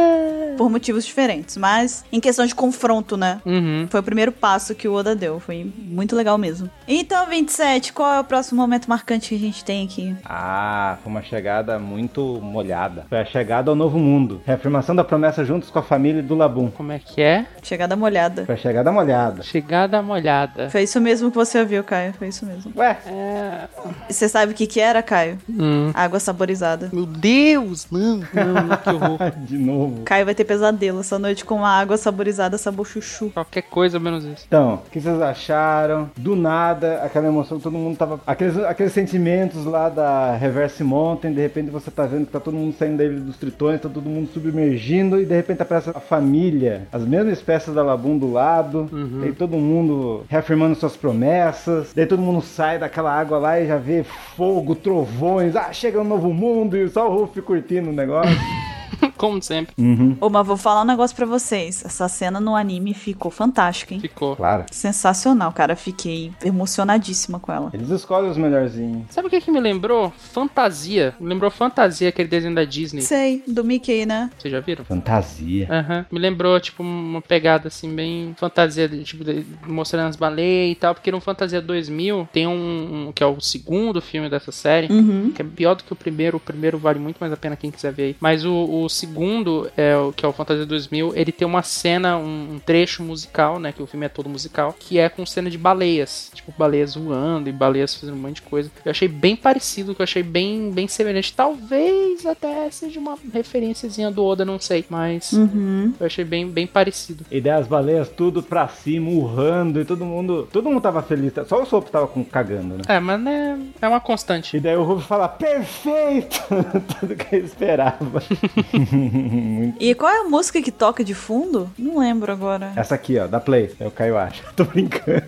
Por 0.57 0.70
motivos 0.70 1.05
diferentes. 1.05 1.57
Mas 1.57 2.05
em 2.11 2.20
questão 2.20 2.45
de 2.45 2.53
confronto, 2.53 3.18
né? 3.18 3.41
Uhum. 3.45 3.88
Foi 3.89 3.99
o 3.99 4.03
primeiro 4.03 4.32
passo 4.32 4.76
que 4.76 4.88
o 4.88 4.93
Oda 4.93 5.16
deu. 5.16 5.39
Foi 5.39 5.72
muito 5.78 6.16
legal 6.16 6.38
mesmo. 6.38 6.70
Então, 6.88 7.28
27, 7.28 7.93
qual 7.93 8.14
é 8.14 8.20
o 8.20 8.24
próximo 8.24 8.61
momento 8.61 8.88
marcante 8.88 9.30
que 9.30 9.36
a 9.36 9.39
gente 9.39 9.66
tem 9.66 9.86
aqui? 9.86 10.16
Ah, 10.26 10.97
foi 11.01 11.11
uma 11.11 11.24
chegada 11.24 11.80
muito 11.80 12.39
molhada. 12.41 13.05
Foi 13.09 13.20
a 13.20 13.26
chegada 13.26 13.72
ao 13.72 13.76
novo 13.76 13.97
mundo. 13.97 14.41
Reafirmação 14.45 14.95
da 14.95 15.03
promessa 15.03 15.43
juntos 15.43 15.70
com 15.70 15.80
a 15.80 15.84
família 15.84 16.22
do 16.22 16.36
Labum. 16.36 16.70
Como 16.70 16.91
é 16.91 16.99
que 16.99 17.22
é? 17.22 17.45
Chegada 17.61 17.95
molhada. 17.95 18.45
Foi 18.45 18.55
a 18.55 18.57
chegada 18.57 18.91
molhada. 18.91 19.43
Chegada 19.43 20.01
molhada. 20.01 20.70
Foi 20.70 20.84
isso 20.84 20.99
mesmo 21.01 21.30
que 21.30 21.36
você 21.36 21.59
ouviu, 21.59 21.84
Caio. 21.93 22.13
Foi 22.13 22.27
isso 22.29 22.43
mesmo. 22.45 22.71
Ué, 22.75 22.97
É... 23.05 23.67
Você 24.09 24.27
sabe 24.27 24.51
o 24.51 24.55
que 24.55 24.65
que 24.65 24.79
era, 24.79 25.03
Caio? 25.03 25.37
Hum. 25.47 25.91
Água 25.93 26.19
saborizada. 26.19 26.89
Meu 26.91 27.05
Deus, 27.05 27.87
não, 27.91 28.17
não, 28.33 28.53
não, 28.67 28.77
que 28.77 28.89
horror. 28.89 29.19
de 29.45 29.57
novo. 29.57 30.01
Caio 30.03 30.25
vai 30.25 30.33
ter 30.33 30.43
pesadelo 30.43 31.01
essa 31.01 31.19
noite 31.19 31.45
com 31.45 31.55
uma 31.55 31.69
água 31.69 31.95
saborizada 31.97 32.57
sabor 32.57 32.87
chuchu. 32.87 33.29
Qualquer 33.31 33.61
coisa 33.63 33.99
menos 33.99 34.25
isso. 34.25 34.43
Então, 34.47 34.81
o 34.87 34.89
que 34.89 34.99
vocês 34.99 35.21
acharam? 35.21 36.09
Do 36.17 36.35
nada, 36.35 37.01
aquela 37.03 37.27
emoção 37.27 37.57
que 37.57 37.63
todo 37.63 37.77
mundo 37.77 37.95
tava. 37.97 38.19
Aqueles, 38.25 38.57
aqueles 38.57 38.91
sentimentos 38.93 39.65
lá 39.65 39.87
da 39.89 40.35
Reverse 40.35 40.83
Mountain, 40.83 41.33
de 41.33 41.41
repente 41.41 41.69
você 41.69 41.91
tá 41.91 42.05
vendo 42.07 42.25
que 42.25 42.31
tá 42.31 42.39
todo 42.39 42.55
mundo 42.55 42.75
saindo 42.77 42.97
da 42.97 43.03
ilha 43.05 43.19
dos 43.19 43.37
tritões, 43.37 43.79
tá 43.81 43.89
todo 43.89 44.09
mundo 44.09 44.29
submergindo, 44.33 45.19
e 45.21 45.25
de 45.25 45.35
repente 45.35 45.61
aparece 45.61 45.89
a 45.91 45.99
família, 45.99 46.87
as 46.91 47.03
mesmas 47.05 47.33
espécies 47.37 47.73
da 47.73 47.83
Labum 47.83 48.17
do 48.17 48.31
lado, 48.31 48.89
Uhum. 48.91 49.19
daí 49.21 49.31
todo 49.33 49.57
mundo 49.57 50.23
reafirmando 50.29 50.75
suas 50.75 50.95
promessas, 50.95 51.82
daí 51.95 52.05
todo 52.05 52.21
mundo 52.21 52.41
sai 52.41 52.79
daquela 52.79 53.11
água 53.11 53.38
lá 53.38 53.59
e 53.59 53.67
já 53.67 53.77
vê 53.77 54.03
fogo, 54.03 54.75
trovões, 54.75 55.55
ah, 55.55 55.71
chega 55.73 56.01
um 56.01 56.03
novo 56.03 56.34
mundo, 56.34 56.77
e 56.77 56.88
só 56.89 57.09
o 57.09 57.15
Ruff 57.15 57.41
curtindo 57.41 57.89
o 57.89 57.93
negócio. 57.93 58.31
Como 59.17 59.41
sempre, 59.41 59.73
uhum. 59.77 60.17
Ô, 60.19 60.29
mas 60.29 60.45
vou 60.45 60.57
falar 60.57 60.81
um 60.81 60.85
negócio 60.85 61.15
pra 61.15 61.25
vocês. 61.25 61.83
Essa 61.85 62.07
cena 62.07 62.39
no 62.39 62.55
anime 62.55 62.93
ficou 62.93 63.31
fantástica, 63.31 63.93
hein? 63.93 63.99
ficou. 63.99 64.35
Claro. 64.35 64.65
Sensacional, 64.71 65.51
cara. 65.51 65.75
Fiquei 65.75 66.31
emocionadíssima 66.43 67.39
com 67.39 67.51
ela. 67.51 67.69
Eles 67.73 67.89
escolhem 67.89 68.29
os 68.29 68.37
melhorzinhos. 68.37 69.03
Sabe 69.09 69.27
o 69.27 69.29
que, 69.29 69.39
que 69.41 69.51
me 69.51 69.59
lembrou? 69.59 70.11
Fantasia. 70.17 71.13
Me 71.19 71.27
lembrou 71.29 71.49
Fantasia, 71.51 72.09
aquele 72.09 72.27
desenho 72.27 72.55
da 72.55 72.63
Disney. 72.65 73.01
Sei, 73.01 73.43
do 73.47 73.63
Mickey, 73.63 74.05
né? 74.05 74.29
Vocês 74.37 74.51
já 74.51 74.59
viram? 74.59 74.83
Fantasia. 74.85 75.67
Aham. 75.71 76.05
Me 76.11 76.19
lembrou, 76.19 76.59
tipo, 76.59 76.83
uma 76.83 77.21
pegada 77.21 77.67
assim, 77.67 77.93
bem 77.93 78.33
fantasia, 78.37 78.87
de, 78.89 79.03
tipo, 79.03 79.23
de- 79.23 79.45
mostrando 79.67 80.09
as 80.09 80.15
baleias 80.15 80.71
e 80.71 80.75
tal, 80.75 80.93
porque 80.93 81.11
no 81.11 81.21
Fantasia 81.21 81.61
2000 81.61 82.27
tem 82.31 82.47
um, 82.47 83.07
um- 83.07 83.11
que 83.13 83.23
é 83.23 83.25
o 83.27 83.39
segundo 83.39 84.01
filme 84.01 84.29
dessa 84.29 84.51
série, 84.51 84.91
Uhum. 84.91 85.31
que 85.33 85.41
é 85.41 85.45
pior 85.45 85.75
do 85.75 85.83
que 85.83 85.93
o 85.93 85.95
primeiro. 85.95 86.37
O 86.37 86.39
primeiro 86.39 86.77
vale 86.77 86.99
muito 86.99 87.17
mais 87.19 87.31
a 87.31 87.37
pena 87.37 87.55
quem 87.55 87.71
quiser 87.71 87.93
ver 87.93 88.03
aí. 88.03 88.15
Mas 88.19 88.43
o, 88.45 88.53
o 88.53 88.82
segundo, 88.89 89.69
é 89.77 89.95
o 89.97 90.11
que 90.11 90.25
é 90.25 90.27
o 90.27 90.34
Fantasia 90.34 90.65
2000, 90.65 91.13
ele 91.15 91.31
tem 91.31 91.47
uma 91.47 91.61
cena, 91.63 92.17
um, 92.17 92.53
um 92.55 92.59
trecho 92.59 93.03
musical, 93.03 93.59
né? 93.59 93.71
Que 93.71 93.81
o 93.81 93.88
filme 93.88 94.05
é 94.05 94.09
todo 94.09 94.29
musical, 94.29 94.75
que 94.77 94.97
é 94.99 95.09
com 95.09 95.25
cena 95.25 95.49
de 95.49 95.57
baleias. 95.57 96.31
Tipo, 96.34 96.53
baleias 96.57 96.95
voando 96.95 97.49
e 97.49 97.51
baleias 97.51 97.95
fazendo 97.95 98.15
um 98.15 98.19
monte 98.21 98.36
de 98.36 98.41
coisa. 98.43 98.69
Eu 98.86 98.91
achei 98.91 99.07
bem 99.07 99.36
parecido, 99.36 99.93
que 99.95 100.01
eu 100.01 100.03
achei 100.03 100.23
bem, 100.23 100.71
bem 100.71 100.88
semelhante. 100.88 101.34
Talvez 101.34 102.25
até 102.25 102.69
seja 102.71 102.99
uma 102.99 103.17
referênciazinha 103.34 104.11
do 104.11 104.23
Oda, 104.23 104.43
não 104.45 104.59
sei. 104.59 104.86
Mas 104.89 105.31
Uhum. 105.34 105.93
eu 105.99 106.05
achei 106.05 106.23
bem, 106.25 106.47
bem 106.47 106.67
parecido. 106.67 107.25
E 107.31 107.39
daí 107.41 107.53
as 107.59 107.67
baleias 107.67 108.09
tudo 108.09 108.41
pra 108.43 108.67
cima, 108.67 109.09
urrando, 109.09 109.79
e 109.81 109.86
todo 109.86 110.05
mundo. 110.05 110.47
Todo 110.51 110.69
mundo 110.69 110.81
tava 110.81 111.01
feliz. 111.01 111.34
Só 111.47 111.61
o 111.61 111.65
Sop 111.65 111.88
tava 111.89 112.07
com, 112.07 112.23
cagando, 112.23 112.75
né? 112.75 112.81
É, 112.88 112.99
mas 112.99 113.19
né, 113.19 113.59
é 113.81 113.88
uma 113.88 113.99
constante. 113.99 114.57
E 114.57 114.59
daí 114.59 114.75
o 114.75 114.84
Ruff 114.84 115.07
fala, 115.07 115.27
perfeito! 115.27 116.41
Tudo 116.99 117.15
que 117.15 117.36
eu 117.36 117.43
esperava. 117.45 118.21
E 119.80 119.93
qual 119.95 120.11
é 120.11 120.19
a 120.21 120.24
música 120.26 120.61
que 120.61 120.71
toca 120.71 121.03
de 121.03 121.13
fundo? 121.13 121.69
Não 121.78 121.99
lembro 121.99 122.32
agora. 122.32 122.71
Essa 122.76 122.95
aqui, 122.95 123.17
ó, 123.19 123.28
da 123.28 123.39
Play. 123.39 123.71
É 123.80 123.88
o 123.88 123.91
Caio 123.91 124.17
acha. 124.17 124.43
Tô 124.55 124.63
brincando. 124.65 125.21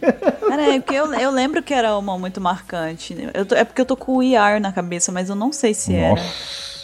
Cara, 0.48 0.74
é 0.76 0.80
porque 0.80 0.96
eu, 0.96 1.14
eu 1.14 1.32
lembro 1.32 1.62
que 1.64 1.74
era 1.74 1.98
uma 1.98 2.18
muito 2.18 2.40
marcante. 2.42 3.16
Tô- 3.48 3.56
é 3.56 3.64
porque 3.64 3.82
eu 3.82 3.86
tô 3.86 3.96
com 3.98 4.18
o 4.18 4.24
ER 4.24 4.60
na 4.62 4.72
cabeça, 4.72 5.12
mas 5.12 5.30
eu 5.30 5.36
não 5.36 5.52
sei 5.52 5.74
se 5.74 5.94
era. 5.96 6.22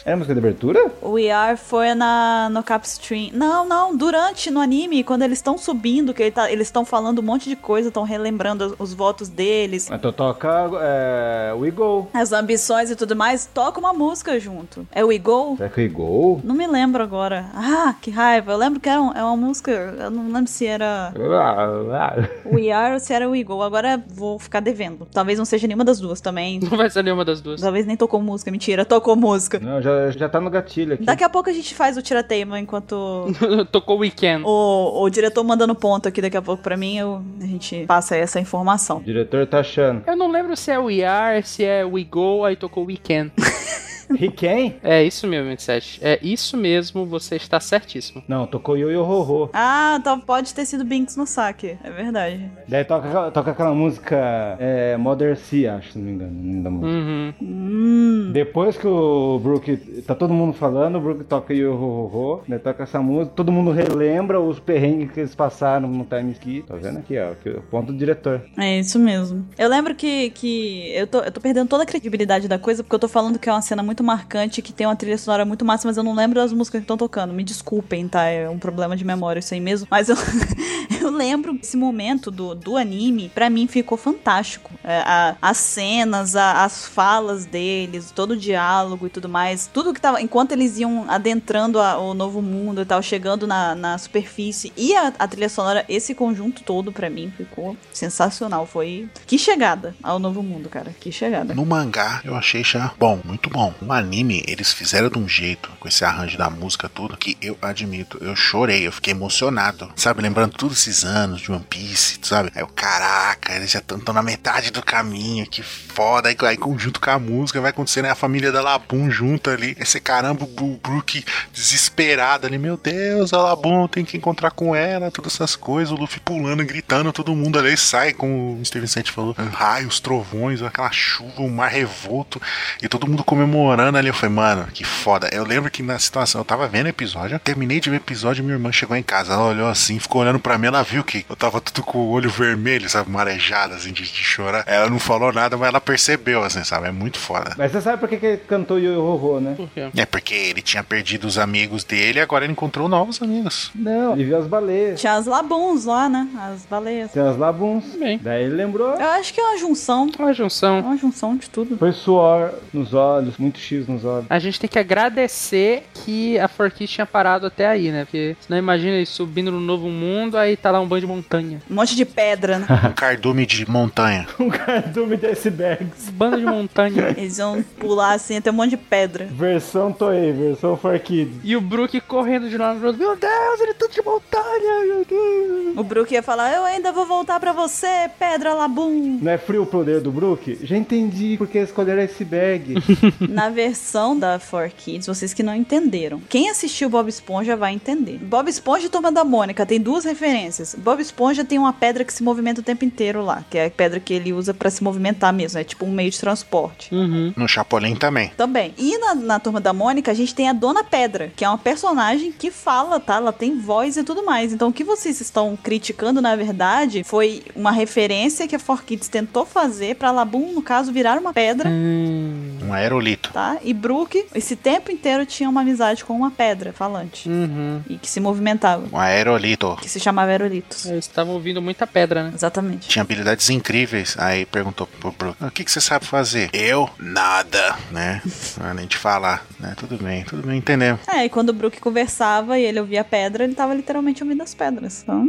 Era 0.04 0.14
a 0.14 0.16
música 0.16 0.34
de 0.34 0.40
abertura? 0.40 0.90
O 1.00 1.16
ER 1.18 1.56
foi 1.56 1.94
na, 1.94 2.48
no 2.50 2.62
Capstream. 2.62 3.30
Não, 3.32 3.66
não, 3.66 3.96
durante 3.96 4.50
no 4.50 4.60
anime, 4.60 5.04
quando 5.04 5.22
eles 5.22 5.38
estão 5.38 5.56
subindo, 5.56 6.12
que 6.12 6.22
ele 6.24 6.30
tá- 6.32 6.50
eles 6.50 6.66
estão 6.66 6.84
falando 6.84 7.20
um 7.20 7.22
monte 7.22 7.48
de 7.48 7.54
coisa, 7.54 7.88
estão 7.88 8.02
relembrando 8.02 8.66
os, 8.78 8.90
os 8.90 8.94
votos 8.94 9.28
deles, 9.28 9.88
Então 9.90 10.12
toca 10.12 10.48
é, 10.80 11.52
We 11.56 11.70
Go. 11.70 12.08
as 12.12 12.32
ambições 12.32 12.90
e 12.90 12.96
tudo 12.96 13.14
mais, 13.14 13.46
toca 13.46 13.78
uma 13.78 13.92
música 13.92 14.40
junto. 14.40 14.84
É 14.90 15.04
o 15.04 15.12
Eagle? 15.12 15.56
Será 15.56 15.68
que 15.68 15.80
é 15.80 15.84
We 15.84 15.88
Go? 15.90 16.40
Não 16.42 16.54
me 16.54 16.66
lembro 16.66 17.02
agora. 17.02 17.46
Ah, 17.54 17.94
que 18.00 18.10
raiva. 18.10 18.52
Eu 18.52 18.58
lembro 18.58 18.80
que 18.80 18.88
era 18.88 19.00
um- 19.00 19.12
é 19.12 19.22
uma 19.22 19.36
música. 19.36 19.70
Eu 19.70 20.10
não 20.10 20.32
lembro 20.32 20.48
se 20.50 20.66
era 20.66 21.12
o 22.44 22.58
ER 22.58 22.94
ou 22.94 22.98
se 23.00 23.12
era 23.12 23.28
o 23.28 23.36
Eagle. 23.36 23.62
Agora 23.62 24.02
vou 24.08 24.38
ficar 24.38 24.60
devendo. 24.60 25.06
Talvez 25.12 25.38
não 25.38 25.44
seja 25.44 25.66
nenhuma 25.68 25.84
das 25.84 26.00
duas 26.00 26.20
também. 26.20 26.58
Não 26.60 26.76
vai 26.76 26.90
ser 26.90 27.04
nenhuma 27.04 27.24
das 27.24 27.40
duas. 27.40 27.60
Talvez 27.60 27.86
nem 27.86 27.96
tocou 27.96 28.20
música. 28.20 28.50
Mentira, 28.50 28.84
tocou 28.84 29.14
música. 29.16 29.58
Não, 29.60 29.80
já, 29.80 29.91
já 30.16 30.28
tá 30.28 30.40
no 30.40 30.50
gatilho 30.50 30.94
aqui. 30.94 31.04
Daqui 31.04 31.24
a 31.24 31.28
pouco 31.28 31.48
a 31.50 31.52
gente 31.52 31.74
faz 31.74 31.96
o 31.96 32.02
tirateima 32.02 32.58
enquanto 32.58 33.26
Tocou 33.72 33.98
Weekend. 33.98 34.42
o, 34.44 35.02
o 35.02 35.10
diretor 35.10 35.42
mandando 35.44 35.74
ponto 35.74 36.08
aqui 36.08 36.20
daqui 36.22 36.36
a 36.36 36.42
pouco 36.42 36.62
pra 36.62 36.76
mim, 36.76 36.98
eu- 36.98 37.22
a 37.40 37.46
gente 37.46 37.84
passa 37.86 38.16
essa 38.16 38.38
informação. 38.40 38.98
O 38.98 39.02
diretor 39.02 39.46
tá 39.46 39.60
achando. 39.60 40.02
Eu 40.06 40.16
não 40.16 40.30
lembro 40.30 40.56
se 40.56 40.70
é 40.70 40.78
We 40.78 41.04
Are, 41.04 41.42
se 41.42 41.64
é 41.64 41.84
We 41.84 42.04
Go, 42.04 42.44
aí 42.44 42.56
tocou 42.56 42.84
Weekend. 42.86 43.32
He 44.20 44.30
Can? 44.30 44.74
É 44.82 45.02
isso 45.02 45.26
mesmo, 45.26 45.48
27. 45.50 46.00
É 46.02 46.18
isso 46.22 46.56
mesmo, 46.56 47.06
você 47.06 47.36
está 47.36 47.60
certíssimo. 47.60 48.22
Não, 48.26 48.46
tocou 48.46 48.76
Yo 48.76 48.90
Yo 48.90 49.02
Ho 49.02 49.22
Ho. 49.22 49.50
Ah, 49.52 49.96
então 50.00 50.18
pode 50.20 50.54
ter 50.54 50.64
sido 50.64 50.84
Binks 50.84 51.16
no 51.16 51.26
saque. 51.26 51.76
É 51.82 51.90
verdade. 51.90 52.50
Daí 52.68 52.84
toca, 52.84 53.30
toca 53.30 53.50
aquela 53.50 53.74
música 53.74 54.56
é, 54.58 54.96
Mother 54.96 55.36
Sea, 55.36 55.76
acho, 55.76 55.92
se 55.92 55.98
não 55.98 56.06
me 56.06 56.12
engano. 56.12 56.62
da 56.62 56.70
música. 56.70 56.92
Uhum. 56.92 57.34
Hum. 57.42 58.30
Depois 58.32 58.76
que 58.76 58.86
o 58.86 59.38
Brook. 59.42 59.76
Tá 60.06 60.14
todo 60.14 60.32
mundo 60.32 60.52
falando, 60.52 60.96
o 60.96 61.00
Brook 61.00 61.24
toca 61.24 61.54
Yo 61.54 61.72
Ho 61.72 62.10
Ho 62.12 62.16
Ho, 62.16 62.42
né? 62.48 62.58
Toca 62.58 62.82
essa 62.82 63.00
música, 63.00 63.32
todo 63.34 63.52
mundo 63.52 63.70
relembra 63.70 64.40
os 64.40 64.58
perrengues 64.58 65.12
que 65.12 65.20
eles 65.20 65.34
passaram 65.34 65.88
no 65.88 66.04
time 66.04 66.32
ski. 66.32 66.64
Tá 66.66 66.76
vendo 66.76 66.98
aqui, 66.98 67.18
ó? 67.18 67.32
Aqui, 67.32 67.50
o 67.50 67.62
ponto 67.62 67.92
do 67.92 67.98
diretor. 67.98 68.42
É 68.58 68.78
isso 68.78 68.98
mesmo. 68.98 69.46
Eu 69.58 69.68
lembro 69.68 69.94
que, 69.94 70.30
que 70.30 70.92
eu, 70.94 71.06
tô, 71.06 71.20
eu 71.20 71.32
tô 71.32 71.40
perdendo 71.40 71.68
toda 71.68 71.82
a 71.82 71.86
credibilidade 71.86 72.48
da 72.48 72.58
coisa, 72.58 72.82
porque 72.82 72.94
eu 72.94 73.00
tô 73.00 73.08
falando 73.08 73.38
que 73.38 73.48
é 73.48 73.52
uma 73.52 73.62
cena 73.62 73.82
muito 73.82 74.01
marcante, 74.02 74.62
que 74.62 74.72
tem 74.72 74.86
uma 74.86 74.96
trilha 74.96 75.18
sonora 75.18 75.44
muito 75.44 75.64
massa, 75.64 75.86
mas 75.86 75.96
eu 75.96 76.02
não 76.02 76.14
lembro 76.14 76.40
das 76.40 76.52
músicas 76.52 76.80
que 76.80 76.84
estão 76.84 76.96
tocando. 76.96 77.32
Me 77.32 77.44
desculpem, 77.44 78.08
tá? 78.08 78.24
É 78.24 78.48
um 78.48 78.58
problema 78.58 78.96
de 78.96 79.04
memória 79.04 79.40
isso 79.40 79.54
aí 79.54 79.60
mesmo. 79.60 79.86
Mas 79.90 80.08
eu, 80.08 80.16
eu 81.02 81.10
lembro 81.10 81.58
esse 81.62 81.76
momento 81.76 82.30
do, 82.30 82.54
do 82.54 82.76
anime, 82.76 83.30
pra 83.34 83.48
mim 83.50 83.66
ficou 83.66 83.96
fantástico. 83.98 84.70
É, 84.84 84.98
a- 85.04 85.36
as 85.40 85.56
cenas, 85.58 86.36
a- 86.36 86.64
as 86.64 86.86
falas 86.86 87.44
deles, 87.44 88.10
todo 88.10 88.32
o 88.32 88.36
diálogo 88.36 89.06
e 89.06 89.10
tudo 89.10 89.28
mais. 89.28 89.68
Tudo 89.72 89.92
que 89.94 90.00
tava. 90.00 90.20
Enquanto 90.20 90.52
eles 90.52 90.78
iam 90.78 91.10
adentrando 91.10 91.78
a- 91.80 91.98
o 91.98 92.14
novo 92.14 92.40
mundo 92.42 92.82
e 92.82 92.84
tal, 92.84 93.02
chegando 93.02 93.46
na, 93.46 93.74
na 93.74 93.98
superfície 93.98 94.72
e 94.76 94.94
a, 94.94 95.12
a 95.18 95.28
trilha 95.28 95.48
sonora, 95.48 95.84
esse 95.88 96.14
conjunto 96.14 96.62
todo 96.62 96.92
pra 96.92 97.08
mim 97.10 97.32
ficou 97.36 97.76
sensacional. 97.92 98.66
Foi. 98.66 99.08
Que 99.26 99.38
chegada 99.38 99.94
ao 100.02 100.18
novo 100.18 100.42
mundo, 100.42 100.68
cara. 100.68 100.94
Que 101.00 101.10
chegada. 101.12 101.54
No 101.54 101.64
mangá 101.66 102.20
eu 102.24 102.34
achei 102.34 102.64
já 102.64 102.92
bom, 102.98 103.20
muito 103.24 103.48
bom. 103.50 103.72
No 103.80 103.92
anime 103.92 104.42
eles 104.46 104.72
fizeram 104.72 105.08
de 105.08 105.18
um 105.18 105.28
jeito, 105.28 105.70
com 105.80 105.88
esse 105.88 106.04
arranjo 106.04 106.36
da 106.38 106.50
música, 106.50 106.88
tudo, 106.88 107.16
que 107.16 107.36
eu 107.40 107.56
admito, 107.62 108.18
eu 108.20 108.34
chorei, 108.36 108.86
eu 108.86 108.92
fiquei 108.92 109.12
emocionado. 109.12 109.90
Sabe, 109.96 110.22
lembrando 110.22 110.52
todos 110.56 110.86
esses 110.92 111.04
anos 111.04 111.40
de 111.40 111.50
One 111.50 111.64
Piece, 111.68 112.18
sabe? 112.22 112.52
Aí 112.54 112.62
eu, 112.62 112.68
caraca, 112.68 113.54
eles 113.54 113.70
já 113.70 113.78
estão 113.78 114.14
na 114.14 114.22
metade 114.22 114.70
do 114.70 114.82
caminho, 114.82 115.46
que 115.46 115.62
foda. 115.62 116.28
Aí, 116.28 116.36
aí 116.42 116.58
junto 116.76 117.00
com 117.00 117.10
a 117.10 117.18
música 117.18 117.60
vai 117.60 117.70
acontecer, 117.70 118.02
né? 118.02 118.10
A 118.10 118.14
família 118.14 118.52
da 118.52 118.60
Labum 118.60 119.10
junto 119.10 119.50
ali. 119.50 119.76
Esse 119.80 119.98
caramba, 119.98 120.44
o 120.44 120.80
Brook 120.82 121.24
desesperado 121.52 122.46
ali, 122.46 122.58
meu 122.58 122.76
Deus, 122.76 123.32
a 123.32 123.38
Labum 123.38 123.88
tem 123.88 124.04
que 124.04 124.16
encontrar 124.16 124.50
com 124.50 124.76
ela, 124.76 125.10
todas 125.10 125.34
essas 125.34 125.56
coisas. 125.56 125.92
O 125.92 125.96
Luffy 125.96 126.20
pulando, 126.20 126.64
gritando, 126.64 127.12
todo 127.12 127.34
mundo 127.34 127.58
ali 127.58 127.76
sai, 127.76 128.12
como 128.12 128.52
o 128.52 128.56
Mr. 128.56 128.80
Vicente 128.80 129.10
falou, 129.10 129.34
raios, 129.52 129.98
trovões, 129.98 130.62
aquela 130.62 130.90
chuva, 130.92 131.42
um 131.42 131.48
mar 131.48 131.68
revolto, 131.68 132.40
e 132.82 132.88
todo 132.88 133.06
mundo 133.06 133.24
comemorando 133.24 133.96
ali. 133.96 134.08
Eu 134.08 134.14
falei, 134.14 134.34
mano, 134.34 134.66
que 134.72 134.84
foda. 134.84 135.28
Eu 135.32 135.44
lembro 135.44 135.70
que 135.70 135.82
na 135.82 135.98
situação, 135.98 136.40
eu 136.40 136.44
tava 136.44 136.68
vendo 136.68 136.86
o 136.86 136.90
episódio, 136.90 137.38
terminei 137.38 137.80
de 137.80 137.88
ver 137.88 137.96
o 137.96 137.98
episódio, 137.98 138.44
minha 138.44 138.56
irmã 138.56 138.70
chegou 138.70 138.96
em 138.96 139.02
casa, 139.02 139.32
ela 139.32 139.46
olhou 139.46 139.68
assim, 139.68 139.98
ficou 139.98 140.20
olhando 140.20 140.38
pra 140.38 140.58
mim, 140.58 140.66
ela 140.66 140.81
viu 140.82 141.02
que 141.04 141.24
eu 141.28 141.36
tava 141.36 141.60
tudo 141.60 141.82
com 141.82 141.98
o 141.98 142.10
olho 142.10 142.30
vermelho, 142.30 142.88
sabe, 142.88 143.10
marejado, 143.10 143.74
assim, 143.74 143.92
de, 143.92 144.02
de 144.02 144.08
chorar. 144.24 144.64
Ela 144.66 144.88
não 144.90 144.98
falou 144.98 145.32
nada, 145.32 145.56
mas 145.56 145.68
ela 145.68 145.80
percebeu, 145.80 146.42
assim, 146.42 146.62
sabe, 146.64 146.88
é 146.88 146.92
muito 146.92 147.18
foda. 147.18 147.54
Mas 147.56 147.72
você 147.72 147.80
sabe 147.80 147.98
por 147.98 148.08
que, 148.08 148.16
que 148.16 148.26
ele 148.26 148.36
cantou 148.38 148.78
Yo 148.78 149.00
Ho 149.00 149.16
Ho, 149.36 149.40
né? 149.40 149.54
Por 149.56 149.68
quê? 149.68 149.88
É 149.96 150.06
porque 150.06 150.34
ele 150.34 150.62
tinha 150.62 150.82
perdido 150.82 151.26
os 151.26 151.38
amigos 151.38 151.84
dele 151.84 152.18
e 152.18 152.22
agora 152.22 152.44
ele 152.44 152.52
encontrou 152.52 152.88
novos 152.88 153.20
amigos. 153.22 153.70
Não, 153.74 154.12
ele 154.14 154.24
viu 154.24 154.38
as 154.38 154.46
baleias. 154.46 155.00
Tinha 155.00 155.14
as 155.14 155.26
labuns 155.26 155.84
lá, 155.84 156.08
né? 156.08 156.28
As 156.52 156.64
baleias. 156.66 157.10
Tem 157.12 157.22
as 157.22 157.36
labuns. 157.36 157.84
Bem. 157.96 158.18
Daí 158.22 158.44
ele 158.44 158.54
lembrou. 158.54 158.94
Eu 158.94 159.08
acho 159.10 159.32
que 159.32 159.40
é 159.40 159.44
uma 159.44 159.58
junção. 159.58 160.10
Uma 160.18 160.30
É 160.30 160.34
junção. 160.34 160.80
uma 160.80 160.96
junção 160.96 161.36
de 161.36 161.48
tudo. 161.48 161.76
Foi 161.76 161.92
suor 161.92 162.52
nos 162.72 162.94
olhos, 162.94 163.36
muito 163.38 163.58
X 163.58 163.86
nos 163.86 164.04
olhos. 164.04 164.26
A 164.28 164.38
gente 164.38 164.58
tem 164.58 164.68
que 164.68 164.78
agradecer 164.78 165.84
que 166.04 166.38
a 166.38 166.48
Forkit 166.48 166.92
tinha 166.92 167.06
parado 167.06 167.46
até 167.46 167.66
aí, 167.66 167.90
né? 167.90 168.04
Porque 168.04 168.36
senão 168.40 168.58
imagina 168.58 168.96
ele 168.96 169.06
subindo 169.06 169.50
no 169.52 169.60
novo 169.60 169.88
mundo, 169.88 170.36
aí 170.36 170.56
tá 170.56 170.71
lá 170.72 170.80
um 170.80 170.86
banho 170.88 171.02
de 171.02 171.06
montanha. 171.06 171.62
Um 171.70 171.74
monte 171.74 171.94
de 171.94 172.04
pedra, 172.04 172.58
né? 172.58 172.66
Um 172.88 172.92
cardume 172.92 173.46
de 173.46 173.68
montanha. 173.70 174.26
Um 174.38 174.48
cardume 174.48 175.16
de 175.16 175.26
icebergs. 175.26 176.10
Bando 176.10 176.38
de 176.38 176.44
montanha. 176.44 177.14
Eles 177.16 177.38
iam 177.38 177.62
pular 177.78 178.14
assim, 178.14 178.36
até 178.36 178.50
um 178.50 178.54
monte 178.54 178.70
de 178.70 178.76
pedra. 178.76 179.26
Versão 179.30 179.92
Toei, 179.92 180.32
versão 180.32 180.76
For 180.76 180.98
Kids. 180.98 181.36
E 181.44 181.56
o 181.56 181.60
Brook 181.60 182.00
correndo 182.02 182.48
de 182.48 182.56
lado 182.56 182.78
pro 182.78 182.88
outro. 182.88 183.00
Meu 183.02 183.16
Deus, 183.16 183.60
ele 183.60 183.74
tá 183.74 183.86
de 183.86 184.02
montanha, 184.02 184.84
meu 184.86 185.04
Deus. 185.04 185.76
O 185.76 185.84
Brook 185.84 186.12
ia 186.12 186.22
falar: 186.22 186.52
Eu 186.52 186.64
ainda 186.64 186.92
vou 186.92 187.06
voltar 187.06 187.38
pra 187.38 187.52
você, 187.52 188.10
pedra 188.18 188.52
labum. 188.54 189.18
Não 189.20 189.32
é 189.32 189.38
frio 189.38 189.62
o 189.62 189.66
poder 189.66 190.00
do 190.00 190.10
Brook? 190.10 190.58
Já 190.62 190.76
entendi 190.76 191.36
porque 191.38 191.58
escolheram 191.58 192.02
iceberg. 192.02 192.74
Na 193.28 193.48
versão 193.48 194.18
da 194.18 194.38
4Kids, 194.38 195.06
vocês 195.06 195.32
que 195.32 195.42
não 195.42 195.54
entenderam. 195.54 196.20
Quem 196.28 196.50
assistiu 196.50 196.88
Bob 196.88 197.08
Esponja 197.08 197.56
vai 197.56 197.72
entender. 197.72 198.18
Bob 198.18 198.48
Esponja 198.48 198.86
e 198.86 198.88
Turma 198.88 199.10
da 199.12 199.24
Mônica 199.24 199.64
tem 199.64 199.80
duas 199.80 200.04
referências. 200.04 200.61
Bob 200.78 201.00
Esponja 201.00 201.44
tem 201.44 201.58
uma 201.58 201.72
pedra 201.72 202.04
que 202.04 202.12
se 202.12 202.22
movimenta 202.22 202.60
o 202.60 202.64
tempo 202.64 202.84
inteiro 202.84 203.22
lá, 203.24 203.44
que 203.50 203.58
é 203.58 203.66
a 203.66 203.70
pedra 203.70 204.00
que 204.00 204.12
ele 204.14 204.32
usa 204.32 204.52
pra 204.54 204.70
se 204.70 204.82
movimentar 204.82 205.32
mesmo, 205.32 205.58
é 205.58 205.64
tipo 205.64 205.84
um 205.84 205.90
meio 205.90 206.10
de 206.10 206.18
transporte. 206.18 206.94
Uhum. 206.94 207.32
No 207.36 207.48
Chapolin 207.48 207.94
também. 207.96 208.30
Também. 208.36 208.74
E 208.78 208.96
na, 208.98 209.14
na 209.14 209.38
Turma 209.40 209.60
da 209.60 209.72
Mônica, 209.72 210.10
a 210.10 210.14
gente 210.14 210.34
tem 210.34 210.48
a 210.48 210.52
Dona 210.52 210.84
Pedra, 210.84 211.32
que 211.36 211.44
é 211.44 211.48
uma 211.48 211.58
personagem 211.58 212.32
que 212.32 212.50
fala, 212.50 212.98
tá? 213.00 213.16
Ela 213.16 213.32
tem 213.32 213.58
voz 213.58 213.96
e 213.96 214.04
tudo 214.04 214.24
mais. 214.24 214.52
Então, 214.52 214.68
o 214.68 214.72
que 214.72 214.84
vocês 214.84 215.20
estão 215.20 215.56
criticando, 215.62 216.20
na 216.20 216.34
verdade, 216.36 217.02
foi 217.04 217.42
uma 217.54 217.70
referência 217.72 218.46
que 218.48 218.56
a 218.56 218.58
4Kids 218.58 219.08
tentou 219.08 219.44
fazer 219.44 219.96
pra 219.96 220.10
Labum, 220.10 220.52
no 220.52 220.62
caso, 220.62 220.92
virar 220.92 221.18
uma 221.18 221.32
pedra, 221.32 221.68
Hum. 221.68 222.58
Um 222.64 222.72
aerolito. 222.72 223.30
tá? 223.32 223.58
E 223.62 223.72
Brook, 223.74 224.26
esse 224.34 224.54
tempo 224.56 224.90
inteiro, 224.90 225.26
tinha 225.26 225.48
uma 225.48 225.60
amizade 225.62 226.04
com 226.04 226.14
uma 226.14 226.30
pedra 226.30 226.72
falante. 226.72 227.28
Uhum. 227.28 227.80
E 227.88 227.96
que 227.98 228.08
se 228.08 228.20
movimentava. 228.20 228.86
Um 228.92 228.98
aerolito. 228.98 229.76
Que 229.80 229.88
se 229.88 229.98
chamava 230.00 230.30
Aerolitos. 230.52 230.86
Eles 230.86 231.06
estavam 231.06 231.34
ouvindo 231.34 231.62
muita 231.62 231.86
pedra, 231.86 232.24
né? 232.24 232.32
Exatamente. 232.34 232.88
Tinha 232.88 233.02
habilidades 233.02 233.48
incríveis. 233.50 234.14
Aí 234.18 234.44
perguntou 234.46 234.86
pro 234.86 235.12
Brook: 235.12 235.36
"Ah, 235.40 235.46
O 235.46 235.50
que, 235.50 235.64
que 235.64 235.70
você 235.70 235.80
sabe 235.80 236.04
fazer? 236.06 236.50
Eu? 236.52 236.88
Nada, 236.98 237.76
né? 237.90 238.22
Pra 238.54 238.74
nem 238.74 238.86
te 238.86 238.96
falar, 238.96 239.44
né? 239.58 239.74
Tudo 239.76 239.96
bem, 240.02 240.24
tudo 240.24 240.46
bem, 240.46 240.58
entendemos. 240.58 241.00
É, 241.08 241.24
e 241.24 241.28
quando 241.28 241.48
o 241.50 241.52
Brook 241.54 241.80
conversava 241.80 242.58
e 242.58 242.62
ele 242.64 242.80
ouvia 242.80 243.00
a 243.00 243.04
pedra, 243.04 243.44
ele 243.44 243.54
tava 243.54 243.74
literalmente 243.74 244.22
ouvindo 244.22 244.42
as 244.42 244.54
pedras. 244.54 245.00
Então, 245.02 245.28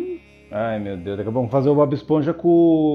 Ai, 0.55 0.77
meu 0.77 0.95
Deus. 0.95 1.17
Daqui 1.17 1.29
a 1.29 1.31
pouco 1.31 1.47
vamos 1.47 1.51
fazer 1.51 1.69
o 1.69 1.75
Bob 1.75 1.93
Esponja 1.95 2.31
com 2.31 2.47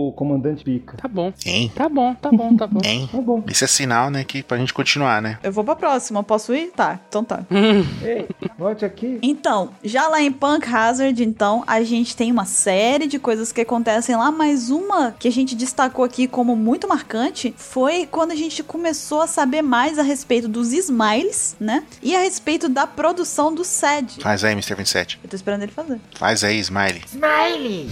o 0.09 0.13
Comandante 0.13 0.63
Pica. 0.63 0.97
Tá 0.97 1.09
bom. 1.09 1.33
Hein? 1.45 1.73
Tá 1.75 1.89
bom, 1.89 2.15
tá 2.15 2.31
bom, 2.31 2.57
tá 2.57 2.67
bom. 2.69 2.79
Hein? 2.87 3.09
Tá 3.11 3.21
bom. 3.21 3.43
Isso 3.49 3.65
é 3.65 3.67
sinal, 3.67 4.11
né? 4.11 4.23
Que 4.23 4.45
pra 4.45 4.57
gente 4.57 4.73
continuar, 4.73 5.21
né? 5.21 5.39
eu 5.43 5.51
vou 5.51 5.65
pra 5.65 5.75
próxima. 5.75 6.23
Posso 6.23 6.55
ir? 6.55 6.71
Tá, 6.71 7.01
então 7.09 7.25
tá. 7.25 7.41
Ei, 8.01 8.29
volte 8.57 8.85
aqui. 8.85 9.19
Então, 9.23 9.71
já 9.83 10.07
lá 10.07 10.23
em 10.23 10.31
Punk 10.31 10.73
Hazard, 10.73 11.21
então, 11.25 11.65
a 11.67 11.83
gente 11.83 12.17
tem 12.17 12.31
uma 12.31 12.45
série 12.45 13.09
de 13.09 13.19
coisas 13.19 13.51
que 13.51 13.61
acontecem 13.61 14.15
lá, 14.15 14.31
mas 14.31 14.71
uma 14.71 15.13
que 15.19 15.27
a 15.27 15.33
gente 15.33 15.57
destacou 15.57 16.05
aqui 16.05 16.29
como 16.29 16.55
muito 16.55 16.87
marcante 16.87 17.53
foi 17.57 18.07
quando 18.07 18.31
a 18.31 18.37
gente 18.37 18.63
começou 18.63 19.21
a 19.21 19.27
saber 19.27 19.63
mais 19.63 19.99
a 19.99 20.03
respeito 20.03 20.47
dos 20.47 20.73
Smiles, 20.73 21.57
né? 21.59 21.83
E 22.01 22.15
a 22.15 22.21
respeito 22.21 22.69
da 22.69 22.87
produção 22.87 23.53
do 23.53 23.65
SED. 23.65 24.19
Faz 24.21 24.45
aí, 24.45 24.53
Mr. 24.53 24.77
27. 24.77 25.19
Eu 25.25 25.29
tô 25.31 25.35
esperando 25.35 25.63
ele 25.63 25.73
fazer. 25.73 26.01
Faz 26.15 26.45
aí, 26.45 26.61
Smiley. 27.49 27.89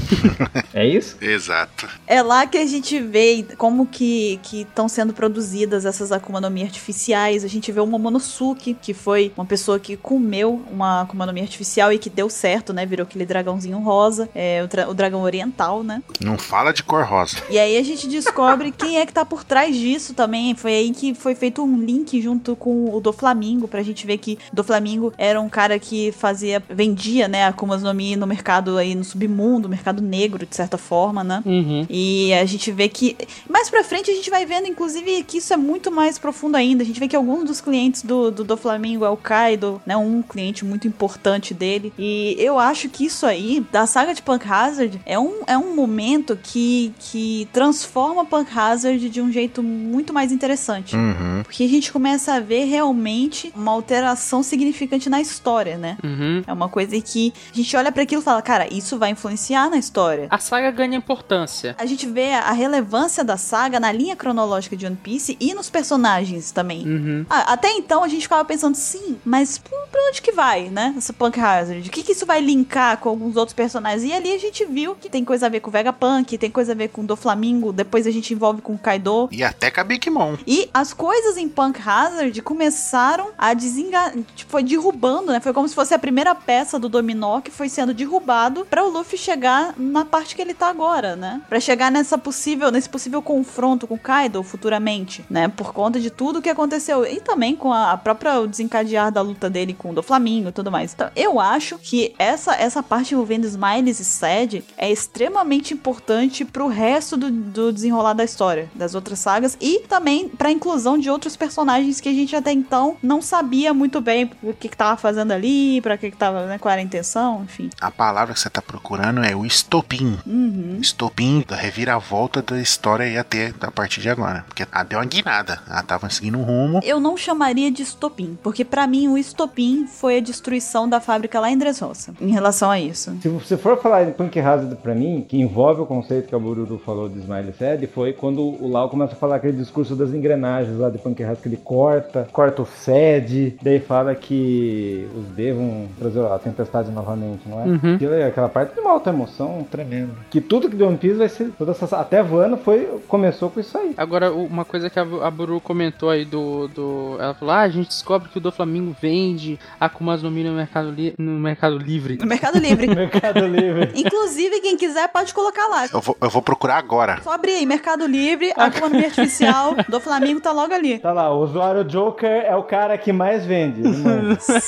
É 0.73 0.87
isso? 0.87 1.17
Exato. 1.21 1.89
É 2.07 2.23
lá 2.23 2.47
que 2.47 2.59
a 2.59 2.67
gente 2.67 3.01
vê 3.01 3.45
como 3.57 3.87
que 3.87 4.39
estão 4.53 4.89
sendo 4.89 5.13
produzidas 5.13 5.85
essas 5.85 6.13
Akuma 6.13 6.41
no 6.41 6.51
Mi 6.51 6.63
artificiais. 6.63 7.45
A 7.45 7.49
gente 7.49 7.73
vê 7.73 7.81
o 7.81 7.87
Momonosuke, 7.87 8.75
que 8.75 8.93
foi 8.93 9.33
uma 9.37 9.47
pessoa 9.47 9.79
que 9.79 9.97
comeu 9.97 10.63
uma 10.71 11.03
Akuma 11.03 11.25
no 11.27 11.33
Mi 11.33 11.41
artificial 11.41 11.93
e 11.93 11.99
que 11.99 12.11
deu 12.11 12.29
certo, 12.29 12.73
né? 12.73 12.85
Virou 12.85 13.05
aquele 13.05 13.25
dragãozinho 13.25 13.79
rosa, 13.79 14.29
é, 14.35 14.63
o, 14.63 14.91
o 14.91 14.95
dragão 14.95 15.23
oriental, 15.23 15.83
né? 15.83 16.03
Não 16.21 16.37
fala 16.37 16.73
de 16.73 16.83
cor 16.83 17.05
rosa. 17.05 17.37
E 17.49 17.59
aí 17.59 17.79
a 17.79 17.83
gente 17.83 18.07
descobre 18.07 18.71
quem 18.71 18.99
é 18.99 19.07
que 19.07 19.13
tá 19.13 19.25
por 19.25 19.45
trás 19.45 19.75
disso 19.77 20.15
também. 20.15 20.55
Foi 20.55 20.75
aí 20.75 20.91
que 20.91 21.15
foi 21.15 21.35
feito 21.35 21.63
um 21.63 21.81
link 21.83 22.21
junto 22.21 22.55
com 22.55 22.95
o 22.95 23.01
do 23.01 23.13
Flamingo, 23.13 23.67
pra 23.67 23.83
gente 23.83 24.07
ver 24.07 24.19
que 24.19 24.39
do 24.53 24.63
Flamingo 24.63 25.13
era 25.17 25.41
um 25.41 25.49
cara 25.49 25.79
que 25.79 26.13
fazia, 26.13 26.63
vendia, 26.69 27.29
né, 27.29 27.47
Akumas 27.47 27.83
no 27.83 27.93
Mi 27.95 28.17
no 28.17 28.27
mercado 28.27 28.77
aí, 28.77 28.95
no 28.95 29.05
submundo, 29.05 29.46
mercado 29.69 30.03
negro, 30.03 30.47
de 30.47 30.55
certa 30.55 30.79
forma, 30.79 31.23
né? 31.23 31.43
Uhum. 31.45 31.87
E 31.89 32.33
a 32.35 32.45
gente 32.45 32.71
vê 32.73 32.89
que. 32.89 33.17
Mais 33.49 33.71
pra 33.71 33.85
frente 33.85 34.11
a 34.11 34.15
gente 34.15 34.31
vai 34.31 34.45
vendo, 34.45 34.67
inclusive, 34.67 35.23
que 35.25 35.39
isso 35.39 35.53
é 35.53 35.57
muito 35.57 35.91
mais 35.91 36.19
profundo 36.19 36.57
ainda. 36.57 36.83
A 36.83 36.87
gente 36.87 37.01
vê 37.01 37.09
que 37.09 37.17
alguns 37.17 37.45
dos 37.45 37.61
clientes 37.61 38.03
do, 38.03 38.31
do, 38.31 38.45
do 38.45 38.57
Flamengo 38.57 39.05
é 39.05 39.11
o 39.11 39.17
Kaido, 39.17 39.81
né? 39.87 39.97
Um 39.97 40.23
cliente 40.23 40.65
muito 40.65 40.89
importante 40.89 41.55
dele. 41.55 41.93
E 41.99 42.37
eu 42.39 42.59
acho 42.59 42.89
que 42.89 43.05
isso 43.05 43.27
aí, 43.27 43.65
da 43.71 43.87
saga 43.87 44.15
de 44.15 44.23
Punk 44.23 44.47
Hazard, 44.49 45.01
é 45.07 45.19
um, 45.19 45.43
é 45.47 45.57
um 45.57 45.75
momento 45.75 46.39
que, 46.43 46.93
que 46.99 47.49
transforma 47.53 48.25
Punk 48.25 48.51
Hazard 48.57 49.09
de 49.09 49.21
um 49.21 49.31
jeito 49.31 49.63
muito 49.63 50.13
mais 50.13 50.33
interessante. 50.33 50.97
Uhum. 50.97 51.43
Porque 51.43 51.65
a 51.65 51.69
gente 51.69 51.93
começa 51.93 52.35
a 52.35 52.41
ver 52.41 52.65
realmente 52.65 53.53
uma 53.55 53.73
alteração 53.73 54.43
significante 54.43 55.09
na 55.09 55.21
história, 55.21 55.77
né? 55.77 55.97
Uhum. 56.03 56.43
É 56.47 56.53
uma 56.53 56.69
coisa 56.69 57.01
que 57.01 57.33
a 57.53 57.57
gente 57.57 57.77
olha 57.77 57.93
pra 57.93 58.03
aquilo 58.03 58.23
e 58.23 58.25
fala, 58.25 58.43
cara, 58.43 58.73
isso 58.73 58.99
vai 58.99 59.11
influenciar 59.11 59.26
influenciar 59.27 59.69
na 59.69 59.77
história. 59.77 60.29
A 60.31 60.39
saga 60.39 60.71
ganha 60.71 60.97
importância. 60.97 61.75
A 61.79 61.85
gente 61.87 62.07
vê 62.07 62.33
a 62.33 62.53
relevância 62.53 63.25
da 63.25 63.37
saga 63.37 63.81
na 63.81 63.91
linha 63.91 64.15
cronológica 64.15 64.77
de 64.77 64.87
One 64.87 64.97
Piece 64.97 65.37
e 65.41 65.53
nos 65.53 65.69
personagens 65.69 66.53
também. 66.53 66.87
Uhum. 66.87 67.27
Ah, 67.29 67.53
Até 67.53 67.71
então 67.73 68.03
a 68.03 68.09
gente 68.09 68.23
ficava 68.23 68.45
pensando, 68.45 68.77
sim, 68.77 69.19
mas 69.25 69.59
pra 69.59 70.01
onde 70.09 70.23
que 70.23 70.33
vai, 70.33 70.69
né? 70.69 70.95
Essa 70.97 71.13
Punk 71.13 71.39
Hazard. 71.41 71.89
O 71.89 71.93
que, 71.93 72.03
que 72.03 72.13
isso 72.13 72.25
vai 72.25 72.41
linkar 72.41 72.99
com 72.99 73.09
alguns 73.09 73.37
outros 73.37 73.55
personagens? 73.55 74.05
E 74.05 74.13
ali 74.13 74.33
a 74.33 74.39
gente 74.39 74.65
viu 74.65 74.95
que 74.95 75.09
tem 75.09 75.25
coisa 75.25 75.47
a 75.47 75.49
ver 75.49 75.61
com 75.61 75.69
o 75.69 75.73
Vegapunk, 75.73 76.39
tem 76.39 76.51
coisa 76.51 76.73
a 76.73 76.75
ver 76.75 76.89
com 76.89 77.03
o 77.03 77.07
Doflamingo, 77.07 77.73
depois 77.73 78.07
a 78.07 78.11
gente 78.11 78.33
envolve 78.33 78.63
com 78.63 78.75
o 78.75 78.79
Kaido. 78.79 79.29
E 79.33 79.43
até 79.43 79.71
com 79.71 79.81
a 79.81 79.85
Big 79.85 80.09
Mom. 80.11 80.37
E 80.47 80.71
as 80.73 80.93
coisas 80.93 81.37
em 81.37 81.49
Punk 81.49 81.81
Hazard 81.85 82.41
começaram 82.43 83.31
a 83.37 83.55
desenganar. 83.55 84.15
Tipo, 84.35 84.53
foi 84.53 84.63
derrubando, 84.63 85.33
né? 85.33 85.41
Foi 85.41 85.53
como 85.53 85.69
se 85.69 85.75
fosse 85.75 85.95
a 85.95 85.99
primeira 85.99 86.35
peça 86.35 86.79
do 86.79 86.89
dominó 86.89 87.41
que 87.41 87.51
foi 87.51 87.69
sendo 87.69 87.93
derrubado 87.93 88.65
para 88.69 88.85
o 88.85 88.91
Luffy 88.91 89.16
chegar 89.17 89.75
na 89.77 90.05
parte 90.05 90.35
que 90.35 90.43
ele 90.43 90.55
tá 90.55 90.69
agora, 90.69 91.17
né? 91.17 91.41
Pra 91.49 91.61
chegar 91.61 91.91
nessa 91.91 92.19
possível, 92.19 92.71
nesse 92.71 92.89
possível 92.89 93.23
confronto 93.23 93.87
com 93.87 93.95
o 93.95 93.99
Kaido 93.99 94.43
futuramente, 94.43 95.25
né? 95.29 95.49
Por 95.49 95.73
conta 95.73 96.01
de 96.01 96.11
tudo 96.11 96.43
que 96.43 96.49
aconteceu. 96.49 97.05
E 97.05 97.21
também 97.21 97.57
com 97.57 97.73
a, 97.73 97.97
própria 97.97 98.47
desencadear 98.47 99.11
da 99.11 99.21
luta 99.21 99.49
dele 99.49 99.75
com 99.75 99.91
o 99.91 99.95
Doflamingo 99.95 100.49
e 100.49 100.53
tudo 100.53 100.71
mais. 100.71 100.93
Então, 100.95 101.11
eu 101.17 101.41
acho 101.41 101.79
que 101.79 102.15
essa, 102.19 102.55
essa 102.55 102.83
parte 102.83 103.15
envolvendo 103.15 103.47
Smiles 103.47 104.01
e 104.01 104.05
Sad 104.05 104.65
é 104.77 104.91
extremamente 104.91 105.75
importante 105.75 106.45
pro 106.45 106.69
resto 106.69 107.17
do, 107.17 107.31
do 107.31 107.73
desenrolar 107.73 108.13
da 108.13 108.25
história, 108.25 108.71
das 108.75 108.95
outras 108.95 109.19
sagas, 109.19 109.57
e 109.61 109.81
também 109.89 110.29
pra 110.29 110.51
inclusão 110.51 110.99
de 110.99 111.11
outros 111.11 111.37
personagens 111.37 112.01
que 112.01 112.09
a 112.09 112.13
gente 112.13 112.35
até 112.35 112.53
então 112.53 112.97
não 113.03 113.23
sabia 113.23 113.73
muito 113.73 114.01
bem 114.01 114.31
o 114.43 114.53
que, 114.53 114.69
que 114.69 114.77
tava 114.77 114.97
fazendo 114.97 115.33
ali, 115.33 115.81
pra 115.81 115.97
que, 115.97 116.11
que 116.11 116.17
tava, 116.17 116.47
né, 116.47 116.59
qual 116.59 116.73
era 116.73 116.81
a 116.81 116.85
intenção, 116.85 117.43
enfim. 117.45 117.71
A 117.81 117.91
palavra 117.91 118.35
que 118.35 118.41
você 118.41 118.51
tá 118.51 118.63
procurando 118.63 119.06
é 119.25 119.35
o 119.35 119.45
estopim. 119.45 120.17
Uhum. 120.27 120.79
Estopim 120.81 121.45
da 121.47 121.57
reviravolta 121.57 122.43
da 122.43 122.61
história 122.61 123.05
ia 123.07 123.25
ter 123.25 123.55
a 123.61 123.71
partir 123.71 124.01
de 124.01 124.09
agora. 124.09 124.45
Porque 124.47 124.65
ela 124.71 124.85
deu 124.85 124.99
uma 124.99 125.05
guinada. 125.05 125.59
Ela 125.69 125.83
tava 125.83 126.09
seguindo 126.11 126.39
um 126.39 126.43
rumo. 126.43 126.81
Eu 126.83 127.01
não 127.01 127.17
chamaria 127.17 127.71
de 127.71 127.83
estopim, 127.83 128.39
porque 128.43 128.65
pra 128.65 128.87
mim 128.87 129.09
o 129.09 129.19
estopim 129.19 129.87
foi 129.87 130.19
a 130.19 130.21
destruição 130.21 130.89
da 130.89 131.01
fábrica 131.01 131.41
lá 131.41 131.51
em 131.51 131.59
Dressrosa, 131.59 132.13
em 132.21 132.31
relação 132.31 132.71
a 132.71 132.79
isso. 132.81 133.17
Se 133.23 133.29
você 133.29 133.57
for 133.57 133.81
falar 133.81 134.05
de 134.05 134.13
Punk 134.13 134.39
Hazard 134.39 134.75
pra 134.77 134.95
mim, 134.95 135.25
que 135.29 135.37
envolve 135.39 135.81
o 135.83 135.87
conceito 135.87 136.29
que 136.29 136.35
a 136.35 136.39
Bururu 136.39 136.79
falou 136.85 137.09
de 137.09 137.19
Smiley 137.21 137.53
Sad, 137.59 137.87
foi 137.89 138.13
quando 138.13 138.41
o 138.43 138.69
Lau 138.69 138.89
começa 138.89 139.13
a 139.13 139.17
falar 139.17 139.37
aquele 139.37 139.57
discurso 139.57 139.95
das 139.97 140.11
engrenagens 140.11 140.79
lá 140.79 140.91
de 140.91 140.99
Punk 140.99 141.23
Hazard, 141.23 141.41
que 141.43 141.49
ele 141.49 141.57
corta, 141.63 142.29
corta 142.33 142.63
o 142.63 142.67
Sad, 142.67 143.57
daí 143.63 143.81
fala 143.81 144.15
que 144.15 145.09
os 145.17 145.27
D 145.37 145.53
vão 145.53 145.87
trazer 145.99 146.25
a 146.25 146.39
tempestade 146.39 146.91
novamente, 146.91 147.43
não 147.47 147.61
é? 147.61 147.65
Uhum. 147.65 147.95
Aquilo 147.97 148.15
é- 148.15 148.27
aquela 148.27 148.49
parte 148.49 148.75
de 148.75 148.81
uma 148.81 148.95
alta 148.97 149.11
emoção 149.11 149.67
tremenda. 149.71 150.13
Que 150.31 150.41
tudo 150.41 150.69
que 150.69 150.77
de 150.77 150.83
One 150.83 150.97
Piece 150.97 151.17
vai 151.17 151.29
ser. 151.29 151.51
Toda 151.59 151.73
essa, 151.73 151.97
até 151.99 152.23
Wano 152.23 152.57
foi, 152.57 152.89
começou 153.09 153.51
com 153.51 153.61
isso 153.61 153.77
aí. 153.79 153.95
Agora, 153.97 154.33
uma 154.33 154.65
coisa 154.65 154.91
que 154.91 154.99
a, 154.99 155.05
Bu- 155.05 155.23
a 155.23 155.31
Buru 155.31 155.61
comentou 155.61 156.11
aí 156.11 156.25
do, 156.25 156.69
do. 156.69 157.17
Ela 157.21 157.35
falou: 157.35 157.55
ah, 157.55 157.61
a 157.61 157.69
gente 157.69 157.89
descobre 157.89 158.29
que 158.29 158.39
o 158.39 158.41
Doflamingo 158.41 158.95
vende 159.01 159.59
Akumas 159.79 160.23
no 160.23 160.31
Mi 160.31 160.43
no 160.45 160.53
Mercado, 160.53 160.91
Li- 160.91 161.15
no 161.19 161.33
mercado 161.39 161.77
Livre. 161.79 162.19
No 162.21 162.27
Mercado 162.27 162.59
Livre. 162.59 162.87
Mercado 162.95 163.47
Livre. 163.47 163.93
Inclusive, 163.95 164.61
quem 164.61 164.77
quiser 164.77 165.09
pode 165.09 165.33
colocar 165.35 165.67
lá. 165.69 165.87
Eu 165.93 166.01
vou, 166.01 166.17
eu 166.21 166.31
vou 166.31 166.43
procurar 166.43 166.77
agora. 166.79 167.21
Só 167.23 167.33
abrir 167.33 167.53
aí, 167.53 167.67
Mercado 167.67 168.07
Livre, 168.07 168.53
a 168.57 168.69
economia 168.69 169.07
artificial 169.07 169.75
do 169.89 170.01
Flamengo 170.01 170.41
tá 170.41 170.53
logo 170.53 170.73
ali. 170.73 170.99
Tá 170.99 171.13
lá, 171.13 171.33
o 171.33 171.41
usuário 171.43 171.85
Joker 171.85 172.45
é 172.45 172.55
o 172.57 172.63
cara 172.63 172.97
que 172.97 173.13
mais 173.13 173.45
vende. 173.45 173.83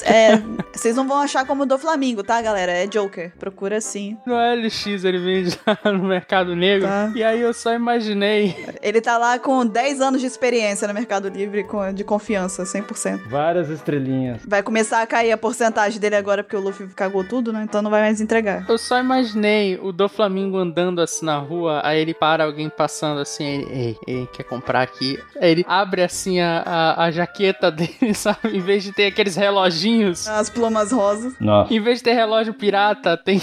É, 0.05 0.37
vocês 0.73 0.95
não 0.97 1.07
vão 1.07 1.19
achar 1.19 1.47
como 1.47 1.65
do 1.65 1.79
Flamengo, 1.79 2.23
tá, 2.23 2.41
galera? 2.43 2.73
É 2.73 2.87
Joker. 2.87 3.33
Procura 3.39 3.77
assim. 3.79 4.17
No 4.27 4.35
LX 4.35 4.87
ele 5.05 5.19
vende 5.19 5.59
lá 5.67 5.79
no 5.93 6.05
Mercado 6.05 6.55
Negro. 6.55 6.87
Tá. 6.89 7.11
E 7.15 7.23
aí 7.23 7.41
eu 7.41 7.53
só 7.53 7.75
imaginei. 7.75 8.55
Ele 8.83 9.01
tá 9.01 9.17
lá 9.19 9.39
com 9.39 9.65
10 9.67 10.01
anos 10.01 10.21
de 10.21 10.27
experiência 10.27 10.87
no 10.89 10.95
Mercado 10.95 11.29
Livre, 11.29 11.65
com- 11.65 11.93
de 11.93 12.05
confiança, 12.05 12.65
100%. 12.65 13.29
Várias 13.29 13.69
estrelinhas. 13.71 14.41
Vai 14.47 14.63
começar 14.63 15.03
a 15.03 15.07
cair 15.07 15.33
a 15.33 15.37
porcentagem 15.37 16.01
dele 16.01 16.17
agora, 16.17 16.43
porque 16.43 16.57
o 16.57 16.61
Luffy 16.61 16.87
cagou 16.89 17.25
tudo, 17.25 17.53
né? 17.53 17.63
Então 17.65 17.83
não 17.83 17.91
vai 17.91 18.01
mais 18.03 18.21
entregar. 18.21 18.65
Eu 18.69 18.79
só 18.79 18.99
imaginei 18.99 19.79
o 19.81 19.93
Doflamingo 19.93 20.57
andando 20.59 21.01
assim 21.01 21.25
na 21.27 21.39
rua, 21.39 21.81
aí 21.85 22.01
ele 22.01 22.15
para 22.15 22.45
alguém 22.45 22.69
passando 22.69 23.21
assim, 23.21 23.45
ele, 23.45 23.67
ei, 23.71 23.97
ei, 24.07 24.27
quer 24.33 24.43
comprar 24.45 24.83
aqui? 24.83 25.19
Aí 25.41 25.51
ele 25.51 25.65
abre 25.69 26.03
assim 26.03 26.41
a, 26.41 26.63
a, 26.65 27.05
a 27.05 27.11
jaqueta 27.11 27.71
dele, 27.73 28.15
sabe? 28.15 28.39
Em 28.57 28.61
vez 28.61 28.83
de 28.83 28.93
ter 28.93 29.07
aqueles 29.07 29.37
reloginhos, 29.37 30.27
As 30.29 30.49
plumas 30.51 30.93
rosas. 30.93 31.35
Nossa. 31.41 31.73
em 31.73 31.81
vez 31.81 31.99
de 31.99 32.05
ter 32.05 32.13
relógio 32.15 32.55
pirata, 32.55 33.17
tem, 33.23 33.41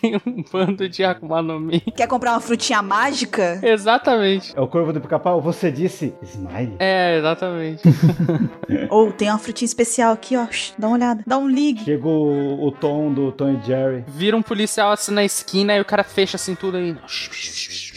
tem 0.00 0.09
um 0.26 0.42
bando 0.50 0.88
de 0.88 1.04
Akuma 1.04 1.42
no 1.42 1.60
Mi. 1.60 1.80
Quer 1.80 2.06
comprar 2.06 2.32
uma 2.32 2.40
frutinha 2.40 2.82
mágica? 2.82 3.60
Exatamente. 3.62 4.56
É 4.56 4.60
o 4.60 4.66
corvo 4.66 4.92
do 4.92 5.00
pica-pau? 5.00 5.40
Você 5.40 5.70
disse 5.70 6.14
Smiley? 6.22 6.76
É, 6.78 7.18
exatamente. 7.18 7.82
Ou 8.90 9.12
tem 9.12 9.28
uma 9.28 9.38
frutinha 9.38 9.66
especial 9.66 10.12
aqui, 10.12 10.36
ó. 10.36 10.46
Dá 10.78 10.86
uma 10.88 10.96
olhada. 10.96 11.22
Dá 11.26 11.38
um 11.38 11.48
ligue. 11.48 11.84
Chega 11.84 12.06
o, 12.06 12.72
tom 12.80 13.12
do 13.12 13.32
Tom 13.32 13.58
e 13.60 13.66
Jerry. 13.66 14.04
Vira 14.08 14.36
um 14.36 14.42
policial 14.42 14.92
assim 14.92 15.12
na 15.12 15.24
esquina 15.24 15.76
e 15.76 15.80
o 15.80 15.84
cara 15.84 16.04
fecha 16.04 16.36
assim 16.36 16.54
tudo 16.54 16.76
aí. 16.76 16.96
Shh. 17.06 17.89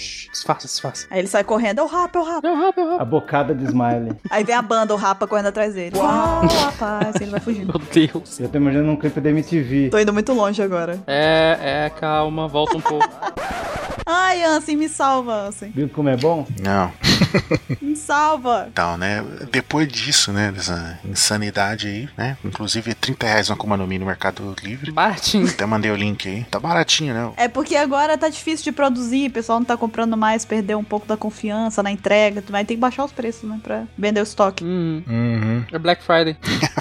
Disfarça, 0.44 0.68
disfarça. 0.68 1.08
Aí 1.10 1.20
ele 1.20 1.28
sai 1.30 1.42
correndo. 1.46 1.80
É 1.80 1.84
o 1.84 1.88
rapa, 1.88 2.20
é 2.20 2.22
o 2.22 2.26
rapa. 2.26 2.48
Não, 2.48 2.66
rápido, 2.66 2.90
rápido. 2.90 3.02
A 3.02 3.06
bocada 3.06 3.56
de 3.56 3.64
Smiley. 3.64 4.12
Aí 4.30 4.44
vem 4.44 4.54
a 4.54 4.62
banda, 4.62 4.94
o 4.94 4.98
rapa 4.98 5.26
correndo 5.26 5.46
atrás 5.48 5.74
dele. 5.74 5.96
Uau, 5.96 6.46
rapaz. 6.46 7.16
Ele 7.16 7.32
vai 7.32 7.40
fugindo. 7.40 7.68
Meu 7.68 7.80
Deus. 7.80 8.42
Eu 8.42 8.50
tô 8.50 8.58
imaginando 8.58 8.92
um 8.92 8.98
clipe 8.98 9.22
da 9.22 9.30
MTV. 9.30 9.90
Tô 9.90 9.98
indo 9.98 10.12
muito 10.12 10.34
longe 10.34 10.62
agora. 10.62 11.02
É, 11.08 11.86
é, 11.86 11.90
calma, 11.90 12.46
volta 12.50 12.76
um 12.76 12.82
pouco. 12.82 13.08
Ai, 14.06 14.44
Ansem, 14.44 14.76
me 14.76 14.90
salva, 14.90 15.48
Ansem. 15.48 15.72
Viu 15.72 15.88
como 15.88 16.10
é 16.10 16.18
bom? 16.18 16.46
Não. 16.62 16.92
Me 17.82 17.96
salva. 17.96 18.68
Então, 18.72 18.98
né? 18.98 19.24
Depois 19.52 19.88
disso, 19.88 20.32
né? 20.32 20.52
Dessa 20.52 21.00
insanidade 21.06 21.88
aí, 21.88 22.10
né? 22.18 22.38
Inclusive 22.44 22.94
30 22.94 23.26
reais 23.26 23.50
uma 23.50 23.56
Akuma 23.56 23.78
no 23.78 23.86
Mi 23.86 24.00
no 24.00 24.06
Mercado 24.06 24.56
Livre. 24.64 24.92
Baratinho. 24.92 25.48
Até 25.48 25.66
mandei 25.66 25.92
o 25.92 25.96
link 25.96 26.28
aí. 26.28 26.44
Tá 26.46 26.60
baratinho, 26.60 27.14
né? 27.14 27.32
É 27.38 27.48
porque 27.48 27.76
agora 27.76 28.18
tá 28.18 28.30
difícil 28.30 28.64
de 28.64 28.72
produzir, 28.72 29.30
o 29.30 29.32
pessoal 29.32 29.60
não 29.60 29.66
tá 29.66 29.78
comprando 29.78 30.18
mais, 30.18 30.33
perdeu 30.44 30.80
um 30.80 30.84
pouco 30.84 31.08
da 31.08 31.16
confiança 31.16 31.84
na 31.84 31.92
entrega, 31.92 32.42
tu 32.42 32.52
vai 32.52 32.66
ter 32.66 32.74
que 32.74 32.80
baixar 32.80 33.06
os 33.06 33.12
preços, 33.12 33.50
né, 33.50 33.60
pra 33.62 33.84
vender 33.98 34.20
o 34.20 34.24
estoque. 34.24 34.64
Uhum. 34.64 35.04
Uhum. 35.08 35.66
É 35.72 35.78
Black 35.78 36.04
Friday. 36.04 36.36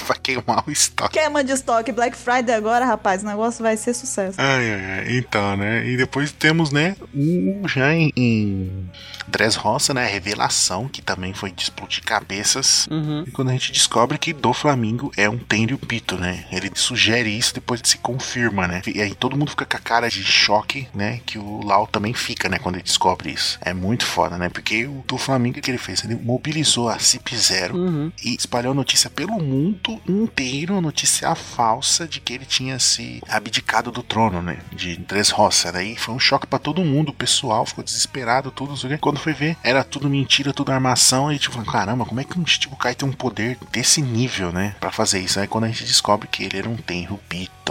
Vai 0.07 0.18
queimar 0.22 0.64
o 0.66 0.70
estoque. 0.70 1.18
Queima 1.18 1.44
de 1.44 1.53
estoque, 1.53 1.92
Black 1.92 2.16
Friday 2.16 2.55
agora, 2.55 2.84
rapaz, 2.84 3.22
o 3.22 3.26
negócio 3.26 3.62
vai 3.62 3.76
ser 3.76 3.94
sucesso. 3.94 4.40
Ai, 4.40 4.72
ai, 4.72 4.84
ai. 4.84 5.16
Então, 5.18 5.57
né? 5.57 5.86
E 5.86 5.96
depois 5.96 6.32
temos, 6.32 6.70
né? 6.70 6.96
O 7.14 7.68
já 7.68 7.94
em, 7.94 8.12
em 8.16 8.90
Dressrosa, 9.28 9.94
né? 9.94 10.05
A 10.05 10.09
revelação, 10.09 10.88
que 10.88 11.03
também 11.03 11.32
foi 11.32 11.50
de 11.50 11.62
explodir 11.62 12.03
cabeças. 12.05 12.86
Uhum. 12.90 13.24
E 13.26 13.30
quando 13.30 13.48
a 13.50 13.53
gente 13.53 13.72
descobre 13.72 14.18
que 14.18 14.32
do 14.32 14.53
Flamingo 14.53 15.12
é 15.16 15.28
um 15.28 15.38
Tenryubito, 15.38 16.16
né? 16.16 16.44
Ele 16.50 16.70
sugere 16.74 17.30
isso, 17.30 17.55
depois 17.55 17.80
se 17.84 17.98
confirma, 17.98 18.66
né? 18.66 18.82
E 18.86 19.00
aí 19.00 19.14
todo 19.14 19.36
mundo 19.36 19.50
fica 19.50 19.64
com 19.64 19.76
a 19.76 19.80
cara 19.80 20.09
de 20.09 20.22
choque, 20.22 20.88
né? 20.94 21.20
Que 21.24 21.38
o 21.38 21.64
Lau 21.64 21.86
também 21.86 22.14
fica, 22.14 22.48
né? 22.48 22.59
Quando 22.59 22.76
ele 22.76 22.84
descobre 22.84 23.30
isso. 23.30 23.41
É 23.61 23.72
muito 23.72 24.05
foda, 24.07 24.36
né? 24.38 24.49
Porque 24.49 24.86
o 24.86 25.05
do 25.07 25.16
Flamingo, 25.18 25.59
o 25.59 25.62
que 25.62 25.70
ele 25.70 25.78
fez? 25.78 26.05
Ele 26.05 26.14
mobilizou 26.14 26.88
a 26.88 26.99
CIP 26.99 27.36
Zero 27.36 27.76
Uhum. 27.76 28.12
e 28.24 28.34
espalhou 28.34 28.72
a 28.72 28.74
notícia 28.74 29.09
pelo 29.11 29.40
mundo 29.40 30.01
inteiro, 30.09 30.76
a 30.76 30.80
notícia 30.80 31.34
falsa 31.34 32.07
de 32.07 32.20
que 32.20 32.32
ele 32.32 32.45
tinha 32.45 32.78
se 32.78 33.20
abdicado 33.28 33.90
do 33.90 34.03
trono, 34.03 34.43
né? 34.43 34.59
De 34.72 34.97
Dressrosa. 34.97 35.72
Daí 35.72 35.97
foi 35.97 36.14
um 36.14 36.18
choque 36.18 36.47
pra 36.47 36.59
todo 36.59 36.84
mundo, 36.84 37.11
o 37.11 37.14
pessoal 37.14 37.64
ficou 37.66 37.82
desesperado, 37.84 38.51
tudo. 38.51 38.74
Quando 39.01 39.18
foi 39.18 39.32
ver, 39.32 39.57
era 39.62 39.84
tudo 39.84 40.09
mentira, 40.09 40.53
tudo 40.53 40.72
armação. 40.72 41.32
E 41.32 41.38
tipo, 41.38 41.62
caramba, 41.64 42.05
como 42.05 42.20
é 42.20 42.24
que 42.24 42.38
um 42.38 42.47
Shichibukai 42.47 42.95
tem 42.95 43.09
um 43.09 43.12
poder 43.12 43.59
desse 43.70 44.01
nível, 44.03 44.53
né? 44.53 44.74
Pra 44.80 44.90
fazer 44.90 45.20
isso. 45.20 45.38
Aí 45.40 45.47
quando 45.47 45.64
a 45.64 45.68
gente 45.68 45.84
descobre 45.84 46.28
que 46.28 46.45
ele 46.45 46.59
era 46.59 46.68
um 46.68 46.76
Tenryubito. 46.76 47.61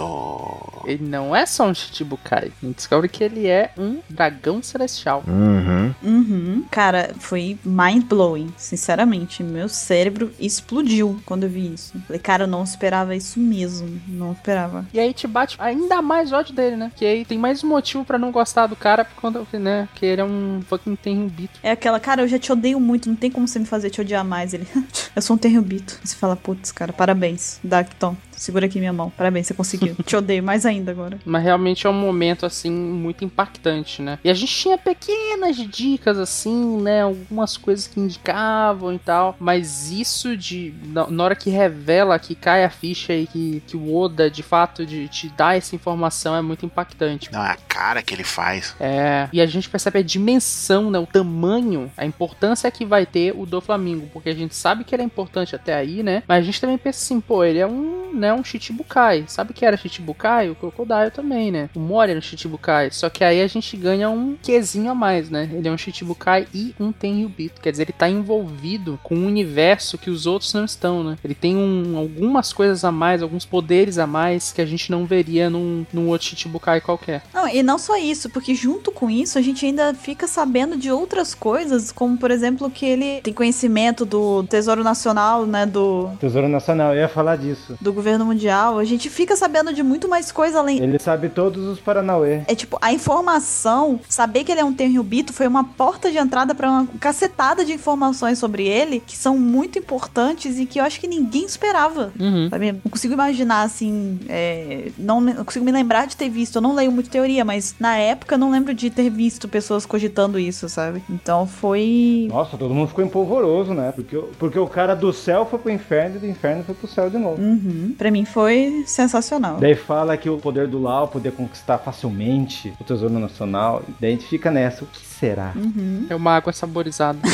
Ele 0.86 1.04
não 1.04 1.34
é 1.34 1.46
só 1.46 1.68
um 1.68 1.74
Chichibukai. 1.74 2.52
A 2.62 2.66
gente 2.66 2.76
descobre 2.76 3.08
que 3.08 3.22
ele 3.22 3.46
é 3.46 3.72
um 3.78 4.00
dragão 4.08 4.62
celestial. 4.62 5.22
Uhum. 5.26 5.94
Uhum. 6.02 6.64
Cara, 6.70 7.14
foi 7.18 7.58
mind-blowing, 7.64 8.52
sinceramente. 8.56 9.42
Meu 9.42 9.68
cérebro 9.68 10.32
explodiu 10.38 11.20
quando 11.24 11.44
eu 11.44 11.48
vi 11.48 11.72
isso. 11.72 11.92
Falei, 12.06 12.20
cara, 12.20 12.44
eu 12.44 12.48
não 12.48 12.62
esperava 12.62 13.14
isso 13.14 13.38
mesmo. 13.38 14.00
Não 14.08 14.32
esperava. 14.32 14.86
E 14.92 15.00
aí 15.00 15.12
te 15.12 15.26
bate 15.26 15.56
ainda 15.58 16.02
mais 16.02 16.32
ódio 16.32 16.54
dele, 16.54 16.76
né? 16.76 16.92
Que 16.94 17.04
aí 17.04 17.24
tem 17.24 17.38
mais 17.38 17.62
motivo 17.62 18.04
pra 18.04 18.18
não 18.18 18.32
gostar 18.32 18.66
do 18.66 18.76
cara, 18.76 19.04
por 19.04 19.20
conta, 19.20 19.58
né? 19.58 19.88
Que 19.94 20.06
ele 20.06 20.20
é 20.20 20.24
um 20.24 20.62
fucking 20.66 20.96
Tenryubito. 20.96 21.58
É 21.62 21.70
aquela, 21.70 22.00
cara, 22.00 22.22
eu 22.22 22.28
já 22.28 22.38
te 22.38 22.52
odeio 22.52 22.80
muito, 22.80 23.08
não 23.08 23.16
tem 23.16 23.30
como 23.30 23.46
você 23.46 23.58
me 23.58 23.66
fazer 23.66 23.90
te 23.90 24.00
odiar 24.00 24.24
mais. 24.24 24.54
Ele, 24.54 24.66
eu 25.14 25.22
sou 25.22 25.36
um 25.36 25.38
terrubito. 25.38 25.98
Você 26.02 26.16
fala, 26.16 26.36
putz, 26.36 26.72
cara, 26.72 26.92
parabéns. 26.92 27.60
Tom. 27.98 28.16
Segura 28.42 28.66
aqui 28.66 28.80
minha 28.80 28.92
mão. 28.92 29.08
Parabéns, 29.08 29.46
você 29.46 29.54
conseguiu. 29.54 29.94
te 30.04 30.16
odeio 30.16 30.42
mais 30.42 30.66
ainda. 30.66 30.90
agora. 30.90 31.16
Mas 31.24 31.44
realmente 31.44 31.86
é 31.86 31.90
um 31.90 31.92
momento, 31.92 32.44
assim, 32.44 32.72
muito 32.72 33.24
impactante, 33.24 34.02
né? 34.02 34.18
E 34.24 34.28
a 34.28 34.34
gente 34.34 34.52
tinha 34.52 34.76
pequenas 34.76 35.56
dicas, 35.56 36.18
assim, 36.18 36.82
né? 36.82 37.02
Algumas 37.02 37.56
coisas 37.56 37.86
que 37.86 38.00
indicavam 38.00 38.92
e 38.92 38.98
tal. 38.98 39.36
Mas 39.38 39.92
isso 39.92 40.36
de. 40.36 40.74
Na, 40.86 41.06
na 41.06 41.22
hora 41.22 41.36
que 41.36 41.50
revela, 41.50 42.18
que 42.18 42.34
cai 42.34 42.64
a 42.64 42.70
ficha 42.70 43.14
e 43.14 43.28
que, 43.28 43.62
que 43.64 43.76
o 43.76 43.94
Oda, 43.94 44.28
de 44.28 44.42
fato, 44.42 44.84
de 44.84 45.06
te 45.06 45.28
dar 45.28 45.56
essa 45.56 45.76
informação 45.76 46.34
é 46.34 46.42
muito 46.42 46.66
impactante. 46.66 47.30
Não, 47.32 47.40
a 47.40 47.54
cara 47.68 48.02
que 48.02 48.12
ele 48.12 48.24
faz. 48.24 48.74
É. 48.80 49.28
E 49.32 49.40
a 49.40 49.46
gente 49.46 49.70
percebe 49.70 50.00
a 50.00 50.02
dimensão, 50.02 50.90
né? 50.90 50.98
O 50.98 51.06
tamanho, 51.06 51.92
a 51.96 52.04
importância 52.04 52.68
que 52.72 52.84
vai 52.84 53.06
ter 53.06 53.32
o 53.36 53.46
do 53.46 53.60
Flamengo. 53.60 54.10
Porque 54.12 54.30
a 54.30 54.34
gente 54.34 54.56
sabe 54.56 54.82
que 54.82 54.92
ele 54.92 55.02
é 55.02 55.06
importante 55.06 55.54
até 55.54 55.74
aí, 55.74 56.02
né? 56.02 56.24
Mas 56.26 56.38
a 56.38 56.42
gente 56.42 56.60
também 56.60 56.76
pensa 56.76 57.04
assim, 57.04 57.20
pô, 57.20 57.44
ele 57.44 57.60
é 57.60 57.66
um, 57.68 58.12
né, 58.12 58.31
um 58.34 58.44
Chichibukai. 58.44 59.24
Sabe 59.26 59.50
o 59.50 59.54
que 59.54 59.64
era 59.64 59.76
Chichibukai? 59.76 60.50
O 60.50 60.54
Crocodile 60.54 61.10
também, 61.10 61.50
né? 61.50 61.70
O 61.74 61.80
Mori 61.80 62.10
era 62.10 62.18
um 62.18 62.22
Chichibukai. 62.22 62.90
Só 62.90 63.08
que 63.08 63.24
aí 63.24 63.40
a 63.40 63.46
gente 63.46 63.76
ganha 63.76 64.08
um 64.10 64.36
quezinho 64.40 64.90
a 64.90 64.94
mais, 64.94 65.30
né? 65.30 65.50
Ele 65.52 65.68
é 65.68 65.70
um 65.70 65.78
Chichibukai 65.78 66.46
e 66.54 66.74
um 66.78 66.92
Tenryubito. 66.92 67.60
Quer 67.60 67.70
dizer, 67.70 67.84
ele 67.84 67.92
tá 67.92 68.08
envolvido 68.08 68.98
com 69.02 69.14
um 69.14 69.26
universo 69.26 69.98
que 69.98 70.10
os 70.10 70.26
outros 70.26 70.52
não 70.52 70.64
estão, 70.64 71.02
né? 71.02 71.16
Ele 71.24 71.34
tem 71.34 71.56
um, 71.56 71.96
algumas 71.96 72.52
coisas 72.52 72.84
a 72.84 72.92
mais, 72.92 73.22
alguns 73.22 73.44
poderes 73.44 73.98
a 73.98 74.06
mais 74.06 74.52
que 74.52 74.60
a 74.60 74.66
gente 74.66 74.90
não 74.90 75.04
veria 75.04 75.50
num, 75.50 75.86
num 75.92 76.08
outro 76.08 76.28
Chichibukai 76.28 76.80
qualquer. 76.80 77.22
Não, 77.32 77.48
e 77.48 77.62
não 77.62 77.78
só 77.78 77.96
isso, 77.96 78.30
porque 78.30 78.54
junto 78.54 78.90
com 78.90 79.10
isso 79.10 79.38
a 79.38 79.42
gente 79.42 79.64
ainda 79.66 79.94
fica 79.94 80.26
sabendo 80.26 80.76
de 80.76 80.90
outras 80.90 81.34
coisas, 81.34 81.92
como 81.92 82.16
por 82.16 82.30
exemplo 82.30 82.70
que 82.70 82.86
ele 82.86 83.20
tem 83.20 83.32
conhecimento 83.32 84.04
do 84.04 84.42
Tesouro 84.44 84.82
Nacional, 84.82 85.46
né, 85.46 85.66
do, 85.66 86.10
Tesouro 86.20 86.48
Nacional, 86.48 86.94
eu 86.94 87.00
ia 87.00 87.08
falar 87.08 87.36
disso. 87.36 87.76
do 87.80 87.92
governo 87.92 88.11
mundial. 88.18 88.78
A 88.78 88.84
gente 88.84 89.08
fica 89.10 89.36
sabendo 89.36 89.72
de 89.72 89.82
muito 89.82 90.08
mais 90.08 90.30
coisa 90.32 90.58
além. 90.58 90.78
Ele 90.82 90.98
sabe 90.98 91.28
todos 91.28 91.64
os 91.66 91.78
Paranauê. 91.80 92.42
É 92.46 92.54
tipo, 92.54 92.78
a 92.80 92.92
informação, 92.92 94.00
saber 94.08 94.44
que 94.44 94.52
ele 94.52 94.60
é 94.60 94.64
um 94.64 94.72
Tenryubito 94.72 95.32
foi 95.32 95.46
uma 95.46 95.64
porta 95.64 96.10
de 96.10 96.18
entrada 96.18 96.54
pra 96.54 96.70
uma 96.70 96.86
cacetada 97.00 97.64
de 97.64 97.72
informações 97.72 98.38
sobre 98.38 98.66
ele 98.66 99.00
que 99.06 99.16
são 99.16 99.38
muito 99.38 99.78
importantes 99.78 100.58
e 100.58 100.66
que 100.66 100.78
eu 100.80 100.84
acho 100.84 101.00
que 101.00 101.06
ninguém 101.06 101.44
esperava. 101.44 102.12
Uhum. 102.18 102.48
Sabe? 102.50 102.72
Não 102.72 102.90
consigo 102.90 103.14
imaginar 103.14 103.62
assim. 103.62 104.18
é, 104.28 104.90
não, 104.98 105.20
não 105.20 105.44
consigo 105.44 105.64
me 105.64 105.72
lembrar 105.72 106.06
de 106.06 106.16
ter 106.16 106.28
visto. 106.28 106.56
Eu 106.56 106.62
não 106.62 106.74
leio 106.74 106.92
muito 106.92 107.10
teoria, 107.10 107.44
mas 107.44 107.74
na 107.80 107.96
época 107.96 108.34
eu 108.34 108.38
não 108.38 108.50
lembro 108.50 108.74
de 108.74 108.90
ter 108.90 109.08
visto 109.10 109.48
pessoas 109.48 109.86
cogitando 109.86 110.38
isso, 110.38 110.68
sabe? 110.68 111.02
Então 111.08 111.46
foi. 111.46 112.28
Nossa, 112.30 112.56
todo 112.56 112.74
mundo 112.74 112.88
ficou 112.88 113.04
empolvoroso, 113.04 113.72
né? 113.74 113.92
Porque, 113.92 114.16
o- 114.16 114.30
porque 114.38 114.58
o 114.58 114.66
cara 114.66 114.94
do 114.94 115.12
céu 115.12 115.46
foi 115.46 115.58
pro 115.58 115.70
inferno 115.70 116.16
e 116.16 116.18
do 116.20 116.26
inferno 116.26 116.64
foi 116.64 116.74
pro 116.74 116.88
céu 116.88 117.08
de 117.10 117.18
novo. 117.18 117.40
Uhum. 117.42 117.94
Pra 118.02 118.10
mim 118.10 118.24
foi 118.24 118.82
sensacional. 118.84 119.58
Daí 119.58 119.76
fala 119.76 120.16
que 120.16 120.28
o 120.28 120.36
poder 120.36 120.66
do 120.66 120.82
Lau 120.82 121.06
poder 121.06 121.30
conquistar 121.30 121.78
facilmente 121.78 122.74
o 122.80 122.82
Tesouro 122.82 123.16
Nacional. 123.16 123.80
Daí 124.00 124.10
a 124.10 124.16
gente 124.16 124.26
fica 124.26 124.50
nessa. 124.50 124.82
O 124.82 124.88
que 124.88 125.06
será? 125.06 125.52
Uhum. 125.54 126.06
É 126.10 126.16
uma 126.16 126.34
água 126.34 126.52
saborizada. 126.52 127.20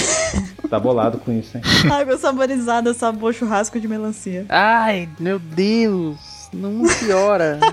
Tá 0.68 0.78
bolado 0.78 1.16
com 1.16 1.32
isso, 1.32 1.56
hein? 1.56 1.62
Água 1.90 2.18
saborizada, 2.18 2.92
sabor 2.92 3.32
churrasco 3.32 3.80
de 3.80 3.88
melancia. 3.88 4.44
Ai, 4.50 5.08
meu 5.18 5.38
Deus. 5.38 6.37
Não 6.52 6.82
piora. 7.00 7.58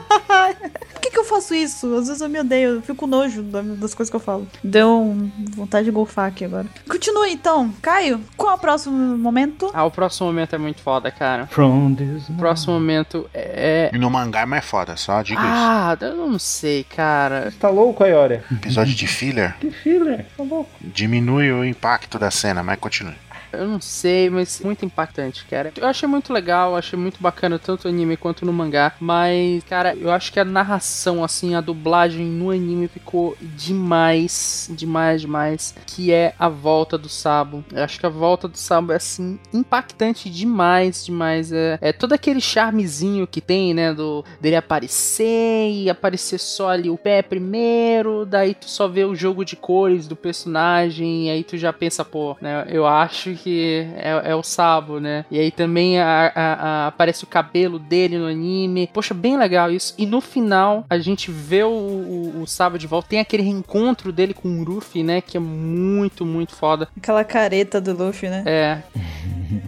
Por 0.94 1.00
que, 1.02 1.10
que 1.12 1.20
eu 1.20 1.24
faço 1.24 1.54
isso? 1.54 1.94
Às 1.96 2.08
vezes 2.08 2.22
eu 2.22 2.30
me 2.30 2.40
odeio, 2.40 2.70
eu 2.76 2.82
fico 2.82 2.96
com 2.96 3.08
nojo 3.08 3.42
da- 3.44 3.62
das 3.62 3.94
coisas 3.94 4.10
que 4.10 4.16
eu 4.16 4.20
falo. 4.20 4.48
Deu 4.64 4.90
um- 5.02 5.32
vontade 5.56 5.86
de 5.86 5.92
golfar 5.92 6.28
aqui 6.28 6.46
agora. 6.46 6.66
Continua 6.90 7.30
então. 7.30 7.74
Caio, 7.82 8.22
qual 8.36 8.52
é 8.52 8.56
o 8.56 8.58
próximo 8.58 8.96
momento? 9.18 9.70
ah, 9.74 9.86
o 9.86 9.92
próximo 9.92 10.28
momento 10.28 10.56
é 10.56 10.58
muito 10.58 10.82
foda, 10.82 11.12
cara. 11.12 11.48
From 11.48 11.94
this 11.96 12.28
O 12.30 12.34
próximo 12.34 12.74
momento 12.74 13.30
é. 13.34 13.90
E 13.94 13.98
no 13.98 14.10
mangá 14.10 14.42
é 14.42 14.46
mais 14.46 14.66
foda, 14.66 14.96
só 14.98 15.22
digo 15.22 15.40
Ah, 15.44 15.96
eu 16.02 16.16
não 16.16 16.40
sei, 16.40 16.84
cara. 16.84 17.54
Tá 17.60 17.70
louco, 17.70 18.04
Ayora? 18.04 18.44
isso. 18.46 18.54
Episódio 18.56 18.96
de 18.96 19.08
filler 19.08 19.56
Que 19.60 19.72
filler? 19.72 20.26
Tá 20.36 20.44
louco. 20.44 20.70
diminui 20.82 21.52
o 21.52 21.64
impacto 21.64 22.18
da 22.18 22.32
cena, 22.32 22.64
mas 22.64 22.80
continue. 22.80 23.16
Eu 23.56 23.68
não 23.68 23.82
sei, 23.82 24.30
mas 24.30 24.60
muito 24.62 24.86
impactante, 24.86 25.46
cara. 25.46 25.72
Eu 25.76 25.88
achei 25.88 26.08
muito 26.08 26.32
legal, 26.32 26.76
achei 26.76 26.98
muito 26.98 27.22
bacana 27.22 27.60
tanto 27.60 27.88
no 27.88 27.94
anime 27.94 28.18
quanto 28.18 28.46
no 28.46 28.54
mangá. 28.54 28.94
Mas, 29.00 29.64
cara, 29.64 29.96
eu 29.96 30.12
acho 30.12 30.32
que 30.32 30.40
a 30.40 30.46
narração, 30.46 31.24
assim, 31.24 31.56
a 31.56 31.62
dublagem 31.62 32.26
no 32.26 32.52
anime 32.52 32.88
ficou 32.88 33.36
demais, 33.42 34.70
demais, 34.72 35.22
demais. 35.22 35.76
Que 35.86 36.12
é 36.12 36.34
a 36.38 36.50
volta 36.50 36.98
do 36.98 37.10
Sabo. 37.10 37.64
Eu 37.72 37.84
acho 37.84 38.00
que 38.00 38.06
a 38.06 38.10
volta 38.10 38.48
do 38.48 38.58
Sabo 38.58 38.92
é, 38.92 38.96
assim, 38.96 39.40
impactante 39.54 40.30
demais, 40.30 41.06
demais. 41.06 41.52
É, 41.52 41.78
é 41.82 41.94
todo 41.94 42.14
aquele 42.14 42.42
charmezinho 42.42 43.28
que 43.28 43.42
tem, 43.42 43.74
né? 43.74 43.94
Do 43.94 44.24
dele 44.40 44.56
aparecer 44.56 45.72
e 45.72 45.90
aparecer 45.90 46.40
só 46.40 46.70
ali 46.70 46.90
o 46.90 46.98
pé 46.98 47.22
primeiro. 47.22 48.26
Daí 48.26 48.54
tu 48.54 48.70
só 48.70 48.88
vê 48.88 49.04
o 49.04 49.16
jogo 49.16 49.44
de 49.46 49.56
cores 49.56 50.08
do 50.08 50.16
personagem. 50.16 51.30
Aí 51.30 51.44
tu 51.44 51.58
já 51.58 51.72
pensa, 51.72 52.04
pô, 52.04 52.36
né? 52.42 52.66
Eu 52.70 52.86
acho 52.86 53.32
que 53.46 53.88
é, 53.96 54.32
é 54.32 54.36
o 54.36 54.42
Sabo, 54.42 55.00
né? 55.00 55.24
E 55.30 55.40
aí 55.40 55.52
também 55.52 56.00
a- 56.00 56.32
a- 56.36 56.54
a- 56.54 56.88
aparece 56.88 57.24
o 57.24 57.28
cabelo 57.28 57.78
dele 57.78 58.18
no 58.18 58.26
anime. 58.26 58.90
Poxa, 58.92 59.14
bem 59.14 59.38
legal 59.38 59.70
isso. 59.72 59.94
E 60.00 60.06
no 60.08 60.20
final 60.20 60.84
a 60.90 60.98
gente 60.98 61.30
vê 61.30 61.64
o, 61.64 61.70
o, 61.70 62.42
o 62.42 62.48
Sabo 62.48 62.80
de 62.80 62.88
volta. 62.88 63.08
Tem 63.10 63.20
aquele 63.20 63.44
reencontro 63.44 64.12
dele 64.12 64.34
com 64.34 64.50
o 64.50 64.64
Ruffy, 64.64 65.04
né? 65.04 65.22
Que 65.22 65.38
é 65.38 65.40
muito, 65.40 66.26
muito 66.26 66.56
foda. 66.56 66.88
Aquela 66.98 67.24
careta 67.24 67.80
do 67.80 67.94
Luffy, 67.96 68.30
né? 68.30 68.44
É. 68.48 68.78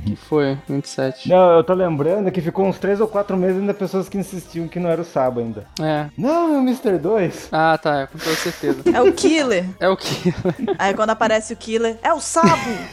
que 0.05 0.15
foi, 0.15 0.57
27. 0.67 1.29
Não, 1.29 1.51
eu 1.57 1.63
tô 1.63 1.73
lembrando 1.75 2.31
que 2.31 2.41
ficou 2.41 2.65
uns 2.65 2.79
3 2.79 2.99
ou 2.99 3.07
4 3.07 3.37
meses 3.37 3.59
ainda 3.59 3.73
pessoas 3.75 4.09
que 4.09 4.17
insistiam 4.17 4.67
que 4.67 4.79
não 4.79 4.89
era 4.89 5.01
o 5.01 5.05
Sabo 5.05 5.39
ainda. 5.39 5.65
É. 5.79 6.07
Não, 6.17 6.55
é 6.55 6.57
o 6.57 6.61
Mr. 6.61 6.97
2. 6.97 7.49
Ah, 7.51 7.77
tá, 7.77 8.01
é, 8.01 8.07
com 8.07 8.17
toda 8.17 8.35
certeza. 8.35 8.81
É 8.91 9.01
o 9.01 9.13
Killer. 9.13 9.65
É 9.79 9.87
o 9.87 9.95
que? 9.95 10.33
Aí 10.79 10.93
quando 10.95 11.11
aparece 11.11 11.53
o 11.53 11.55
Killer, 11.57 11.97
é 12.01 12.11
o 12.11 12.19
Sabo! 12.19 12.47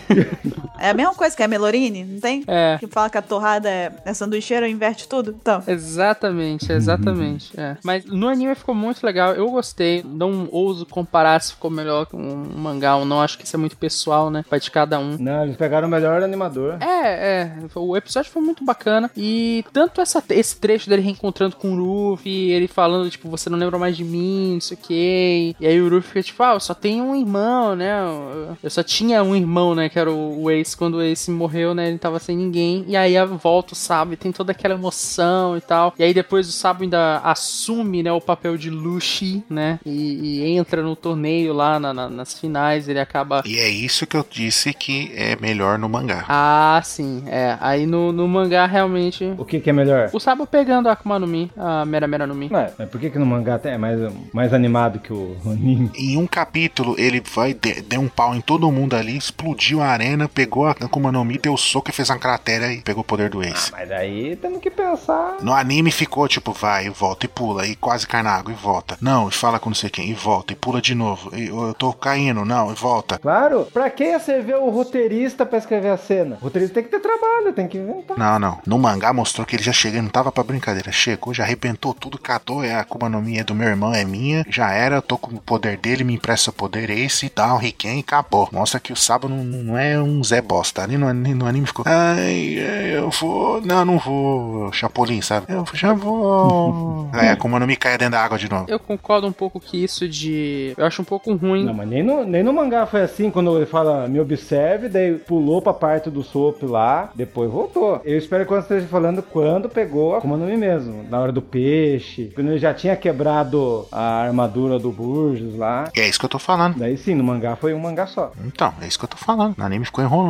é 0.79 0.91
a 0.91 0.95
mesma 0.95 1.15
coisa 1.15 1.37
que 1.37 1.43
a 1.43 1.49
Melorine, 1.49 2.05
não 2.05 2.21
tem? 2.21 2.45
É. 2.47 2.77
Que 2.79 2.87
fala 2.87 3.09
que 3.11 3.19
a 3.19 3.23
torrada 3.23 3.69
é, 3.69 3.93
é 4.05 4.15
sanduicheira, 4.15 4.69
inverte 4.69 5.09
tudo. 5.09 5.35
Então, 5.41 5.63
Exatamente, 5.67 6.73
exatamente. 6.73 7.53
É. 7.59 7.77
Mas 7.83 8.05
no 8.05 8.29
anime 8.29 8.55
ficou 8.55 8.75
muito 8.75 9.05
legal, 9.05 9.33
eu 9.35 9.49
gostei. 9.51 10.03
Não 10.05 10.49
ouso 10.51 10.85
comparar 10.87 11.41
se 11.41 11.53
ficou 11.53 11.71
melhor 11.71 12.07
que 12.07 12.17
um 12.17 12.45
mangá 12.57 12.97
ou 12.97 13.05
não. 13.05 13.21
Acho 13.21 13.39
que 13.39 13.45
isso 13.45 13.57
é 13.57 13.59
muito 13.59 13.77
pessoal, 13.77 14.31
né? 14.31 14.45
Vai 14.51 14.61
de 14.61 14.71
cada 14.71 14.99
um. 14.99 15.17
Não, 15.19 15.45
eles 15.45 15.57
pegaram 15.57 15.89
o 15.89 15.91
melhor 15.91 16.23
animador. 16.23 16.77
É, 16.83 17.43
é. 17.43 17.53
O 17.75 17.97
episódio 17.97 18.31
foi 18.31 18.43
muito 18.43 18.65
bacana. 18.65 19.11
E 19.17 19.65
tanto 19.73 20.01
essa, 20.01 20.23
esse 20.31 20.57
trecho 20.57 20.89
dele 20.89 21.03
reencontrando 21.03 21.57
com 21.57 21.75
o 21.75 22.11
Ruffy, 22.11 22.51
ele 22.51 22.69
falando, 22.69 23.11
tipo, 23.11 23.29
você 23.29 23.49
não 23.49 23.59
lembra 23.59 23.79
mais 23.79 23.97
de 23.97 24.05
mim, 24.05 24.55
não 24.55 24.61
sei 24.61 24.77
o 24.77 24.81
que. 24.81 25.57
E 25.61 25.67
aí 25.67 25.81
o 25.81 25.89
Ruffy 25.89 26.09
fica 26.09 26.23
tipo, 26.23 26.43
ah, 26.43 26.55
eu 26.55 26.61
só 26.61 26.75
tenho 26.75 27.05
um 27.05 27.17
irmão, 27.17 27.75
né? 27.77 28.01
Eu- 28.03 28.57
Eu 28.63 28.71
só 28.71 28.83
tinha 28.83 29.23
um 29.23 29.35
irmão, 29.37 29.75
né? 29.75 29.89
Que 29.89 29.99
era 29.99 30.11
o, 30.11 30.43
o 30.43 30.51
Ace. 30.55 30.77
Quando 30.77 30.95
o 30.95 31.03
Ace 31.03 31.31
morreu, 31.31 31.75
né? 31.75 31.89
Ele 31.89 31.99
tava 31.99 32.19
sem 32.19 32.37
ninguém. 32.37 32.85
E 32.89 32.97
aí 32.97 33.17
a 33.17 33.25
volta 33.25 33.73
o 33.73 33.77
Sabo 33.77 34.13
e 34.13 34.17
tem 34.17 34.33
toda 34.33 34.53
aquela 34.53 34.75
emoção 34.75 35.57
e 35.57 35.61
tal. 35.61 35.93
E 35.99 36.03
aí 36.03 36.15
depois 36.15 36.49
o 36.49 36.53
Sabo 36.53 36.83
ainda 36.83 37.19
assume, 37.19 38.03
né? 38.03 38.13
O 38.13 38.21
papel 38.21 38.57
de 38.57 38.71
Lushi, 38.71 39.43
né? 39.51 39.79
E, 39.85 40.41
e 40.43 40.57
entra 40.57 40.83
no 40.83 40.95
torneio 40.97 41.53
lá 41.53 41.79
na- 41.79 41.93
na- 41.93 42.09
nas 42.09 42.39
finais. 42.39 42.89
Ele 42.89 43.01
acaba 43.01 43.43
E 43.45 43.59
é 43.59 43.69
isso 43.69 44.07
que 44.07 44.17
eu 44.17 44.25
disse 44.29 44.73
que 44.73 45.13
é 45.15 45.37
melhor 45.37 45.79
no 45.79 45.89
mangá. 45.89 46.25
ah, 46.29 46.81
sim, 46.85 47.23
é. 47.27 47.57
Aí 47.61 47.87
no, 47.87 48.13
no 48.13 48.27
mangá, 48.29 48.67
realmente. 48.67 49.25
O 49.39 49.45
que 49.45 49.61
que 49.61 49.71
é 49.71 49.73
melhor? 49.73 50.11
O 50.13 50.21
Sabo 50.21 50.47
pegando 50.47 50.89
a 50.89 50.93
Akuma 50.93 51.19
no 51.19 51.27
Mi, 51.27 51.51
a 51.57 51.85
Mera 51.85 52.07
Mera 52.07 52.27
no 52.27 52.35
Mi. 52.35 52.49
Ué, 52.53 52.73
mas 52.79 52.89
por 52.89 53.01
que 53.01 53.11
que 53.11 53.19
no 53.19 53.27
mangá 53.27 53.61
é 53.65 53.77
mais, 53.79 53.99
mais 54.33 54.53
animado 54.53 54.99
que 54.99 55.13
o 55.13 55.37
anime? 55.47 55.91
Em 55.97 56.17
um 56.17 56.27
capítulo, 56.27 56.95
ele 56.99 57.21
vai, 57.35 57.53
de- 57.55 57.83
deu 57.83 58.01
um 58.01 58.09
pau 58.09 58.35
em 58.35 58.41
todo 58.41 58.71
mundo 58.71 58.95
ali, 58.95 59.17
explodiu 59.17 59.81
a 59.81 59.87
arena, 59.87 60.29
pegou 60.29 60.44
a 60.45 60.71
Akuma 60.71 61.11
no 61.11 61.25
Mi, 61.25 61.39
deu 61.39 61.57
soco 61.57 61.91
e 61.91 61.93
fez 61.93 62.11
uma 62.11 62.19
cratera 62.19 62.73
e 62.73 62.81
pegou 62.81 63.03
o 63.03 63.05
poder 63.05 63.31
do 63.31 63.43
Ace. 63.43 63.73
Mas 63.73 63.91
aí 63.91 64.37
temos 64.37 64.61
que 64.61 64.71
pensar. 64.71 65.37
No 65.41 65.53
anime 65.53 65.91
ficou 65.91 66.29
tipo, 66.29 66.53
vai, 66.53 66.87
e 66.87 66.91
volta 66.91 67.27
e 67.27 67.29
pula, 67.29 67.67
e 67.67 67.77
quase 67.77 68.07
cai 68.07 68.23
na 68.23 68.33
água 68.33 68.53
e 68.53 68.57
volta. 68.57 68.97
Não, 69.01 69.29
e 69.29 69.33
fala 69.33 69.59
com 69.59 69.71
não 69.71 69.75
sei 69.75 69.91
quem, 69.91 70.09
e 70.09 70.15
volta, 70.15 70.53
e 70.53 70.57
pula 70.57 70.81
de 70.81 70.95
novo. 70.95 71.35
E, 71.37 71.49
eu 71.49 71.75
tô 71.75 71.93
caindo, 71.93 72.45
não, 72.45 72.71
e 72.71 72.75
volta. 72.75 73.19
Claro, 73.19 73.67
pra 73.73 73.91
que 73.91 74.05
ia 74.05 74.19
servir 74.19 74.55
o 74.57 74.71
roteirista 74.71 75.45
pra 75.47 75.59
escrever 75.59 75.91
a 75.91 75.97
cena? 75.97 76.37
O 76.41 76.45
roteirista 76.45 76.75
tem 76.75 76.85
que 76.85 76.91
ter 76.91 77.01
trabalho, 77.01 77.53
tem 77.53 77.69
que 77.69 77.79
inventar. 77.79 78.17
Não, 78.17 78.39
não. 78.39 78.59
No 78.67 78.79
mangá 78.79 79.13
mostrou 79.13 79.47
que 79.47 79.57
ele 79.57 79.63
já 79.63 79.73
chegou, 79.73 80.03
não 80.03 80.09
tava 80.09 80.33
pra 80.33 80.45
brincadeira. 80.45 80.93
Chegou, 80.93 81.35
já 81.35 81.45
arrebentou 81.45 81.95
tudo, 81.95 82.19
catou, 82.19 82.65
é 82.65 82.75
a 82.75 82.81
Akuma 82.81 83.09
no 83.09 83.21
Mi 83.21 83.39
é 83.39 83.45
do 83.45 83.55
meu 83.55 83.69
irmão, 83.69 83.95
é 83.95 84.05
minha. 84.05 84.45
Já 84.49 84.71
era, 84.71 84.97
eu 84.97 85.03
tô 85.03 85.17
com 85.17 85.35
o 85.35 85.41
poder 85.41 85.77
dele, 85.77 86.05
me 86.05 86.15
empresta 86.15 86.51
o 86.51 86.53
poder 86.53 86.91
esse 86.91 87.27
e 87.27 87.29
tal, 87.29 87.59
Riken, 87.59 87.97
e 87.97 88.01
acabou. 88.01 88.49
Mostra 88.53 88.81
que 88.81 88.93
o 88.93 88.97
Sabo 88.97 89.29
não, 89.29 89.45
não 89.45 89.79
é 89.79 90.01
um 90.01 90.23
Zé 90.23 90.34
bosta. 90.41 90.83
Ali 90.83 90.97
no, 90.97 91.13
no 91.13 91.47
anime 91.47 91.67
ficou. 91.67 91.85
Ai, 91.87 92.59
eu 92.95 93.11
vou. 93.11 93.61
Não, 93.61 93.85
não 93.85 93.99
vou. 93.99 94.73
Chapolin, 94.73 95.21
sabe? 95.21 95.47
Eu 95.49 95.65
já 95.75 95.93
vou. 95.93 97.09
Aí 97.13 97.29
a 97.29 97.37
Kuma 97.37 97.59
no 97.59 97.67
Mi 97.67 97.77
cai 97.77 97.99
dentro 97.99 98.13
da 98.13 98.23
água 98.23 98.39
de 98.39 98.51
novo. 98.51 98.67
Eu 98.69 98.79
concordo 98.79 99.27
um 99.27 99.33
pouco 99.33 99.61
que 99.61 99.83
isso 99.83 100.09
de. 100.09 100.75
Eu 100.77 100.87
acho 100.87 101.03
um 101.03 101.05
pouco 101.05 101.35
ruim. 101.35 101.65
Não, 101.65 101.75
mas 101.75 101.89
nem 101.89 102.03
no, 102.03 102.25
nem 102.25 102.43
no 102.43 102.53
mangá 102.53 102.87
foi 102.87 103.03
assim, 103.03 103.31
quando 103.31 103.57
ele 103.57 103.67
fala 103.67 104.09
me 104.09 104.21
observe, 104.21 104.89
daí 104.89 105.15
pulou 105.15 105.63
pra 105.63 105.73
parte 105.73 106.11
do 106.11 106.23
Sop 106.23 106.63
lá, 106.63 107.11
depois 107.15 107.51
voltou. 107.51 108.01
Eu 108.05 108.19
espero 108.19 108.45
que 108.45 108.51
você 108.51 108.61
esteja 108.61 108.87
falando 108.87 109.23
quando 109.23 109.69
pegou 109.69 110.15
a 110.15 110.19
Akuma 110.19 110.37
no 110.37 110.47
Mi 110.47 110.57
mesmo, 110.57 111.05
na 111.09 111.21
hora 111.21 111.33
do 111.33 111.43
peixe, 111.43 112.31
quando 112.35 112.51
ele 112.51 112.59
já 112.59 112.75
tinha 112.75 112.97
quebrado 112.97 113.87
a 113.91 114.23
armadura 114.23 114.79
do 114.79 114.91
Burgos 114.91 115.57
lá. 115.57 115.91
E 115.95 116.01
é 116.01 116.09
isso 116.09 116.19
que 116.19 116.25
eu 116.25 116.31
tô 116.31 116.39
falando. 116.39 116.79
Daí 116.79 116.97
sim, 116.97 117.15
no 117.15 117.25
mangá 117.25 117.57
foi 117.57 117.75
um 117.75 117.81
mangá 117.81 118.07
só. 118.07 118.33
Então, 118.45 118.73
é 118.81 118.87
isso 118.87 118.99
que 118.99 119.05
eu 119.05 119.09
tô 119.09 119.17
falando. 119.17 119.55
No 119.57 119.65
anime 119.65 119.85
ficou 119.85 120.03
enrolando. 120.05 120.24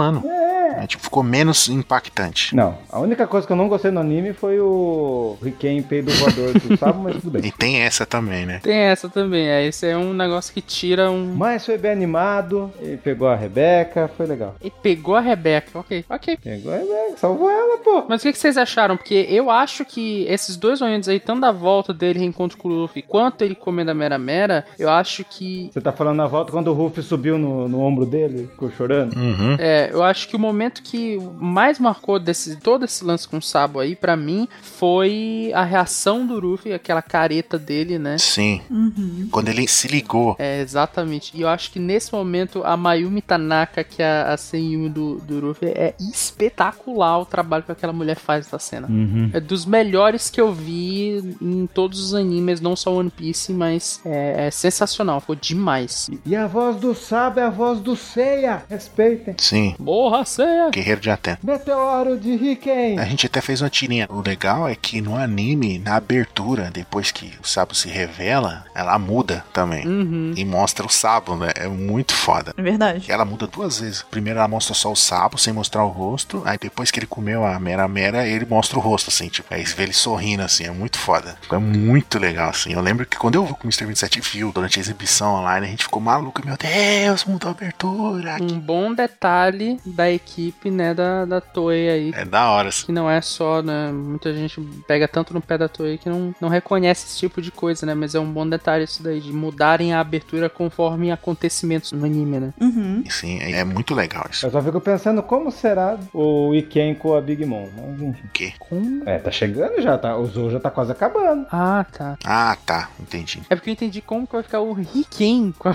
É. 0.77 0.87
tipo, 0.87 1.03
ficou 1.03 1.23
menos 1.23 1.69
impactante. 1.69 2.55
Não, 2.55 2.77
a 2.91 2.99
única 2.99 3.27
coisa 3.27 3.47
que 3.47 3.53
eu 3.53 3.57
não 3.57 3.69
gostei 3.69 3.91
no 3.91 4.01
anime 4.01 4.33
foi 4.33 4.59
o 4.61 5.37
Riken 5.43 5.83
peido 5.83 6.11
voador 6.13 6.53
do 6.53 6.77
sábado, 6.79 7.01
mas 7.03 7.17
tudo 7.17 7.31
bem. 7.31 7.47
E 7.47 7.53
tem 7.53 7.81
essa 7.81 8.05
também, 8.05 8.45
né? 8.47 8.61
Tem 8.63 8.77
essa 8.77 9.09
também. 9.09 9.49
É, 9.49 9.65
esse 9.67 9.87
é 9.87 9.97
um 9.97 10.13
negócio 10.13 10.53
que 10.53 10.61
tira 10.61 11.11
um. 11.11 11.35
Mas 11.35 11.65
foi 11.65 11.79
bem 11.79 11.93
animado, 11.93 12.73
ele 12.81 12.97
pegou 12.97 13.29
a 13.29 13.37
Rebeca, 13.37 14.11
foi 14.17 14.27
legal. 14.27 14.57
E 14.63 14.71
pegou 14.71 15.15
a 15.15 15.21
Rebeca. 15.21 15.79
Ok, 15.79 16.05
ok. 16.09 16.37
Pegou 16.43 16.73
a 16.73 16.77
Rebeca, 16.77 17.17
salvou 17.17 17.51
ela, 17.51 17.79
pô. 17.79 18.05
Mas 18.09 18.21
o 18.21 18.25
que, 18.25 18.33
que 18.33 18.39
vocês 18.39 18.57
acharam? 18.57 18.97
Porque 18.97 19.27
eu 19.29 19.51
acho 19.51 19.85
que 19.85 20.25
esses 20.29 20.57
dois 20.57 20.81
momentos 20.81 21.09
aí, 21.09 21.21
tanto 21.21 21.41
da 21.41 21.53
volta 21.53 21.93
dele 21.93 22.19
reencontro 22.19 22.59
com 22.59 22.69
o 22.69 22.73
Luffy, 22.73 23.03
quanto 23.03 23.43
ele 23.43 23.55
comendo 23.55 23.91
a 23.91 23.95
Mera 23.95 24.19
Mera, 24.19 24.65
eu 24.79 24.91
acho 24.91 25.25
que. 25.25 25.71
Você 25.73 25.81
tá 25.81 25.93
falando 25.93 26.17
na 26.17 26.27
volta 26.27 26.53
quando 26.53 26.69
o 26.69 26.75
Ruff 26.75 27.03
subiu 27.03 27.39
no, 27.39 27.69
no 27.69 27.81
ombro 27.81 28.07
dele, 28.07 28.49
ficou 28.51 28.71
chorando? 28.71 29.17
Uhum. 29.17 29.57
É, 29.59 29.84
eu 29.91 30.03
acho 30.03 30.29
que 30.29 30.37
o 30.37 30.39
momento 30.39 30.83
que 30.83 31.19
mais 31.39 31.79
marcou 31.79 32.19
desse, 32.19 32.57
todo 32.57 32.85
esse 32.85 33.05
lance 33.05 33.29
com 33.29 33.39
o 33.39 33.43
Sabo 33.43 33.81
aí, 33.81 33.97
pra 33.97 34.17
mim, 34.17 34.49
foi 34.63 35.51
a 35.55 35.65
reação 35.65 36.27
do 36.27 36.39
Luffy, 36.39 36.73
aquela 36.73 37.03
careta 37.03 37.59
dele, 37.59 37.99
né? 37.99 38.19
Sim. 38.19 38.61
Uhum. 38.71 39.29
Quando 39.31 39.49
ele 39.49 39.67
se 39.67 39.89
ligou. 39.89 40.37
É, 40.39 40.61
exatamente. 40.61 41.33
E 41.35 41.43
eu 41.43 41.49
acho 41.49 41.71
que 41.71 41.79
nesse 41.79 42.13
momento 42.13 42.63
a 42.65 42.77
Mayumi 42.77 43.23
Tanaka, 43.23 43.85
que 43.85 44.03
é 44.03 44.07
a, 44.07 44.35
a 44.35 44.37
Seiyumi 44.37 44.89
do, 44.89 45.17
do 45.17 45.41
Luffy, 45.41 45.69
é 45.69 45.95
espetacular 45.99 47.19
o 47.19 47.27
trabalho 47.27 47.65
que 47.65 47.73
aquela 47.73 47.93
mulher 47.93 48.17
faz 48.17 48.45
nessa 48.45 48.59
cena. 48.59 48.89
Uhum. 48.89 49.31
É 49.33 49.41
dos 49.41 49.65
melhores 49.65 50.31
que 50.31 50.41
eu 50.41 50.53
vi 50.53 51.37
em 51.41 51.67
todos 51.67 52.01
os 52.01 52.15
animes, 52.15 52.61
não 52.61 52.77
só 52.77 52.95
One 52.95 53.11
Piece, 53.11 53.53
mas 53.53 54.01
é, 54.05 54.47
é 54.47 54.51
sensacional, 54.51 55.21
ficou 55.21 55.37
demais. 55.37 56.11
E 56.25 56.37
a 56.37 56.47
voz 56.47 56.77
do 56.77 56.95
Sabo 56.95 57.41
é 57.41 57.45
a 57.45 57.51
voz 57.51 57.81
do 57.81 57.97
Seiya. 57.97 58.63
Respeitem. 58.69 59.35
Sim. 59.39 59.74
Morra, 59.79 60.25
Seiya! 60.25 60.71
Guerreiro 60.71 61.01
de 61.01 61.11
Atena. 61.11 61.39
Meteoro 61.43 62.19
de 62.19 62.37
Riken. 62.37 62.99
A 62.99 63.05
gente 63.05 63.27
até 63.27 63.41
fez 63.41 63.61
uma 63.61 63.71
tirinha. 63.71 64.07
O 64.11 64.21
legal 64.21 64.69
é 64.69 64.75
que 64.75 65.01
no 65.01 65.17
anime, 65.17 65.79
na 65.79 65.97
abertura, 65.97 66.71
depois 66.73 67.11
que 67.11 67.33
o 67.43 67.47
Sabo 67.47 67.75
se 67.75 67.89
revela, 67.89 68.65
ela 68.75 68.99
muda 68.99 69.45
também. 69.53 69.87
Uhum. 69.87 70.35
E 70.37 70.45
mostra 70.45 70.87
o 70.87 70.91
Sabo, 70.91 71.37
né? 71.37 71.51
É 71.57 71.67
muito 71.67 72.15
foda. 72.15 72.55
É 72.57 72.63
verdade. 72.63 73.11
Ela 73.11 73.25
muda 73.25 73.47
duas 73.47 73.81
vezes. 73.81 74.03
Primeiro 74.03 74.39
ela 74.39 74.49
mostra 74.49 74.75
só 74.75 74.93
o 74.93 74.97
Sabo, 74.97 75.39
sem 75.39 75.53
mostrar 75.53 75.85
o 75.85 75.89
rosto. 75.89 76.43
Aí 76.45 76.59
depois 76.59 76.91
que 76.91 76.99
ele 76.99 77.07
comeu 77.07 77.45
a 77.45 77.59
Mera 77.59 77.89
Mera, 77.89 78.27
ele 78.27 78.47
mostra 78.47 78.79
o 78.79 78.83
rosto, 78.83 79.09
assim. 79.11 79.29
Tipo, 79.29 79.53
aí 79.55 79.67
você 79.67 79.75
vê 79.75 79.85
ele 79.85 79.93
sorrindo, 79.93 80.43
assim. 80.43 80.65
É 80.65 80.71
muito 80.71 80.99
foda. 80.99 81.37
É 81.51 81.59
muito 81.59 82.19
legal, 82.19 82.51
assim. 82.51 82.73
Eu 82.73 82.81
lembro 82.81 83.07
que 83.07 83.17
quando 83.17 83.37
eu 83.37 83.45
vi 83.45 83.55
que 83.55 83.65
o 83.65 83.67
Mr. 83.67 83.87
27 83.87 84.21
viu 84.21 84.53
durante 84.53 84.79
a 84.79 84.83
exibição 84.83 85.35
online, 85.35 85.67
a 85.67 85.71
gente 85.71 85.85
ficou 85.85 86.01
maluco. 86.01 86.45
Meu 86.45 86.57
Deus, 86.57 87.25
mudou 87.25 87.49
a 87.49 87.53
abertura. 87.53 88.37
Um 88.41 88.59
bom 88.59 88.93
detalhe 88.95 89.64
da 89.85 90.11
equipe, 90.11 90.71
né, 90.71 90.95
da, 90.95 91.25
da 91.25 91.41
Toei 91.41 91.89
aí. 91.89 92.13
É 92.15 92.25
da 92.25 92.51
hora. 92.51 92.71
Que 92.71 92.93
não 92.93 93.09
é 93.11 93.21
só, 93.21 93.63
né? 93.63 93.91
Muita 93.93 94.33
gente 94.35 94.61
pega 94.87 95.09
tanto 95.09 95.35
no 95.35 95.41
pé 95.41 95.59
da 95.59 95.69
Toei 95.69 95.99
que 95.99 96.09
não, 96.09 96.35
não 96.41 96.49
reconhece 96.49 97.07
esse 97.07 97.19
tipo 97.19 97.41
de 97.41 97.51
coisa, 97.51 97.87
né? 97.87 97.95
Mas 97.95 98.15
é 98.15 98.21
um 98.21 98.31
bom 98.31 98.49
detalhe 98.49 98.85
isso 98.85 99.03
daí, 99.03 99.21
de 99.21 99.33
mudarem 99.33 99.93
a 99.93 100.01
abertura 100.01 100.49
conforme 100.49 101.11
acontecimentos 101.11 101.93
no 101.93 102.05
anime, 102.05 102.39
né? 102.41 102.55
Uhum. 102.61 103.03
Sim, 103.09 103.39
é 103.41 103.65
é 103.65 103.65
muito 103.65 103.95
legal 103.95 104.27
isso. 104.31 104.47
Eu 104.47 104.51
só 104.51 104.63
fico 104.63 104.81
pensando 104.81 105.23
como 105.23 105.51
será 105.51 105.99
o 106.13 106.55
Iken 106.55 106.95
com 106.95 107.15
a 107.15 107.21
Big 107.21 107.45
Mom. 107.47 107.67
Mas 107.77 108.01
enfim. 108.01 108.27
O 108.27 108.29
quê? 108.33 108.53
Com... 108.59 109.03
É, 109.07 109.19
tá 109.19 109.31
chegando 109.31 109.81
já, 109.81 109.97
tá? 109.97 110.17
O 110.17 110.27
Zou 110.27 110.51
já 110.51 110.61
tá 110.61 110.71
quase 110.71 110.93
acabando. 110.93 111.47
Ah, 111.51 111.85
tá. 111.91 112.19
Ah, 112.25 112.57
tá. 112.67 112.91
Entendi. 113.01 113.43
É 113.49 113.55
porque 113.55 113.71
eu 113.71 113.73
entendi 113.73 114.01
como 114.01 114.27
que 114.27 114.35
vai 114.35 114.43
ficar 114.43 114.61
o 114.61 114.73
Riken 114.73 115.55
com 115.59 115.69
a 115.69 115.75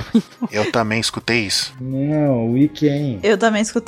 Eu 0.52 0.72
também 0.72 1.00
escutei 1.00 1.46
isso. 1.46 1.74
Não, 1.80 2.52
o 2.52 2.58
Iken. 2.58 3.20
Eu 3.24 3.38
também 3.38 3.62
escutei. 3.62 3.79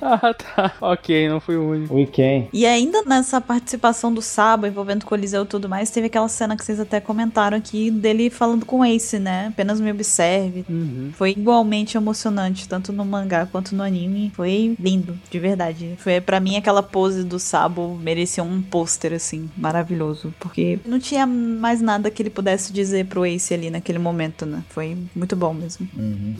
Ah, 0.00 0.34
tá. 0.34 0.74
Ok, 0.80 1.28
não 1.28 1.40
fui 1.40 1.56
o 1.56 1.70
único. 1.70 1.98
Iken. 1.98 2.48
E 2.52 2.66
ainda 2.66 3.02
nessa 3.02 3.40
participação 3.40 4.12
do 4.12 4.22
Sabo 4.22 4.66
envolvendo 4.66 5.02
o 5.02 5.06
Coliseu 5.06 5.44
e 5.44 5.46
tudo 5.46 5.68
mais, 5.68 5.90
teve 5.90 6.06
aquela 6.06 6.28
cena 6.28 6.56
que 6.56 6.64
vocês 6.64 6.80
até 6.80 7.00
comentaram 7.00 7.56
aqui 7.56 7.90
dele 7.90 8.30
falando 8.30 8.64
com 8.64 8.80
o 8.80 8.84
Ace, 8.84 9.18
né? 9.18 9.48
Apenas 9.48 9.80
me 9.80 9.90
observe. 9.90 10.64
Uhum. 10.68 11.10
Foi 11.14 11.30
igualmente 11.30 11.96
emocionante, 11.96 12.68
tanto 12.68 12.92
no 12.92 13.04
mangá 13.04 13.46
quanto 13.46 13.74
no 13.74 13.82
anime. 13.82 14.32
Foi 14.34 14.74
lindo, 14.78 15.18
de 15.30 15.38
verdade. 15.38 15.94
Foi 15.98 16.20
para 16.20 16.40
mim 16.40 16.56
aquela 16.56 16.82
pose 16.82 17.24
do 17.24 17.38
Sabo 17.38 17.98
merecia 18.02 18.42
um 18.42 18.62
pôster 18.62 19.12
assim, 19.12 19.48
maravilhoso, 19.56 20.32
porque 20.38 20.78
não 20.84 20.98
tinha 20.98 21.26
mais 21.26 21.80
nada 21.80 22.10
que 22.10 22.22
ele 22.22 22.30
pudesse 22.30 22.72
dizer 22.72 23.06
pro 23.06 23.24
Ace 23.24 23.52
ali 23.54 23.70
naquele 23.70 23.98
momento, 23.98 24.46
né? 24.46 24.62
Foi 24.68 24.96
muito 25.14 25.36
bom 25.36 25.52
mesmo. 25.52 25.88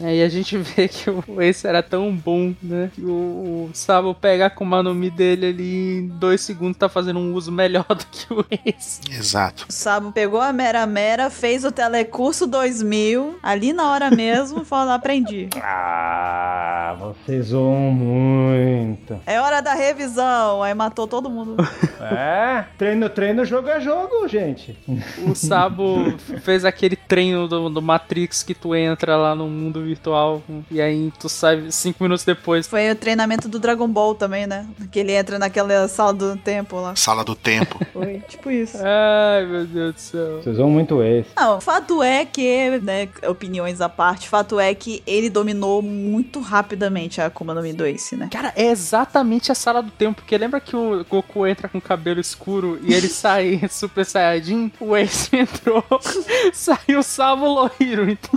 É, 0.00 0.16
e 0.16 0.22
a 0.22 0.28
gente 0.28 0.56
vê 0.58 0.88
que 0.88 1.10
o 1.10 1.40
Ace 1.40 1.66
era 1.66 1.82
tão 1.82 2.14
bom, 2.14 2.54
né? 2.62 2.89
O, 2.98 3.68
o 3.68 3.70
Sabo 3.72 4.14
pega 4.14 4.50
com 4.50 4.64
o 4.64 4.66
Manumi 4.66 5.10
dele 5.10 5.46
ali 5.46 5.98
em 5.98 6.06
dois 6.06 6.40
segundos 6.40 6.76
tá 6.76 6.88
fazendo 6.88 7.18
um 7.18 7.34
uso 7.34 7.52
melhor 7.52 7.86
do 7.88 8.06
que 8.06 8.32
o 8.32 8.44
Ace. 8.66 9.00
Exato. 9.10 9.66
O 9.68 9.72
Sabo 9.72 10.12
pegou 10.12 10.40
a 10.40 10.52
Mera 10.52 10.86
Mera, 10.86 11.30
fez 11.30 11.64
o 11.64 11.72
Telecurso 11.72 12.46
2000, 12.46 13.38
ali 13.42 13.72
na 13.72 13.90
hora 13.90 14.10
mesmo, 14.10 14.64
falou, 14.64 14.92
aprendi. 14.92 15.48
Ah, 15.62 16.96
vocês 16.98 17.46
zoam 17.46 17.90
muito. 17.92 19.20
É 19.26 19.40
hora 19.40 19.60
da 19.60 19.74
revisão, 19.74 20.62
aí 20.62 20.74
matou 20.74 21.06
todo 21.06 21.30
mundo. 21.30 21.56
É, 22.00 22.64
treino, 22.78 23.08
treino, 23.10 23.44
jogo 23.44 23.68
é 23.68 23.78
jogo, 23.78 24.26
gente. 24.26 24.76
O 25.26 25.34
Sabo 25.34 26.16
fez 26.42 26.64
aquele 26.64 26.96
treino 26.96 27.46
do, 27.46 27.68
do 27.68 27.82
Matrix 27.82 28.42
que 28.42 28.54
tu 28.54 28.74
entra 28.74 29.16
lá 29.16 29.34
no 29.34 29.46
mundo 29.46 29.82
virtual 29.82 30.42
e 30.70 30.80
aí 30.80 31.12
tu 31.18 31.28
sai 31.28 31.66
cinco 31.70 32.02
minutos 32.02 32.24
depois. 32.24 32.66
Foi 32.66 32.79
o 32.88 32.94
treinamento 32.94 33.48
do 33.48 33.58
Dragon 33.58 33.88
Ball 33.88 34.14
também, 34.14 34.46
né? 34.46 34.64
Que 34.92 35.00
ele 35.00 35.12
entra 35.12 35.38
naquela 35.38 35.88
sala 35.88 36.12
do 36.12 36.36
tempo 36.36 36.76
lá. 36.80 36.94
Sala 36.94 37.24
do 37.24 37.34
tempo. 37.34 37.80
Foi 37.92 38.22
tipo 38.28 38.50
isso. 38.50 38.78
Ai, 38.80 39.44
meu 39.44 39.66
Deus 39.66 39.94
do 39.94 40.00
céu. 40.00 40.42
Vocês 40.42 40.56
zoam 40.56 40.70
muito 40.70 41.02
esse. 41.02 41.30
Não, 41.36 41.56
o 41.58 41.60
fato 41.60 42.02
é 42.02 42.24
que, 42.24 42.78
né, 42.82 43.08
opiniões 43.28 43.80
à 43.80 43.88
parte, 43.88 44.28
o 44.28 44.30
fato 44.30 44.60
é 44.60 44.72
que 44.74 45.02
ele 45.06 45.28
dominou 45.28 45.82
muito 45.82 46.40
rapidamente 46.40 47.20
a 47.20 47.26
Akuma 47.26 47.52
no 47.52 47.62
Mi 47.62 47.72
do 47.72 47.84
Ace, 47.84 48.16
né? 48.16 48.28
Cara, 48.32 48.52
é 48.54 48.66
exatamente 48.66 49.50
a 49.50 49.54
sala 49.54 49.82
do 49.82 49.90
tempo, 49.90 50.20
porque 50.22 50.38
lembra 50.38 50.60
que 50.60 50.76
o 50.76 51.04
Goku 51.08 51.46
entra 51.46 51.68
com 51.68 51.78
o 51.78 51.82
cabelo 51.82 52.20
escuro 52.20 52.78
e 52.82 52.94
ele 52.94 53.08
sai 53.10 53.60
Super 53.68 54.04
Saiyajin? 54.06 54.70
O 54.78 54.96
Ace 54.96 55.34
entrou, 55.36 55.84
saiu 56.52 57.02
Sabo 57.02 57.46
Loiro. 57.46 58.08
Então, 58.10 58.30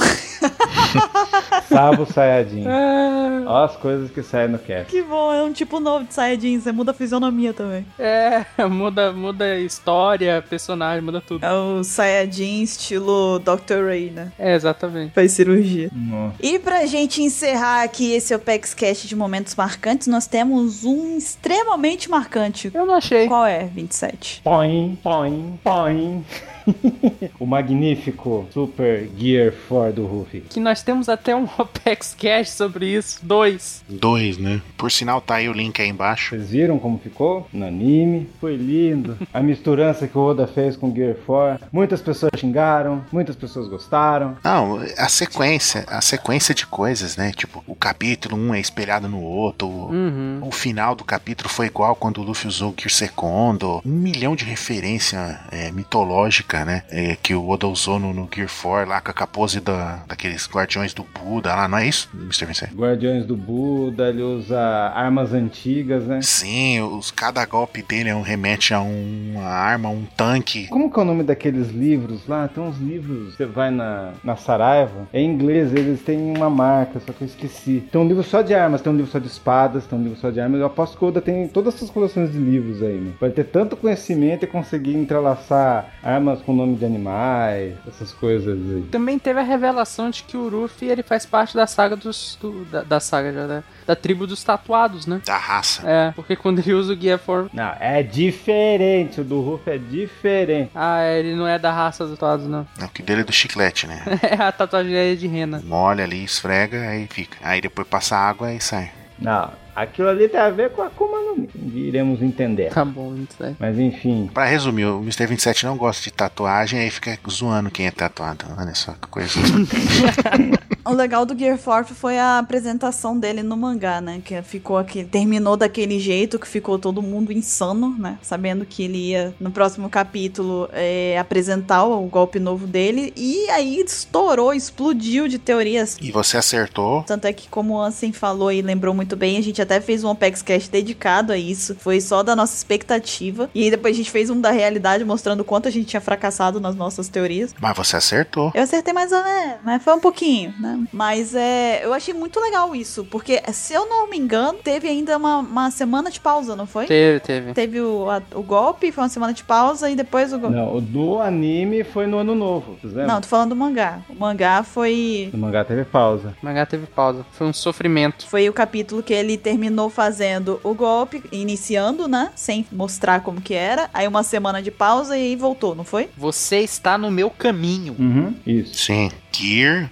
Sabo 1.69 2.05
Sayajin. 2.05 2.65
é, 2.67 3.43
Ó 3.45 3.63
as 3.65 3.75
coisas 3.77 4.09
que 4.11 4.23
saem 4.33 4.47
no 4.49 4.57
cast. 4.57 4.89
Que 4.89 5.03
bom, 5.03 5.31
é 5.31 5.43
um 5.43 5.53
tipo 5.53 5.79
novo 5.79 6.05
de 6.05 6.13
Saiyajin, 6.13 6.59
você 6.59 6.71
muda 6.71 6.89
a 6.89 6.93
fisionomia 6.93 7.53
também. 7.53 7.85
é, 7.99 8.43
muda, 8.67 9.11
muda 9.11 9.45
a 9.45 9.59
história, 9.59 10.43
personagem, 10.49 11.01
muda 11.03 11.21
tudo. 11.21 11.45
É 11.45 11.53
o 11.53 11.83
Saiyajin 11.83 12.63
estilo 12.63 13.37
Dr. 13.39 13.85
Ray, 13.85 14.09
né? 14.09 14.31
É, 14.39 14.55
exatamente. 14.55 15.13
Faz 15.13 15.31
cirurgia. 15.33 15.89
Nossa. 15.93 16.35
E 16.41 16.57
pra 16.57 16.85
gente 16.87 17.21
encerrar 17.21 17.83
aqui 17.83 18.11
esse 18.13 18.33
Opex 18.33 18.73
Cast 18.73 19.07
de 19.07 19.15
momentos 19.15 19.55
marcantes, 19.55 20.07
nós 20.07 20.25
temos 20.25 20.83
um 20.83 21.15
extremamente 21.17 22.09
marcante. 22.09 22.71
Eu 22.73 22.85
não 22.87 22.95
achei. 22.95 23.27
Qual 23.27 23.45
é, 23.45 23.65
27? 23.65 24.41
Põe, 24.43 24.97
põe, 25.03 25.59
põe. 25.63 26.25
o 27.39 27.45
magnífico 27.45 28.47
Super 28.51 29.09
Gear 29.17 29.53
4 29.67 29.93
do 29.93 30.05
Ruffy. 30.05 30.41
Que 30.41 30.59
nós 30.59 30.81
temos 30.81 31.09
até 31.09 31.35
um 31.35 31.47
Opex 31.57 32.15
Cash 32.19 32.49
sobre 32.49 32.87
isso. 32.87 33.19
Dois. 33.23 33.83
Dois, 33.87 34.37
né? 34.37 34.61
Por 34.77 34.91
sinal, 34.91 35.21
tá 35.21 35.35
aí 35.35 35.49
o 35.49 35.53
link 35.53 35.81
aí 35.81 35.89
embaixo. 35.89 36.35
Vocês 36.35 36.49
viram 36.49 36.79
como 36.79 36.97
ficou? 36.97 37.47
No 37.53 37.65
anime. 37.65 38.29
Foi 38.39 38.55
lindo. 38.55 39.17
A 39.33 39.41
misturança 39.41 40.07
que 40.07 40.17
o 40.17 40.21
Oda 40.21 40.47
fez 40.47 40.75
com 40.75 40.93
Gear 40.93 41.15
4. 41.25 41.67
Muitas 41.71 42.01
pessoas 42.01 42.31
xingaram, 42.37 43.03
muitas 43.11 43.35
pessoas 43.35 43.67
gostaram. 43.67 44.37
Não, 44.43 44.79
a 44.97 45.09
sequência, 45.09 45.85
a 45.87 46.01
sequência 46.01 46.53
de 46.53 46.65
coisas, 46.65 47.15
né? 47.17 47.31
Tipo, 47.35 47.63
o 47.67 47.75
capítulo 47.75 48.37
um 48.37 48.53
é 48.53 48.59
espelhado 48.59 49.07
no 49.07 49.21
outro. 49.21 49.67
Uhum. 49.67 50.39
O 50.41 50.51
final 50.51 50.95
do 50.95 51.03
capítulo 51.03 51.49
foi 51.49 51.67
igual 51.67 51.95
quando 51.95 52.19
o 52.19 52.23
Luffy 52.23 52.47
usou 52.47 52.71
o 52.71 52.75
Gear 52.77 52.91
Secondo. 52.91 53.81
Um 53.85 53.91
milhão 53.91 54.35
de 54.35 54.45
referência 54.45 55.39
é, 55.51 55.71
mitológica 55.71 56.52
mística, 56.53 56.65
né? 56.65 56.83
É, 56.89 57.17
que 57.21 57.33
o 57.33 57.47
Oda 57.49 57.67
usou 57.67 57.99
no, 57.99 58.13
no 58.13 58.29
Gear 58.33 58.47
4 58.49 58.89
lá 58.89 59.01
com 59.01 59.11
a 59.11 59.13
capose 59.13 59.59
da, 59.59 60.03
daqueles 60.07 60.47
guardiões 60.47 60.93
do 60.93 61.03
Buda 61.03 61.53
lá, 61.55 61.67
não 61.67 61.77
é 61.79 61.87
isso, 61.87 62.09
Mr. 62.13 62.45
Vincent? 62.45 62.71
Guardiões 62.73 63.25
do 63.25 63.35
Buda, 63.35 64.09
ele 64.09 64.21
usa 64.21 64.59
armas 64.59 65.33
antigas, 65.33 66.03
né? 66.05 66.21
Sim, 66.21 66.81
os, 66.81 67.09
cada 67.11 67.45
golpe 67.45 67.81
dele 67.81 68.09
é 68.09 68.15
um 68.15 68.21
remete 68.21 68.73
a 68.73 68.81
um- 68.81 69.33
uma 69.33 69.43
arma, 69.49 69.89
um 69.89 70.05
tanque. 70.15 70.67
Como 70.67 70.91
que 70.91 70.99
é 70.99 71.01
o 71.01 71.05
nome 71.05 71.23
daqueles 71.23 71.69
livros 71.69 72.27
lá? 72.27 72.47
Tem 72.47 72.63
uns 72.63 72.77
livros, 72.77 73.35
você 73.35 73.45
vai 73.45 73.71
na, 73.71 74.11
na 74.23 74.35
Saraiva, 74.35 75.07
é 75.11 75.19
em 75.21 75.29
inglês, 75.29 75.73
eles 75.73 76.01
têm 76.01 76.35
uma 76.35 76.49
marca, 76.49 76.99
só 76.99 77.11
que 77.13 77.23
eu 77.23 77.27
esqueci. 77.27 77.83
Tem 77.91 77.99
um 77.99 78.07
livro 78.07 78.23
só 78.23 78.41
de 78.41 78.53
armas, 78.53 78.81
tem 78.81 78.91
um 78.91 78.95
livro 78.95 79.11
só 79.11 79.19
de 79.19 79.27
espadas, 79.27 79.85
tem 79.85 79.97
um 79.97 80.03
livro 80.03 80.19
só 80.19 80.29
de 80.29 80.39
armas. 80.39 80.59
Eu 80.59 80.67
aposto 80.67 80.97
que 80.97 81.03
o 81.03 81.07
Oda 81.07 81.21
tem 81.21 81.47
todas 81.47 81.75
essas 81.75 81.89
coleções 81.89 82.31
de 82.31 82.37
livros 82.37 82.81
aí, 82.83 82.95
né? 82.97 83.11
Pode 83.19 83.33
ter 83.33 83.45
tanto 83.45 83.75
conhecimento 83.75 84.43
e 84.43 84.47
conseguir 84.47 84.95
entrelaçar 84.95 85.93
armas 86.03 86.41
com 86.45 86.53
nome 86.53 86.75
de 86.75 86.85
animais, 86.85 87.75
essas 87.87 88.11
coisas 88.11 88.57
aí. 88.57 88.83
Também 88.91 89.17
teve 89.19 89.39
a 89.39 89.43
revelação 89.43 90.09
de 90.09 90.23
que 90.23 90.35
o 90.37 90.49
Ruffy 90.49 90.89
ele 90.89 91.03
faz 91.03 91.25
parte 91.25 91.55
da 91.55 91.65
saga 91.67 91.95
dos. 91.95 92.37
do- 92.41 92.63
da, 92.65 92.83
da 92.83 92.99
saga 92.99 93.31
já, 93.33 93.47
da, 93.47 93.63
da 93.87 93.95
tribo 93.95 94.25
dos 94.27 94.43
tatuados, 94.43 95.05
né? 95.07 95.21
Da 95.25 95.37
raça. 95.37 95.81
É, 95.85 96.11
porque 96.15 96.35
quando 96.35 96.59
ele 96.59 96.73
usa 96.73 96.93
o 96.93 96.95
Gear 96.99 97.19
Form. 97.19 97.47
Não, 97.53 97.73
é 97.79 98.01
diferente, 98.03 99.21
o 99.21 99.23
do 99.23 99.41
Ruff 99.41 99.69
é 99.69 99.77
diferente. 99.77 100.71
Ah, 100.75 101.03
ele 101.05 101.35
não 101.35 101.47
é 101.47 101.57
da 101.59 101.71
raça 101.71 102.03
dos 102.05 102.13
tatuados, 102.13 102.47
não. 102.47 102.65
É 102.79 102.85
o 102.85 102.89
que 102.89 103.01
dele 103.01 103.21
é 103.21 103.23
do 103.23 103.31
chiclete, 103.33 103.87
né? 103.87 104.03
É 104.23 104.35
a 104.41 104.51
tatuagem 104.51 104.95
é 104.95 105.15
de 105.15 105.27
rena. 105.27 105.61
Molha 105.63 106.03
ali, 106.03 106.23
esfrega, 106.23 106.89
aí 106.89 107.07
fica. 107.07 107.37
Aí 107.41 107.61
depois 107.61 107.87
passa 107.87 108.15
água 108.15 108.51
e 108.53 108.59
sai. 108.59 108.91
Não, 109.19 109.51
aquilo 109.75 110.09
ali 110.09 110.27
tem 110.27 110.39
a 110.39 110.49
ver 110.49 110.71
com 110.71 110.81
a 110.81 110.87
Akuma 110.87 111.17
no 111.19 111.35
Mi. 111.37 111.49
Iremos 111.87 112.21
entender. 112.21 112.69
Tá 112.71 112.83
bom, 112.85 113.15
isso 113.15 113.43
aí. 113.43 113.55
Mas 113.59 113.77
enfim, 113.79 114.29
Pra 114.33 114.45
resumir, 114.45 114.85
o 114.85 114.99
Mr. 115.01 115.25
27 115.27 115.65
não 115.65 115.77
gosta 115.77 116.03
de 116.03 116.11
tatuagem, 116.11 116.79
aí 116.79 116.89
fica 116.89 117.17
zoando 117.29 117.71
quem 117.71 117.87
é 117.87 117.91
tatuado. 117.91 118.45
Olha 118.57 118.73
só 118.75 118.93
que 118.93 119.07
coisa. 119.07 119.39
O 120.85 120.91
legal 120.91 121.25
do 121.25 121.37
Gear 121.37 121.57
Force 121.57 121.93
foi 121.93 122.19
a 122.19 122.39
apresentação 122.39 123.17
dele 123.17 123.41
no 123.41 123.55
mangá, 123.55 124.01
né? 124.01 124.21
Que 124.23 124.41
ficou 124.41 124.77
aqui, 124.77 125.05
terminou 125.05 125.55
daquele 125.55 125.97
jeito 125.97 126.37
que 126.37 126.47
ficou 126.47 126.77
todo 126.77 127.01
mundo 127.01 127.31
insano, 127.31 127.95
né? 127.97 128.17
Sabendo 128.21 128.65
que 128.65 128.83
ele 128.83 128.97
ia 129.11 129.33
no 129.39 129.49
próximo 129.49 129.89
capítulo 129.89 130.69
é, 130.73 131.17
apresentar 131.17 131.85
o 131.85 132.01
golpe 132.07 132.37
novo 132.37 132.67
dele 132.67 133.13
e 133.15 133.49
aí 133.49 133.79
estourou, 133.79 134.53
explodiu 134.53 135.27
de 135.27 135.39
teorias. 135.39 135.97
e 136.01 136.11
você 136.11 136.37
acertou. 136.37 137.03
Tanto 137.03 137.25
é 137.25 137.33
que, 137.33 137.47
como 137.47 137.75
o 137.75 137.81
Ansem 137.81 138.11
falou 138.11 138.51
e 138.51 138.61
lembrou 138.61 138.93
muito 138.93 139.15
bem, 139.15 139.37
a 139.37 139.41
gente 139.41 139.61
até 139.61 139.79
fez 139.79 140.03
um 140.03 140.09
Opex 140.09 140.41
Cash 140.41 140.67
dedicado 140.67 141.31
a 141.31 141.37
isso. 141.37 141.75
Foi 141.79 142.01
só 142.01 142.23
da 142.23 142.35
nossa 142.35 142.55
expectativa. 142.55 143.49
E 143.55 143.63
aí 143.63 143.71
depois 143.71 143.95
a 143.95 143.97
gente 143.97 144.11
fez 144.11 144.29
um 144.29 144.39
da 144.39 144.51
realidade, 144.51 145.05
mostrando 145.05 145.39
o 145.41 145.45
quanto 145.45 145.67
a 145.67 145.71
gente 145.71 145.85
tinha 145.85 146.01
fracassado 146.01 146.59
nas 146.59 146.75
nossas 146.75 147.07
teorias. 147.07 147.55
Mas 147.61 147.77
você 147.77 147.95
acertou. 147.95 148.51
Eu 148.53 148.63
acertei 148.63 148.93
mais 148.93 149.11
ou 149.13 149.23
menos, 149.23 149.63
né? 149.63 149.79
Foi 149.79 149.93
um 149.93 149.99
pouquinho, 149.99 150.53
né? 150.59 150.72
Mas 150.91 151.33
é, 151.35 151.81
eu 151.83 151.93
achei 151.93 152.13
muito 152.13 152.39
legal 152.39 152.75
isso, 152.75 153.05
porque 153.05 153.41
se 153.53 153.73
eu 153.73 153.87
não 153.87 154.09
me 154.09 154.17
engano, 154.17 154.57
teve 154.63 154.87
ainda 154.87 155.17
uma, 155.17 155.37
uma 155.39 155.71
semana 155.71 156.09
de 156.11 156.19
pausa, 156.19 156.55
não 156.55 156.65
foi? 156.65 156.85
Teve, 156.85 157.19
teve. 157.19 157.53
Teve 157.53 157.81
o, 157.81 158.09
a- 158.09 158.21
o 158.35 158.41
golpe, 158.43 158.91
foi 158.91 159.03
uma 159.03 159.09
semana 159.09 159.33
de 159.33 159.43
pausa 159.43 159.89
e 159.89 159.95
depois 159.95 160.31
o 160.33 160.39
golpe. 160.39 160.55
não, 160.55 160.75
o 160.75 160.81
do 160.81 161.19
anime 161.19 161.83
foi 161.83 162.07
no 162.07 162.17
ano 162.17 162.35
novo, 162.35 162.77
vocês 162.81 162.93
lembram? 162.93 163.15
Não, 163.15 163.21
tô 163.21 163.27
falando 163.27 163.49
do 163.49 163.55
mangá. 163.55 163.99
O 164.09 164.15
mangá 164.15 164.63
foi 164.63 165.29
No 165.33 165.39
mangá 165.39 165.63
teve 165.63 165.83
pausa. 165.85 166.35
O 166.41 166.45
mangá 166.45 166.65
teve 166.65 166.85
pausa. 166.87 167.25
Foi 167.31 167.47
um 167.47 167.53
sofrimento. 167.53 168.27
Foi 168.27 168.47
o 168.49 168.53
capítulo 168.53 169.01
que 169.03 169.13
ele 169.13 169.37
terminou 169.37 169.89
fazendo 169.89 170.59
o 170.63 170.73
golpe, 170.73 171.23
iniciando, 171.31 172.07
né? 172.07 172.31
Sem 172.35 172.65
mostrar 172.71 173.21
como 173.21 173.41
que 173.41 173.53
era. 173.53 173.89
Aí 173.93 174.07
uma 174.07 174.23
semana 174.23 174.61
de 174.61 174.71
pausa 174.71 175.17
e 175.17 175.35
voltou, 175.35 175.75
não 175.75 175.83
foi? 175.83 176.09
Você 176.17 176.59
está 176.59 176.97
no 176.97 177.09
meu 177.11 177.29
caminho. 177.29 177.95
Uhum, 177.99 178.33
isso. 178.45 178.73
Sim. 178.85 179.11
Gear 179.31 179.89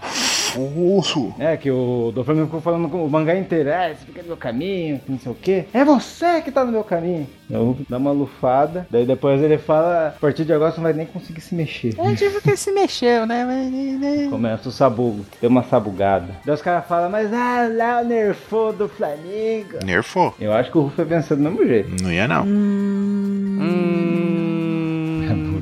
Furro. 0.54 1.34
É, 1.40 1.56
que 1.58 1.72
o 1.72 2.12
do 2.14 2.24
Flamengo 2.24 2.48
ficou 2.48 2.62
falando 2.62 2.90
com 2.90 3.06
o 3.06 3.10
mangá 3.10 3.36
inteiro. 3.36 3.70
É, 3.70 3.90
você 3.90 4.06
fica 4.06 4.22
no 4.22 4.30
meu 4.30 4.38
caminho, 4.38 5.00
não 5.08 5.20
sei 5.20 5.32
o 5.32 5.36
quê. 5.36 5.66
É 5.74 5.84
você 5.84 6.42
que 6.42 6.52
tá 6.52 6.64
no 6.64 6.72
meu 6.72 6.84
caminho. 6.84 7.28
Eu 7.50 7.78
dá 7.90 7.98
uma 7.98 8.12
lufada. 8.12 8.88
Daí 8.90 9.06
depois 9.06 9.42
ele 9.42 9.58
fala: 9.58 10.08
a 10.08 10.20
partir 10.20 10.46
de 10.46 10.54
agora 10.54 10.72
você 10.72 10.78
não 10.78 10.84
vai 10.84 10.94
nem 10.94 11.06
conseguir 11.06 11.42
se 11.42 11.54
mexer. 11.54 11.94
É 11.98 12.16
tipo 12.16 12.42
que 12.42 12.56
se 12.56 12.72
mexeu, 12.72 13.26
né? 13.26 13.44
Mas, 13.46 14.00
né? 14.00 14.28
Começa 14.30 14.70
o 14.70 14.72
sabugo. 14.72 15.26
Deu 15.40 15.50
uma 15.50 15.64
sabugada. 15.64 16.28
Daí 16.46 16.56
os 16.56 16.62
caras 16.62 16.86
falam: 16.88 17.10
mas 17.10 17.32
ah, 17.34 17.70
lá 17.72 18.02
o 18.02 18.06
nerfou 18.06 18.72
do 18.72 18.88
Flamengo. 18.88 19.80
Nerfou. 19.84 20.34
Eu 20.40 20.54
acho 20.54 20.72
que 20.72 20.78
o 20.78 20.82
Ruff 20.82 21.00
ia 21.00 21.06
vencer 21.06 21.38
do 21.38 21.44
mesmo 21.44 21.66
jeito. 21.66 22.02
Não 22.02 22.12
ia, 22.12 22.28
não. 22.28 22.44
Hum, 22.46 23.21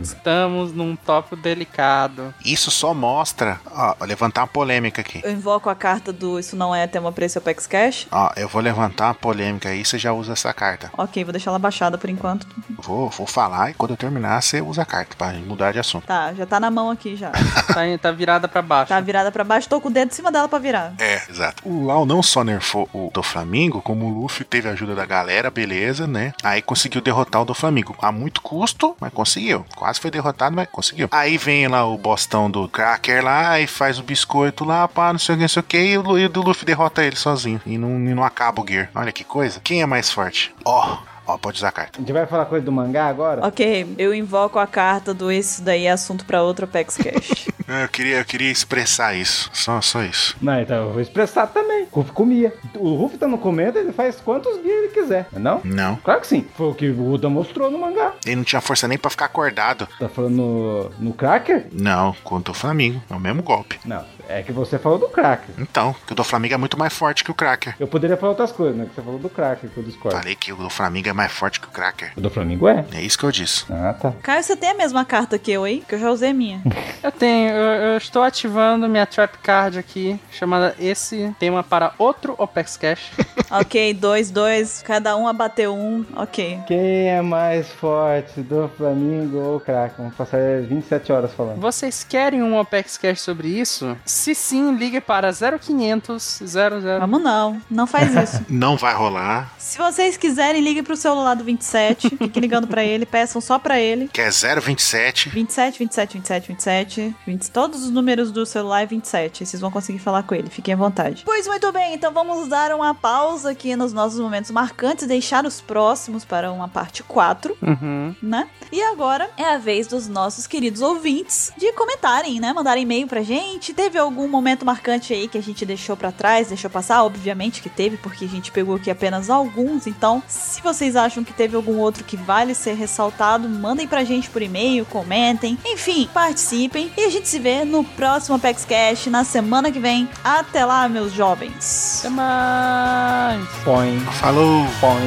estamos 0.09 0.73
num 0.73 0.95
tópico 0.95 1.35
delicado. 1.35 2.33
Isso 2.43 2.71
só 2.71 2.93
mostra. 2.93 3.59
Ó, 3.71 3.95
vou 3.97 4.07
levantar 4.07 4.41
uma 4.41 4.47
polêmica 4.47 5.01
aqui. 5.01 5.21
Eu 5.23 5.31
invoco 5.31 5.69
a 5.69 5.75
carta 5.75 6.11
do 6.11 6.39
Isso 6.39 6.55
Não 6.55 6.73
É 6.73 6.87
Tema 6.87 7.11
pra 7.11 7.25
esse 7.25 7.37
Opex 7.37 7.67
Cash. 7.67 8.07
Ó, 8.11 8.31
eu 8.35 8.47
vou 8.47 8.61
levantar 8.61 9.07
uma 9.07 9.13
polêmica 9.15 9.69
aí, 9.69 9.83
você 9.83 9.97
já 9.97 10.11
usa 10.13 10.33
essa 10.33 10.53
carta. 10.53 10.91
Ok, 10.97 11.23
vou 11.23 11.31
deixar 11.31 11.51
ela 11.51 11.59
baixada 11.59 11.97
por 11.97 12.09
enquanto. 12.09 12.47
Vou, 12.81 13.09
vou 13.09 13.27
falar 13.27 13.71
e 13.71 13.73
quando 13.73 13.91
eu 13.91 13.97
terminar, 13.97 14.41
você 14.41 14.61
usa 14.61 14.81
a 14.81 14.85
carta 14.85 15.15
pra 15.15 15.33
mudar 15.33 15.71
de 15.71 15.79
assunto. 15.79 16.05
Tá, 16.05 16.33
já 16.33 16.45
tá 16.45 16.59
na 16.59 16.71
mão 16.71 16.89
aqui 16.89 17.15
já. 17.15 17.31
Tá, 17.69 17.83
tá 18.01 18.11
virada 18.11 18.47
pra 18.47 18.61
baixo. 18.61 18.89
Tá 18.89 18.99
virada 18.99 19.31
pra 19.31 19.43
baixo, 19.43 19.69
tô 19.69 19.79
com 19.79 19.89
o 19.89 19.91
dedo 19.91 20.11
em 20.11 20.13
cima 20.13 20.31
dela 20.31 20.49
pra 20.49 20.57
virar. 20.59 20.93
É, 20.97 21.21
exato. 21.29 21.61
O 21.67 21.85
Lau 21.85 22.05
não 22.05 22.23
só 22.23 22.43
nerfou 22.43 22.89
o 22.91 23.11
do 23.13 23.21
Flamengo, 23.21 23.81
como 23.81 24.05
o 24.05 24.21
Luffy 24.21 24.43
teve 24.43 24.67
a 24.67 24.71
ajuda 24.71 24.95
da 24.95 25.05
galera, 25.05 25.51
beleza, 25.51 26.07
né? 26.07 26.33
Aí 26.43 26.61
conseguiu 26.61 27.01
derrotar 27.01 27.41
o 27.41 27.45
do 27.45 27.53
Flamengo. 27.53 27.95
A 28.01 28.11
muito 28.11 28.41
custo, 28.41 28.95
mas 28.99 29.13
conseguiu. 29.13 29.65
Quase 29.75 29.98
foi 29.99 30.11
derrotado, 30.11 30.55
mas 30.55 30.67
conseguiu. 30.71 31.07
Aí 31.11 31.37
vem 31.37 31.67
lá 31.67 31.85
o 31.85 31.97
bostão 31.97 32.49
do 32.49 32.67
Cracker 32.67 33.23
lá 33.23 33.59
e 33.59 33.67
faz 33.67 33.99
o 33.99 34.03
biscoito 34.03 34.63
lá, 34.63 34.87
pá, 34.87 35.11
não 35.11 35.19
sei 35.19 35.35
o 35.35 35.37
que, 35.37 35.41
não 35.41 35.49
sei 35.49 35.59
o 35.59 35.63
que, 35.63 35.77
e 35.77 35.97
o, 35.97 36.17
e 36.17 36.27
do 36.27 36.41
Luffy 36.41 36.65
derrota 36.65 37.03
ele 37.03 37.15
sozinho. 37.15 37.61
E 37.65 37.77
não, 37.77 37.91
e 37.91 38.13
não 38.13 38.23
acaba 38.23 38.61
o 38.61 38.67
Gear. 38.67 38.89
Olha 38.95 39.11
que 39.11 39.23
coisa. 39.23 39.59
Quem 39.63 39.81
é 39.81 39.85
mais 39.85 40.09
forte? 40.11 40.53
Ó, 40.65 40.97
ó, 41.27 41.37
pode 41.37 41.57
usar 41.57 41.69
a 41.69 41.71
carta. 41.71 41.97
A 41.97 42.01
gente 42.01 42.13
vai 42.13 42.25
falar 42.25 42.45
coisa 42.45 42.65
do 42.65 42.71
mangá 42.71 43.07
agora? 43.07 43.45
Ok, 43.45 43.95
eu 43.97 44.13
invoco 44.13 44.59
a 44.59 44.67
carta 44.67 45.13
do 45.13 45.31
Isso 45.31 45.61
Daí 45.61 45.85
é 45.85 45.91
Assunto 45.91 46.25
pra 46.25 46.41
Outro 46.41 46.65
Opex 46.65 46.97
Cash. 46.97 47.49
Eu 47.69 47.87
queria, 47.87 48.17
eu 48.17 48.25
queria 48.25 48.51
expressar 48.51 49.15
isso. 49.15 49.49
Só, 49.53 49.79
só 49.81 50.03
isso. 50.03 50.35
Não, 50.41 50.59
então 50.59 50.87
eu 50.87 50.91
vou 50.91 51.01
expressar 51.01 51.47
também. 51.47 51.87
O 51.91 51.99
Ruff 51.99 52.11
comia. 52.11 52.53
O 52.75 52.95
Ruff 52.95 53.17
tá 53.17 53.27
no 53.27 53.37
comendo, 53.37 53.77
ele 53.77 53.91
faz 53.91 54.15
quantos 54.19 54.61
dias 54.61 54.77
ele 54.77 54.87
quiser, 54.89 55.27
não 55.31 55.39
é 55.39 55.43
não? 55.43 55.61
Não. 55.63 55.95
Claro 55.97 56.21
que 56.21 56.27
sim. 56.27 56.45
Foi 56.55 56.67
o 56.67 56.73
que 56.73 56.89
o 56.89 57.11
Uda 57.11 57.29
mostrou 57.29 57.69
no 57.69 57.79
mangá. 57.79 58.13
Ele 58.25 58.37
não 58.37 58.43
tinha 58.43 58.61
força 58.61 58.87
nem 58.87 58.97
pra 58.97 59.09
ficar 59.09 59.25
acordado. 59.25 59.87
Tá 59.99 60.09
falando 60.09 60.35
no, 60.35 60.89
no 60.99 61.13
Cracker? 61.13 61.67
Não, 61.71 62.15
contra 62.23 62.51
o 62.51 62.55
Flamengo. 62.55 63.01
É 63.09 63.13
o 63.13 63.19
mesmo 63.19 63.43
golpe. 63.43 63.79
Não, 63.85 64.03
é 64.27 64.41
que 64.41 64.51
você 64.51 64.77
falou 64.77 64.97
do 64.97 65.07
Cracker. 65.07 65.55
Então, 65.57 65.95
que 66.05 66.13
o 66.13 66.15
do 66.15 66.23
Flamengo 66.23 66.53
é 66.53 66.57
muito 66.57 66.77
mais 66.77 66.93
forte 66.93 67.23
que 67.23 67.31
o 67.31 67.33
Cracker. 67.33 67.75
Eu 67.79 67.87
poderia 67.87 68.17
falar 68.17 68.31
outras 68.31 68.51
coisas, 68.51 68.75
né? 68.75 68.85
Que 68.85 68.95
você 68.95 69.01
falou 69.01 69.19
do 69.19 69.29
Cracker, 69.29 69.69
que 69.69 69.77
eu 69.77 69.83
discordo. 69.83 70.17
Falei 70.17 70.35
que 70.35 70.51
o 70.51 70.55
do 70.55 70.69
Flamengo 70.69 71.09
é 71.09 71.13
mais 71.13 71.31
forte 71.31 71.59
que 71.59 71.67
o 71.67 71.71
Cracker. 71.71 72.11
O 72.15 72.21
do 72.21 72.29
Flamengo 72.29 72.67
é? 72.67 72.85
É 72.93 73.01
isso 73.01 73.17
que 73.17 73.23
eu 73.25 73.31
disse. 73.31 73.65
Ah, 73.69 73.93
tá. 73.93 74.13
Caio, 74.21 74.43
você 74.43 74.55
tem 74.55 74.69
a 74.69 74.75
mesma 74.75 75.03
carta 75.05 75.37
que 75.37 75.51
eu 75.51 75.63
aí? 75.63 75.83
Que 75.87 75.95
eu 75.95 75.99
já 75.99 76.09
usei 76.11 76.29
a 76.29 76.33
minha. 76.33 76.61
Eu 77.01 77.11
tenho, 77.11 77.49
eu, 77.59 77.91
eu 77.91 77.97
estou 77.97 78.23
ativando 78.23 78.87
minha 78.87 79.05
trap 79.05 79.37
card 79.39 79.77
aqui, 79.77 80.19
chamada 80.31 80.75
esse 80.79 81.33
tema 81.39 81.63
para 81.63 81.93
outro 81.97 82.35
Opex 82.37 82.77
Cash. 82.77 83.11
ok, 83.51 83.93
dois, 83.93 84.31
dois, 84.31 84.81
cada 84.81 85.15
um 85.17 85.27
abateu 85.27 85.75
um. 85.75 86.05
Ok. 86.15 86.59
Quem 86.67 87.09
é 87.09 87.21
mais 87.21 87.69
forte, 87.69 88.41
do 88.41 88.69
Flamengo 88.77 89.37
ou 89.37 89.57
o 89.57 89.59
Cracker? 89.59 89.97
Vamos 89.97 90.15
passar 90.15 90.39
27 90.61 91.11
horas 91.11 91.33
falando. 91.33 91.59
Vocês 91.59 92.03
querem 92.03 92.41
um 92.41 92.57
Opex 92.57 92.97
Cash 92.97 93.21
sobre 93.21 93.47
isso? 93.47 93.97
Se 94.05 94.33
sim, 94.33 94.75
ligue 94.75 95.01
para 95.01 95.31
0500 95.31 96.41
00. 96.45 96.99
Vamos 96.99 97.21
não, 97.21 97.61
não 97.69 97.87
faz 97.87 98.13
isso. 98.15 98.45
Não 98.49 98.77
vai 98.77 98.93
rolar. 98.93 99.53
Se 99.57 99.77
vocês 99.77 100.17
quiserem, 100.17 100.61
ligue 100.61 100.81
pro 100.83 100.95
celular 100.95 101.35
do 101.35 101.43
27. 101.43 102.09
Fiquem 102.09 102.41
ligando 102.41 102.67
pra 102.67 102.83
ele, 102.83 103.05
peçam 103.05 103.41
só 103.41 103.59
pra 103.59 103.79
ele. 103.79 104.07
Que 104.07 104.21
é 104.21 104.29
027. 104.29 105.29
27, 105.29 105.79
27, 105.79 106.17
27, 106.17 106.47
27, 106.47 107.15
20, 107.25 107.48
todos 107.49 107.83
os 107.83 107.89
números 107.91 108.31
do 108.31 108.45
celular 108.45 108.81
é 108.81 108.85
27. 108.85 109.45
Vocês 109.45 109.59
vão 109.61 109.71
conseguir 109.71 109.99
falar 109.99 110.23
com 110.23 110.35
ele, 110.35 110.49
fiquem 110.49 110.73
à 110.73 110.77
vontade. 110.77 111.23
Pois 111.25 111.47
muito 111.47 111.71
bem, 111.71 111.93
então 111.93 112.11
vamos 112.13 112.47
dar 112.47 112.73
uma 112.73 112.93
pausa 112.93 113.51
aqui 113.51 113.75
nos 113.75 113.91
nossos 113.93 114.19
momentos 114.19 114.51
marcantes 114.51 115.07
deixar 115.07 115.45
os 115.45 115.59
próximos 115.61 116.23
para 116.25 116.51
uma 116.51 116.67
parte 116.67 117.03
4, 117.03 117.57
Uhum. 117.61 118.15
né? 118.21 118.47
E 118.71 118.81
agora 118.83 119.29
é 119.37 119.43
a 119.53 119.57
vez 119.57 119.87
dos 119.87 120.07
nossos 120.07 120.45
queridos 120.47 120.81
ouvintes 120.81 121.51
de 121.57 121.71
comentarem, 121.73 122.39
né? 122.39 122.53
Mandarem 122.53 122.83
e-mail 122.83 123.07
pra 123.07 123.21
gente. 123.21 123.73
Teve 123.73 123.97
algum 123.97 124.27
momento 124.27 124.65
marcante 124.65 125.13
aí 125.13 125.27
que 125.27 125.37
a 125.37 125.41
gente 125.41 125.65
deixou 125.65 125.97
pra 125.97 126.11
trás, 126.11 126.47
deixou 126.49 126.69
passar? 126.69 127.03
Obviamente 127.03 127.61
que 127.61 127.69
teve, 127.69 127.97
porque 127.97 128.25
a 128.25 128.27
gente 128.27 128.51
pegou 128.51 128.75
aqui 128.75 128.91
apenas 128.91 129.29
alguns. 129.29 129.87
Então, 129.87 130.21
se 130.27 130.61
vocês 130.61 130.95
acham 130.95 131.23
que 131.23 131.33
teve 131.33 131.55
algum 131.55 131.77
outro 131.79 132.03
que 132.03 132.15
vale 132.17 132.53
ser 132.53 132.73
ressaltado, 132.75 133.47
mandem 133.49 133.87
pra 133.87 134.03
gente 134.03 134.29
por 134.29 134.41
e-mail, 134.41 134.85
comentem. 134.85 135.57
Enfim, 135.65 136.07
participem. 136.13 136.91
E 136.97 137.03
a 137.05 137.09
gente 137.09 137.27
se 137.39 137.41
vê 137.41 137.63
no 137.63 137.85
próximo 137.85 138.35
Apex 138.35 138.65
Cash 138.65 139.07
na 139.07 139.23
semana 139.23 139.71
que 139.71 139.79
vem. 139.79 140.09
Até 140.23 140.65
lá, 140.65 140.89
meus 140.89 141.13
jovens. 141.13 141.99
Até 141.99 142.09
mais! 142.09 143.47
Põe, 143.63 143.97
Falou! 144.19 144.65
põe, 144.81 144.99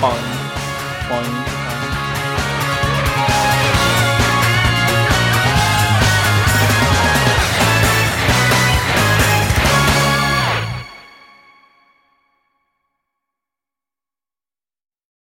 põe, 0.00 0.20
põe. 1.08 1.95